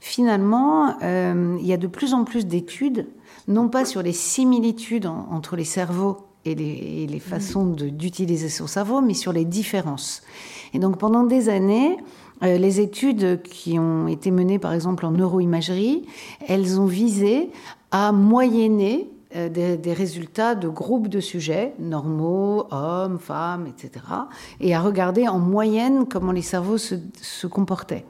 finalement, 0.00 0.98
il 1.00 1.66
y 1.66 1.72
a 1.72 1.76
de 1.76 1.86
plus 1.86 2.14
en 2.14 2.24
plus 2.24 2.46
d'études, 2.46 3.06
non 3.48 3.68
pas 3.68 3.84
sur 3.84 4.02
les 4.02 4.12
similitudes 4.12 5.06
entre 5.06 5.56
les 5.56 5.64
cerveaux 5.64 6.18
et 6.44 6.54
les, 6.54 7.06
les 7.06 7.20
façons 7.20 7.66
d'utiliser 7.66 8.48
son 8.48 8.66
cerveau, 8.66 9.00
mais 9.00 9.14
sur 9.14 9.32
les 9.32 9.44
différences. 9.44 10.22
Et 10.74 10.78
donc 10.78 10.98
pendant 10.98 11.24
des 11.24 11.48
années, 11.48 11.98
les 12.42 12.80
études 12.80 13.42
qui 13.42 13.78
ont 13.78 14.08
été 14.08 14.30
menées 14.30 14.58
par 14.58 14.72
exemple 14.72 15.06
en 15.06 15.12
neuroimagerie, 15.12 16.06
elles 16.48 16.80
ont 16.80 16.86
visé 16.86 17.50
à 17.90 18.12
moyenner 18.12 19.08
euh, 19.34 19.48
des, 19.48 19.92
résultats 19.94 20.54
de 20.54 20.68
groupes 20.68 21.08
de 21.08 21.20
sujets, 21.20 21.72
normaux, 21.78 22.66
hommes, 22.70 23.18
femmes, 23.18 23.66
etc., 23.66 24.04
et 24.60 24.74
à 24.74 24.80
regarder 24.80 25.26
en 25.26 25.38
moyenne 25.38 26.06
comment 26.06 26.32
les 26.32 26.42
cerveaux 26.42 26.76
se, 26.76 27.46
comportaient. 27.46 28.04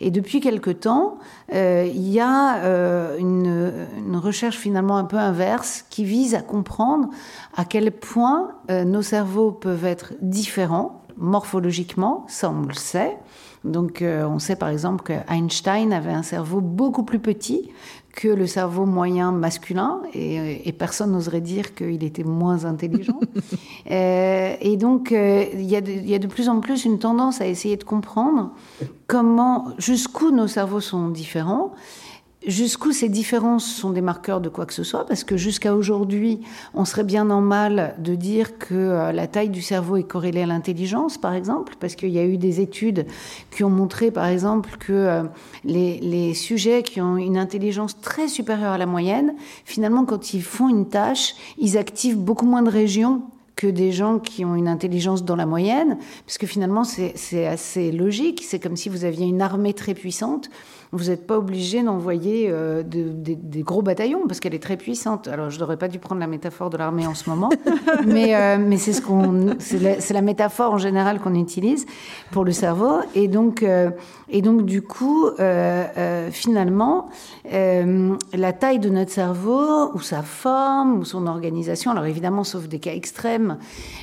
Et 0.00 0.10
depuis 0.10 0.40
quelque 0.40 0.70
temps, 0.70 1.16
euh, 1.54 1.88
il 1.90 2.08
y 2.08 2.20
a 2.20 2.58
euh, 2.58 3.16
une, 3.18 4.16
recherche 4.16 4.56
finalement 4.56 4.98
un 4.98 5.04
peu 5.04 5.16
inverse 5.16 5.84
qui 5.88 6.04
vise 6.04 6.34
à 6.34 6.42
comprendre 6.42 7.08
à 7.56 7.64
quel 7.64 7.90
point 7.92 8.50
euh, 8.70 8.84
nos 8.84 9.02
cerveaux 9.02 9.52
peuvent 9.52 9.86
être 9.86 10.12
différents 10.20 11.02
morphologiquement, 11.16 12.24
ça 12.28 12.50
on 12.50 12.66
le 12.66 12.74
sait. 12.74 13.16
Donc 13.66 14.02
on 14.02 14.38
sait 14.38 14.56
par 14.56 14.68
exemple 14.68 15.02
que 15.02 15.12
Einstein 15.28 15.92
avait 15.92 16.12
un 16.12 16.22
cerveau 16.22 16.60
beaucoup 16.60 17.02
plus 17.02 17.18
petit 17.18 17.70
que 18.16 18.28
le 18.28 18.46
cerveau 18.46 18.86
moyen 18.86 19.30
masculin 19.30 20.00
et, 20.14 20.66
et 20.66 20.72
personne 20.72 21.12
n'oserait 21.12 21.42
dire 21.42 21.74
qu'il 21.74 22.02
était 22.02 22.24
moins 22.24 22.64
intelligent. 22.64 23.20
euh, 23.90 24.56
et 24.58 24.76
donc, 24.78 25.12
euh, 25.12 25.44
il 25.52 25.60
y, 25.60 25.74
y, 25.74 26.14
a 26.14 26.18
de 26.18 26.26
plus 26.26 26.48
en 26.48 26.60
plus 26.60 26.86
une 26.86 26.98
tendance 26.98 27.42
à 27.42 27.46
essayer 27.46 27.76
de 27.76 27.84
comprendre 27.84 28.52
comment, 29.06 29.68
jusqu'où 29.78 30.30
nos 30.30 30.48
cerveaux 30.48 30.80
sont 30.80 31.08
différents 31.08 31.74
jusqu'où 32.46 32.92
ces 32.92 33.08
différences 33.08 33.66
sont 33.66 33.90
des 33.90 34.00
marqueurs 34.00 34.40
de 34.40 34.48
quoi 34.48 34.66
que 34.66 34.72
ce 34.72 34.84
soit, 34.84 35.04
parce 35.04 35.24
que 35.24 35.36
jusqu'à 35.36 35.74
aujourd'hui, 35.74 36.40
on 36.74 36.84
serait 36.84 37.04
bien 37.04 37.28
en 37.30 37.40
mal 37.40 37.94
de 37.98 38.14
dire 38.14 38.58
que 38.58 38.74
euh, 38.74 39.12
la 39.12 39.26
taille 39.26 39.48
du 39.48 39.62
cerveau 39.62 39.96
est 39.96 40.04
corrélée 40.04 40.42
à 40.42 40.46
l'intelligence, 40.46 41.18
par 41.18 41.34
exemple, 41.34 41.74
parce 41.80 41.96
qu'il 41.96 42.10
y 42.10 42.18
a 42.18 42.24
eu 42.24 42.38
des 42.38 42.60
études 42.60 43.06
qui 43.50 43.64
ont 43.64 43.70
montré, 43.70 44.10
par 44.10 44.26
exemple, 44.26 44.76
que 44.78 44.92
euh, 44.92 45.22
les, 45.64 45.98
les, 45.98 46.34
sujets 46.34 46.82
qui 46.82 47.00
ont 47.00 47.16
une 47.16 47.36
intelligence 47.36 48.00
très 48.00 48.28
supérieure 48.28 48.72
à 48.72 48.78
la 48.78 48.86
moyenne, 48.86 49.34
finalement, 49.64 50.04
quand 50.04 50.32
ils 50.32 50.42
font 50.42 50.68
une 50.68 50.88
tâche, 50.88 51.34
ils 51.58 51.76
activent 51.76 52.18
beaucoup 52.18 52.46
moins 52.46 52.62
de 52.62 52.70
régions 52.70 53.22
que 53.56 53.66
des 53.66 53.90
gens 53.90 54.18
qui 54.18 54.44
ont 54.44 54.54
une 54.54 54.68
intelligence 54.68 55.24
dans 55.24 55.34
la 55.34 55.46
moyenne, 55.46 55.96
parce 56.26 56.36
que 56.36 56.46
finalement 56.46 56.84
c'est 56.84 57.46
assez 57.46 57.90
logique, 57.90 58.44
c'est 58.46 58.60
comme 58.60 58.76
si 58.76 58.90
vous 58.90 59.04
aviez 59.04 59.26
une 59.26 59.40
armée 59.40 59.72
très 59.72 59.94
puissante, 59.94 60.50
vous 60.92 61.04
n'êtes 61.04 61.26
pas 61.26 61.38
obligé 61.38 61.82
d'envoyer 61.82 62.48
euh, 62.50 62.82
des 62.84 63.62
gros 63.62 63.82
bataillons 63.82 64.22
parce 64.26 64.40
qu'elle 64.40 64.54
est 64.54 64.62
très 64.62 64.76
puissante. 64.76 65.28
Alors, 65.28 65.50
je 65.50 65.58
n'aurais 65.58 65.76
pas 65.76 65.88
dû 65.88 65.98
prendre 65.98 66.20
la 66.20 66.26
métaphore 66.26 66.70
de 66.70 66.76
l'armée 66.76 67.06
en 67.06 67.14
ce 67.14 67.28
moment, 67.28 67.50
mais, 68.06 68.34
euh, 68.34 68.56
mais 68.58 68.76
c'est 68.76 68.92
ce 68.92 69.02
qu'on, 69.02 69.56
c'est 69.58 69.78
la, 69.78 69.96
la, 70.10 70.22
métaphore 70.22 70.72
en 70.72 70.78
général 70.78 71.20
qu'on 71.20 71.34
utilise 71.34 71.86
pour 72.30 72.44
le 72.44 72.52
cerveau. 72.52 73.00
Et 73.14 73.28
donc, 73.28 73.62
euh, 73.62 73.90
et 74.28 74.42
donc 74.42 74.64
du 74.64 74.82
coup, 74.82 75.28
finalement, 76.30 77.08
la 77.44 78.52
taille 78.52 78.78
de 78.78 78.88
notre 78.88 79.12
cerveau 79.12 79.92
ou 79.94 80.00
sa 80.00 80.22
forme 80.22 80.98
ou 80.98 81.04
son 81.04 81.26
organisation, 81.26 81.92
alors 81.92 82.06
évidemment, 82.06 82.42
sauf 82.42 82.68
des 82.68 82.80
cas 82.80 82.92
extrêmes, 82.92 83.58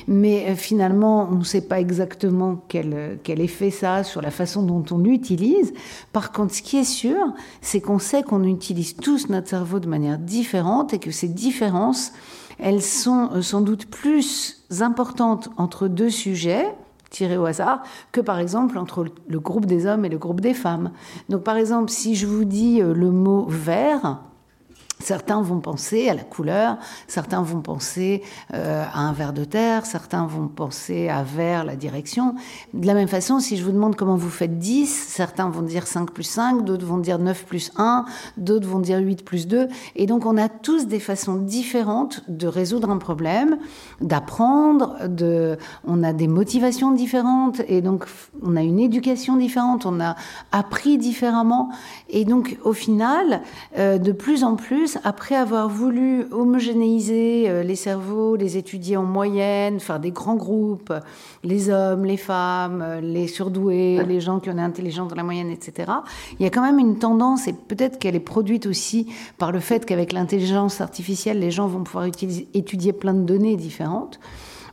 mais 0.08 0.54
finalement, 0.54 1.28
on 1.30 1.36
ne 1.36 1.44
sait 1.44 1.60
pas 1.60 1.80
exactement 1.80 2.62
quel, 2.68 3.18
quel 3.22 3.40
effet 3.40 3.70
ça 3.70 3.96
a 3.96 4.04
sur 4.04 4.22
la 4.22 4.30
façon 4.30 4.62
dont 4.62 4.84
on 4.90 4.98
l'utilise. 4.98 5.74
Par 6.12 6.32
contre, 6.32 6.54
ce 6.54 6.62
qui 6.62 6.78
est 6.78 6.83
sûr, 6.84 7.34
c'est 7.60 7.80
qu'on 7.80 7.98
sait 7.98 8.22
qu'on 8.22 8.44
utilise 8.44 8.96
tous 8.96 9.28
notre 9.28 9.48
cerveau 9.48 9.80
de 9.80 9.88
manière 9.88 10.18
différente 10.18 10.94
et 10.94 10.98
que 10.98 11.10
ces 11.10 11.28
différences, 11.28 12.12
elles 12.58 12.82
sont 12.82 13.30
euh, 13.32 13.42
sans 13.42 13.60
doute 13.60 13.86
plus 13.86 14.64
importantes 14.80 15.50
entre 15.56 15.88
deux 15.88 16.10
sujets 16.10 16.74
tirés 17.10 17.36
au 17.36 17.46
hasard 17.46 17.82
que 18.10 18.20
par 18.20 18.40
exemple 18.40 18.76
entre 18.76 19.06
le 19.28 19.40
groupe 19.40 19.66
des 19.66 19.86
hommes 19.86 20.04
et 20.04 20.08
le 20.08 20.18
groupe 20.18 20.40
des 20.40 20.54
femmes. 20.54 20.90
Donc 21.28 21.44
par 21.44 21.56
exemple, 21.56 21.90
si 21.90 22.16
je 22.16 22.26
vous 22.26 22.44
dis 22.44 22.82
euh, 22.82 22.92
le 22.92 23.10
mot 23.10 23.46
vert, 23.48 24.20
Certains 25.00 25.42
vont 25.42 25.60
penser 25.60 26.08
à 26.08 26.14
la 26.14 26.22
couleur, 26.22 26.78
certains 27.08 27.42
vont 27.42 27.60
penser 27.60 28.22
euh, 28.54 28.84
à 28.92 29.00
un 29.00 29.12
verre 29.12 29.32
de 29.32 29.44
terre, 29.44 29.86
certains 29.86 30.26
vont 30.26 30.46
penser 30.46 31.08
à 31.08 31.22
vers 31.22 31.64
la 31.64 31.76
direction. 31.76 32.36
De 32.72 32.86
la 32.86 32.94
même 32.94 33.08
façon, 33.08 33.40
si 33.40 33.56
je 33.56 33.64
vous 33.64 33.72
demande 33.72 33.96
comment 33.96 34.16
vous 34.16 34.30
faites 34.30 34.58
10, 34.58 34.88
certains 34.88 35.50
vont 35.50 35.62
dire 35.62 35.86
5 35.86 36.10
plus 36.10 36.24
5, 36.24 36.64
d'autres 36.64 36.86
vont 36.86 36.98
dire 36.98 37.18
9 37.18 37.44
plus 37.44 37.72
1, 37.76 38.04
d'autres 38.36 38.68
vont 38.68 38.78
dire 38.78 38.98
8 38.98 39.24
plus 39.24 39.46
2. 39.46 39.68
Et 39.96 40.06
donc 40.06 40.26
on 40.26 40.36
a 40.36 40.48
tous 40.48 40.86
des 40.86 41.00
façons 41.00 41.36
différentes 41.36 42.22
de 42.28 42.46
résoudre 42.46 42.88
un 42.88 42.98
problème, 42.98 43.58
d'apprendre, 44.00 44.96
on 45.86 46.02
a 46.02 46.12
des 46.12 46.28
motivations 46.28 46.92
différentes 46.92 47.60
et 47.68 47.80
donc 47.80 48.06
on 48.42 48.56
a 48.56 48.62
une 48.62 48.78
éducation 48.78 49.36
différente, 49.36 49.86
on 49.86 50.00
a 50.00 50.14
appris 50.52 50.98
différemment. 50.98 51.70
Et 52.08 52.24
donc 52.24 52.58
au 52.64 52.72
final, 52.72 53.42
euh, 53.78 53.98
de 53.98 54.12
plus 54.12 54.44
en 54.44 54.56
plus, 54.56 54.83
après 55.04 55.34
avoir 55.34 55.68
voulu 55.68 56.26
homogénéiser 56.30 57.48
euh, 57.48 57.62
les 57.62 57.76
cerveaux, 57.76 58.36
les 58.36 58.56
étudier 58.56 58.96
en 58.96 59.04
moyenne, 59.04 59.80
faire 59.80 60.00
des 60.00 60.10
grands 60.10 60.36
groupes, 60.36 60.92
les 61.42 61.70
hommes, 61.70 62.04
les 62.04 62.16
femmes, 62.16 62.82
euh, 62.82 63.00
les 63.00 63.26
surdoués, 63.26 64.04
les 64.06 64.20
gens 64.20 64.40
qui 64.40 64.50
ont 64.50 64.52
une 64.52 64.60
intelligence 64.60 65.08
dans 65.08 65.16
la 65.16 65.22
moyenne, 65.22 65.50
etc., 65.50 65.90
il 66.38 66.44
y 66.44 66.46
a 66.46 66.50
quand 66.50 66.62
même 66.62 66.78
une 66.78 66.98
tendance, 66.98 67.48
et 67.48 67.52
peut-être 67.52 67.98
qu'elle 67.98 68.16
est 68.16 68.20
produite 68.20 68.66
aussi 68.66 69.12
par 69.38 69.52
le 69.52 69.60
fait 69.60 69.84
qu'avec 69.84 70.12
l'intelligence 70.12 70.80
artificielle, 70.80 71.38
les 71.38 71.50
gens 71.50 71.66
vont 71.66 71.84
pouvoir 71.84 72.06
utiliser, 72.06 72.48
étudier 72.54 72.92
plein 72.92 73.14
de 73.14 73.24
données 73.24 73.56
différentes. 73.56 74.20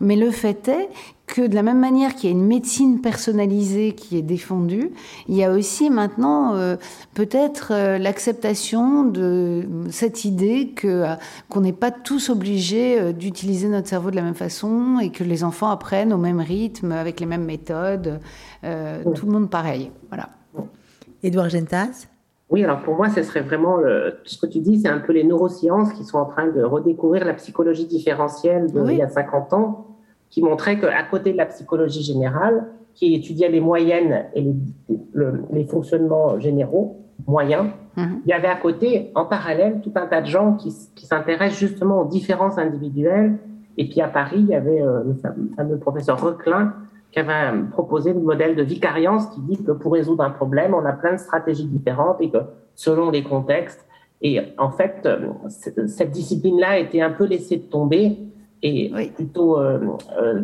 Mais 0.02 0.16
le 0.16 0.32
fait 0.32 0.68
est 0.68 0.90
que 1.28 1.46
de 1.46 1.54
la 1.54 1.62
même 1.62 1.80
manière 1.80 2.16
qu'il 2.16 2.30
y 2.30 2.34
a 2.34 2.36
une 2.36 2.46
médecine 2.46 3.02
personnalisée 3.02 3.94
qui 3.94 4.18
est 4.18 4.24
défendue, 4.24 4.92
il 5.30 5.36
y 5.36 5.44
a 5.44 5.52
aussi 5.52 5.92
maintenant 5.92 6.56
euh, 6.56 6.76
peut-être 7.14 7.72
euh, 7.72 7.98
l'acceptation 8.00 9.04
de 9.04 9.64
cette 9.92 10.26
idée 10.26 10.72
que 10.76 10.88
euh, 10.88 11.16
qu'on 11.50 11.62
n'est 11.62 11.72
pas 11.72 11.92
tous 11.92 12.30
obligés 12.30 13.14
d'utiliser 13.14 13.68
notre 13.68 13.88
cerveau 13.88 14.10
de 14.10 14.16
la 14.16 14.24
même 14.24 14.34
façon 14.34 15.00
et 15.00 15.12
que 15.12 15.24
les 15.24 15.44
enfants 15.44 15.70
apprennent 15.70 16.14
au 16.14 16.18
même 16.18 16.40
rythme, 16.42 16.92
avec 16.92 17.20
les 17.20 17.28
mêmes 17.28 17.46
méthodes, 17.46 18.20
tout 18.64 19.26
le 19.26 19.32
monde 19.32 19.50
pareil. 19.50 19.92
Voilà. 20.10 20.30
Édouard 21.22 21.50
Gentas? 21.50 22.08
Oui, 22.50 22.64
alors 22.64 22.82
pour 22.82 22.96
moi, 22.96 23.10
ce 23.10 23.22
serait 23.24 23.42
vraiment 23.42 23.78
le, 23.78 24.16
ce 24.26 24.38
que 24.38 24.48
tu 24.48 24.60
dis, 24.60 24.82
c'est 24.82 24.90
un 24.90 25.00
peu 25.00 25.14
les 25.14 25.24
neurosciences 25.24 25.94
qui 25.94 26.04
sont 26.04 26.18
en 26.18 26.26
train 26.26 26.48
de 26.48 26.62
redécouvrir 26.64 27.24
la 27.24 27.34
psychologie 27.36 27.86
différentielle 27.86 28.72
d'il 28.72 28.98
y 28.98 29.02
a 29.02 29.08
50 29.08 29.54
ans 29.54 29.91
qui 30.32 30.42
montrait 30.42 30.80
qu'à 30.80 31.04
côté 31.04 31.34
de 31.34 31.38
la 31.38 31.46
psychologie 31.46 32.02
générale, 32.02 32.66
qui 32.96 33.14
étudiait 33.14 33.50
les 33.50 33.60
moyennes 33.60 34.26
et 34.34 34.42
les, 34.42 34.56
les 35.52 35.66
fonctionnements 35.66 36.40
généraux, 36.40 36.98
moyens, 37.28 37.68
mhm. 37.98 38.22
il 38.26 38.30
y 38.30 38.34
avait 38.34 38.48
à 38.48 38.56
côté, 38.56 39.12
en 39.14 39.26
parallèle, 39.26 39.82
tout 39.82 39.92
un 39.96 40.08
tas 40.08 40.22
de 40.22 40.28
gens 40.28 40.56
qui, 40.56 40.74
qui 40.96 41.06
s'intéressent 41.06 41.60
justement 41.60 42.02
aux 42.02 42.08
différences 42.08 42.58
individuelles. 42.58 43.38
Et 43.78 43.88
puis 43.88 44.02
à 44.02 44.08
Paris, 44.08 44.38
il 44.40 44.48
y 44.48 44.56
avait 44.56 44.82
euh, 44.82 45.04
le 45.06 45.16
fameux 45.56 45.78
professeur 45.78 46.20
Reclin 46.20 46.74
qui 47.12 47.20
avait 47.20 47.58
proposé 47.72 48.14
le 48.14 48.22
modèle 48.22 48.56
de 48.56 48.64
vicariance 48.64 49.28
qui 49.28 49.42
dit 49.42 49.62
que 49.64 49.74
pour 49.74 49.94
résoudre 49.94 50.24
un 50.24 50.30
problème, 50.30 50.74
on 50.74 50.86
a 50.86 50.94
plein 50.94 51.14
de 51.14 51.20
stratégies 51.20 51.66
différentes 51.66 52.22
et 52.22 52.30
que 52.30 52.38
selon 52.74 53.12
les 53.12 53.24
contextes, 53.24 53.86
et 54.22 54.40
en 54.58 54.72
fait, 54.72 55.02
euh, 55.06 55.30
cette 55.88 56.12
discipline-là 56.12 56.70
a 56.70 56.78
été 56.78 57.02
un 57.02 57.10
peu 57.10 57.26
laissée 57.26 57.58
de 57.58 57.64
tomber 57.64 58.20
et 58.64 59.12
plutôt 59.16 59.60
euh, 59.60 59.80
euh, 60.22 60.42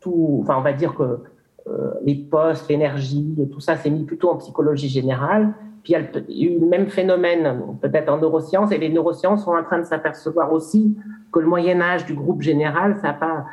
tout, 0.00 0.40
enfin 0.42 0.56
on 0.58 0.62
va 0.62 0.72
dire 0.72 0.94
que 0.94 1.20
euh, 1.66 1.94
les 2.04 2.14
postes, 2.14 2.68
l'énergie, 2.68 3.36
tout 3.50 3.60
ça 3.60 3.76
s'est 3.76 3.90
mis 3.90 4.04
plutôt 4.04 4.30
en 4.30 4.36
psychologie 4.36 4.88
générale. 4.88 5.54
Puis 5.82 5.94
il 6.28 6.40
y 6.40 6.46
a 6.46 6.50
eu 6.50 6.58
le 6.58 6.66
même 6.66 6.88
phénomène 6.88 7.76
peut-être 7.80 8.10
en 8.10 8.18
neurosciences 8.18 8.72
et 8.72 8.78
les 8.78 8.88
neurosciences 8.88 9.44
sont 9.44 9.52
en 9.52 9.62
train 9.62 9.78
de 9.78 9.84
s'apercevoir 9.84 10.52
aussi 10.52 10.96
que 11.32 11.38
le 11.38 11.46
Moyen 11.46 11.80
Âge 11.80 12.04
du 12.04 12.14
groupe 12.14 12.42
général, 12.42 12.96
ça 13.00 13.12
pas, 13.12 13.46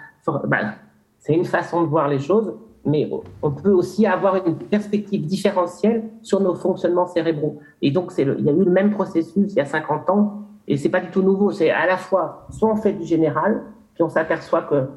ben, 0.47 0.73
c'est 1.19 1.33
une 1.33 1.45
façon 1.45 1.83
de 1.83 1.87
voir 1.87 2.07
les 2.07 2.19
choses, 2.19 2.53
mais 2.83 3.09
on 3.41 3.51
peut 3.51 3.71
aussi 3.71 4.05
avoir 4.05 4.45
une 4.45 4.57
perspective 4.57 5.25
différentielle 5.25 6.03
sur 6.21 6.39
nos 6.39 6.55
fonctionnements 6.55 7.07
cérébraux. 7.07 7.59
Et 7.81 7.91
donc, 7.91 8.11
c'est 8.11 8.23
il 8.23 8.45
y 8.45 8.49
a 8.49 8.53
eu 8.53 8.63
le 8.63 8.71
même 8.71 8.91
processus 8.91 9.53
il 9.53 9.55
y 9.55 9.61
a 9.61 9.65
50 9.65 10.09
ans 10.09 10.45
et 10.67 10.77
c'est 10.77 10.89
pas 10.89 10.99
du 10.99 11.09
tout 11.09 11.21
nouveau. 11.21 11.51
C'est 11.51 11.69
à 11.69 11.85
la 11.85 11.97
fois, 11.97 12.47
soit 12.49 12.71
on 12.71 12.75
fait 12.75 12.93
du 12.93 13.05
général, 13.05 13.63
puis 13.93 14.03
on 14.03 14.09
s'aperçoit 14.09 14.63
que 14.63 14.87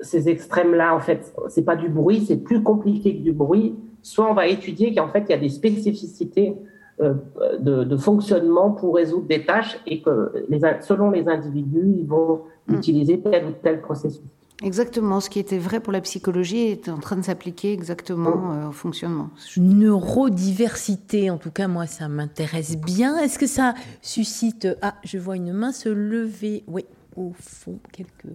ces 0.00 0.28
extrêmes-là, 0.28 0.94
en 0.94 1.00
fait, 1.00 1.34
c'est 1.48 1.64
pas 1.64 1.76
du 1.76 1.88
bruit, 1.88 2.24
c'est 2.26 2.36
plus 2.36 2.62
compliqué 2.62 3.16
que 3.16 3.22
du 3.22 3.32
bruit. 3.32 3.74
soit 4.02 4.30
on 4.30 4.34
va 4.34 4.46
étudier 4.46 4.94
qu'en 4.94 5.08
fait, 5.08 5.24
il 5.28 5.30
y 5.30 5.34
a 5.34 5.38
des 5.38 5.48
spécificités 5.48 6.54
euh, 7.00 7.14
de, 7.58 7.96
fonctionnement 7.98 8.70
pour 8.70 8.94
résoudre 8.94 9.26
des 9.26 9.44
tâches 9.44 9.78
et 9.86 10.00
que 10.00 10.32
les, 10.48 10.60
selon 10.80 11.10
les 11.10 11.28
individus, 11.28 11.94
ils 11.98 12.06
vont 12.06 12.42
mm. 12.68 12.74
utiliser 12.74 13.20
tel 13.20 13.44
ou 13.44 13.52
tel 13.62 13.82
processus. 13.82 14.22
Exactement, 14.62 15.20
ce 15.20 15.28
qui 15.28 15.38
était 15.38 15.58
vrai 15.58 15.80
pour 15.80 15.92
la 15.92 16.00
psychologie 16.00 16.68
est 16.68 16.88
en 16.88 16.96
train 16.96 17.16
de 17.16 17.22
s'appliquer 17.22 17.74
exactement 17.74 18.36
mm. 18.36 18.58
euh, 18.58 18.68
au 18.68 18.72
fonctionnement. 18.72 19.28
Neurodiversité, 19.58 21.28
en 21.28 21.36
tout 21.36 21.50
cas, 21.50 21.68
moi, 21.68 21.86
ça 21.86 22.08
m'intéresse 22.08 22.78
bien. 22.78 23.18
Est-ce 23.18 23.38
que 23.38 23.46
ça 23.46 23.74
suscite... 24.00 24.66
Ah, 24.80 24.94
je 25.04 25.18
vois 25.18 25.36
une 25.36 25.52
main 25.52 25.72
se 25.72 25.90
lever. 25.90 26.64
Oui, 26.66 26.86
au 27.16 27.32
fond, 27.38 27.78
quelques... 27.92 28.34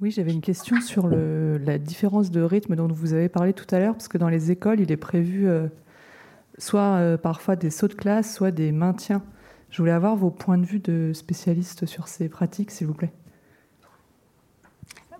Oui, 0.00 0.12
j'avais 0.12 0.32
une 0.32 0.40
question 0.40 0.80
sur 0.80 1.08
la 1.08 1.76
différence 1.76 2.30
de 2.30 2.40
rythme 2.40 2.76
dont 2.76 2.86
vous 2.86 3.14
avez 3.14 3.28
parlé 3.28 3.52
tout 3.52 3.66
à 3.74 3.80
l'heure, 3.80 3.94
parce 3.94 4.06
que 4.06 4.16
dans 4.16 4.28
les 4.28 4.52
écoles, 4.52 4.78
il 4.78 4.92
est 4.92 4.96
prévu 4.96 5.48
euh, 5.48 5.66
soit 6.56 6.98
euh, 6.98 7.16
parfois 7.16 7.56
des 7.56 7.70
sauts 7.70 7.88
de 7.88 7.94
classe, 7.94 8.32
soit 8.32 8.52
des 8.52 8.70
maintiens. 8.70 9.22
Je 9.70 9.82
voulais 9.82 9.92
avoir 9.92 10.14
vos 10.14 10.30
points 10.30 10.56
de 10.56 10.64
vue 10.64 10.78
de 10.78 11.12
spécialistes 11.14 11.84
sur 11.86 12.06
ces 12.06 12.28
pratiques, 12.28 12.70
s'il 12.70 12.86
vous 12.86 12.94
plaît. 12.94 13.12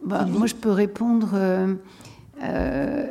Bah, 0.05 0.27
moi, 0.27 0.47
je 0.47 0.55
peux 0.55 0.71
répondre. 0.71 1.31
Euh, 1.35 3.07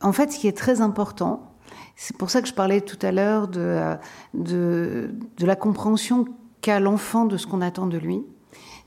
en 0.00 0.12
fait, 0.12 0.32
ce 0.32 0.38
qui 0.40 0.48
est 0.48 0.56
très 0.56 0.80
important, 0.80 1.54
c'est 1.94 2.16
pour 2.16 2.28
ça 2.28 2.42
que 2.42 2.48
je 2.48 2.54
parlais 2.54 2.80
tout 2.80 2.98
à 3.02 3.12
l'heure 3.12 3.46
de, 3.46 3.96
de 4.34 5.08
la 5.38 5.54
compréhension 5.54 6.24
qu'a 6.60 6.80
l'enfant 6.80 7.24
de 7.24 7.36
ce 7.36 7.46
qu'on 7.46 7.60
attend 7.60 7.86
de 7.86 7.98
lui 7.98 8.24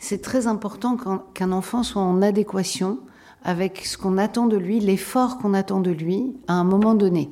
c'est 0.05 0.21
très 0.21 0.45
important 0.45 0.97
qu'un 1.33 1.51
enfant 1.51 1.81
soit 1.81 2.03
en 2.03 2.21
adéquation 2.21 2.99
avec 3.43 3.83
ce 3.85 3.97
qu'on 3.97 4.19
attend 4.19 4.45
de 4.45 4.55
lui, 4.55 4.79
l'effort 4.79 5.39
qu'on 5.39 5.55
attend 5.55 5.79
de 5.79 5.89
lui 5.89 6.35
à 6.47 6.53
un 6.53 6.63
moment 6.63 6.93
donné. 6.93 7.31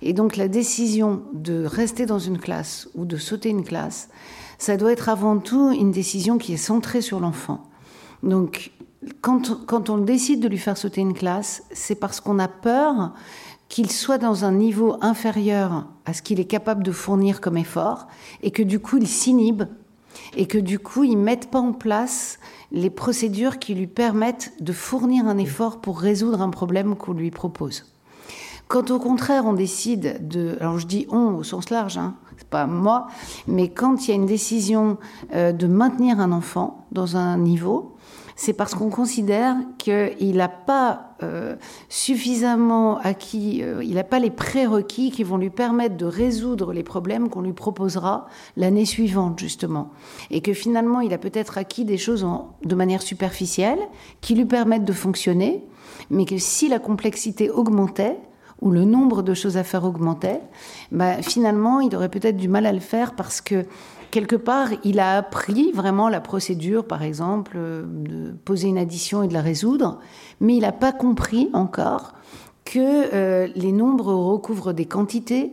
Et 0.00 0.14
donc 0.14 0.36
la 0.36 0.48
décision 0.48 1.22
de 1.34 1.62
rester 1.62 2.06
dans 2.06 2.18
une 2.18 2.38
classe 2.38 2.88
ou 2.94 3.04
de 3.04 3.18
sauter 3.18 3.50
une 3.50 3.64
classe, 3.64 4.08
ça 4.58 4.78
doit 4.78 4.92
être 4.92 5.10
avant 5.10 5.38
tout 5.38 5.72
une 5.72 5.90
décision 5.90 6.38
qui 6.38 6.54
est 6.54 6.64
centrée 6.68 7.02
sur 7.02 7.20
l'enfant. 7.20 7.64
Donc 8.22 8.72
quand, 9.20 9.90
on 9.90 9.98
décide 9.98 10.40
de 10.40 10.48
lui 10.48 10.58
faire 10.58 10.78
sauter 10.78 11.02
une 11.02 11.14
classe, 11.14 11.64
c'est 11.70 11.96
parce 11.96 12.20
qu'on 12.20 12.38
a 12.38 12.48
peur 12.48 13.12
qu'il 13.68 13.90
soit 13.90 14.18
dans 14.18 14.46
un 14.46 14.52
niveau 14.52 14.96
inférieur 15.02 15.86
à 16.06 16.14
ce 16.14 16.22
qu'il 16.22 16.40
est 16.40 16.46
capable 16.46 16.82
de 16.82 16.92
fournir 16.92 17.42
comme 17.42 17.58
effort 17.58 18.08
et 18.42 18.50
que 18.52 18.62
du 18.62 18.80
coup 18.80 18.96
il 18.96 19.06
s'inhibe 19.06 19.64
et 20.36 20.46
que 20.46 20.58
du 20.58 20.78
coup, 20.78 21.04
ils 21.04 21.16
mettent 21.16 21.50
pas 21.50 21.60
en 21.60 21.72
place 21.72 22.38
les 22.72 22.90
procédures 22.90 23.58
qui 23.58 23.74
lui 23.74 23.86
permettent 23.86 24.52
de 24.60 24.72
fournir 24.72 25.26
un 25.26 25.38
effort 25.38 25.80
pour 25.80 26.00
résoudre 26.00 26.40
un 26.40 26.50
problème 26.50 26.96
qu'on 26.96 27.12
lui 27.12 27.30
propose. 27.30 27.86
Quand 28.68 28.92
au 28.92 29.00
contraire 29.00 29.46
on 29.46 29.52
décide 29.52 30.28
de, 30.28 30.56
alors 30.60 30.78
je 30.78 30.86
dis 30.86 31.06
on 31.10 31.34
au 31.34 31.42
sens 31.42 31.70
large, 31.70 31.98
hein, 31.98 32.14
c'est 32.38 32.46
pas 32.46 32.66
moi, 32.66 33.08
mais 33.48 33.68
quand 33.68 34.06
il 34.06 34.10
y 34.10 34.12
a 34.12 34.14
une 34.14 34.26
décision 34.26 34.96
euh, 35.34 35.50
de 35.50 35.66
maintenir 35.66 36.20
un 36.20 36.30
enfant 36.30 36.86
dans 36.92 37.16
un 37.16 37.36
niveau, 37.36 37.96
c'est 38.40 38.54
parce 38.54 38.74
qu'on 38.74 38.88
considère 38.88 39.54
qu'il 39.76 40.36
n'a 40.38 40.48
pas 40.48 41.14
euh, 41.22 41.56
suffisamment 41.90 42.96
acquis, 42.96 43.62
euh, 43.62 43.84
il 43.84 43.96
n'a 43.96 44.02
pas 44.02 44.18
les 44.18 44.30
prérequis 44.30 45.10
qui 45.10 45.24
vont 45.24 45.36
lui 45.36 45.50
permettre 45.50 45.98
de 45.98 46.06
résoudre 46.06 46.72
les 46.72 46.82
problèmes 46.82 47.28
qu'on 47.28 47.42
lui 47.42 47.52
proposera 47.52 48.28
l'année 48.56 48.86
suivante, 48.86 49.38
justement. 49.38 49.90
Et 50.30 50.40
que 50.40 50.54
finalement, 50.54 51.02
il 51.02 51.12
a 51.12 51.18
peut-être 51.18 51.58
acquis 51.58 51.84
des 51.84 51.98
choses 51.98 52.26
de 52.64 52.74
manière 52.74 53.02
superficielle 53.02 53.78
qui 54.22 54.34
lui 54.34 54.46
permettent 54.46 54.86
de 54.86 54.94
fonctionner, 54.94 55.62
mais 56.08 56.24
que 56.24 56.38
si 56.38 56.70
la 56.70 56.78
complexité 56.78 57.50
augmentait, 57.50 58.16
ou 58.62 58.70
le 58.70 58.86
nombre 58.86 59.22
de 59.22 59.34
choses 59.34 59.58
à 59.58 59.64
faire 59.64 59.84
augmentait, 59.84 60.40
bah, 60.92 61.20
finalement, 61.20 61.80
il 61.80 61.94
aurait 61.94 62.08
peut-être 62.08 62.38
du 62.38 62.48
mal 62.48 62.64
à 62.64 62.72
le 62.72 62.80
faire 62.80 63.14
parce 63.16 63.42
que 63.42 63.66
quelque 64.10 64.36
part, 64.36 64.68
il 64.84 65.00
a 65.00 65.16
appris 65.18 65.72
vraiment 65.72 66.08
la 66.08 66.20
procédure, 66.20 66.84
par 66.84 67.02
exemple, 67.02 67.52
euh, 67.56 67.84
de 67.86 68.32
poser 68.44 68.68
une 68.68 68.78
addition 68.78 69.22
et 69.22 69.28
de 69.28 69.34
la 69.34 69.42
résoudre, 69.42 69.98
mais 70.40 70.56
il 70.56 70.60
n'a 70.60 70.72
pas 70.72 70.92
compris 70.92 71.48
encore 71.52 72.14
que 72.64 73.14
euh, 73.14 73.48
les 73.56 73.72
nombres 73.72 74.12
recouvrent 74.12 74.72
des 74.72 74.86
quantités 74.86 75.52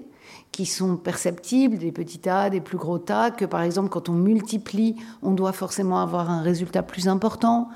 qui 0.51 0.65
sont 0.65 0.97
perceptibles, 0.97 1.77
des 1.77 1.91
petits 1.91 2.19
tas, 2.19 2.49
des 2.49 2.61
plus 2.61 2.77
gros 2.77 2.97
tas, 2.97 3.31
que 3.31 3.45
par 3.45 3.61
exemple 3.61 3.89
quand 3.89 4.09
on 4.09 4.13
multiplie, 4.13 4.95
on 5.21 5.31
doit 5.31 5.51
forcément 5.51 6.01
avoir 6.01 6.29
un 6.29 6.41
résultat 6.41 6.83
plus 6.83 7.07
important, 7.07 7.69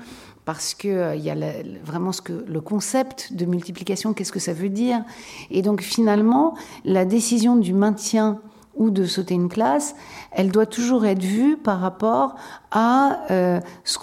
parce 0.44 0.74
qu'il 0.74 0.90
euh, 0.90 1.14
y 1.14 1.30
a 1.30 1.36
vraiment 1.84 2.12
ce 2.12 2.20
que, 2.20 2.44
le 2.46 2.60
concept 2.60 3.32
de 3.32 3.44
multiplication, 3.44 4.12
qu'est-ce 4.12 4.32
que 4.32 4.40
ça 4.40 4.52
veut 4.52 4.68
dire? 4.68 5.04
Et 5.50 5.62
donc 5.62 5.80
finalement, 5.80 6.56
la 6.84 7.04
décision 7.04 7.56
du 7.56 7.72
maintien 7.72 8.40
ou 8.76 8.90
de 8.90 9.04
sauter 9.04 9.34
une 9.34 9.48
classe, 9.48 9.94
elle 10.30 10.50
doit 10.50 10.66
toujours 10.66 11.06
être 11.06 11.22
vue 11.22 11.56
par 11.56 11.80
rapport 11.80 12.36
à 12.70 13.20
euh, 13.30 13.60
ce 13.84 13.98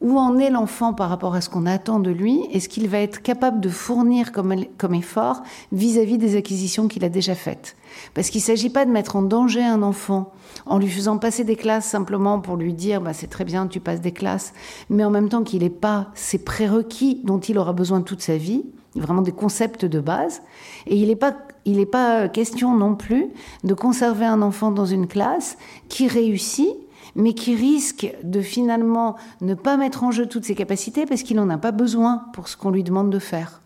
où 0.00 0.18
en 0.18 0.38
est 0.38 0.50
l'enfant 0.50 0.92
par 0.92 1.08
rapport 1.08 1.34
à 1.34 1.40
ce 1.40 1.48
qu'on 1.48 1.64
attend 1.64 2.00
de 2.00 2.10
lui 2.10 2.40
et 2.52 2.60
ce 2.60 2.68
qu'il 2.68 2.88
va 2.88 2.98
être 2.98 3.22
capable 3.22 3.60
de 3.60 3.70
fournir 3.70 4.30
comme, 4.30 4.52
effort 4.94 5.42
vis-à-vis 5.72 6.18
des 6.18 6.36
acquisitions 6.36 6.86
qu'il 6.86 7.04
a 7.04 7.08
déjà 7.08 7.34
faites. 7.34 7.76
Parce 8.12 8.28
qu'il 8.28 8.40
ne 8.40 8.44
s'agit 8.44 8.68
pas 8.68 8.84
de 8.84 8.90
mettre 8.90 9.16
en 9.16 9.22
danger 9.22 9.64
un 9.64 9.82
enfant 9.82 10.32
en 10.66 10.78
lui 10.78 10.88
faisant 10.88 11.16
passer 11.16 11.44
des 11.44 11.56
classes 11.56 11.86
simplement 11.86 12.40
pour 12.40 12.56
lui 12.56 12.74
dire 12.74 13.00
bah, 13.00 13.14
c'est 13.14 13.26
très 13.26 13.44
bien, 13.44 13.66
tu 13.66 13.80
passes 13.80 14.02
des 14.02 14.12
classes, 14.12 14.52
mais 14.90 15.04
en 15.04 15.10
même 15.10 15.30
temps 15.30 15.42
qu'il 15.42 15.62
n'ait 15.62 15.70
pas 15.70 16.08
ces 16.14 16.38
prérequis 16.38 17.22
dont 17.24 17.40
il 17.40 17.58
aura 17.58 17.72
besoin 17.72 18.02
toute 18.02 18.20
sa 18.20 18.36
vie, 18.36 18.64
vraiment 18.96 19.22
des 19.22 19.32
concepts 19.32 19.84
de 19.84 20.00
base. 20.00 20.42
Et 20.86 20.96
il 20.96 21.08
n'est 21.08 21.16
pas, 21.16 21.36
il 21.64 21.84
pas 21.86 22.28
question 22.28 22.74
non 22.74 22.94
plus 22.94 23.28
de 23.64 23.74
conserver 23.74 24.26
un 24.26 24.42
enfant 24.42 24.70
dans 24.70 24.86
une 24.86 25.06
classe 25.06 25.56
qui 25.88 26.08
réussit, 26.08 26.74
mais 27.14 27.32
qui 27.32 27.54
risque 27.54 28.14
de 28.22 28.40
finalement 28.40 29.16
ne 29.40 29.54
pas 29.54 29.76
mettre 29.76 30.04
en 30.04 30.10
jeu 30.10 30.26
toutes 30.26 30.44
ses 30.44 30.54
capacités 30.54 31.06
parce 31.06 31.22
qu'il 31.22 31.36
n'en 31.36 31.50
a 31.50 31.58
pas 31.58 31.72
besoin 31.72 32.24
pour 32.32 32.48
ce 32.48 32.56
qu'on 32.56 32.70
lui 32.70 32.84
demande 32.84 33.10
de 33.10 33.18
faire. 33.18 33.62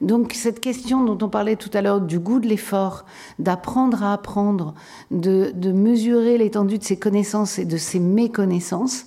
Donc 0.00 0.32
cette 0.34 0.58
question 0.58 1.04
dont 1.04 1.24
on 1.24 1.28
parlait 1.28 1.54
tout 1.54 1.70
à 1.74 1.80
l'heure 1.80 2.00
du 2.00 2.18
goût 2.18 2.40
de 2.40 2.48
l'effort, 2.48 3.04
d'apprendre 3.38 4.02
à 4.02 4.12
apprendre, 4.12 4.74
de, 5.12 5.52
de 5.54 5.70
mesurer 5.70 6.38
l'étendue 6.38 6.78
de 6.78 6.84
ses 6.84 6.98
connaissances 6.98 7.60
et 7.60 7.64
de 7.64 7.76
ses 7.76 8.00
méconnaissances, 8.00 9.04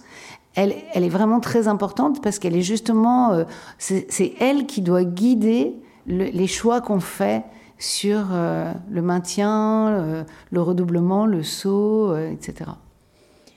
elle, 0.56 0.74
elle 0.94 1.04
est 1.04 1.10
vraiment 1.10 1.40
très 1.40 1.68
importante 1.68 2.22
parce 2.22 2.40
qu'elle 2.40 2.56
est 2.56 2.62
justement, 2.62 3.34
euh, 3.34 3.44
c'est 3.78 4.34
elle 4.40 4.66
qui 4.66 4.82
doit 4.82 5.04
guider 5.04 5.74
les 6.08 6.48
choix 6.48 6.82
qu'on 6.82 7.00
fait 7.00 7.44
sur 7.78 8.28
euh, 8.32 8.72
le 8.90 9.02
maintien, 9.02 9.90
euh, 9.90 10.24
le 10.52 10.62
redoublement, 10.62 11.26
le 11.26 11.44
saut, 11.44 12.16
etc. 12.16 12.72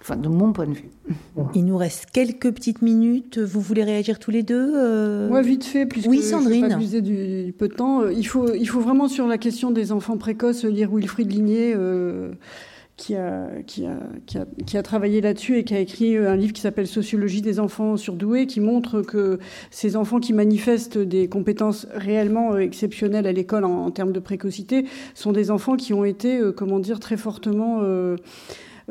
Enfin, 0.00 0.16
de 0.16 0.28
mon 0.28 0.52
point 0.52 0.66
de 0.66 0.72
vue. 0.72 0.90
Il 1.54 1.66
nous 1.66 1.76
reste 1.76 2.06
quelques 2.06 2.50
petites 2.52 2.82
minutes. 2.82 3.38
Vous 3.38 3.60
voulez 3.60 3.84
réagir 3.84 4.18
tous 4.18 4.30
les 4.30 4.42
deux 4.42 5.28
Moi, 5.28 5.42
vite 5.42 5.64
fait, 5.64 5.86
puisque 5.86 6.08
oui, 6.08 6.22
Sandrine. 6.22 6.68
je 6.70 6.76
vais 6.78 7.00
pas 7.00 7.00
du, 7.00 7.54
peu 7.56 7.68
de 7.68 7.74
temps. 7.74 8.08
Il 8.08 8.26
faut, 8.26 8.54
il 8.54 8.66
faut 8.66 8.80
vraiment, 8.80 9.06
sur 9.06 9.26
la 9.26 9.38
question 9.38 9.70
des 9.70 9.92
enfants 9.92 10.16
précoces, 10.16 10.64
lire 10.64 10.90
Wilfried 10.90 11.30
Ligné 11.30 11.76
qui 12.98 13.14
a, 13.14 13.46
qui 13.66 13.86
a, 13.86 13.96
qui 14.26 14.38
a, 14.38 14.44
qui 14.66 14.76
a 14.76 14.82
travaillé 14.82 15.20
là-dessus 15.20 15.56
et 15.56 15.64
qui 15.64 15.74
a 15.74 15.78
écrit 15.78 16.16
un 16.16 16.36
livre 16.36 16.52
qui 16.52 16.60
s'appelle 16.60 16.88
Sociologie 16.88 17.40
des 17.40 17.60
enfants 17.60 17.96
surdoués, 17.96 18.46
qui 18.46 18.60
montre 18.60 19.02
que 19.02 19.38
ces 19.70 19.96
enfants 19.96 20.18
qui 20.18 20.32
manifestent 20.32 20.98
des 20.98 21.28
compétences 21.28 21.86
réellement 21.94 22.54
euh, 22.54 22.58
exceptionnelles 22.58 23.26
à 23.26 23.32
l'école 23.32 23.64
en, 23.64 23.90
termes 23.92 24.12
de 24.12 24.20
précocité 24.20 24.84
sont 25.14 25.32
des 25.32 25.50
enfants 25.50 25.76
qui 25.76 25.94
ont 25.94 26.04
été, 26.04 26.38
euh, 26.38 26.52
comment 26.52 26.80
dire, 26.80 27.00
très 27.00 27.16
fortement... 27.16 27.78
Euh, 27.82 28.16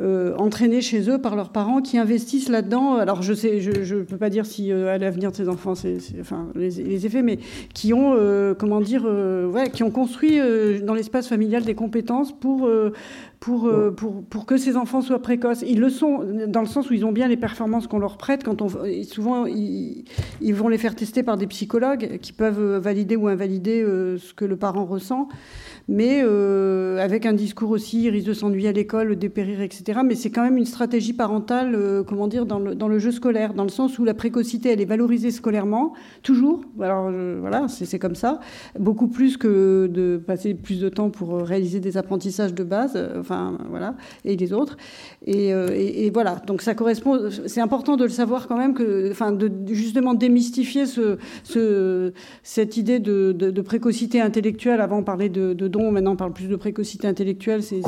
euh, 0.00 0.32
entraînés 0.36 0.80
chez 0.80 1.10
eux 1.10 1.18
par 1.18 1.34
leurs 1.34 1.50
parents 1.50 1.82
qui 1.82 1.98
investissent 1.98 2.48
là-dedans. 2.48 2.94
Alors 2.98 3.22
je 3.22 3.34
sais, 3.34 3.60
je 3.60 3.96
ne 3.96 4.02
peux 4.02 4.16
pas 4.16 4.30
dire 4.30 4.46
si 4.46 4.70
euh, 4.70 4.94
à 4.94 4.96
l'avenir 4.96 5.32
de 5.32 5.36
ces 5.36 5.48
enfants, 5.48 5.74
c'est, 5.74 5.98
enfin 6.20 6.46
les, 6.54 7.04
effets, 7.04 7.22
mais 7.22 7.40
qui 7.74 7.92
ont, 7.92 8.14
euh, 8.14 8.54
comment 8.54 8.80
dire, 8.80 9.04
ouais, 9.04 9.70
qui 9.70 9.82
ont 9.82 9.90
construit 9.90 10.38
dans 10.84 10.94
l'espace 10.94 11.26
familial 11.26 11.64
des 11.64 11.74
compétences 11.74 12.30
pour 12.30 12.70
pour, 13.40 13.70
pour, 13.96 14.24
pour, 14.24 14.46
que 14.46 14.56
ces 14.56 14.76
enfants 14.76 15.00
soient 15.00 15.22
précoces. 15.22 15.62
Ils 15.66 15.80
le 15.80 15.90
sont 15.90 16.24
dans 16.48 16.60
le 16.60 16.66
sens 16.66 16.90
où 16.90 16.94
ils 16.94 17.04
ont 17.04 17.12
bien 17.12 17.28
les 17.28 17.36
performances 17.36 17.86
qu'on 17.86 17.98
leur 17.98 18.16
prête. 18.16 18.42
Quand 18.42 18.62
on, 18.62 18.68
souvent, 19.04 19.46
ils, 19.46 20.04
ils, 20.40 20.54
vont 20.54 20.68
les 20.68 20.78
faire 20.78 20.96
tester 20.96 21.22
par 21.22 21.36
des 21.36 21.46
psychologues 21.46 22.18
qui 22.20 22.32
peuvent 22.32 22.78
valider 22.78 23.16
ou 23.16 23.28
invalider 23.28 23.82
ce 23.82 24.34
que 24.34 24.44
le 24.44 24.56
parent 24.56 24.84
ressent 24.84 25.28
mais 25.88 26.20
euh, 26.22 26.98
avec 26.98 27.24
un 27.24 27.32
discours 27.32 27.70
aussi, 27.70 28.02
il 28.02 28.10
risque 28.10 28.26
de 28.26 28.34
s'ennuyer 28.34 28.68
à 28.68 28.72
l'école, 28.72 29.16
dépérir, 29.16 29.62
etc. 29.62 30.00
Mais 30.04 30.14
c'est 30.14 30.30
quand 30.30 30.42
même 30.42 30.58
une 30.58 30.66
stratégie 30.66 31.14
parentale, 31.14 31.74
euh, 31.74 32.02
comment 32.02 32.28
dire, 32.28 32.44
dans 32.44 32.58
le, 32.58 32.98
jeu 32.98 33.10
scolaire, 33.10 33.54
dans 33.54 33.62
le 33.62 33.70
sens 33.70 33.98
où 33.98 34.04
la 34.04 34.12
précocité, 34.12 34.68
elle 34.68 34.82
est 34.82 34.86
valorisée 34.86 35.30
scolairement, 35.30 35.94
toujours. 36.22 36.60
Alors 36.80 37.08
euh, 37.10 37.38
voilà, 37.40 37.68
c'est 37.68 37.98
comme 37.98 38.14
ça. 38.14 38.40
Beaucoup 38.78 39.08
plus 39.08 39.38
que 39.38 39.86
de 39.86 40.18
passer 40.18 40.52
plus 40.52 40.78
de 40.78 40.90
temps 40.90 41.08
pour 41.08 41.38
réaliser 41.38 41.80
des 41.80 41.96
apprentissages 41.96 42.52
de 42.52 42.64
base. 42.64 42.98
enfin 43.18 43.56
voilà, 43.70 43.94
et 44.26 44.36
les 44.36 44.52
autres. 44.52 44.76
Et, 45.26 46.10
voilà, 46.12 46.36
donc 46.46 46.60
ça 46.60 46.74
correspond. 46.74 47.30
C'est 47.46 47.62
important 47.62 47.96
de 47.96 48.04
le 48.04 48.10
savoir 48.10 48.46
quand 48.46 48.58
même 48.58 48.74
que, 48.74 49.10
enfin, 49.10 49.32
de 49.32 49.50
justement 49.72 50.12
démystifier 50.12 50.84
ce, 50.84 51.16
ce 51.44 52.12
cette 52.42 52.76
idée 52.76 52.98
de, 52.98 53.32
de, 53.32 53.62
précocité 53.62 54.20
intellectuelle. 54.20 54.80
Avant 54.80 54.98
on 54.98 55.02
parlait 55.02 55.28
de, 55.28 55.52
de 55.52 55.68
don, 55.78 55.90
maintenant 55.92 56.12
on 56.12 56.16
parle 56.16 56.32
plus 56.32 56.48
de 56.48 56.56
précocité 56.56 57.06
intellectuelle. 57.06 57.62
C'est, 57.62 57.80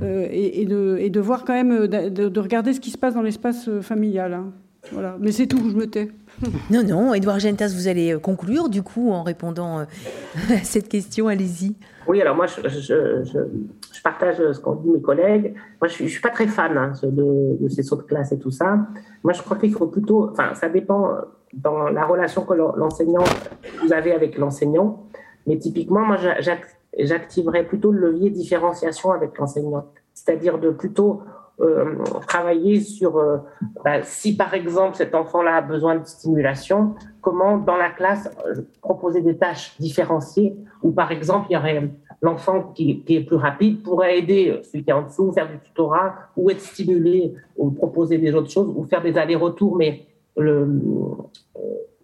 et, 0.00 0.64
de, 0.64 0.96
et 1.00 1.10
de 1.10 1.20
voir 1.20 1.44
quand 1.44 1.54
même, 1.54 1.86
de, 1.86 2.40
regarder 2.40 2.72
ce 2.72 2.80
qui 2.80 2.90
se 2.90 2.98
passe 2.98 3.14
dans 3.14 3.22
l'espace 3.22 3.68
familial. 3.80 4.34
Hein. 4.34 4.52
Voilà, 4.90 5.16
mais 5.20 5.30
c'est 5.30 5.46
tout. 5.46 5.70
Je 5.70 5.76
me 5.76 5.86
tais. 5.86 6.10
Non, 6.70 6.82
non, 6.82 7.14
Edouard 7.14 7.38
Gentas, 7.38 7.72
vous 7.74 7.86
allez 7.86 8.14
euh, 8.14 8.18
conclure 8.18 8.68
du 8.68 8.82
coup 8.82 9.12
en 9.12 9.22
répondant 9.22 9.80
euh, 9.80 9.84
à 10.50 10.64
cette 10.64 10.88
question, 10.88 11.28
allez-y. 11.28 11.76
Oui, 12.08 12.20
alors 12.20 12.34
moi, 12.34 12.46
je, 12.46 12.68
je, 12.68 14.02
partage 14.02 14.38
ce 14.38 14.58
qu'ont 14.58 14.74
dit 14.74 14.90
mes 14.90 15.00
collègues. 15.00 15.54
Moi, 15.80 15.88
je 15.88 16.02
ne 16.02 16.08
suis, 16.08 16.20
pas 16.20 16.30
très 16.30 16.48
fan 16.48 16.76
hein, 16.76 16.92
de, 17.04 17.68
ces 17.68 17.84
sauts 17.84 17.96
de 17.96 18.02
classe 18.02 18.32
et 18.32 18.38
tout 18.38 18.50
ça. 18.50 18.78
Moi, 19.22 19.32
je 19.32 19.42
crois 19.42 19.56
qu'il 19.56 19.72
faut 19.72 19.86
plutôt, 19.86 20.30
enfin, 20.30 20.54
ça 20.54 20.68
dépend 20.68 21.10
dans 21.52 21.88
la 21.88 22.04
relation 22.04 22.44
que 22.44 22.54
l'enseignant, 22.54 23.22
vous 23.80 23.92
avez 23.92 24.12
avec 24.12 24.36
l'enseignant. 24.36 25.06
Mais 25.46 25.58
typiquement, 25.58 26.00
moi, 26.00 26.16
j'activerais 26.98 27.64
plutôt 27.64 27.90
le 27.90 28.10
levier 28.10 28.30
différenciation 28.30 29.12
avec 29.12 29.36
l'enseignant. 29.38 29.86
C'est-à-dire 30.14 30.58
de 30.58 30.70
plutôt 30.70 31.22
euh, 31.60 31.96
travailler 32.26 32.80
sur 32.80 33.18
euh, 33.18 33.38
bah, 33.84 34.02
si 34.02 34.36
par 34.36 34.54
exemple 34.54 34.96
cet 34.96 35.14
enfant-là 35.14 35.56
a 35.56 35.60
besoin 35.60 35.96
de 35.96 36.04
stimulation, 36.06 36.94
comment 37.20 37.58
dans 37.58 37.76
la 37.76 37.90
classe 37.90 38.30
euh, 38.46 38.62
proposer 38.80 39.20
des 39.20 39.36
tâches 39.36 39.74
différenciées 39.78 40.56
ou 40.82 40.92
par 40.92 41.12
exemple 41.12 41.46
il 41.50 41.52
y 41.52 41.56
aurait 41.56 41.90
l'enfant 42.20 42.72
qui, 42.74 43.04
est 43.06 43.20
plus 43.20 43.36
rapide 43.36 43.82
pourrait 43.82 44.18
aider 44.18 44.60
celui 44.64 44.82
qui 44.82 44.90
est 44.90 44.94
en 44.94 45.02
dessous, 45.02 45.30
faire 45.32 45.48
du 45.48 45.58
tutorat 45.58 46.14
ou 46.36 46.50
être 46.50 46.60
stimulé 46.60 47.34
ou 47.56 47.70
proposer 47.70 48.18
des 48.18 48.34
autres 48.34 48.50
choses 48.50 48.72
ou 48.74 48.84
faire 48.84 49.02
des 49.02 49.18
allers-retours. 49.18 49.76
Mais 49.76 50.06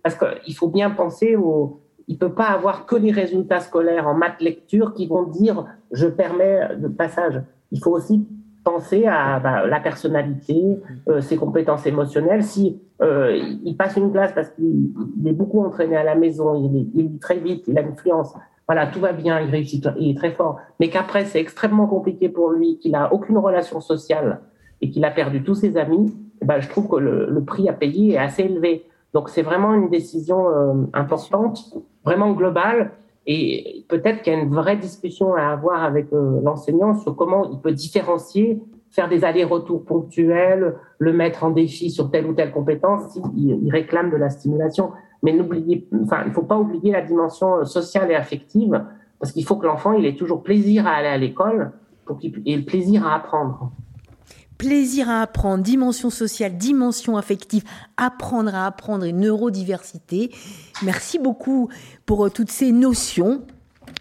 parce 0.02 0.16
qu'il 0.16 0.54
faut 0.54 0.68
bien 0.68 0.90
penser 0.90 1.36
au, 1.36 1.80
il 2.08 2.18
peut 2.18 2.32
pas 2.32 2.46
avoir 2.46 2.86
que 2.86 2.96
les 2.96 3.12
résultats 3.12 3.60
scolaires 3.60 4.08
en 4.08 4.14
maths 4.14 4.40
lecture 4.40 4.94
qui 4.94 5.06
vont 5.06 5.24
dire 5.24 5.66
je 5.92 6.06
permets 6.06 6.76
de 6.76 6.88
passage. 6.88 7.42
Il 7.70 7.80
faut 7.80 7.92
aussi 7.92 8.26
penser 8.64 9.06
à 9.06 9.40
bah, 9.40 9.66
la 9.66 9.80
personnalité, 9.80 10.78
euh, 11.08 11.20
ses 11.20 11.36
compétences 11.36 11.86
émotionnelles. 11.86 12.42
Si 12.42 12.80
euh, 13.00 13.38
il 13.64 13.76
passe 13.76 13.96
une 13.96 14.12
classe 14.12 14.32
parce 14.32 14.50
qu'il 14.50 14.92
est 15.26 15.32
beaucoup 15.32 15.62
entraîné 15.62 15.96
à 15.96 16.04
la 16.04 16.14
maison, 16.14 16.54
il, 16.54 16.76
est, 16.76 16.86
il 16.94 17.18
très 17.18 17.38
vite, 17.38 17.64
il 17.68 17.78
a 17.78 17.82
une 17.82 17.92
influence, 17.92 18.34
voilà, 18.66 18.86
tout 18.86 19.00
va 19.00 19.12
bien, 19.12 19.40
il 19.40 19.50
réussit, 19.50 19.88
il 19.98 20.10
est 20.10 20.18
très 20.18 20.32
fort, 20.32 20.58
mais 20.80 20.90
qu'après 20.90 21.24
c'est 21.24 21.40
extrêmement 21.40 21.86
compliqué 21.86 22.28
pour 22.28 22.50
lui, 22.50 22.78
qu'il 22.78 22.94
a 22.94 23.12
aucune 23.12 23.38
relation 23.38 23.80
sociale 23.80 24.40
et 24.82 24.90
qu'il 24.90 25.04
a 25.04 25.10
perdu 25.10 25.42
tous 25.42 25.54
ses 25.54 25.78
amis, 25.78 26.14
bah, 26.42 26.60
je 26.60 26.68
trouve 26.68 26.88
que 26.88 26.96
le, 26.96 27.42
prix 27.44 27.68
à 27.68 27.72
payer 27.72 28.14
est 28.14 28.18
assez 28.18 28.42
élevé. 28.42 28.84
Donc 29.14 29.28
c'est 29.28 29.42
vraiment 29.42 29.74
une 29.74 29.88
décision 29.88 30.48
euh, 30.48 30.74
importante, 30.92 31.74
vraiment 32.04 32.32
globale. 32.32 32.92
Et 33.26 33.84
peut-être 33.88 34.22
qu'il 34.22 34.32
y 34.32 34.36
a 34.36 34.38
une 34.38 34.54
vraie 34.54 34.76
discussion 34.76 35.34
à 35.34 35.48
avoir 35.48 35.84
avec 35.84 36.12
euh, 36.12 36.40
l'enseignant 36.42 36.94
sur 36.94 37.14
comment 37.14 37.50
il 37.50 37.58
peut 37.60 37.72
différencier, 37.72 38.62
faire 38.90 39.08
des 39.08 39.24
allers-retours 39.24 39.84
ponctuels, 39.84 40.76
le 40.98 41.12
mettre 41.12 41.44
en 41.44 41.50
défi 41.50 41.90
sur 41.90 42.10
telle 42.10 42.26
ou 42.26 42.32
telle 42.32 42.52
compétence 42.52 43.12
s'il 43.12 43.22
il 43.36 43.70
réclame 43.70 44.10
de 44.10 44.16
la 44.16 44.30
stimulation. 44.30 44.92
Mais 45.22 45.32
n'oubliez, 45.32 45.86
enfin, 46.02 46.22
il 46.24 46.28
ne 46.28 46.34
faut 46.34 46.42
pas 46.42 46.58
oublier 46.58 46.92
la 46.92 47.02
dimension 47.02 47.56
euh, 47.56 47.64
sociale 47.64 48.10
et 48.10 48.14
affective, 48.14 48.82
parce 49.18 49.32
qu'il 49.32 49.44
faut 49.44 49.56
que 49.56 49.66
l'enfant 49.66 49.92
il 49.92 50.06
ait 50.06 50.16
toujours 50.16 50.42
plaisir 50.42 50.86
à 50.86 50.92
aller 50.92 51.08
à 51.08 51.18
l'école 51.18 51.72
pour 52.04 52.18
qu'il 52.18 52.42
ait 52.46 52.56
le 52.56 52.64
plaisir 52.64 53.06
à 53.06 53.16
apprendre 53.16 53.72
plaisir 54.58 55.08
à 55.08 55.22
apprendre, 55.22 55.62
dimension 55.62 56.10
sociale, 56.10 56.58
dimension 56.58 57.16
affective, 57.16 57.62
apprendre 57.96 58.54
à 58.54 58.66
apprendre 58.66 59.04
et 59.04 59.12
neurodiversité. 59.12 60.32
Merci 60.82 61.18
beaucoup 61.18 61.68
pour 62.04 62.26
euh, 62.26 62.30
toutes 62.30 62.50
ces 62.50 62.72
notions 62.72 63.42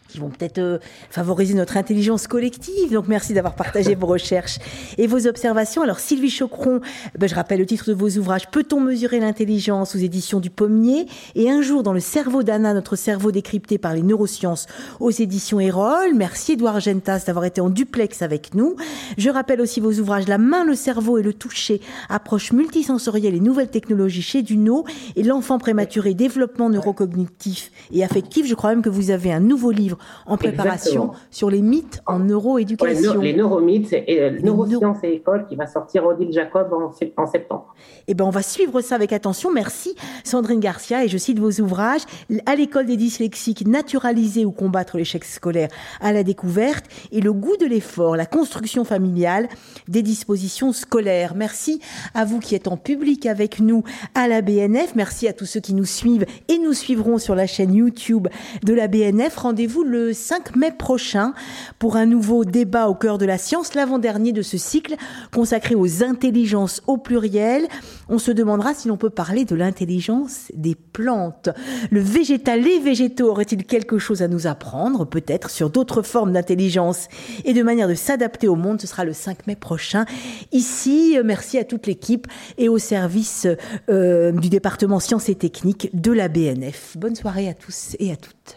qui 0.07 0.19
vont 0.19 0.29
peut-être 0.29 0.59
euh, 0.59 0.79
favoriser 1.09 1.53
notre 1.53 1.77
intelligence 1.77 2.27
collective. 2.27 2.91
Donc 2.91 3.07
merci 3.07 3.33
d'avoir 3.33 3.55
partagé 3.55 3.95
vos 3.95 4.07
recherches 4.07 4.57
et 4.97 5.07
vos 5.07 5.27
observations. 5.27 5.81
Alors 5.81 5.99
Sylvie 5.99 6.29
Chocron, 6.29 6.81
ben, 7.17 7.27
je 7.27 7.35
rappelle 7.35 7.59
le 7.59 7.65
titre 7.65 7.89
de 7.89 7.93
vos 7.93 8.09
ouvrages 8.17 8.49
Peut-on 8.49 8.79
mesurer 8.79 9.19
l'intelligence 9.19 9.95
aux 9.95 9.99
éditions 9.99 10.39
du 10.39 10.49
Pommier? 10.49 11.07
Et 11.35 11.49
Un 11.49 11.61
jour 11.61 11.83
dans 11.83 11.93
le 11.93 11.99
cerveau 11.99 12.43
d'Anna, 12.43 12.73
notre 12.73 12.95
cerveau 12.95 13.31
décrypté 13.31 13.77
par 13.77 13.93
les 13.93 14.03
neurosciences 14.03 14.67
aux 14.99 15.11
éditions 15.11 15.59
Erol. 15.59 16.13
Merci 16.15 16.53
Edouard 16.53 16.79
Gentas 16.79 17.23
d'avoir 17.25 17.45
été 17.45 17.61
en 17.61 17.69
duplex 17.69 18.21
avec 18.21 18.53
nous. 18.53 18.75
Je 19.17 19.29
rappelle 19.29 19.61
aussi 19.61 19.79
vos 19.79 19.93
ouvrages 19.93 20.27
La 20.27 20.37
main, 20.37 20.63
le 20.63 20.75
cerveau 20.75 21.17
et 21.17 21.23
le 21.23 21.33
toucher, 21.33 21.81
approche 22.09 22.51
multisensorielle 22.51 23.35
et 23.35 23.39
nouvelles 23.39 23.69
technologies 23.69 24.21
chez 24.21 24.41
Duno 24.41 24.85
et 25.15 25.23
l'enfant 25.23 25.59
prématuré, 25.59 26.13
développement 26.13 26.69
neurocognitif 26.69 27.71
et 27.91 28.03
affectif. 28.03 28.45
Je 28.47 28.55
crois 28.55 28.69
même 28.71 28.81
que 28.81 28.89
vous 28.89 29.11
avez 29.11 29.31
un 29.31 29.39
nouveau 29.39 29.71
livre 29.71 29.96
en 30.25 30.37
préparation 30.37 31.11
sur 31.31 31.49
les 31.49 31.61
mythes 31.61 32.01
en 32.05 32.19
neuroéducation. 32.19 33.19
les 33.21 33.33
neuromythes, 33.33 33.93
et, 33.93 34.21
euh, 34.21 34.39
neurosciences 34.41 35.03
et 35.03 35.13
école 35.13 35.45
qui 35.47 35.55
va 35.55 35.67
sortir 35.67 36.05
Odile 36.05 36.31
Jacob 36.31 36.73
en, 36.73 37.25
septembre. 37.27 37.73
Eh 38.07 38.13
ben, 38.13 38.25
on 38.25 38.29
va 38.29 38.41
suivre 38.41 38.81
ça 38.81 38.95
avec 38.95 39.13
attention. 39.13 39.51
Merci 39.51 39.95
Sandrine 40.23 40.59
Garcia 40.59 41.03
et 41.03 41.07
je 41.07 41.17
cite 41.17 41.39
vos 41.39 41.51
ouvrages 41.61 42.01
à 42.45 42.55
l'école 42.55 42.85
des 42.85 42.97
dyslexiques, 42.97 43.67
naturaliser 43.67 44.45
ou 44.45 44.51
combattre 44.51 44.97
l'échec 44.97 45.23
scolaire 45.23 45.69
à 46.01 46.13
la 46.13 46.23
découverte 46.23 46.85
et 47.11 47.21
le 47.21 47.33
goût 47.33 47.57
de 47.57 47.65
l'effort, 47.65 48.15
la 48.15 48.25
construction 48.25 48.83
familiale 48.83 49.47
des 49.87 50.01
dispositions 50.01 50.73
scolaires. 50.73 51.33
Merci 51.35 51.81
à 52.13 52.25
vous 52.25 52.39
qui 52.39 52.55
êtes 52.55 52.67
en 52.67 52.77
public 52.77 53.25
avec 53.25 53.59
nous 53.59 53.83
à 54.15 54.27
la 54.27 54.41
BNF. 54.41 54.95
Merci 54.95 55.27
à 55.27 55.33
tous 55.33 55.45
ceux 55.45 55.59
qui 55.59 55.73
nous 55.73 55.85
suivent 55.85 56.25
et 56.47 56.57
nous 56.59 56.73
suivront 56.73 57.17
sur 57.17 57.35
la 57.35 57.47
chaîne 57.47 57.73
YouTube 57.73 58.27
de 58.63 58.73
la 58.73 58.87
BNF. 58.87 59.37
Rendez-vous 59.37 59.83
le 59.87 60.13
5 60.13 60.55
mai 60.55 60.71
prochain 60.71 61.33
pour 61.79 61.95
un 61.95 62.05
nouveau 62.05 62.45
débat 62.45 62.87
au 62.87 62.95
cœur 62.95 63.17
de 63.17 63.25
la 63.25 63.37
science, 63.37 63.73
l'avant-dernier 63.73 64.33
de 64.33 64.41
ce 64.41 64.57
cycle 64.57 64.95
consacré 65.33 65.75
aux 65.75 66.03
intelligences 66.03 66.81
au 66.87 66.97
pluriel. 66.97 67.67
On 68.09 68.19
se 68.19 68.31
demandera 68.31 68.73
si 68.73 68.87
l'on 68.87 68.97
peut 68.97 69.09
parler 69.09 69.45
de 69.45 69.55
l'intelligence 69.55 70.51
des 70.53 70.75
plantes. 70.75 71.49
Le 71.89 72.01
végétal, 72.01 72.61
les 72.61 72.79
végétaux 72.79 73.29
auraient-ils 73.29 73.65
quelque 73.65 73.97
chose 73.97 74.21
à 74.21 74.27
nous 74.27 74.47
apprendre, 74.47 75.05
peut-être, 75.05 75.49
sur 75.49 75.69
d'autres 75.69 76.01
formes 76.01 76.33
d'intelligence 76.33 77.07
et 77.45 77.53
de 77.53 77.63
manière 77.63 77.87
de 77.87 77.95
s'adapter 77.95 78.47
au 78.47 78.55
monde? 78.55 78.81
Ce 78.81 78.87
sera 78.87 79.05
le 79.05 79.13
5 79.13 79.47
mai 79.47 79.55
prochain. 79.55 80.05
Ici, 80.51 81.17
merci 81.23 81.57
à 81.57 81.63
toute 81.63 81.87
l'équipe 81.87 82.27
et 82.57 82.69
au 82.69 82.77
service 82.77 83.47
euh, 83.89 84.31
du 84.31 84.49
département 84.49 84.99
sciences 84.99 85.29
et 85.29 85.35
techniques 85.35 85.89
de 85.93 86.11
la 86.11 86.27
BNF. 86.27 86.97
Bonne 86.97 87.15
soirée 87.15 87.47
à 87.47 87.53
tous 87.53 87.95
et 87.99 88.11
à 88.11 88.15
toutes. 88.15 88.56